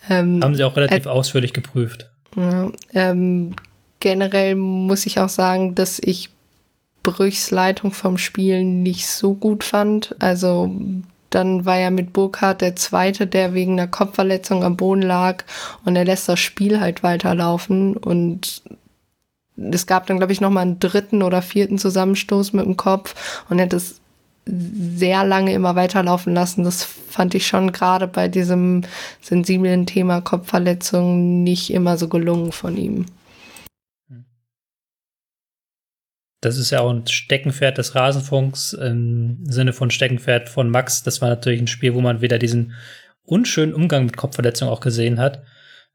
[0.08, 2.10] Ähm, Haben sie auch relativ äh, ausführlich geprüft.
[2.36, 3.54] Ja, ähm,
[4.00, 6.30] generell muss ich auch sagen, dass ich
[7.02, 10.14] Brüchs Leitung vom Spiel nicht so gut fand.
[10.18, 10.70] Also
[11.30, 15.44] dann war ja mit Burkhardt der Zweite, der wegen einer Kopfverletzung am Boden lag
[15.84, 18.62] und er lässt das Spiel halt weiterlaufen und
[19.56, 23.44] es gab dann, glaube ich, noch mal einen dritten oder vierten Zusammenstoß mit dem Kopf
[23.48, 24.00] und er hat es
[24.48, 26.64] sehr lange immer weiterlaufen lassen.
[26.64, 28.82] Das fand ich schon gerade bei diesem
[29.20, 33.06] sensiblen Thema Kopfverletzung nicht immer so gelungen von ihm.
[36.40, 41.02] Das ist ja auch ein Steckenpferd des Rasenfunks im Sinne von Steckenpferd von Max.
[41.02, 42.74] Das war natürlich ein Spiel, wo man wieder diesen
[43.24, 45.42] unschönen Umgang mit Kopfverletzung auch gesehen hat.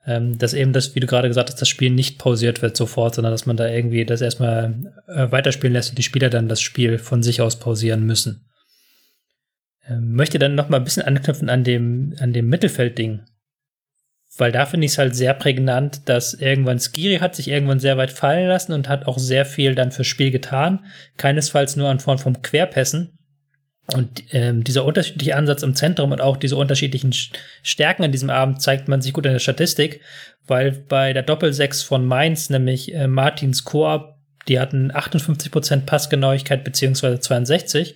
[0.06, 3.16] Ähm, dass eben das, wie du gerade gesagt hast, das Spiel nicht pausiert wird sofort,
[3.16, 6.62] sondern dass man da irgendwie das erstmal äh, weiterspielen lässt und die Spieler dann das
[6.62, 8.46] Spiel von sich aus pausieren müssen.
[9.88, 13.22] Ähm, möchte dann noch mal ein bisschen anknüpfen an dem, an dem Mittelfeldding.
[14.38, 17.98] weil da finde ich es halt sehr prägnant, dass irgendwann Skiri hat sich irgendwann sehr
[17.98, 20.86] weit fallen lassen und hat auch sehr viel dann fürs Spiel getan.
[21.18, 23.18] Keinesfalls nur an Form von Querpässen.
[23.88, 27.14] Und ähm, dieser unterschiedliche Ansatz im Zentrum und auch diese unterschiedlichen
[27.64, 30.00] Stärken an diesem Abend zeigt man sich gut in der Statistik,
[30.48, 34.16] weil bei der Doppelsechs von Mainz, nämlich äh, Martins Koop,
[34.48, 37.96] die hatten 58% Passgenauigkeit beziehungsweise 62.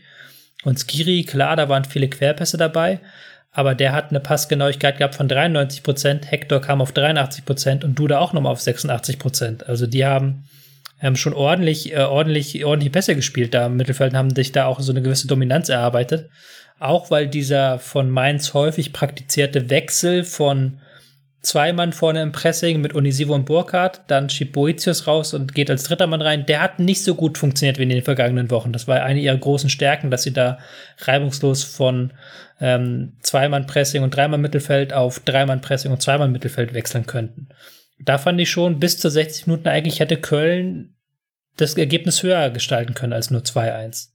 [0.64, 2.99] Und Skiri, klar, da waren viele Querpässe dabei,
[3.51, 7.98] aber der hat eine Passgenauigkeit gehabt von 93 Prozent, Hector kam auf 83 Prozent und
[7.98, 9.67] Duda auch nochmal auf 86 Prozent.
[9.67, 10.45] Also die haben,
[11.01, 14.66] haben schon ordentlich, äh, ordentlich, ordentlich Pässe gespielt da im Mittelfeld und haben sich da
[14.66, 16.30] auch so eine gewisse Dominanz erarbeitet.
[16.80, 20.80] Auch weil dieser von Mainz häufig praktizierte Wechsel von
[21.42, 25.69] zwei Mann vorne im Pressing mit Unisivo und Burkhardt, dann schiebt Boetius raus und geht
[25.69, 26.45] als dritter Mann rein.
[26.45, 28.74] Der hat nicht so gut funktioniert wie in den vergangenen Wochen.
[28.74, 30.59] Das war eine ihrer großen Stärken, dass sie da
[31.00, 32.11] reibungslos von
[32.59, 37.48] ähm, Zweimann-Pressing und Dreimann-Mittelfeld auf Dreimann-Pressing und Zweimann-Mittelfeld wechseln könnten.
[38.00, 40.95] Da fand ich schon, bis zu 60 Minuten eigentlich hätte Köln
[41.56, 44.09] das Ergebnis höher gestalten können als nur 2-1.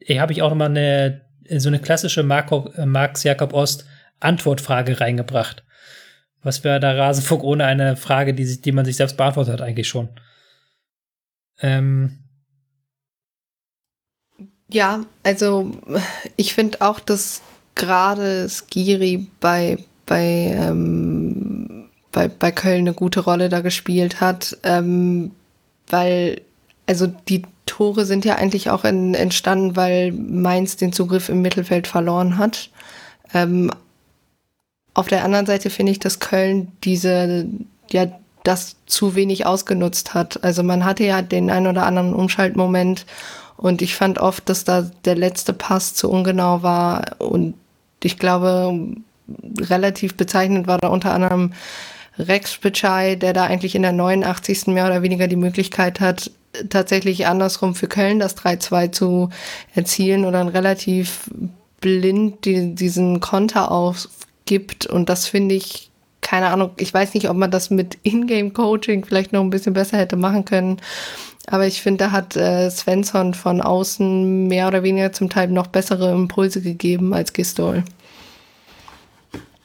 [0.00, 1.22] Hier habe ich auch nochmal eine,
[1.58, 3.86] so eine klassische Marx Jakob Ost
[4.20, 5.64] Antwortfrage reingebracht.
[6.42, 9.62] Was wäre der Rasenfunk ohne eine Frage, die, sich, die man sich selbst beantwortet hat,
[9.62, 10.08] eigentlich schon?
[11.60, 12.24] Ähm,
[14.68, 15.72] ja, also
[16.36, 17.42] ich finde auch, dass
[17.74, 25.30] gerade Skiri bei, bei, ähm, bei, bei Köln eine gute Rolle da gespielt hat, ähm,
[25.88, 26.40] weil
[26.88, 31.86] also die Tore sind ja eigentlich auch in, entstanden, weil Mainz den Zugriff im Mittelfeld
[31.86, 32.70] verloren hat.
[33.34, 33.70] Ähm,
[34.94, 37.46] auf der anderen Seite finde ich, dass Köln diese,
[37.90, 38.06] ja,
[38.42, 40.42] das zu wenig ausgenutzt hat.
[40.42, 43.04] Also man hatte ja den ein oder anderen Umschaltmoment
[43.58, 47.16] und ich fand oft, dass da der letzte Pass zu ungenau war.
[47.18, 47.54] Und
[48.02, 48.96] ich glaube,
[49.60, 51.52] relativ bezeichnend war da unter anderem
[52.18, 54.68] Rex Spitschei, der da eigentlich in der 89.
[54.68, 56.30] mehr oder weniger die Möglichkeit hat,
[56.68, 59.30] tatsächlich andersrum für Köln das 3-2 zu
[59.74, 61.30] erzielen oder dann relativ
[61.80, 64.86] blind die, diesen Konter aufgibt.
[64.86, 65.90] Und das finde ich,
[66.20, 69.98] keine Ahnung, ich weiß nicht, ob man das mit Ingame-Coaching vielleicht noch ein bisschen besser
[69.98, 70.78] hätte machen können.
[71.46, 75.68] Aber ich finde, da hat äh, Svensson von außen mehr oder weniger zum Teil noch
[75.68, 77.84] bessere Impulse gegeben als Gistol.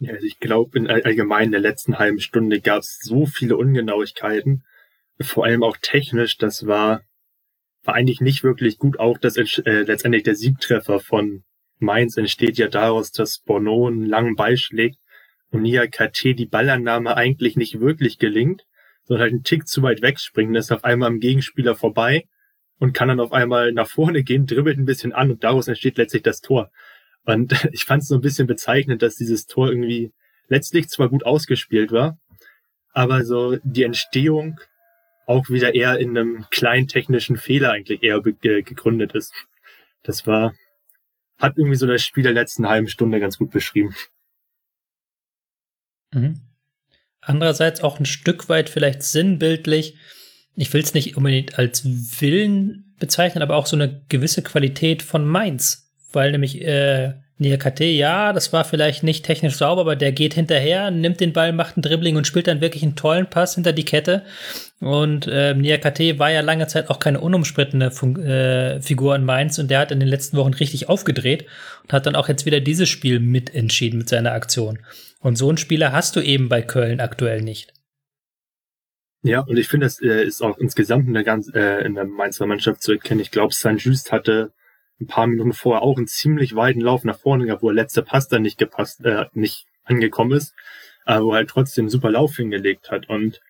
[0.04, 3.58] Ja, also ich glaube, in allgemein in der letzten halben Stunde gab es so viele
[3.58, 4.64] Ungenauigkeiten,
[5.22, 7.02] vor allem auch technisch, das war,
[7.84, 9.00] war eigentlich nicht wirklich gut.
[9.00, 11.44] Auch das äh, letztendlich der Siegtreffer von
[11.80, 15.00] Mainz entsteht ja daraus, dass Bono einen langen Ball schlägt
[15.52, 18.64] und Nia KT die Ballannahme eigentlich nicht wirklich gelingt
[19.04, 22.26] sondern halt einen Tick zu weit wegspringen, ist auf einmal am Gegenspieler vorbei
[22.80, 25.98] und kann dann auf einmal nach vorne gehen, dribbelt ein bisschen an und daraus entsteht
[25.98, 26.72] letztlich das Tor.
[27.26, 30.12] Und ich fand es so ein bisschen bezeichnend, dass dieses Tor irgendwie
[30.48, 32.18] letztlich zwar gut ausgespielt war,
[32.94, 34.60] aber so die Entstehung
[35.26, 39.34] auch wieder eher in einem kleinen technischen Fehler eigentlich eher gegründet ist.
[40.04, 40.54] Das war,
[41.38, 43.96] hat irgendwie so das Spiel der letzten halben Stunde ganz gut beschrieben.
[46.12, 46.42] Mhm.
[47.22, 49.98] Andererseits auch ein Stück weit vielleicht sinnbildlich.
[50.56, 51.86] Ich will es nicht unbedingt als
[52.22, 55.83] Willen bezeichnen, aber auch so eine gewisse Qualität von Mainz.
[56.14, 60.92] Weil nämlich äh, Niakate, ja, das war vielleicht nicht technisch sauber, aber der geht hinterher,
[60.92, 63.86] nimmt den Ball, macht ein Dribbling und spielt dann wirklich einen tollen Pass hinter die
[63.86, 64.24] Kette.
[64.80, 69.58] Und äh, Niakate war ja lange Zeit auch keine unumstrittene Fun äh, Figur in Mainz
[69.58, 71.46] und der hat in den letzten Wochen richtig aufgedreht
[71.84, 74.80] und hat dann auch jetzt wieder dieses Spiel mitentschieden mit seiner Aktion.
[75.20, 77.74] Und so einen Spieler hast du eben bei Köln aktuell nicht.
[79.24, 82.06] Ja, und ich finde, das äh, ist auch insgesamt in der, ganz, äh, in der
[82.06, 83.22] Mainzer Mannschaft zu erkennen.
[83.22, 83.78] Ich glaube, St.
[83.78, 84.52] Just hatte
[85.00, 88.04] ein paar Minuten vorher auch einen ziemlich weiten Lauf nach vorne gehabt, wo der letzte
[88.04, 90.54] Pass dann nicht gepasst, äh, nicht angekommen ist,
[91.06, 93.10] aber wo er halt trotzdem super Lauf hingelegt hat.
[93.10, 93.42] Und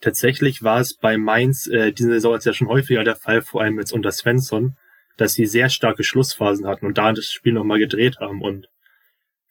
[0.00, 3.62] tatsächlich war es bei Mainz äh, diese Saison ist ja schon häufiger der Fall, vor
[3.62, 4.76] allem jetzt unter Svensson,
[5.16, 8.40] dass sie sehr starke Schlussphasen hatten und da das Spiel nochmal gedreht haben.
[8.40, 8.68] Und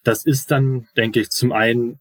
[0.04, 2.00] das ist dann, denke ich, zum einen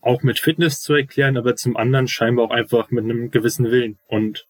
[0.00, 3.98] auch mit Fitness zu erklären, aber zum anderen scheinbar auch einfach mit einem gewissen Willen
[4.08, 4.46] und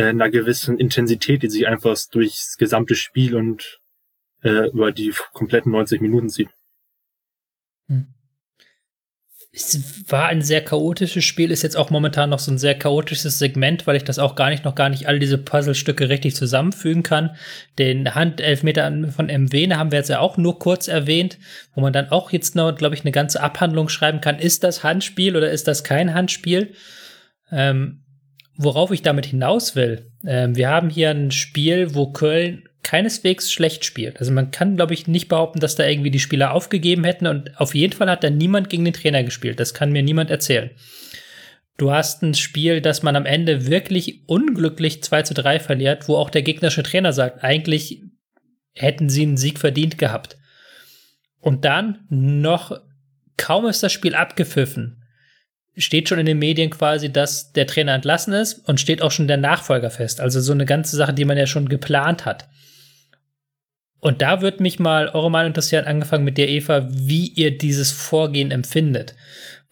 [0.00, 3.80] äh, einer gewissen Intensität, die sich einfach durchs gesamte Spiel und
[4.42, 6.48] äh, über die kompletten 90 Minuten zieht.
[7.88, 8.14] Hm
[9.52, 13.40] es war ein sehr chaotisches Spiel, ist jetzt auch momentan noch so ein sehr chaotisches
[13.40, 17.02] Segment, weil ich das auch gar nicht, noch gar nicht all diese Puzzlestücke richtig zusammenfügen
[17.02, 17.34] kann.
[17.76, 21.38] Den Handelfmeter von MW haben wir jetzt ja auch nur kurz erwähnt,
[21.74, 24.38] wo man dann auch jetzt noch, glaube ich, eine ganze Abhandlung schreiben kann.
[24.38, 26.74] Ist das Handspiel oder ist das kein Handspiel?
[27.50, 28.04] Ähm,
[28.62, 30.10] worauf ich damit hinaus will.
[30.26, 34.20] Ähm, wir haben hier ein Spiel, wo Köln keineswegs schlecht spielt.
[34.20, 37.58] Also man kann, glaube ich, nicht behaupten, dass da irgendwie die Spieler aufgegeben hätten und
[37.58, 39.60] auf jeden Fall hat da niemand gegen den Trainer gespielt.
[39.60, 40.70] Das kann mir niemand erzählen.
[41.78, 46.16] Du hast ein Spiel, das man am Ende wirklich unglücklich 2 zu 3 verliert, wo
[46.16, 48.02] auch der gegnerische Trainer sagt, eigentlich
[48.74, 50.36] hätten sie einen Sieg verdient gehabt.
[51.40, 52.78] Und dann noch
[53.38, 54.99] kaum ist das Spiel abgepfiffen,
[55.80, 59.28] steht schon in den Medien quasi, dass der Trainer entlassen ist und steht auch schon
[59.28, 60.20] der Nachfolger fest.
[60.20, 62.48] Also so eine ganze Sache, die man ja schon geplant hat.
[64.00, 67.92] Und da würde mich mal eure Meinung interessieren, angefangen mit dir, Eva, wie ihr dieses
[67.92, 69.14] Vorgehen empfindet.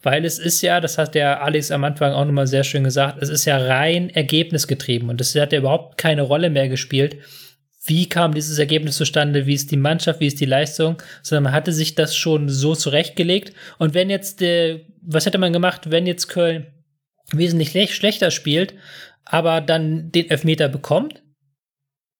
[0.01, 3.21] Weil es ist ja, das hat der Alex am Anfang auch nochmal sehr schön gesagt,
[3.21, 7.17] es ist ja rein ergebnisgetrieben und es hat ja überhaupt keine Rolle mehr gespielt,
[7.89, 11.53] wie kam dieses Ergebnis zustande, wie ist die Mannschaft, wie ist die Leistung, sondern man
[11.53, 13.53] hatte sich das schon so zurechtgelegt.
[13.79, 16.67] Und wenn jetzt, äh, was hätte man gemacht, wenn jetzt Köln
[17.31, 18.75] wesentlich schlechter spielt,
[19.25, 21.23] aber dann den Elfmeter bekommt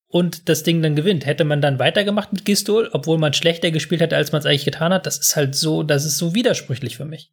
[0.08, 1.26] und das Ding dann gewinnt?
[1.26, 4.66] Hätte man dann weitergemacht mit Gistol, obwohl man schlechter gespielt hätte, als man es eigentlich
[4.66, 5.06] getan hat?
[5.06, 7.32] Das ist halt so, das ist so widersprüchlich für mich.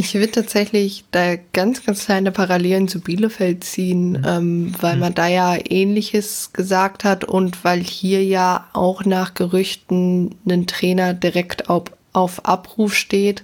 [0.00, 4.24] Ich würde tatsächlich da ganz, ganz kleine Parallelen zu Bielefeld ziehen, mhm.
[4.24, 5.00] ähm, weil mhm.
[5.00, 11.14] man da ja Ähnliches gesagt hat und weil hier ja auch nach Gerüchten ein Trainer
[11.14, 13.42] direkt auf, auf Abruf steht.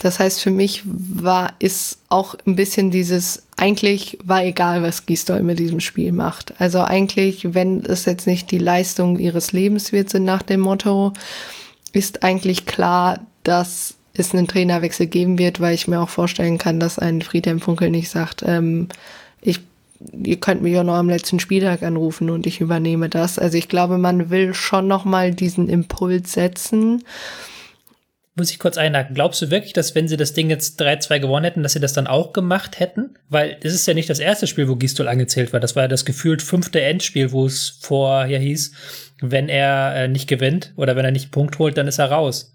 [0.00, 5.44] Das heißt, für mich war, ist auch ein bisschen dieses, eigentlich war egal, was Gisdol
[5.44, 6.60] mit diesem Spiel macht.
[6.60, 11.12] Also eigentlich, wenn es jetzt nicht die Leistung ihres Lebens wird, sind nach dem Motto,
[11.92, 16.80] ist eigentlich klar, dass es einen Trainerwechsel geben wird, weil ich mir auch vorstellen kann,
[16.80, 18.88] dass ein Friedhelm Funkel nicht sagt, ähm,
[19.40, 19.60] ich,
[20.24, 23.38] ihr könnt mich ja noch am letzten Spieltag anrufen und ich übernehme das.
[23.38, 27.04] Also ich glaube, man will schon noch mal diesen Impuls setzen.
[28.34, 29.14] Muss ich kurz einhaken.
[29.14, 31.92] Glaubst du wirklich, dass wenn sie das Ding jetzt 3-2 gewonnen hätten, dass sie das
[31.92, 33.10] dann auch gemacht hätten?
[33.28, 35.60] Weil es ist ja nicht das erste Spiel, wo Gistol angezählt war.
[35.60, 38.72] Das war ja das gefühlt fünfte Endspiel, wo es vorher hieß,
[39.20, 42.10] wenn er äh, nicht gewinnt oder wenn er nicht einen Punkt holt, dann ist er
[42.10, 42.51] raus.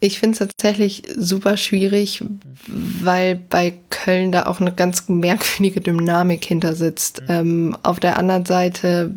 [0.00, 2.22] Ich finde es tatsächlich super schwierig,
[2.66, 7.22] weil bei Köln da auch eine ganz merkwürdige Dynamik hinter sitzt.
[7.22, 7.26] Mhm.
[7.28, 9.14] Ähm, auf der anderen Seite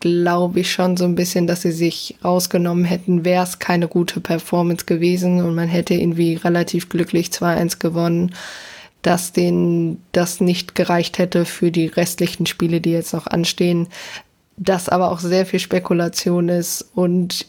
[0.00, 4.20] glaube ich schon so ein bisschen, dass sie sich rausgenommen hätten, wäre es keine gute
[4.20, 8.34] Performance gewesen und man hätte irgendwie relativ glücklich 2-1 gewonnen,
[9.02, 13.88] dass denen das nicht gereicht hätte für die restlichen Spiele, die jetzt noch anstehen.
[14.56, 17.46] Das aber auch sehr viel Spekulation ist und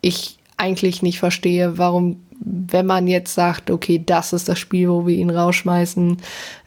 [0.00, 5.06] ich eigentlich nicht verstehe, warum, wenn man jetzt sagt, okay, das ist das Spiel, wo
[5.06, 6.18] wir ihn rausschmeißen,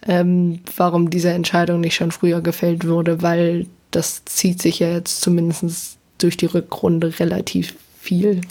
[0.08, 5.22] ähm, warum diese Entscheidung nicht schon früher gefällt wurde, weil das zieht sich ja jetzt
[5.22, 8.42] zumindest durch die Rückrunde relativ viel.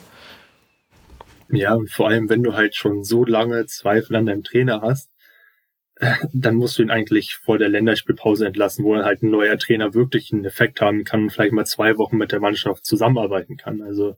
[1.51, 5.11] Ja, und vor allem, wenn du halt schon so lange Zweifel an deinem Trainer hast,
[6.33, 9.95] dann musst du ihn eigentlich vor der Länderspielpause entlassen, wo dann halt ein neuer Trainer
[9.95, 13.83] wirklich einen Effekt haben kann und vielleicht mal zwei Wochen mit der Mannschaft zusammenarbeiten kann.
[13.83, 14.17] Also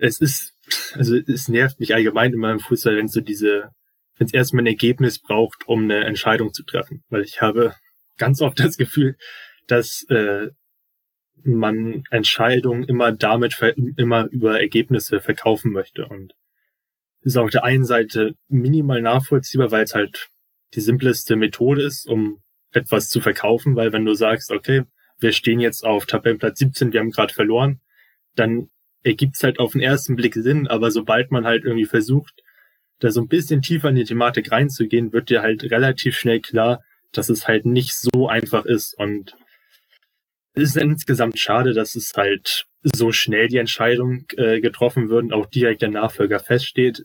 [0.00, 0.54] es ist,
[0.94, 3.70] also es nervt mich allgemein immer im Fußball, wenn so diese,
[4.16, 7.04] wenn es erstmal ein Ergebnis braucht, um eine Entscheidung zu treffen.
[7.08, 7.74] Weil ich habe
[8.16, 9.16] ganz oft das Gefühl,
[9.66, 10.48] dass äh,
[11.42, 13.58] man Entscheidungen immer damit,
[13.96, 16.06] immer über Ergebnisse verkaufen möchte.
[16.06, 16.34] Und
[17.22, 20.28] ist auf der einen Seite minimal nachvollziehbar, weil es halt
[20.74, 24.84] die simpleste Methode ist, um etwas zu verkaufen, weil wenn du sagst, okay,
[25.18, 27.80] wir stehen jetzt auf Tabellenplatz 17, wir haben gerade verloren,
[28.36, 28.70] dann
[29.02, 32.42] ergibt's halt auf den ersten Blick Sinn, aber sobald man halt irgendwie versucht,
[32.98, 36.82] da so ein bisschen tiefer in die Thematik reinzugehen, wird dir halt relativ schnell klar,
[37.12, 38.96] dass es halt nicht so einfach ist.
[38.98, 39.36] Und
[40.52, 45.32] es ist insgesamt schade, dass es halt so schnell die Entscheidung äh, getroffen wird und
[45.32, 47.04] auch direkt der Nachfolger feststeht.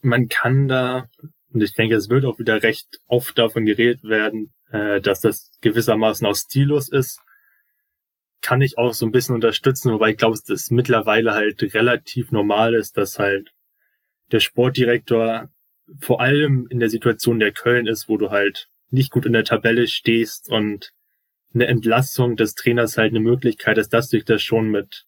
[0.00, 1.08] Man kann da,
[1.52, 5.50] und ich denke, es wird auch wieder recht oft davon geredet werden, äh, dass das
[5.60, 7.20] gewissermaßen aus Stilus ist
[8.42, 12.32] kann ich auch so ein bisschen unterstützen, wobei ich glaube, dass das mittlerweile halt relativ
[12.32, 13.52] normal ist, dass halt
[14.32, 15.48] der Sportdirektor
[16.00, 19.44] vor allem in der Situation der Köln ist, wo du halt nicht gut in der
[19.44, 20.92] Tabelle stehst und
[21.54, 25.06] eine Entlassung des Trainers halt eine Möglichkeit ist, dass sich das schon mit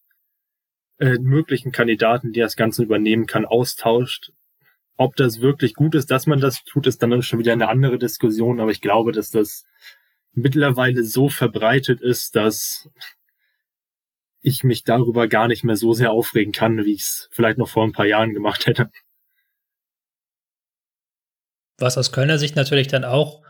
[0.99, 4.33] äh, möglichen Kandidaten, die das Ganze übernehmen kann, austauscht.
[4.97, 7.99] Ob das wirklich gut ist, dass man das tut, ist dann schon wieder eine andere
[7.99, 9.65] Diskussion, aber ich glaube, dass das
[10.33, 12.89] mittlerweile so verbreitet ist, dass
[14.45, 17.69] ich mich darüber gar nicht mehr so sehr aufregen kann, wie ich es vielleicht noch
[17.69, 18.91] vor ein paar Jahren gemacht hätte.
[21.79, 23.43] Was aus Kölner Sicht natürlich dann auch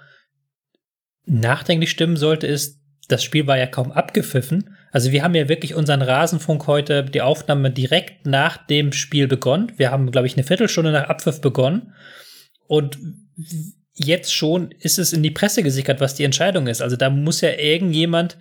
[1.27, 4.77] nachdenklich stimmen sollte, ist, das Spiel war ja kaum abgepfiffen.
[4.93, 9.73] Also wir haben ja wirklich unseren Rasenfunk heute, die Aufnahme direkt nach dem Spiel begonnen.
[9.77, 11.93] Wir haben, glaube ich, eine Viertelstunde nach Abpfiff begonnen.
[12.67, 12.99] Und
[13.93, 16.81] jetzt schon ist es in die Presse gesickert, was die Entscheidung ist.
[16.81, 18.39] Also da muss ja irgendjemand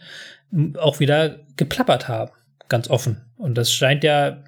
[0.78, 2.32] auch wieder geplappert haben,
[2.74, 3.22] ganz offen.
[3.38, 4.43] Und das scheint ja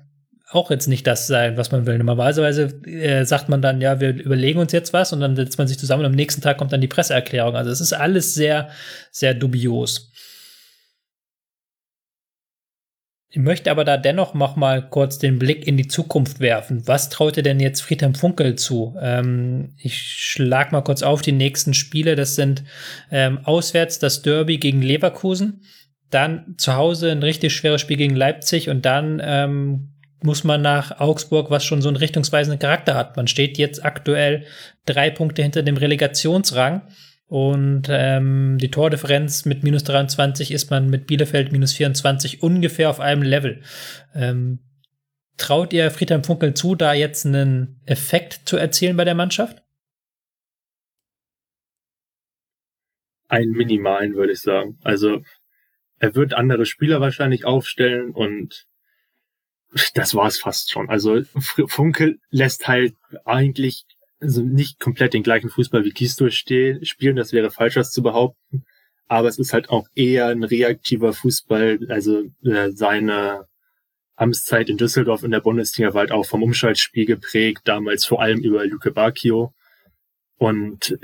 [0.49, 1.99] auch jetzt nicht das sein, was man will.
[1.99, 5.67] Normalerweise äh, sagt man dann, ja, wir überlegen uns jetzt was und dann setzt man
[5.67, 7.55] sich zusammen und am nächsten Tag kommt dann die Presseerklärung.
[7.55, 8.69] Also es ist alles sehr,
[9.11, 10.11] sehr dubios.
[13.29, 16.87] Ich möchte aber da dennoch noch mal kurz den Blick in die Zukunft werfen.
[16.87, 18.95] Was traut ihr denn jetzt Friedhelm Funkel zu?
[18.99, 22.15] Ähm, ich schlag mal kurz auf die nächsten Spiele.
[22.15, 22.63] Das sind
[23.11, 25.61] ähm, auswärts das Derby gegen Leverkusen,
[26.15, 29.89] dann zu Hause ein richtig schweres Spiel gegen Leipzig und dann ähm,
[30.23, 33.15] muss man nach Augsburg, was schon so einen richtungsweisenden Charakter hat.
[33.15, 34.45] Man steht jetzt aktuell
[34.85, 36.81] drei Punkte hinter dem Relegationsrang.
[37.27, 42.99] Und ähm, die Tordifferenz mit minus 23 ist man mit Bielefeld minus 24 ungefähr auf
[42.99, 43.61] einem Level.
[44.13, 44.59] Ähm,
[45.37, 49.63] traut ihr Friedhelm Funkel zu, da jetzt einen Effekt zu erzielen bei der Mannschaft?
[53.27, 54.77] Einen minimalen, würde ich sagen.
[54.83, 55.23] Also
[55.99, 58.67] er wird andere Spieler wahrscheinlich aufstellen und
[59.93, 60.89] das war es fast schon.
[60.89, 61.21] Also
[61.67, 63.85] Funkel lässt halt eigentlich
[64.19, 68.65] also nicht komplett den gleichen Fußball wie Kisto spielen, das wäre falsch, das zu behaupten.
[69.07, 71.79] Aber es ist halt auch eher ein reaktiver Fußball.
[71.89, 73.45] Also äh, seine
[74.15, 78.39] Amtszeit in Düsseldorf in der Bundesliga war halt auch vom Umschaltspiel geprägt, damals vor allem
[78.39, 79.53] über Luke Bacchio.
[80.37, 80.97] Und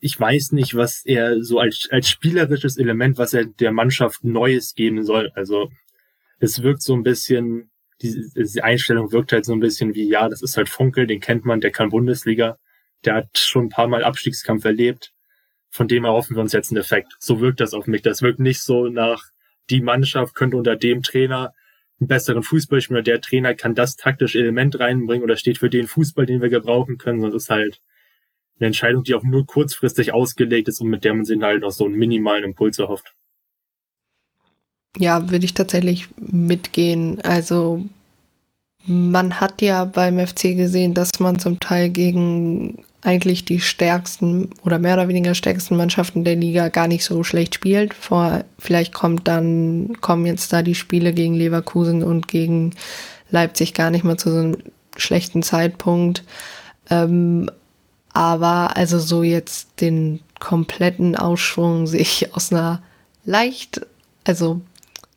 [0.00, 4.74] ich weiß nicht, was er so als, als spielerisches Element, was er der Mannschaft Neues
[4.74, 5.30] geben soll.
[5.34, 5.70] Also
[6.38, 7.70] es wirkt so ein bisschen
[8.02, 11.20] die, die Einstellung wirkt halt so ein bisschen wie, ja, das ist halt Funkel, den
[11.20, 12.58] kennt man, der kann Bundesliga,
[13.04, 15.12] der hat schon ein paar Mal Abstiegskampf erlebt,
[15.70, 17.14] von dem erhoffen wir uns jetzt einen Effekt.
[17.18, 18.02] So wirkt das auf mich.
[18.02, 19.22] Das wirkt nicht so nach,
[19.68, 21.52] die Mannschaft könnte unter dem Trainer
[22.00, 25.70] einen besseren Fußball spielen, oder der Trainer kann das taktische Element reinbringen oder steht für
[25.70, 27.80] den Fußball, den wir gebrauchen können, sondern es ist halt
[28.60, 31.70] eine Entscheidung, die auch nur kurzfristig ausgelegt ist und mit der man sich halt noch
[31.70, 33.14] so einen minimalen Impuls erhofft.
[34.96, 37.20] Ja, würde ich tatsächlich mitgehen.
[37.22, 37.84] Also
[38.86, 44.78] man hat ja beim FC gesehen, dass man zum Teil gegen eigentlich die stärksten oder
[44.78, 47.94] mehr oder weniger stärksten Mannschaften der Liga gar nicht so schlecht spielt.
[47.94, 52.74] Vor, vielleicht kommt dann, kommen jetzt da die Spiele gegen Leverkusen und gegen
[53.30, 54.56] Leipzig gar nicht mal zu so einem
[54.96, 56.24] schlechten Zeitpunkt.
[56.90, 57.50] Ähm,
[58.12, 62.82] aber also so jetzt den kompletten Ausschwung sehe ich aus einer
[63.24, 63.86] leicht,
[64.24, 64.60] also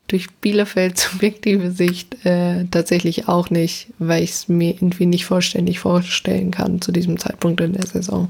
[0.08, 5.80] durch Bielefeld subjektive Sicht äh, tatsächlich auch nicht, weil ich es mir irgendwie nicht vollständig
[5.80, 8.28] vorstellen kann zu diesem Zeitpunkt in der Saison.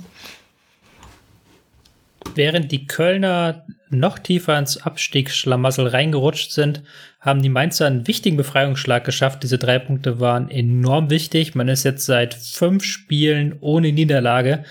[2.35, 6.83] Während die Kölner noch tiefer ins Abstiegsschlamassel reingerutscht sind,
[7.19, 9.43] haben die Mainzer einen wichtigen Befreiungsschlag geschafft.
[9.43, 11.55] Diese drei Punkte waren enorm wichtig.
[11.55, 14.63] Man ist jetzt seit fünf Spielen ohne Niederlage.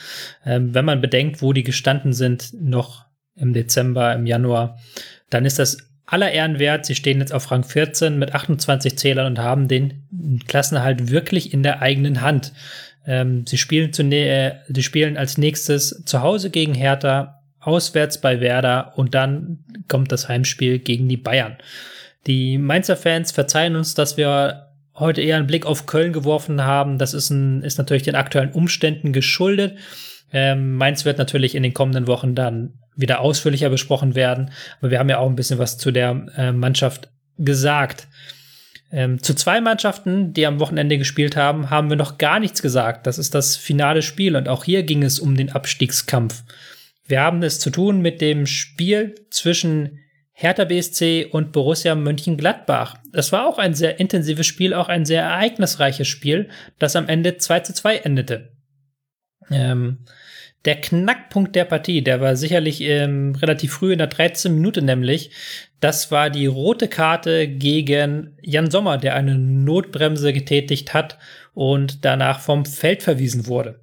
[0.44, 4.78] Ähm, wenn man bedenkt, wo die gestanden sind, noch im Dezember, im Januar,
[5.30, 6.84] dann ist das aller Ehren wert.
[6.84, 11.62] Sie stehen jetzt auf Rang 14 mit 28 Zählern und haben den Klassenerhalt wirklich in
[11.62, 12.52] der eigenen Hand.
[13.06, 18.40] Ähm, sie spielen zu, äh, sie spielen als nächstes zu Hause gegen Hertha, auswärts bei
[18.40, 21.56] Werder und dann kommt das Heimspiel gegen die Bayern.
[22.26, 26.98] Die Mainzer Fans verzeihen uns, dass wir heute eher einen Blick auf Köln geworfen haben.
[26.98, 29.76] Das ist, ein, ist natürlich den aktuellen Umständen geschuldet.
[30.32, 34.50] Ähm, Mainz wird natürlich in den kommenden Wochen dann wieder ausführlicher besprochen werden.
[34.80, 37.08] Aber wir haben ja auch ein bisschen was zu der äh, Mannschaft
[37.38, 38.06] gesagt.
[38.90, 43.06] Ähm, zu zwei Mannschaften, die am Wochenende gespielt haben, haben wir noch gar nichts gesagt.
[43.06, 46.42] Das ist das finale Spiel und auch hier ging es um den Abstiegskampf.
[47.12, 49.98] Wir haben es zu tun mit dem Spiel zwischen
[50.32, 52.96] Hertha BSC und Borussia Mönchengladbach.
[53.12, 57.36] Das war auch ein sehr intensives Spiel, auch ein sehr ereignisreiches Spiel, das am Ende
[57.36, 58.56] 2 zu 2 endete.
[59.50, 60.06] Ähm,
[60.64, 64.54] der Knackpunkt der Partie, der war sicherlich ähm, relativ früh in der 13.
[64.54, 65.32] Minute nämlich.
[65.80, 71.18] Das war die rote Karte gegen Jan Sommer, der eine Notbremse getätigt hat
[71.52, 73.81] und danach vom Feld verwiesen wurde.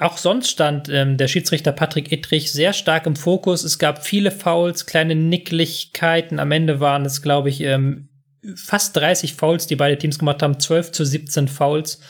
[0.00, 3.64] Auch sonst stand ähm, der Schiedsrichter Patrick Ittrich sehr stark im Fokus.
[3.64, 6.38] Es gab viele Fouls, kleine Nicklichkeiten.
[6.38, 8.08] Am Ende waren es, glaube ich, ähm,
[8.56, 10.58] fast 30 Fouls, die beide Teams gemacht haben.
[10.58, 12.00] 12 zu 17 Fouls.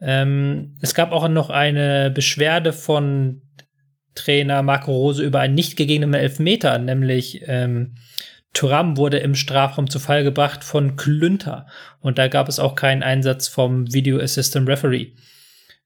[0.00, 3.42] Ähm, es gab auch noch eine Beschwerde von
[4.14, 7.96] Trainer Marco Rose über einen nicht gegebenen Elfmeter, nämlich ähm,
[8.54, 11.66] Thuram wurde im Strafraum zu Fall gebracht von Klünter
[12.00, 15.12] und da gab es auch keinen Einsatz vom Video Assistant Referee.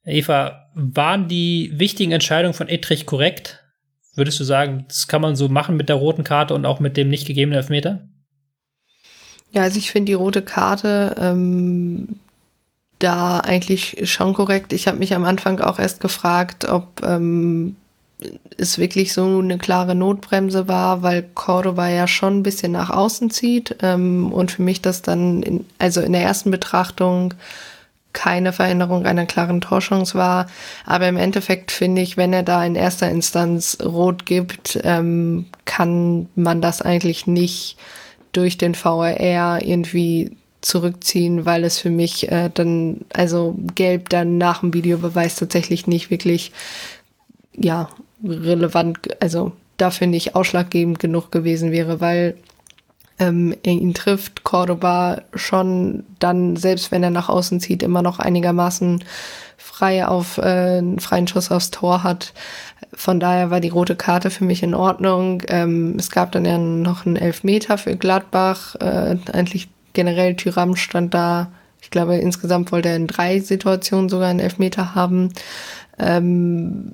[0.05, 3.63] Eva, waren die wichtigen Entscheidungen von Etrich korrekt?
[4.15, 6.97] Würdest du sagen, das kann man so machen mit der roten Karte und auch mit
[6.97, 8.09] dem nicht gegebenen Elfmeter?
[9.53, 12.21] Ja, also ich finde die rote Karte, ähm,
[12.99, 14.73] da eigentlich schon korrekt.
[14.73, 17.77] Ich habe mich am Anfang auch erst gefragt, ob ähm,
[18.59, 23.31] es wirklich so eine klare Notbremse war, weil Cordoba ja schon ein bisschen nach außen
[23.31, 27.35] zieht ähm, und für mich das dann, in, also in der ersten Betrachtung
[28.13, 30.47] keine Veränderung einer klaren Torchance war.
[30.85, 36.29] Aber im Endeffekt finde ich, wenn er da in erster Instanz rot gibt, ähm, kann
[36.35, 37.77] man das eigentlich nicht
[38.33, 44.61] durch den VRR irgendwie zurückziehen, weil es für mich äh, dann, also gelb dann nach
[44.61, 46.53] dem Videobeweis tatsächlich nicht wirklich,
[47.57, 47.89] ja,
[48.23, 52.37] relevant, also dafür nicht ausschlaggebend genug gewesen wäre, weil
[53.21, 59.05] ähm, ihn trifft Cordoba schon dann, selbst wenn er nach außen zieht, immer noch einigermaßen
[59.57, 62.33] frei auf äh, einen freien Schuss aufs Tor hat.
[62.95, 65.43] Von daher war die rote Karte für mich in Ordnung.
[65.49, 68.75] Ähm, es gab dann ja noch einen Elfmeter für Gladbach.
[68.77, 71.53] Äh, eigentlich generell Tyram stand da.
[71.83, 75.31] Ich glaube, insgesamt wollte er in drei Situationen sogar einen Elfmeter haben.
[75.99, 76.93] Ähm,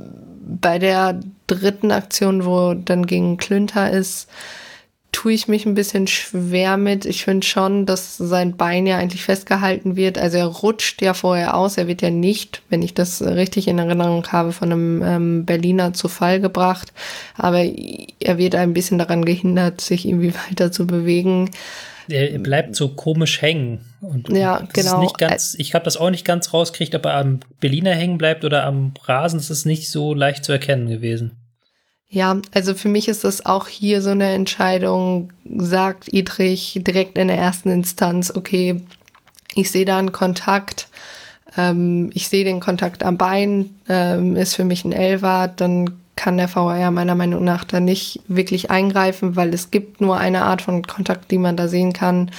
[0.61, 4.29] bei der dritten Aktion, wo dann gegen Klünter ist,
[5.17, 7.07] tue ich mich ein bisschen schwer mit.
[7.07, 10.19] Ich finde schon, dass sein Bein ja eigentlich festgehalten wird.
[10.19, 11.79] Also er rutscht ja vorher aus.
[11.79, 15.95] Er wird ja nicht, wenn ich das richtig in Erinnerung habe, von einem ähm, Berliner
[15.95, 16.93] zu Fall gebracht.
[17.35, 21.51] Aber er wird ein bisschen daran gehindert, sich irgendwie weiter zu bewegen.
[22.09, 23.87] Er bleibt so komisch hängen.
[24.03, 25.11] Und ja, genau.
[25.17, 28.65] Ganz, ich habe das auch nicht ganz rausgekriegt, ob er am Berliner hängen bleibt oder
[28.65, 29.39] am Rasen.
[29.39, 31.39] Das ist nicht so leicht zu erkennen gewesen.
[32.09, 37.29] Ja, also für mich ist das auch hier so eine Entscheidung, sagt Idrich direkt in
[37.29, 38.81] der ersten Instanz, okay,
[39.55, 40.89] ich sehe da einen Kontakt,
[41.57, 46.39] ähm, ich sehe den Kontakt am Bein, ähm, ist für mich ein Elfer, dann kann
[46.39, 50.63] der VAR meiner Meinung nach da nicht wirklich eingreifen, weil es gibt nur eine Art
[50.63, 52.31] von Kontakt, die man da sehen kann.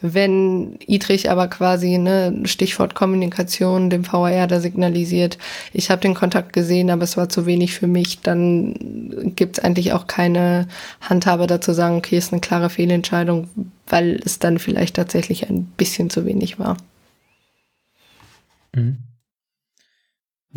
[0.00, 5.36] Wenn Idrich aber quasi, ne, Stichwort Kommunikation, dem VAR da signalisiert,
[5.72, 9.64] ich habe den Kontakt gesehen, aber es war zu wenig für mich, dann gibt es
[9.64, 10.68] eigentlich auch keine
[11.00, 13.48] Handhabe dazu sagen, okay, ist eine klare Fehlentscheidung,
[13.88, 16.76] weil es dann vielleicht tatsächlich ein bisschen zu wenig war.
[18.72, 18.98] Mhm.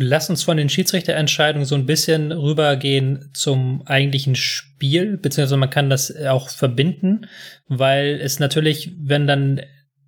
[0.00, 5.90] Lass uns von den Schiedsrichterentscheidungen so ein bisschen rübergehen zum eigentlichen Spiel, beziehungsweise man kann
[5.90, 7.26] das auch verbinden,
[7.66, 9.60] weil es natürlich, wenn dann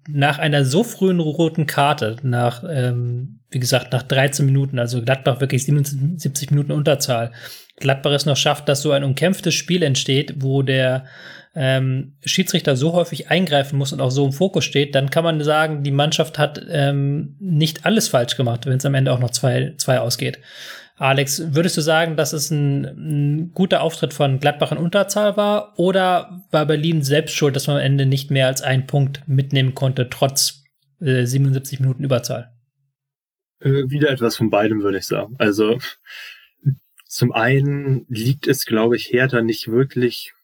[0.09, 5.41] nach einer so frühen roten Karte, nach, ähm, wie gesagt, nach 13 Minuten, also Gladbach
[5.41, 7.33] wirklich 77 Minuten Unterzahl,
[7.81, 11.07] Gladbach es noch schafft, dass so ein umkämpftes Spiel entsteht, wo der
[11.55, 15.43] ähm, Schiedsrichter so häufig eingreifen muss und auch so im Fokus steht, dann kann man
[15.43, 19.31] sagen, die Mannschaft hat ähm, nicht alles falsch gemacht, wenn es am Ende auch noch
[19.31, 20.39] zwei, zwei ausgeht.
[20.97, 25.79] Alex, würdest du sagen, dass es ein, ein, guter Auftritt von Gladbach in Unterzahl war
[25.79, 29.75] oder war Berlin selbst schuld, dass man am Ende nicht mehr als einen Punkt mitnehmen
[29.75, 30.63] konnte, trotz
[31.01, 32.53] äh, 77 Minuten Überzahl?
[33.61, 35.37] Äh, wieder etwas von beidem, würde ich sagen.
[35.39, 35.79] Also
[37.07, 40.35] zum einen liegt es, glaube ich, Hertha nicht wirklich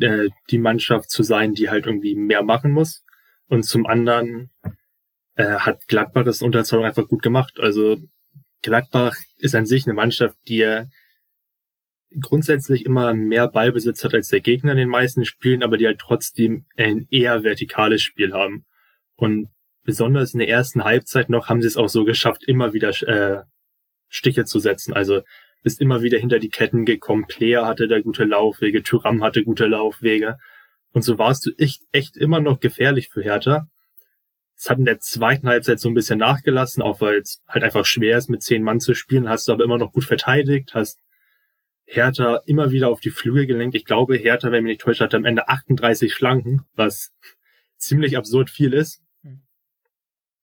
[0.00, 3.04] äh, die Mannschaft zu sein, die halt irgendwie mehr machen muss.
[3.48, 4.50] Und zum anderen
[5.34, 7.58] äh, hat Gladbach das Unterzahlung einfach gut gemacht.
[7.60, 7.96] Also
[8.62, 10.84] Gladbach ist an sich eine Mannschaft, die
[12.20, 15.98] grundsätzlich immer mehr Ballbesitz hat als der Gegner in den meisten Spielen, aber die halt
[15.98, 18.64] trotzdem ein eher vertikales Spiel haben.
[19.16, 19.48] Und
[19.84, 23.42] besonders in der ersten Halbzeit noch haben sie es auch so geschafft, immer wieder äh,
[24.08, 24.94] Stiche zu setzen.
[24.94, 25.22] Also
[25.62, 27.26] bist immer wieder hinter die Ketten gekommen.
[27.26, 30.38] Player hatte da gute Laufwege, Tyram hatte gute Laufwege.
[30.92, 33.68] Und so warst du echt, echt immer noch gefährlich für Hertha.
[34.56, 37.84] Es hat in der zweiten Halbzeit so ein bisschen nachgelassen, auch weil es halt einfach
[37.84, 39.28] schwer ist, mit zehn Mann zu spielen.
[39.28, 40.98] Hast du aber immer noch gut verteidigt, hast
[41.84, 43.74] Hertha immer wieder auf die Flügel gelenkt.
[43.74, 47.12] Ich glaube, Hertha, wenn mich nicht täuscht, hatte am Ende 38 Flanken, was
[47.76, 49.00] ziemlich absurd viel ist.
[49.22, 49.42] Hm.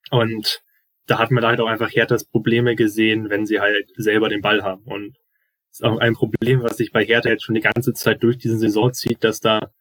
[0.09, 0.63] Und
[1.05, 4.63] da hat man halt auch einfach Herthas Probleme gesehen, wenn sie halt selber den Ball
[4.63, 4.83] haben.
[4.83, 5.17] Und
[5.69, 8.37] das ist auch ein Problem, was sich bei Hertha jetzt schon die ganze Zeit durch
[8.37, 9.71] diese Saison zieht, dass da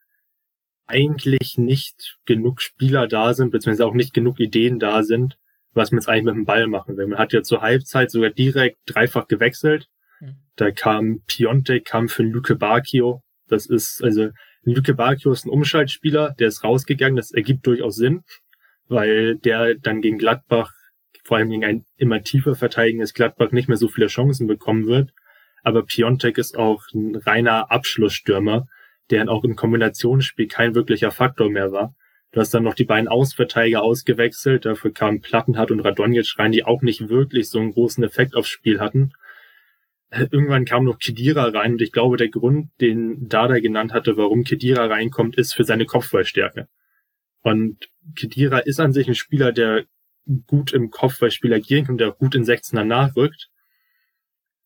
[0.86, 5.38] eigentlich nicht genug Spieler da sind, beziehungsweise auch nicht genug Ideen da sind,
[5.72, 7.06] was man jetzt eigentlich mit dem Ball machen will.
[7.06, 9.88] Man hat ja zur Halbzeit sogar direkt dreifach gewechselt.
[10.20, 10.36] Mhm.
[10.56, 13.22] Da kam Piontek, kam für Luke Bacchio.
[13.48, 14.30] Das ist, also,
[14.62, 18.24] Luke Bacchio ist ein Umschaltspieler, der ist rausgegangen, das ergibt durchaus Sinn,
[18.88, 20.72] weil der dann gegen Gladbach
[21.24, 25.12] vor allem gegen ein immer tiefer verteidigendes Gladbach nicht mehr so viele Chancen bekommen wird.
[25.62, 28.68] Aber Piontek ist auch ein reiner Abschlussstürmer,
[29.10, 31.94] der auch im Kombinationsspiel kein wirklicher Faktor mehr war.
[32.32, 36.64] Du hast dann noch die beiden Ausverteidiger ausgewechselt, dafür kamen Plattenhardt und Radonjic rein, die
[36.64, 39.12] auch nicht wirklich so einen großen Effekt aufs Spiel hatten.
[40.10, 44.44] Irgendwann kam noch Kedira rein und ich glaube, der Grund, den Dada genannt hatte, warum
[44.44, 46.68] Kedira reinkommt, ist für seine Kopfballstärke.
[47.42, 49.84] Und Kedira ist an sich ein Spieler, der
[50.46, 53.50] gut im Kopfballspiel agieren kann, der auch gut in 16er nachrückt.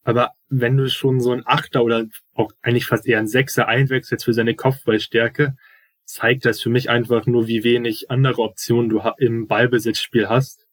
[0.04, 4.24] Aber wenn du schon so ein Achter oder auch eigentlich fast eher ein Sechser einwechselst
[4.24, 5.56] für seine Kopfballstärke,
[6.04, 10.66] zeigt das für mich einfach nur, wie wenig andere Optionen du im Ballbesitzspiel hast,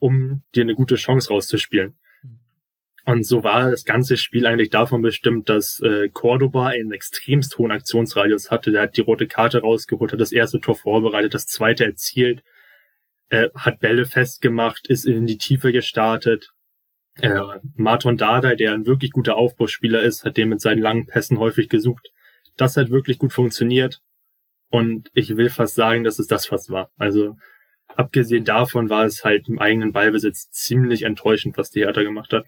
[0.00, 1.96] um dir eine gute Chance rauszuspielen.
[3.04, 7.70] Und so war das ganze Spiel eigentlich davon bestimmt, dass äh, Cordoba einen extremst hohen
[7.70, 8.70] Aktionsradius hatte.
[8.70, 12.42] Der hat die rote Karte rausgeholt, hat das erste Tor vorbereitet, das zweite erzielt,
[13.30, 16.52] äh, hat Bälle festgemacht, ist in die Tiefe gestartet.
[17.20, 17.40] Äh,
[17.74, 21.68] Marton Dada, der ein wirklich guter Aufbauspieler ist, hat den mit seinen langen Pässen häufig
[21.68, 22.08] gesucht.
[22.56, 24.00] Das hat wirklich gut funktioniert.
[24.70, 26.90] Und ich will fast sagen, dass es das fast war.
[26.96, 27.36] Also
[27.88, 32.46] abgesehen davon war es halt im eigenen Ballbesitz ziemlich enttäuschend, was die Hertha gemacht hat.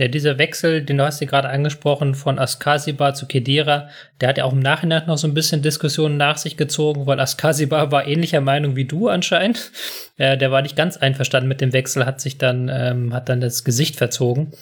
[0.00, 4.38] Ja, dieser Wechsel, den du hast ja gerade angesprochen, von Askasiba zu Kedira, der hat
[4.38, 8.06] ja auch im Nachhinein noch so ein bisschen Diskussionen nach sich gezogen, weil Askasiba war
[8.06, 9.72] ähnlicher Meinung wie du anscheinend.
[10.16, 13.42] Äh, der war nicht ganz einverstanden mit dem Wechsel, hat sich dann, ähm, hat dann
[13.42, 14.52] das Gesicht verzogen.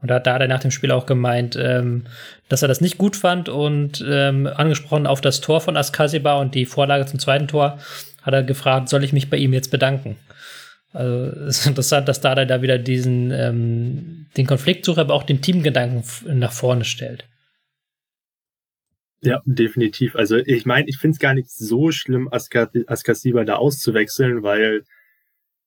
[0.00, 2.04] Und da hat er nach dem Spiel auch gemeint, ähm,
[2.48, 6.54] dass er das nicht gut fand und ähm, angesprochen auf das Tor von Askasiba und
[6.54, 7.80] die Vorlage zum zweiten Tor,
[8.22, 10.18] hat er gefragt, soll ich mich bei ihm jetzt bedanken?
[10.94, 15.24] Also es ist interessant, dass Dada da wieder diesen ähm, den Konflikt sucht, aber auch
[15.24, 16.04] den Teamgedanken
[16.38, 17.28] nach vorne stellt.
[19.20, 20.16] Ja, definitiv.
[20.16, 24.84] Also ich meine, ich finde es gar nicht so schlimm, Askasiba da auszuwechseln, weil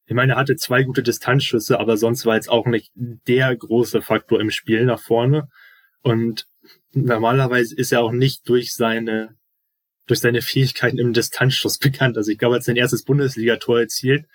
[0.05, 4.01] ich meine, er hatte zwei gute Distanzschüsse, aber sonst war jetzt auch nicht der große
[4.01, 5.49] Faktor im Spiel nach vorne.
[6.01, 6.45] Und
[6.93, 9.35] normalerweise ist er auch nicht durch seine,
[10.05, 12.15] durch seine Fähigkeiten im Distanzschuss bekannt.
[12.15, 14.25] Also ich glaube, er hat sein erstes Bundesligator erzielt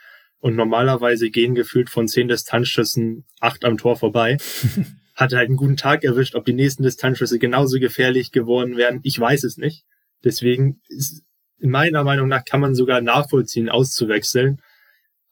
[0.43, 4.37] und normalerweise gehen gefühlt von zehn Distanzschüssen acht am Tor vorbei.
[5.15, 6.35] Hatte halt einen guten Tag erwischt.
[6.35, 9.85] Ob die nächsten Distanzschüsse genauso gefährlich geworden wären, ich weiß es nicht.
[10.25, 11.23] Deswegen ist,
[11.59, 14.61] in meiner Meinung nach kann man sogar nachvollziehen, auszuwechseln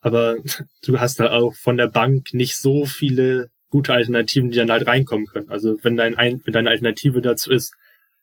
[0.01, 0.37] aber
[0.83, 4.85] du hast da auch von der Bank nicht so viele gute Alternativen, die dann halt
[4.85, 5.49] reinkommen können.
[5.49, 7.73] Also wenn dein wenn deine Alternative dazu ist,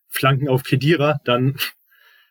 [0.08, 1.56] Flanken auf Kedira, dann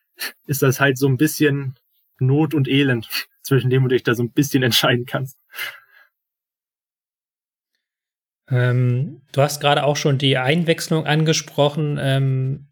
[0.45, 1.76] ist das halt so ein bisschen
[2.20, 3.08] Not und Elend,
[3.42, 5.38] zwischen dem du dich da so ein bisschen entscheiden kannst.
[8.50, 11.98] Ähm, du hast gerade auch schon die Einwechslung angesprochen.
[12.00, 12.68] Ähm,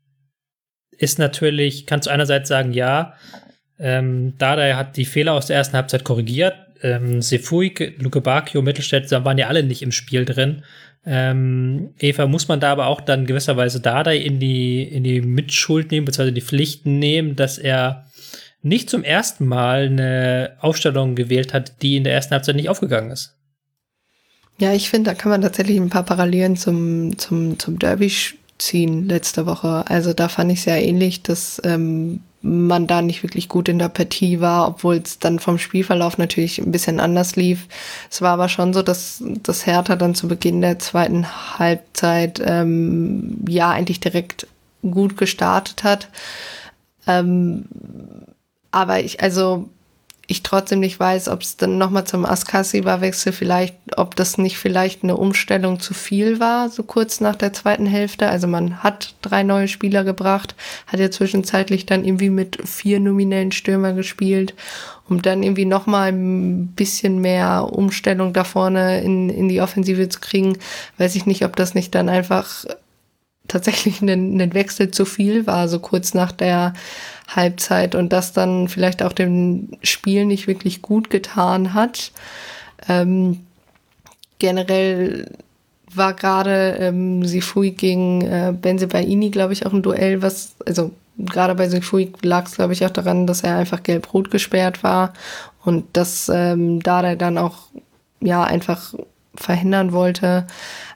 [0.92, 3.16] ist natürlich, kannst du einerseits sagen, ja,
[3.78, 9.10] ähm, Dada hat die Fehler aus der ersten Halbzeit korrigiert ähm, Sefuig, Luke Bacchio, Mittelstädt,
[9.12, 10.64] waren ja alle nicht im Spiel drin.
[11.06, 15.92] Ähm, Eva, muss man da aber auch dann gewisserweise Dardai in die, in die Mitschuld
[15.92, 18.06] nehmen, beziehungsweise die Pflichten nehmen, dass er
[18.66, 23.12] nicht zum ersten Mal eine Aufstellung gewählt hat, die in der ersten Halbzeit nicht aufgegangen
[23.12, 23.36] ist.
[24.58, 28.12] Ja, ich finde, da kann man tatsächlich ein paar Parallelen zum, zum, zum Derby
[28.58, 29.84] ziehen letzte Woche.
[29.88, 33.90] Also da fand ich sehr ähnlich, dass ähm, man da nicht wirklich gut in der
[33.90, 37.68] Partie war, obwohl es dann vom Spielverlauf natürlich ein bisschen anders lief.
[38.10, 41.28] Es war aber schon so, dass das Hertha dann zu Beginn der zweiten
[41.60, 44.48] Halbzeit ähm, ja eigentlich direkt
[44.82, 46.08] gut gestartet hat.
[47.06, 47.66] Ähm,
[48.76, 49.70] aber ich, also
[50.28, 55.04] ich trotzdem nicht weiß, ob es dann nochmal zum Askasiba-Wechsel vielleicht, ob das nicht vielleicht
[55.04, 58.28] eine Umstellung zu viel war, so kurz nach der zweiten Hälfte.
[58.28, 60.56] Also man hat drei neue Spieler gebracht,
[60.88, 64.56] hat ja zwischenzeitlich dann irgendwie mit vier nominellen Stürmer gespielt,
[65.08, 70.20] um dann irgendwie nochmal ein bisschen mehr Umstellung da vorne in, in die Offensive zu
[70.20, 70.58] kriegen.
[70.98, 72.66] Weiß ich nicht, ob das nicht dann einfach
[73.48, 76.74] tatsächlich ein, ein Wechsel zu viel war, so kurz nach der
[77.28, 82.12] Halbzeit und das dann vielleicht auch dem Spiel nicht wirklich gut getan hat.
[82.88, 83.42] Ähm,
[84.40, 85.32] generell
[85.94, 91.56] war gerade ähm, Sifui gegen äh, Benzebaini, glaube ich, auch ein Duell, was, also gerade
[91.56, 95.14] bei Sifui lag es, glaube ich, auch daran, dass er einfach gelb-rot gesperrt war
[95.64, 97.70] und dass ähm, da der dann auch
[98.22, 98.94] ja einfach
[99.36, 100.48] verhindern wollte.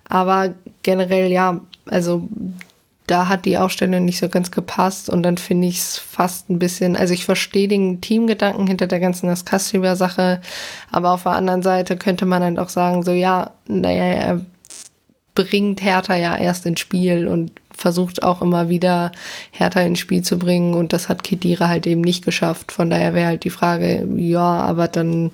[0.07, 2.27] Aber generell ja, also
[3.09, 6.59] da hat die Aufstellung nicht so ganz gepasst und dann finde ich es fast ein
[6.59, 10.41] bisschen, also ich verstehe den Teamgedanken hinter der ganzen Askasiba-Sache,
[10.91, 14.41] aber auf der anderen Seite könnte man dann auch sagen, so ja, naja, er
[15.33, 19.11] bringt Hertha ja erst ins Spiel und versucht auch immer wieder
[19.51, 22.71] Hertha ins Spiel zu bringen und das hat Kedira halt eben nicht geschafft.
[22.71, 25.31] Von daher wäre halt die Frage, ja, aber dann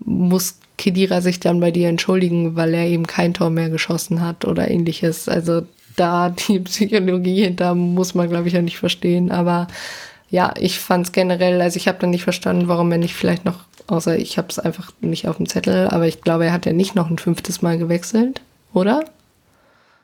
[0.00, 4.44] muss Kedira sich dann bei dir entschuldigen, weil er eben kein Tor mehr geschossen hat
[4.44, 5.28] oder ähnliches.
[5.28, 5.62] Also
[5.98, 9.30] da die Psychologie hinter muss man, glaube ich, ja nicht verstehen.
[9.30, 9.66] Aber
[10.30, 13.44] ja, ich fand es generell, also ich habe dann nicht verstanden, warum er nicht vielleicht
[13.44, 16.66] noch, außer ich habe es einfach nicht auf dem Zettel, aber ich glaube, er hat
[16.66, 18.42] ja nicht noch ein fünftes Mal gewechselt,
[18.74, 19.04] oder?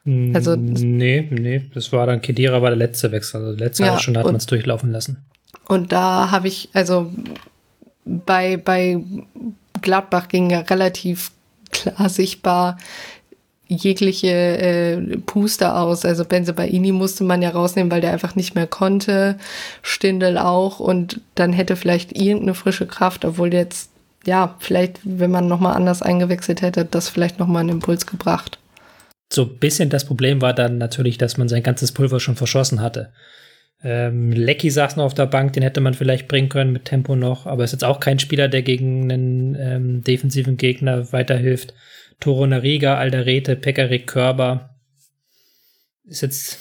[0.06, 3.42] Also nee, nee, das war dann Kedira war der letzte Wechsel.
[3.42, 5.24] Also letzte ja, schon hat man es durchlaufen lassen.
[5.66, 7.10] Und da habe ich, also
[8.04, 9.02] bei, bei
[9.80, 11.30] Gladbach ging ja relativ
[11.70, 12.76] klar sichtbar
[13.68, 16.04] jegliche äh, Puster aus.
[16.04, 19.36] Also Benzebaini musste man ja rausnehmen, weil der einfach nicht mehr konnte.
[19.82, 20.80] Stindel auch.
[20.80, 23.90] Und dann hätte vielleicht irgendeine frische Kraft, obwohl jetzt,
[24.26, 28.58] ja, vielleicht, wenn man nochmal anders eingewechselt hätte, das vielleicht nochmal einen Impuls gebracht.
[29.32, 32.80] So ein bisschen das Problem war dann natürlich, dass man sein ganzes Pulver schon verschossen
[32.80, 33.12] hatte.
[33.82, 37.16] Ähm, Lecky saß noch auf der Bank, den hätte man vielleicht bringen können mit Tempo
[37.16, 41.74] noch, aber ist jetzt auch kein Spieler, der gegen einen ähm, defensiven Gegner weiterhilft.
[42.24, 44.70] Toro Nariga, Alderete, Pekarik, Körber.
[46.04, 46.58] Ist jetzt,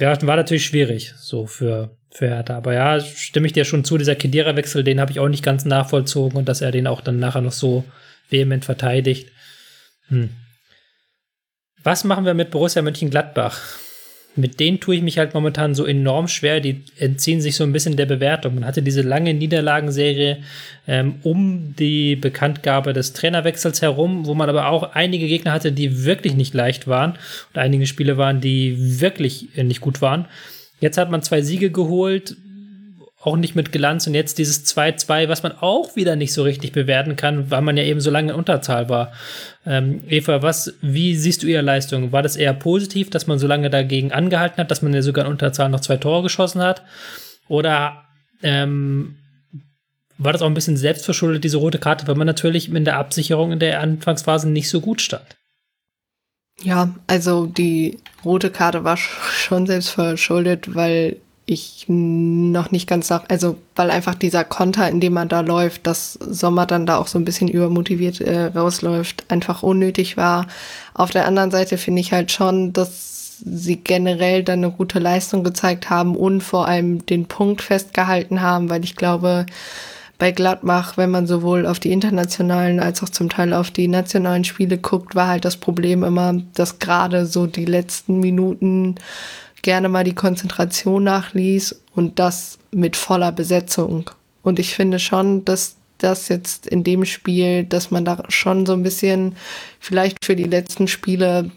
[0.00, 2.56] ja, war natürlich schwierig, so für, für Hertha.
[2.56, 5.64] Aber ja, stimme ich dir schon zu, dieser Kedira-Wechsel, den habe ich auch nicht ganz
[5.64, 7.84] nachvollzogen und dass er den auch dann nachher noch so
[8.28, 9.30] vehement verteidigt.
[10.08, 10.30] Hm.
[11.84, 13.60] Was machen wir mit Borussia Mönchengladbach?
[14.36, 16.60] Mit denen tue ich mich halt momentan so enorm schwer.
[16.60, 18.54] Die entziehen sich so ein bisschen der Bewertung.
[18.54, 20.38] Man hatte diese lange Niederlagenserie
[20.86, 26.04] ähm, um die Bekanntgabe des Trainerwechsels herum, wo man aber auch einige Gegner hatte, die
[26.04, 27.12] wirklich nicht leicht waren
[27.52, 30.26] und einige Spiele waren, die wirklich nicht gut waren.
[30.80, 32.36] Jetzt hat man zwei Siege geholt,
[33.28, 36.72] auch nicht mit Glanz und jetzt dieses 2-2, was man auch wieder nicht so richtig
[36.72, 39.12] bewerten kann, weil man ja eben so lange in Unterzahl war.
[39.66, 42.10] Ähm, Eva, was, wie siehst du ihre Leistung?
[42.10, 45.26] War das eher positiv, dass man so lange dagegen angehalten hat, dass man ja sogar
[45.26, 46.82] in Unterzahl noch zwei Tore geschossen hat?
[47.48, 48.04] Oder
[48.42, 49.16] ähm,
[50.16, 53.52] war das auch ein bisschen selbstverschuldet, diese rote Karte, weil man natürlich in der Absicherung
[53.52, 55.36] in der Anfangsphase nicht so gut stand?
[56.62, 61.18] Ja, also die rote Karte war schon selbstverschuldet, weil
[61.50, 65.86] ich noch nicht ganz sag, also weil einfach dieser Konter, in dem man da läuft,
[65.86, 70.46] dass Sommer dann da auch so ein bisschen übermotiviert äh, rausläuft, einfach unnötig war.
[70.94, 75.44] Auf der anderen Seite finde ich halt schon, dass sie generell dann eine gute Leistung
[75.44, 79.46] gezeigt haben und vor allem den Punkt festgehalten haben, weil ich glaube,
[80.18, 84.42] bei Gladbach, wenn man sowohl auf die internationalen als auch zum Teil auf die nationalen
[84.44, 88.96] Spiele guckt, war halt das Problem immer, dass gerade so die letzten Minuten
[89.62, 94.10] gerne mal die Konzentration nachließ und das mit voller Besetzung.
[94.42, 98.72] Und ich finde schon, dass das jetzt in dem Spiel, dass man da schon so
[98.72, 99.36] ein bisschen
[99.80, 101.50] vielleicht für die letzten Spiele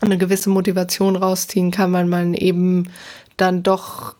[0.00, 2.88] eine gewisse Motivation rausziehen kann, weil man eben
[3.36, 4.14] dann doch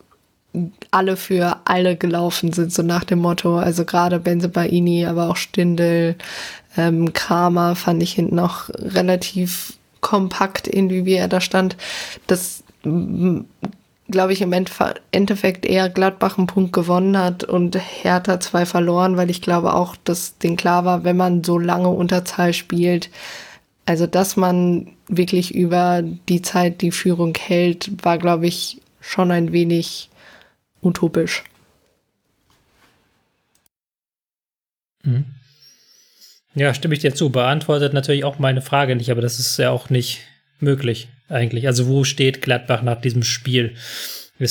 [0.91, 3.59] alle für alle gelaufen sind, so nach dem Motto.
[3.59, 6.17] Also gerade Benze Baini, aber auch Stindel,
[6.77, 11.77] ähm, Kramer fand ich hinten noch relativ kompakt, irgendwie wie er da stand.
[12.27, 19.17] Das glaube ich, im Endeffekt eher Gladbach einen Punkt gewonnen hat und Hertha zwei verloren,
[19.17, 23.11] weil ich glaube auch, dass den klar war, wenn man so lange Unterzahl spielt,
[23.87, 29.53] also dass man wirklich über die Zeit die Führung hält, war, glaube ich, schon ein
[29.53, 30.11] wenig
[30.83, 31.45] utopisch.
[35.03, 35.25] Mhm.
[36.55, 37.31] Ja, stimme ich dir zu.
[37.31, 40.21] Beantwortet natürlich auch meine Frage nicht, aber das ist ja auch nicht
[40.61, 41.67] möglich eigentlich.
[41.67, 43.75] Also wo steht Gladbach nach diesem Spiel?
[44.39, 44.47] Du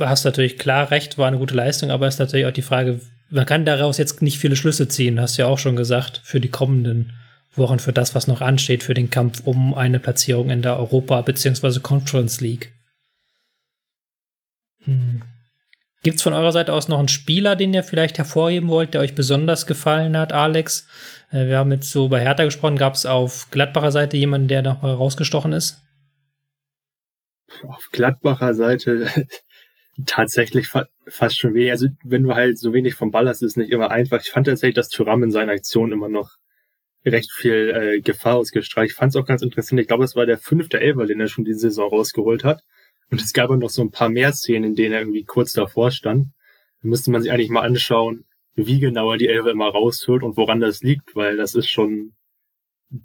[0.00, 3.46] hast natürlich klar recht, war eine gute Leistung, aber ist natürlich auch die Frage, man
[3.46, 6.50] kann daraus jetzt nicht viele Schlüsse ziehen, hast du ja auch schon gesagt, für die
[6.50, 7.12] kommenden
[7.54, 11.22] Wochen, für das, was noch ansteht, für den Kampf um eine Platzierung in der Europa-
[11.22, 11.80] bzw.
[11.80, 12.72] Conference League.
[14.84, 15.22] Hm.
[16.02, 19.00] Gibt es von eurer Seite aus noch einen Spieler, den ihr vielleicht hervorheben wollt, der
[19.00, 20.88] euch besonders gefallen hat, Alex?
[21.30, 22.76] Äh, wir haben jetzt so bei Hertha gesprochen.
[22.76, 25.80] Gab es auf Gladbacher Seite jemanden, der noch rausgestochen ist?
[27.66, 29.08] Auf Gladbacher Seite
[30.06, 31.70] tatsächlich fa fast schon wenig.
[31.70, 34.20] Also wenn du halt so wenig vom Ball hast, ist es nicht immer einfach.
[34.20, 36.36] Ich fand tatsächlich, dass Thuram in seiner Aktion immer noch
[37.04, 38.90] recht viel äh, Gefahr ausgestrahlt.
[38.90, 39.80] Ich fand es auch ganz interessant.
[39.80, 42.62] Ich glaube, es war der fünfte Elfer, den er schon diese Saison rausgeholt hat.
[43.10, 45.52] Und es gab auch noch so ein paar mehr Szenen, in denen er irgendwie kurz
[45.52, 46.28] davor stand.
[46.82, 48.24] Da müsste man sich eigentlich mal anschauen,
[48.54, 52.12] wie genau er die Elfe immer rausholt und woran das liegt, weil das ist schon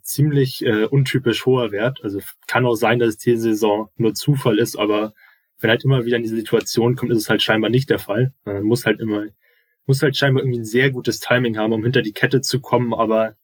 [0.01, 1.99] ziemlich äh, untypisch hoher Wert.
[2.03, 5.14] Also kann auch sein, dass es diese Saison nur Zufall ist, aber
[5.59, 8.33] wenn halt immer wieder in diese Situation kommt, ist es halt scheinbar nicht der Fall.
[8.45, 9.25] Man muss halt immer,
[9.85, 12.93] muss halt scheinbar irgendwie ein sehr gutes Timing haben, um hinter die Kette zu kommen,
[12.93, 13.35] aber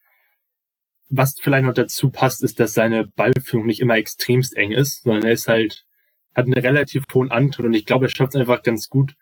[1.09, 5.23] was vielleicht noch dazu passt, ist, dass seine Ballführung nicht immer extremst eng ist, sondern
[5.23, 5.85] er ist halt
[6.33, 9.15] hat einen relativ hohen Antritt und ich glaube, er schafft es einfach ganz gut,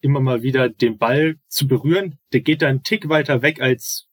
[0.00, 2.18] immer mal wieder den Ball zu berühren.
[2.32, 4.07] Der geht da einen Tick weiter weg, als,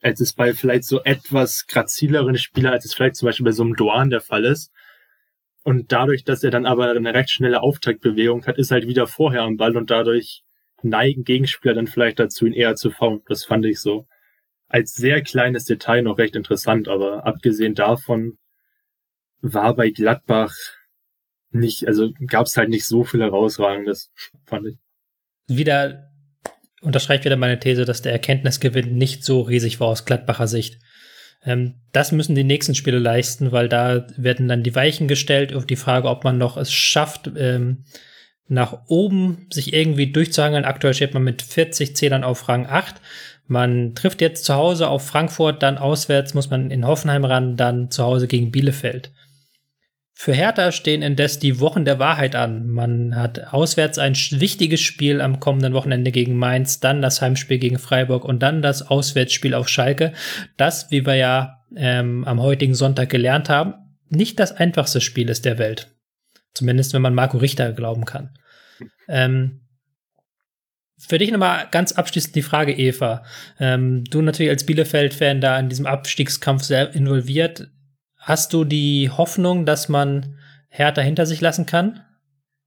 [0.00, 3.64] als es bei vielleicht so etwas grazileren Spieler, als es vielleicht zum Beispiel bei so
[3.64, 4.72] einem Doan der Fall ist.
[5.64, 9.42] Und dadurch, dass er dann aber eine recht schnelle Auftaktbewegung hat, ist halt wieder vorher
[9.42, 10.44] am Ball und dadurch
[10.82, 13.22] neigen Gegenspieler dann vielleicht dazu, ihn eher zu faulen.
[13.26, 14.06] Das fand ich so
[14.68, 18.38] als sehr kleines Detail noch recht interessant, aber abgesehen davon
[19.40, 20.54] war bei Gladbach
[21.50, 24.12] nicht, also gab es halt nicht so viel herausragendes,
[24.44, 24.78] fand ich.
[25.46, 26.07] Wieder
[26.80, 30.78] unterstreicht wieder meine These, dass der Erkenntnisgewinn nicht so riesig war aus Gladbacher Sicht.
[31.44, 35.66] Ähm, das müssen die nächsten Spiele leisten, weil da werden dann die Weichen gestellt auf
[35.66, 37.84] die Frage, ob man noch es schafft, ähm,
[38.48, 40.64] nach oben sich irgendwie durchzuhangeln.
[40.64, 42.96] Aktuell steht man mit 40 Zählern auf Rang 8.
[43.46, 47.90] Man trifft jetzt zu Hause auf Frankfurt, dann auswärts muss man in Hoffenheim ran, dann
[47.90, 49.10] zu Hause gegen Bielefeld.
[50.20, 52.66] Für Hertha stehen indes die Wochen der Wahrheit an.
[52.66, 57.78] Man hat auswärts ein wichtiges Spiel am kommenden Wochenende gegen Mainz, dann das Heimspiel gegen
[57.78, 60.12] Freiburg und dann das Auswärtsspiel auf Schalke.
[60.56, 63.74] Das, wie wir ja ähm, am heutigen Sonntag gelernt haben,
[64.08, 65.94] nicht das einfachste Spiel ist der Welt.
[66.52, 68.36] Zumindest wenn man Marco Richter glauben kann.
[69.06, 69.60] Ähm,
[70.98, 73.22] für dich nochmal ganz abschließend die Frage, Eva.
[73.60, 77.68] Ähm, du natürlich als Bielefeld-Fan da in diesem Abstiegskampf sehr involviert.
[78.28, 80.36] Hast du die Hoffnung, dass man
[80.68, 82.00] Hertha hinter sich lassen kann?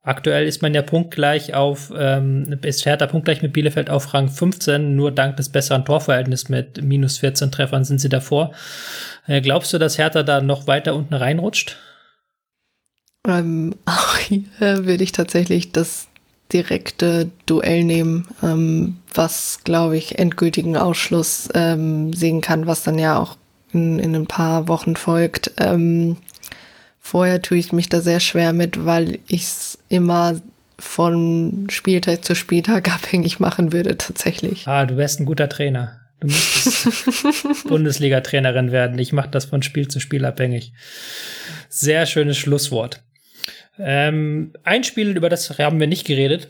[0.02, 4.96] Aktuell ist man ja punktgleich auf, ähm, ist Hertha punktgleich mit Bielefeld auf Rang 15,
[4.96, 8.54] nur dank des besseren Torverhältnisses mit minus 14 Treffern sind sie davor.
[9.28, 11.78] Äh, glaubst du, dass Hertha da noch weiter unten reinrutscht?
[13.28, 16.08] Ähm, auch hier würde ich tatsächlich das
[16.52, 23.20] direkte Duell nehmen, ähm, was, glaube ich, endgültigen Ausschluss ähm, sehen kann, was dann ja
[23.20, 23.38] auch
[23.74, 25.52] in, in ein paar Wochen folgt.
[25.58, 26.18] Ähm,
[27.00, 30.42] vorher tue ich mich da sehr schwer mit, weil ich es immer
[30.80, 34.68] von Spieltag zu Spieltag abhängig machen würde, tatsächlich.
[34.68, 36.00] Ah, du wärst ein guter Trainer.
[36.20, 39.00] Du müsstest Bundesliga-Trainerin werden.
[39.00, 40.72] Ich mache das von Spiel zu Spiel abhängig.
[41.68, 43.02] Sehr schönes Schlusswort.
[43.80, 46.50] Ähm, ein Spiel, über das haben wir nicht geredet.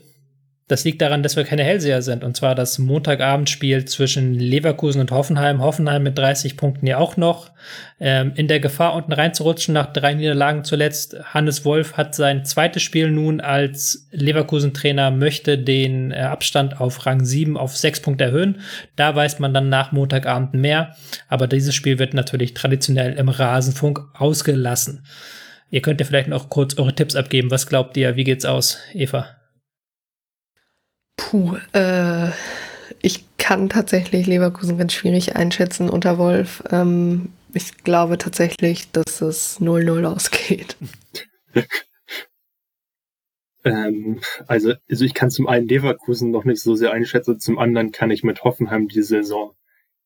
[0.72, 2.24] Das liegt daran, dass wir keine Hellseher sind.
[2.24, 5.62] Und zwar das Montagabendspiel zwischen Leverkusen und Hoffenheim.
[5.62, 7.52] Hoffenheim mit 30 Punkten ja auch noch.
[8.00, 11.18] Ähm, in der Gefahr, unten reinzurutschen nach drei Niederlagen zuletzt.
[11.34, 17.26] Hannes Wolf hat sein zweites Spiel nun als Leverkusen-Trainer, möchte den äh, Abstand auf Rang
[17.26, 18.62] 7 auf 6 Punkte erhöhen.
[18.96, 20.96] Da weiß man dann nach Montagabend mehr.
[21.28, 25.06] Aber dieses Spiel wird natürlich traditionell im Rasenfunk ausgelassen.
[25.70, 27.52] Ihr könnt ja vielleicht noch kurz eure Tipps abgeben.
[27.52, 28.16] Was glaubt ihr?
[28.16, 29.41] Wie geht's aus, Eva?
[31.22, 32.32] Puh, äh,
[33.02, 36.64] ich kann tatsächlich Leverkusen ganz schwierig einschätzen unter Wolf.
[36.72, 40.78] Ähm, ich glaube tatsächlich, dass es 0-0 ausgeht.
[43.64, 47.92] ähm, also, also ich kann zum einen Leverkusen noch nicht so sehr einschätzen, zum anderen
[47.92, 49.54] kann ich mit Hoffenheim die Saison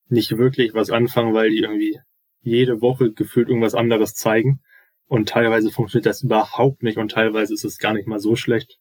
[0.10, 1.98] nicht wirklich was anfangen, weil die irgendwie
[2.42, 4.60] jede Woche gefühlt irgendwas anderes zeigen.
[5.08, 8.80] Und teilweise funktioniert das überhaupt nicht und teilweise ist es gar nicht mal so schlecht.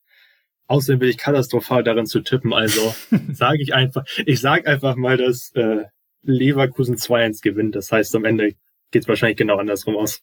[0.66, 2.94] Außerdem bin ich katastrophal darin zu tippen, also
[3.32, 5.84] sage ich einfach, ich sage einfach mal, dass äh,
[6.22, 7.76] Leverkusen 2-1 gewinnt.
[7.76, 8.54] Das heißt, am Ende
[8.90, 10.22] geht es wahrscheinlich genau andersrum aus.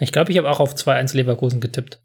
[0.00, 2.00] Ich glaube, ich habe auch auf 2-1 Leverkusen getippt.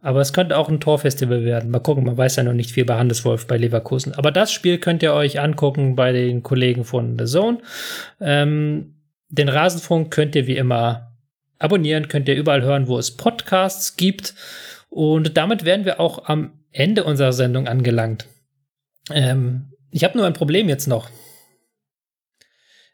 [0.00, 1.70] Aber es könnte auch ein Torfestival werden.
[1.70, 4.12] Mal gucken, man weiß ja noch nicht viel bei Handelswolf bei Leverkusen.
[4.12, 7.58] Aber das Spiel könnt ihr euch angucken bei den Kollegen von The Zone.
[8.20, 8.96] Ähm,
[9.28, 11.16] den Rasenfunk könnt ihr wie immer
[11.58, 14.34] Abonnieren könnt ihr überall hören, wo es Podcasts gibt.
[14.88, 18.26] Und damit wären wir auch am Ende unserer Sendung angelangt.
[19.10, 21.08] Ähm, ich habe nur ein Problem jetzt noch.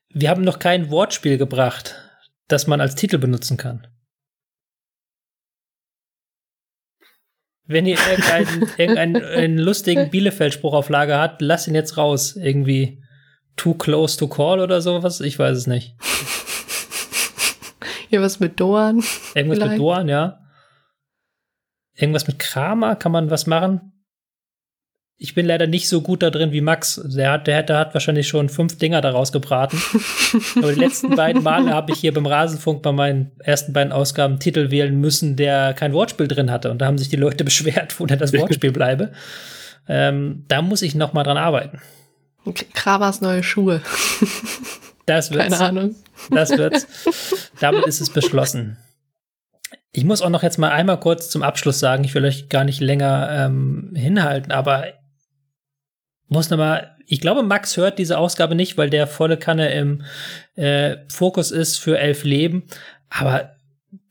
[0.08, 1.96] Wir haben noch kein Wortspiel gebracht,
[2.46, 3.88] das man als Titel benutzen kann.
[7.64, 12.36] Wenn ihr irgendeinen, irgendeinen lustigen Bielefeld-Spruch auf Lager habt, lasst ihn jetzt raus.
[12.36, 13.02] Irgendwie
[13.56, 15.20] too close to call oder sowas.
[15.20, 15.96] Ich weiß es nicht.
[18.10, 19.02] Hier was mit Doan.
[19.34, 19.72] Irgendwas vielleicht.
[19.72, 20.41] mit Doan, ja.
[21.94, 23.92] Irgendwas mit Kramer, kann man was machen?
[25.18, 27.00] Ich bin leider nicht so gut da drin wie Max.
[27.04, 29.80] Der hat, der, der hat wahrscheinlich schon fünf Dinger daraus gebraten.
[30.56, 34.40] Aber die letzten beiden Male habe ich hier beim Rasenfunk bei meinen ersten beiden Ausgaben
[34.40, 36.72] Titel wählen müssen, der kein Wortspiel drin hatte.
[36.72, 39.12] Und da haben sich die Leute beschwert, wo denn das Wortspiel bleibe.
[39.88, 41.80] Ähm, da muss ich noch mal dran arbeiten.
[42.74, 43.80] Kramers neue Schuhe.
[45.06, 45.58] Das wird's.
[45.58, 45.94] Keine Ahnung.
[46.30, 46.86] Das wird's.
[47.60, 48.76] Damit ist es beschlossen.
[49.92, 52.64] Ich muss auch noch jetzt mal einmal kurz zum Abschluss sagen, ich will euch gar
[52.64, 54.86] nicht länger ähm, hinhalten, aber
[56.28, 60.02] muss noch mal, ich glaube, Max hört diese Ausgabe nicht, weil der volle Kanne im
[60.54, 62.64] äh, Fokus ist für elf Leben.
[63.10, 63.54] Aber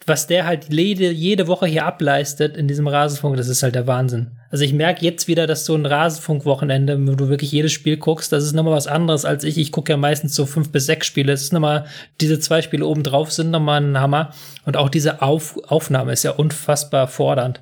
[0.08, 3.88] was der halt jede, jede Woche hier ableistet in diesem Rasenfunk, das ist halt der
[3.88, 4.32] Wahnsinn.
[4.50, 8.32] Also ich merke jetzt wieder, dass so ein Rasenfunk-Wochenende, wo du wirklich jedes Spiel guckst,
[8.32, 9.58] das ist nochmal was anderes als ich.
[9.58, 11.32] Ich gucke ja meistens so fünf bis sechs Spiele.
[11.32, 11.86] Es ist nochmal,
[12.20, 14.34] diese zwei Spiele oben drauf sind nochmal ein Hammer.
[14.66, 17.62] Und auch diese Auf Aufnahme ist ja unfassbar fordernd.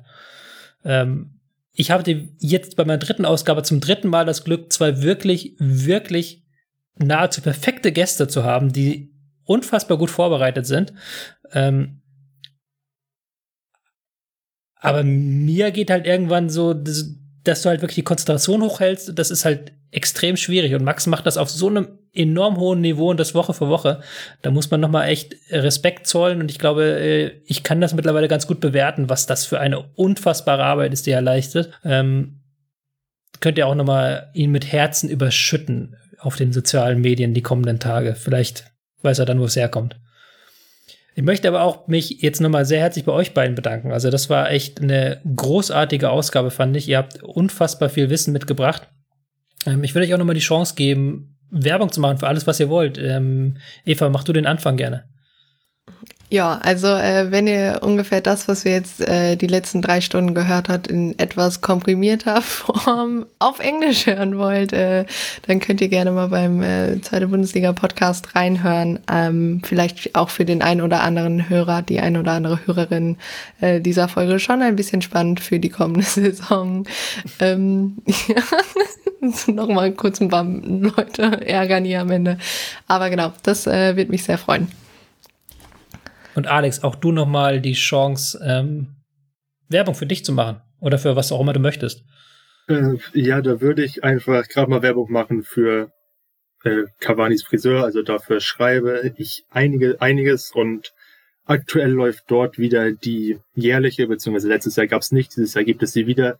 [0.84, 1.40] Ähm,
[1.72, 6.42] ich habe jetzt bei meiner dritten Ausgabe zum dritten Mal das Glück, zwei wirklich, wirklich
[6.96, 9.12] nahezu perfekte Gäste zu haben, die
[9.44, 10.92] unfassbar gut vorbereitet sind.
[11.52, 11.99] Ähm,
[14.80, 19.18] aber mir geht halt irgendwann so, dass, dass du halt wirklich die Konzentration hochhältst.
[19.18, 23.10] Das ist halt extrem schwierig und Max macht das auf so einem enorm hohen Niveau
[23.10, 24.00] und das Woche für Woche.
[24.42, 28.28] Da muss man nochmal echt Respekt zollen und ich glaube, äh, ich kann das mittlerweile
[28.28, 31.72] ganz gut bewerten, was das für eine unfassbare Arbeit ist, die er leistet.
[31.84, 32.40] Ähm,
[33.40, 38.14] könnt ihr auch nochmal ihn mit Herzen überschütten auf den sozialen Medien die kommenden Tage.
[38.14, 38.70] Vielleicht
[39.02, 39.96] weiß er dann, wo es herkommt.
[41.20, 43.92] Ich möchte aber auch mich jetzt nochmal sehr herzlich bei euch beiden bedanken.
[43.92, 46.88] Also das war echt eine großartige Ausgabe, fand ich.
[46.88, 48.88] Ihr habt unfassbar viel Wissen mitgebracht.
[49.66, 52.58] Ähm, ich würde euch auch nochmal die Chance geben, Werbung zu machen für alles, was
[52.58, 52.96] ihr wollt.
[52.96, 55.10] Ähm, Eva, mach du den Anfang gerne.
[56.32, 60.32] Ja, also äh, wenn ihr ungefähr das, was wir jetzt äh, die letzten drei Stunden
[60.32, 65.06] gehört habt, in etwas komprimierter Form auf Englisch hören wollt, äh,
[65.48, 69.00] dann könnt ihr gerne mal beim äh, Zweite Bundesliga Podcast reinhören.
[69.10, 73.16] Ähm, vielleicht auch für den einen oder anderen Hörer, die ein oder andere Hörerin
[73.60, 76.86] äh, dieser Folge schon ein bisschen spannend für die kommende Saison.
[77.40, 77.96] ähm,
[78.28, 78.42] ja,
[79.48, 82.38] Nochmal kurz ein paar Leute ärgern hier am Ende.
[82.86, 84.68] Aber genau, das äh, wird mich sehr freuen.
[86.34, 88.96] Und Alex, auch du noch mal die Chance, ähm,
[89.68, 92.04] Werbung für dich zu machen oder für was auch immer du möchtest.
[92.68, 95.92] Äh, ja, da würde ich einfach gerade mal Werbung machen für
[96.64, 97.84] äh, Cavanis Friseur.
[97.84, 100.92] Also dafür schreibe ich einige, einiges und
[101.44, 105.82] aktuell läuft dort wieder die jährliche, beziehungsweise letztes Jahr gab es nicht, dieses Jahr gibt
[105.82, 106.38] es sie wieder,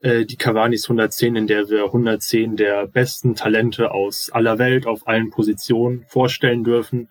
[0.00, 5.06] äh, die Cavanis 110, in der wir 110 der besten Talente aus aller Welt auf
[5.06, 7.08] allen Positionen vorstellen dürfen.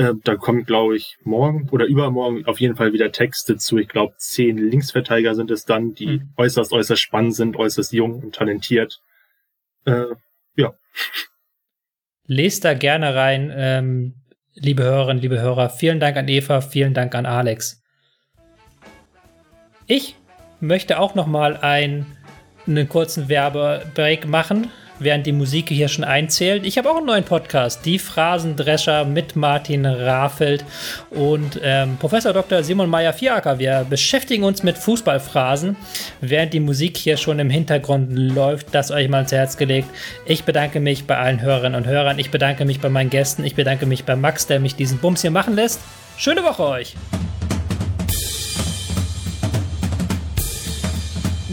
[0.00, 3.76] Äh, da kommt, glaube ich, morgen oder übermorgen auf jeden Fall wieder Texte zu.
[3.76, 6.32] Ich glaube, zehn Linksverteidiger sind es dann, die mhm.
[6.38, 9.02] äußerst, äußerst spannend sind, äußerst jung und talentiert.
[9.84, 10.06] Äh,
[10.56, 10.72] ja.
[12.26, 14.14] Lest da gerne rein, ähm,
[14.54, 15.68] liebe Hörerinnen, liebe Hörer.
[15.68, 17.82] Vielen Dank an Eva, vielen Dank an Alex.
[19.86, 20.16] Ich
[20.60, 22.06] möchte auch noch mal ein,
[22.66, 24.70] einen kurzen Werbebreak machen
[25.00, 26.64] während die Musik hier schon einzählt.
[26.64, 30.64] Ich habe auch einen neuen Podcast, die Phrasendrescher mit Martin Rafeld
[31.10, 32.62] und ähm, Professor Dr.
[32.62, 33.58] Simon Meyer-Vieracker.
[33.58, 35.76] Wir beschäftigen uns mit Fußballphrasen,
[36.20, 38.74] während die Musik hier schon im Hintergrund läuft.
[38.74, 39.88] Das euch mal ans Herz gelegt.
[40.26, 42.18] Ich bedanke mich bei allen Hörerinnen und Hörern.
[42.18, 43.44] Ich bedanke mich bei meinen Gästen.
[43.44, 45.80] Ich bedanke mich bei Max, der mich diesen Bums hier machen lässt.
[46.16, 46.94] Schöne Woche euch!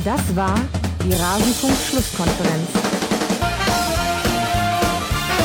[0.04, 0.56] Das war
[1.04, 2.87] die Rasenfunk-Schlusskonferenz.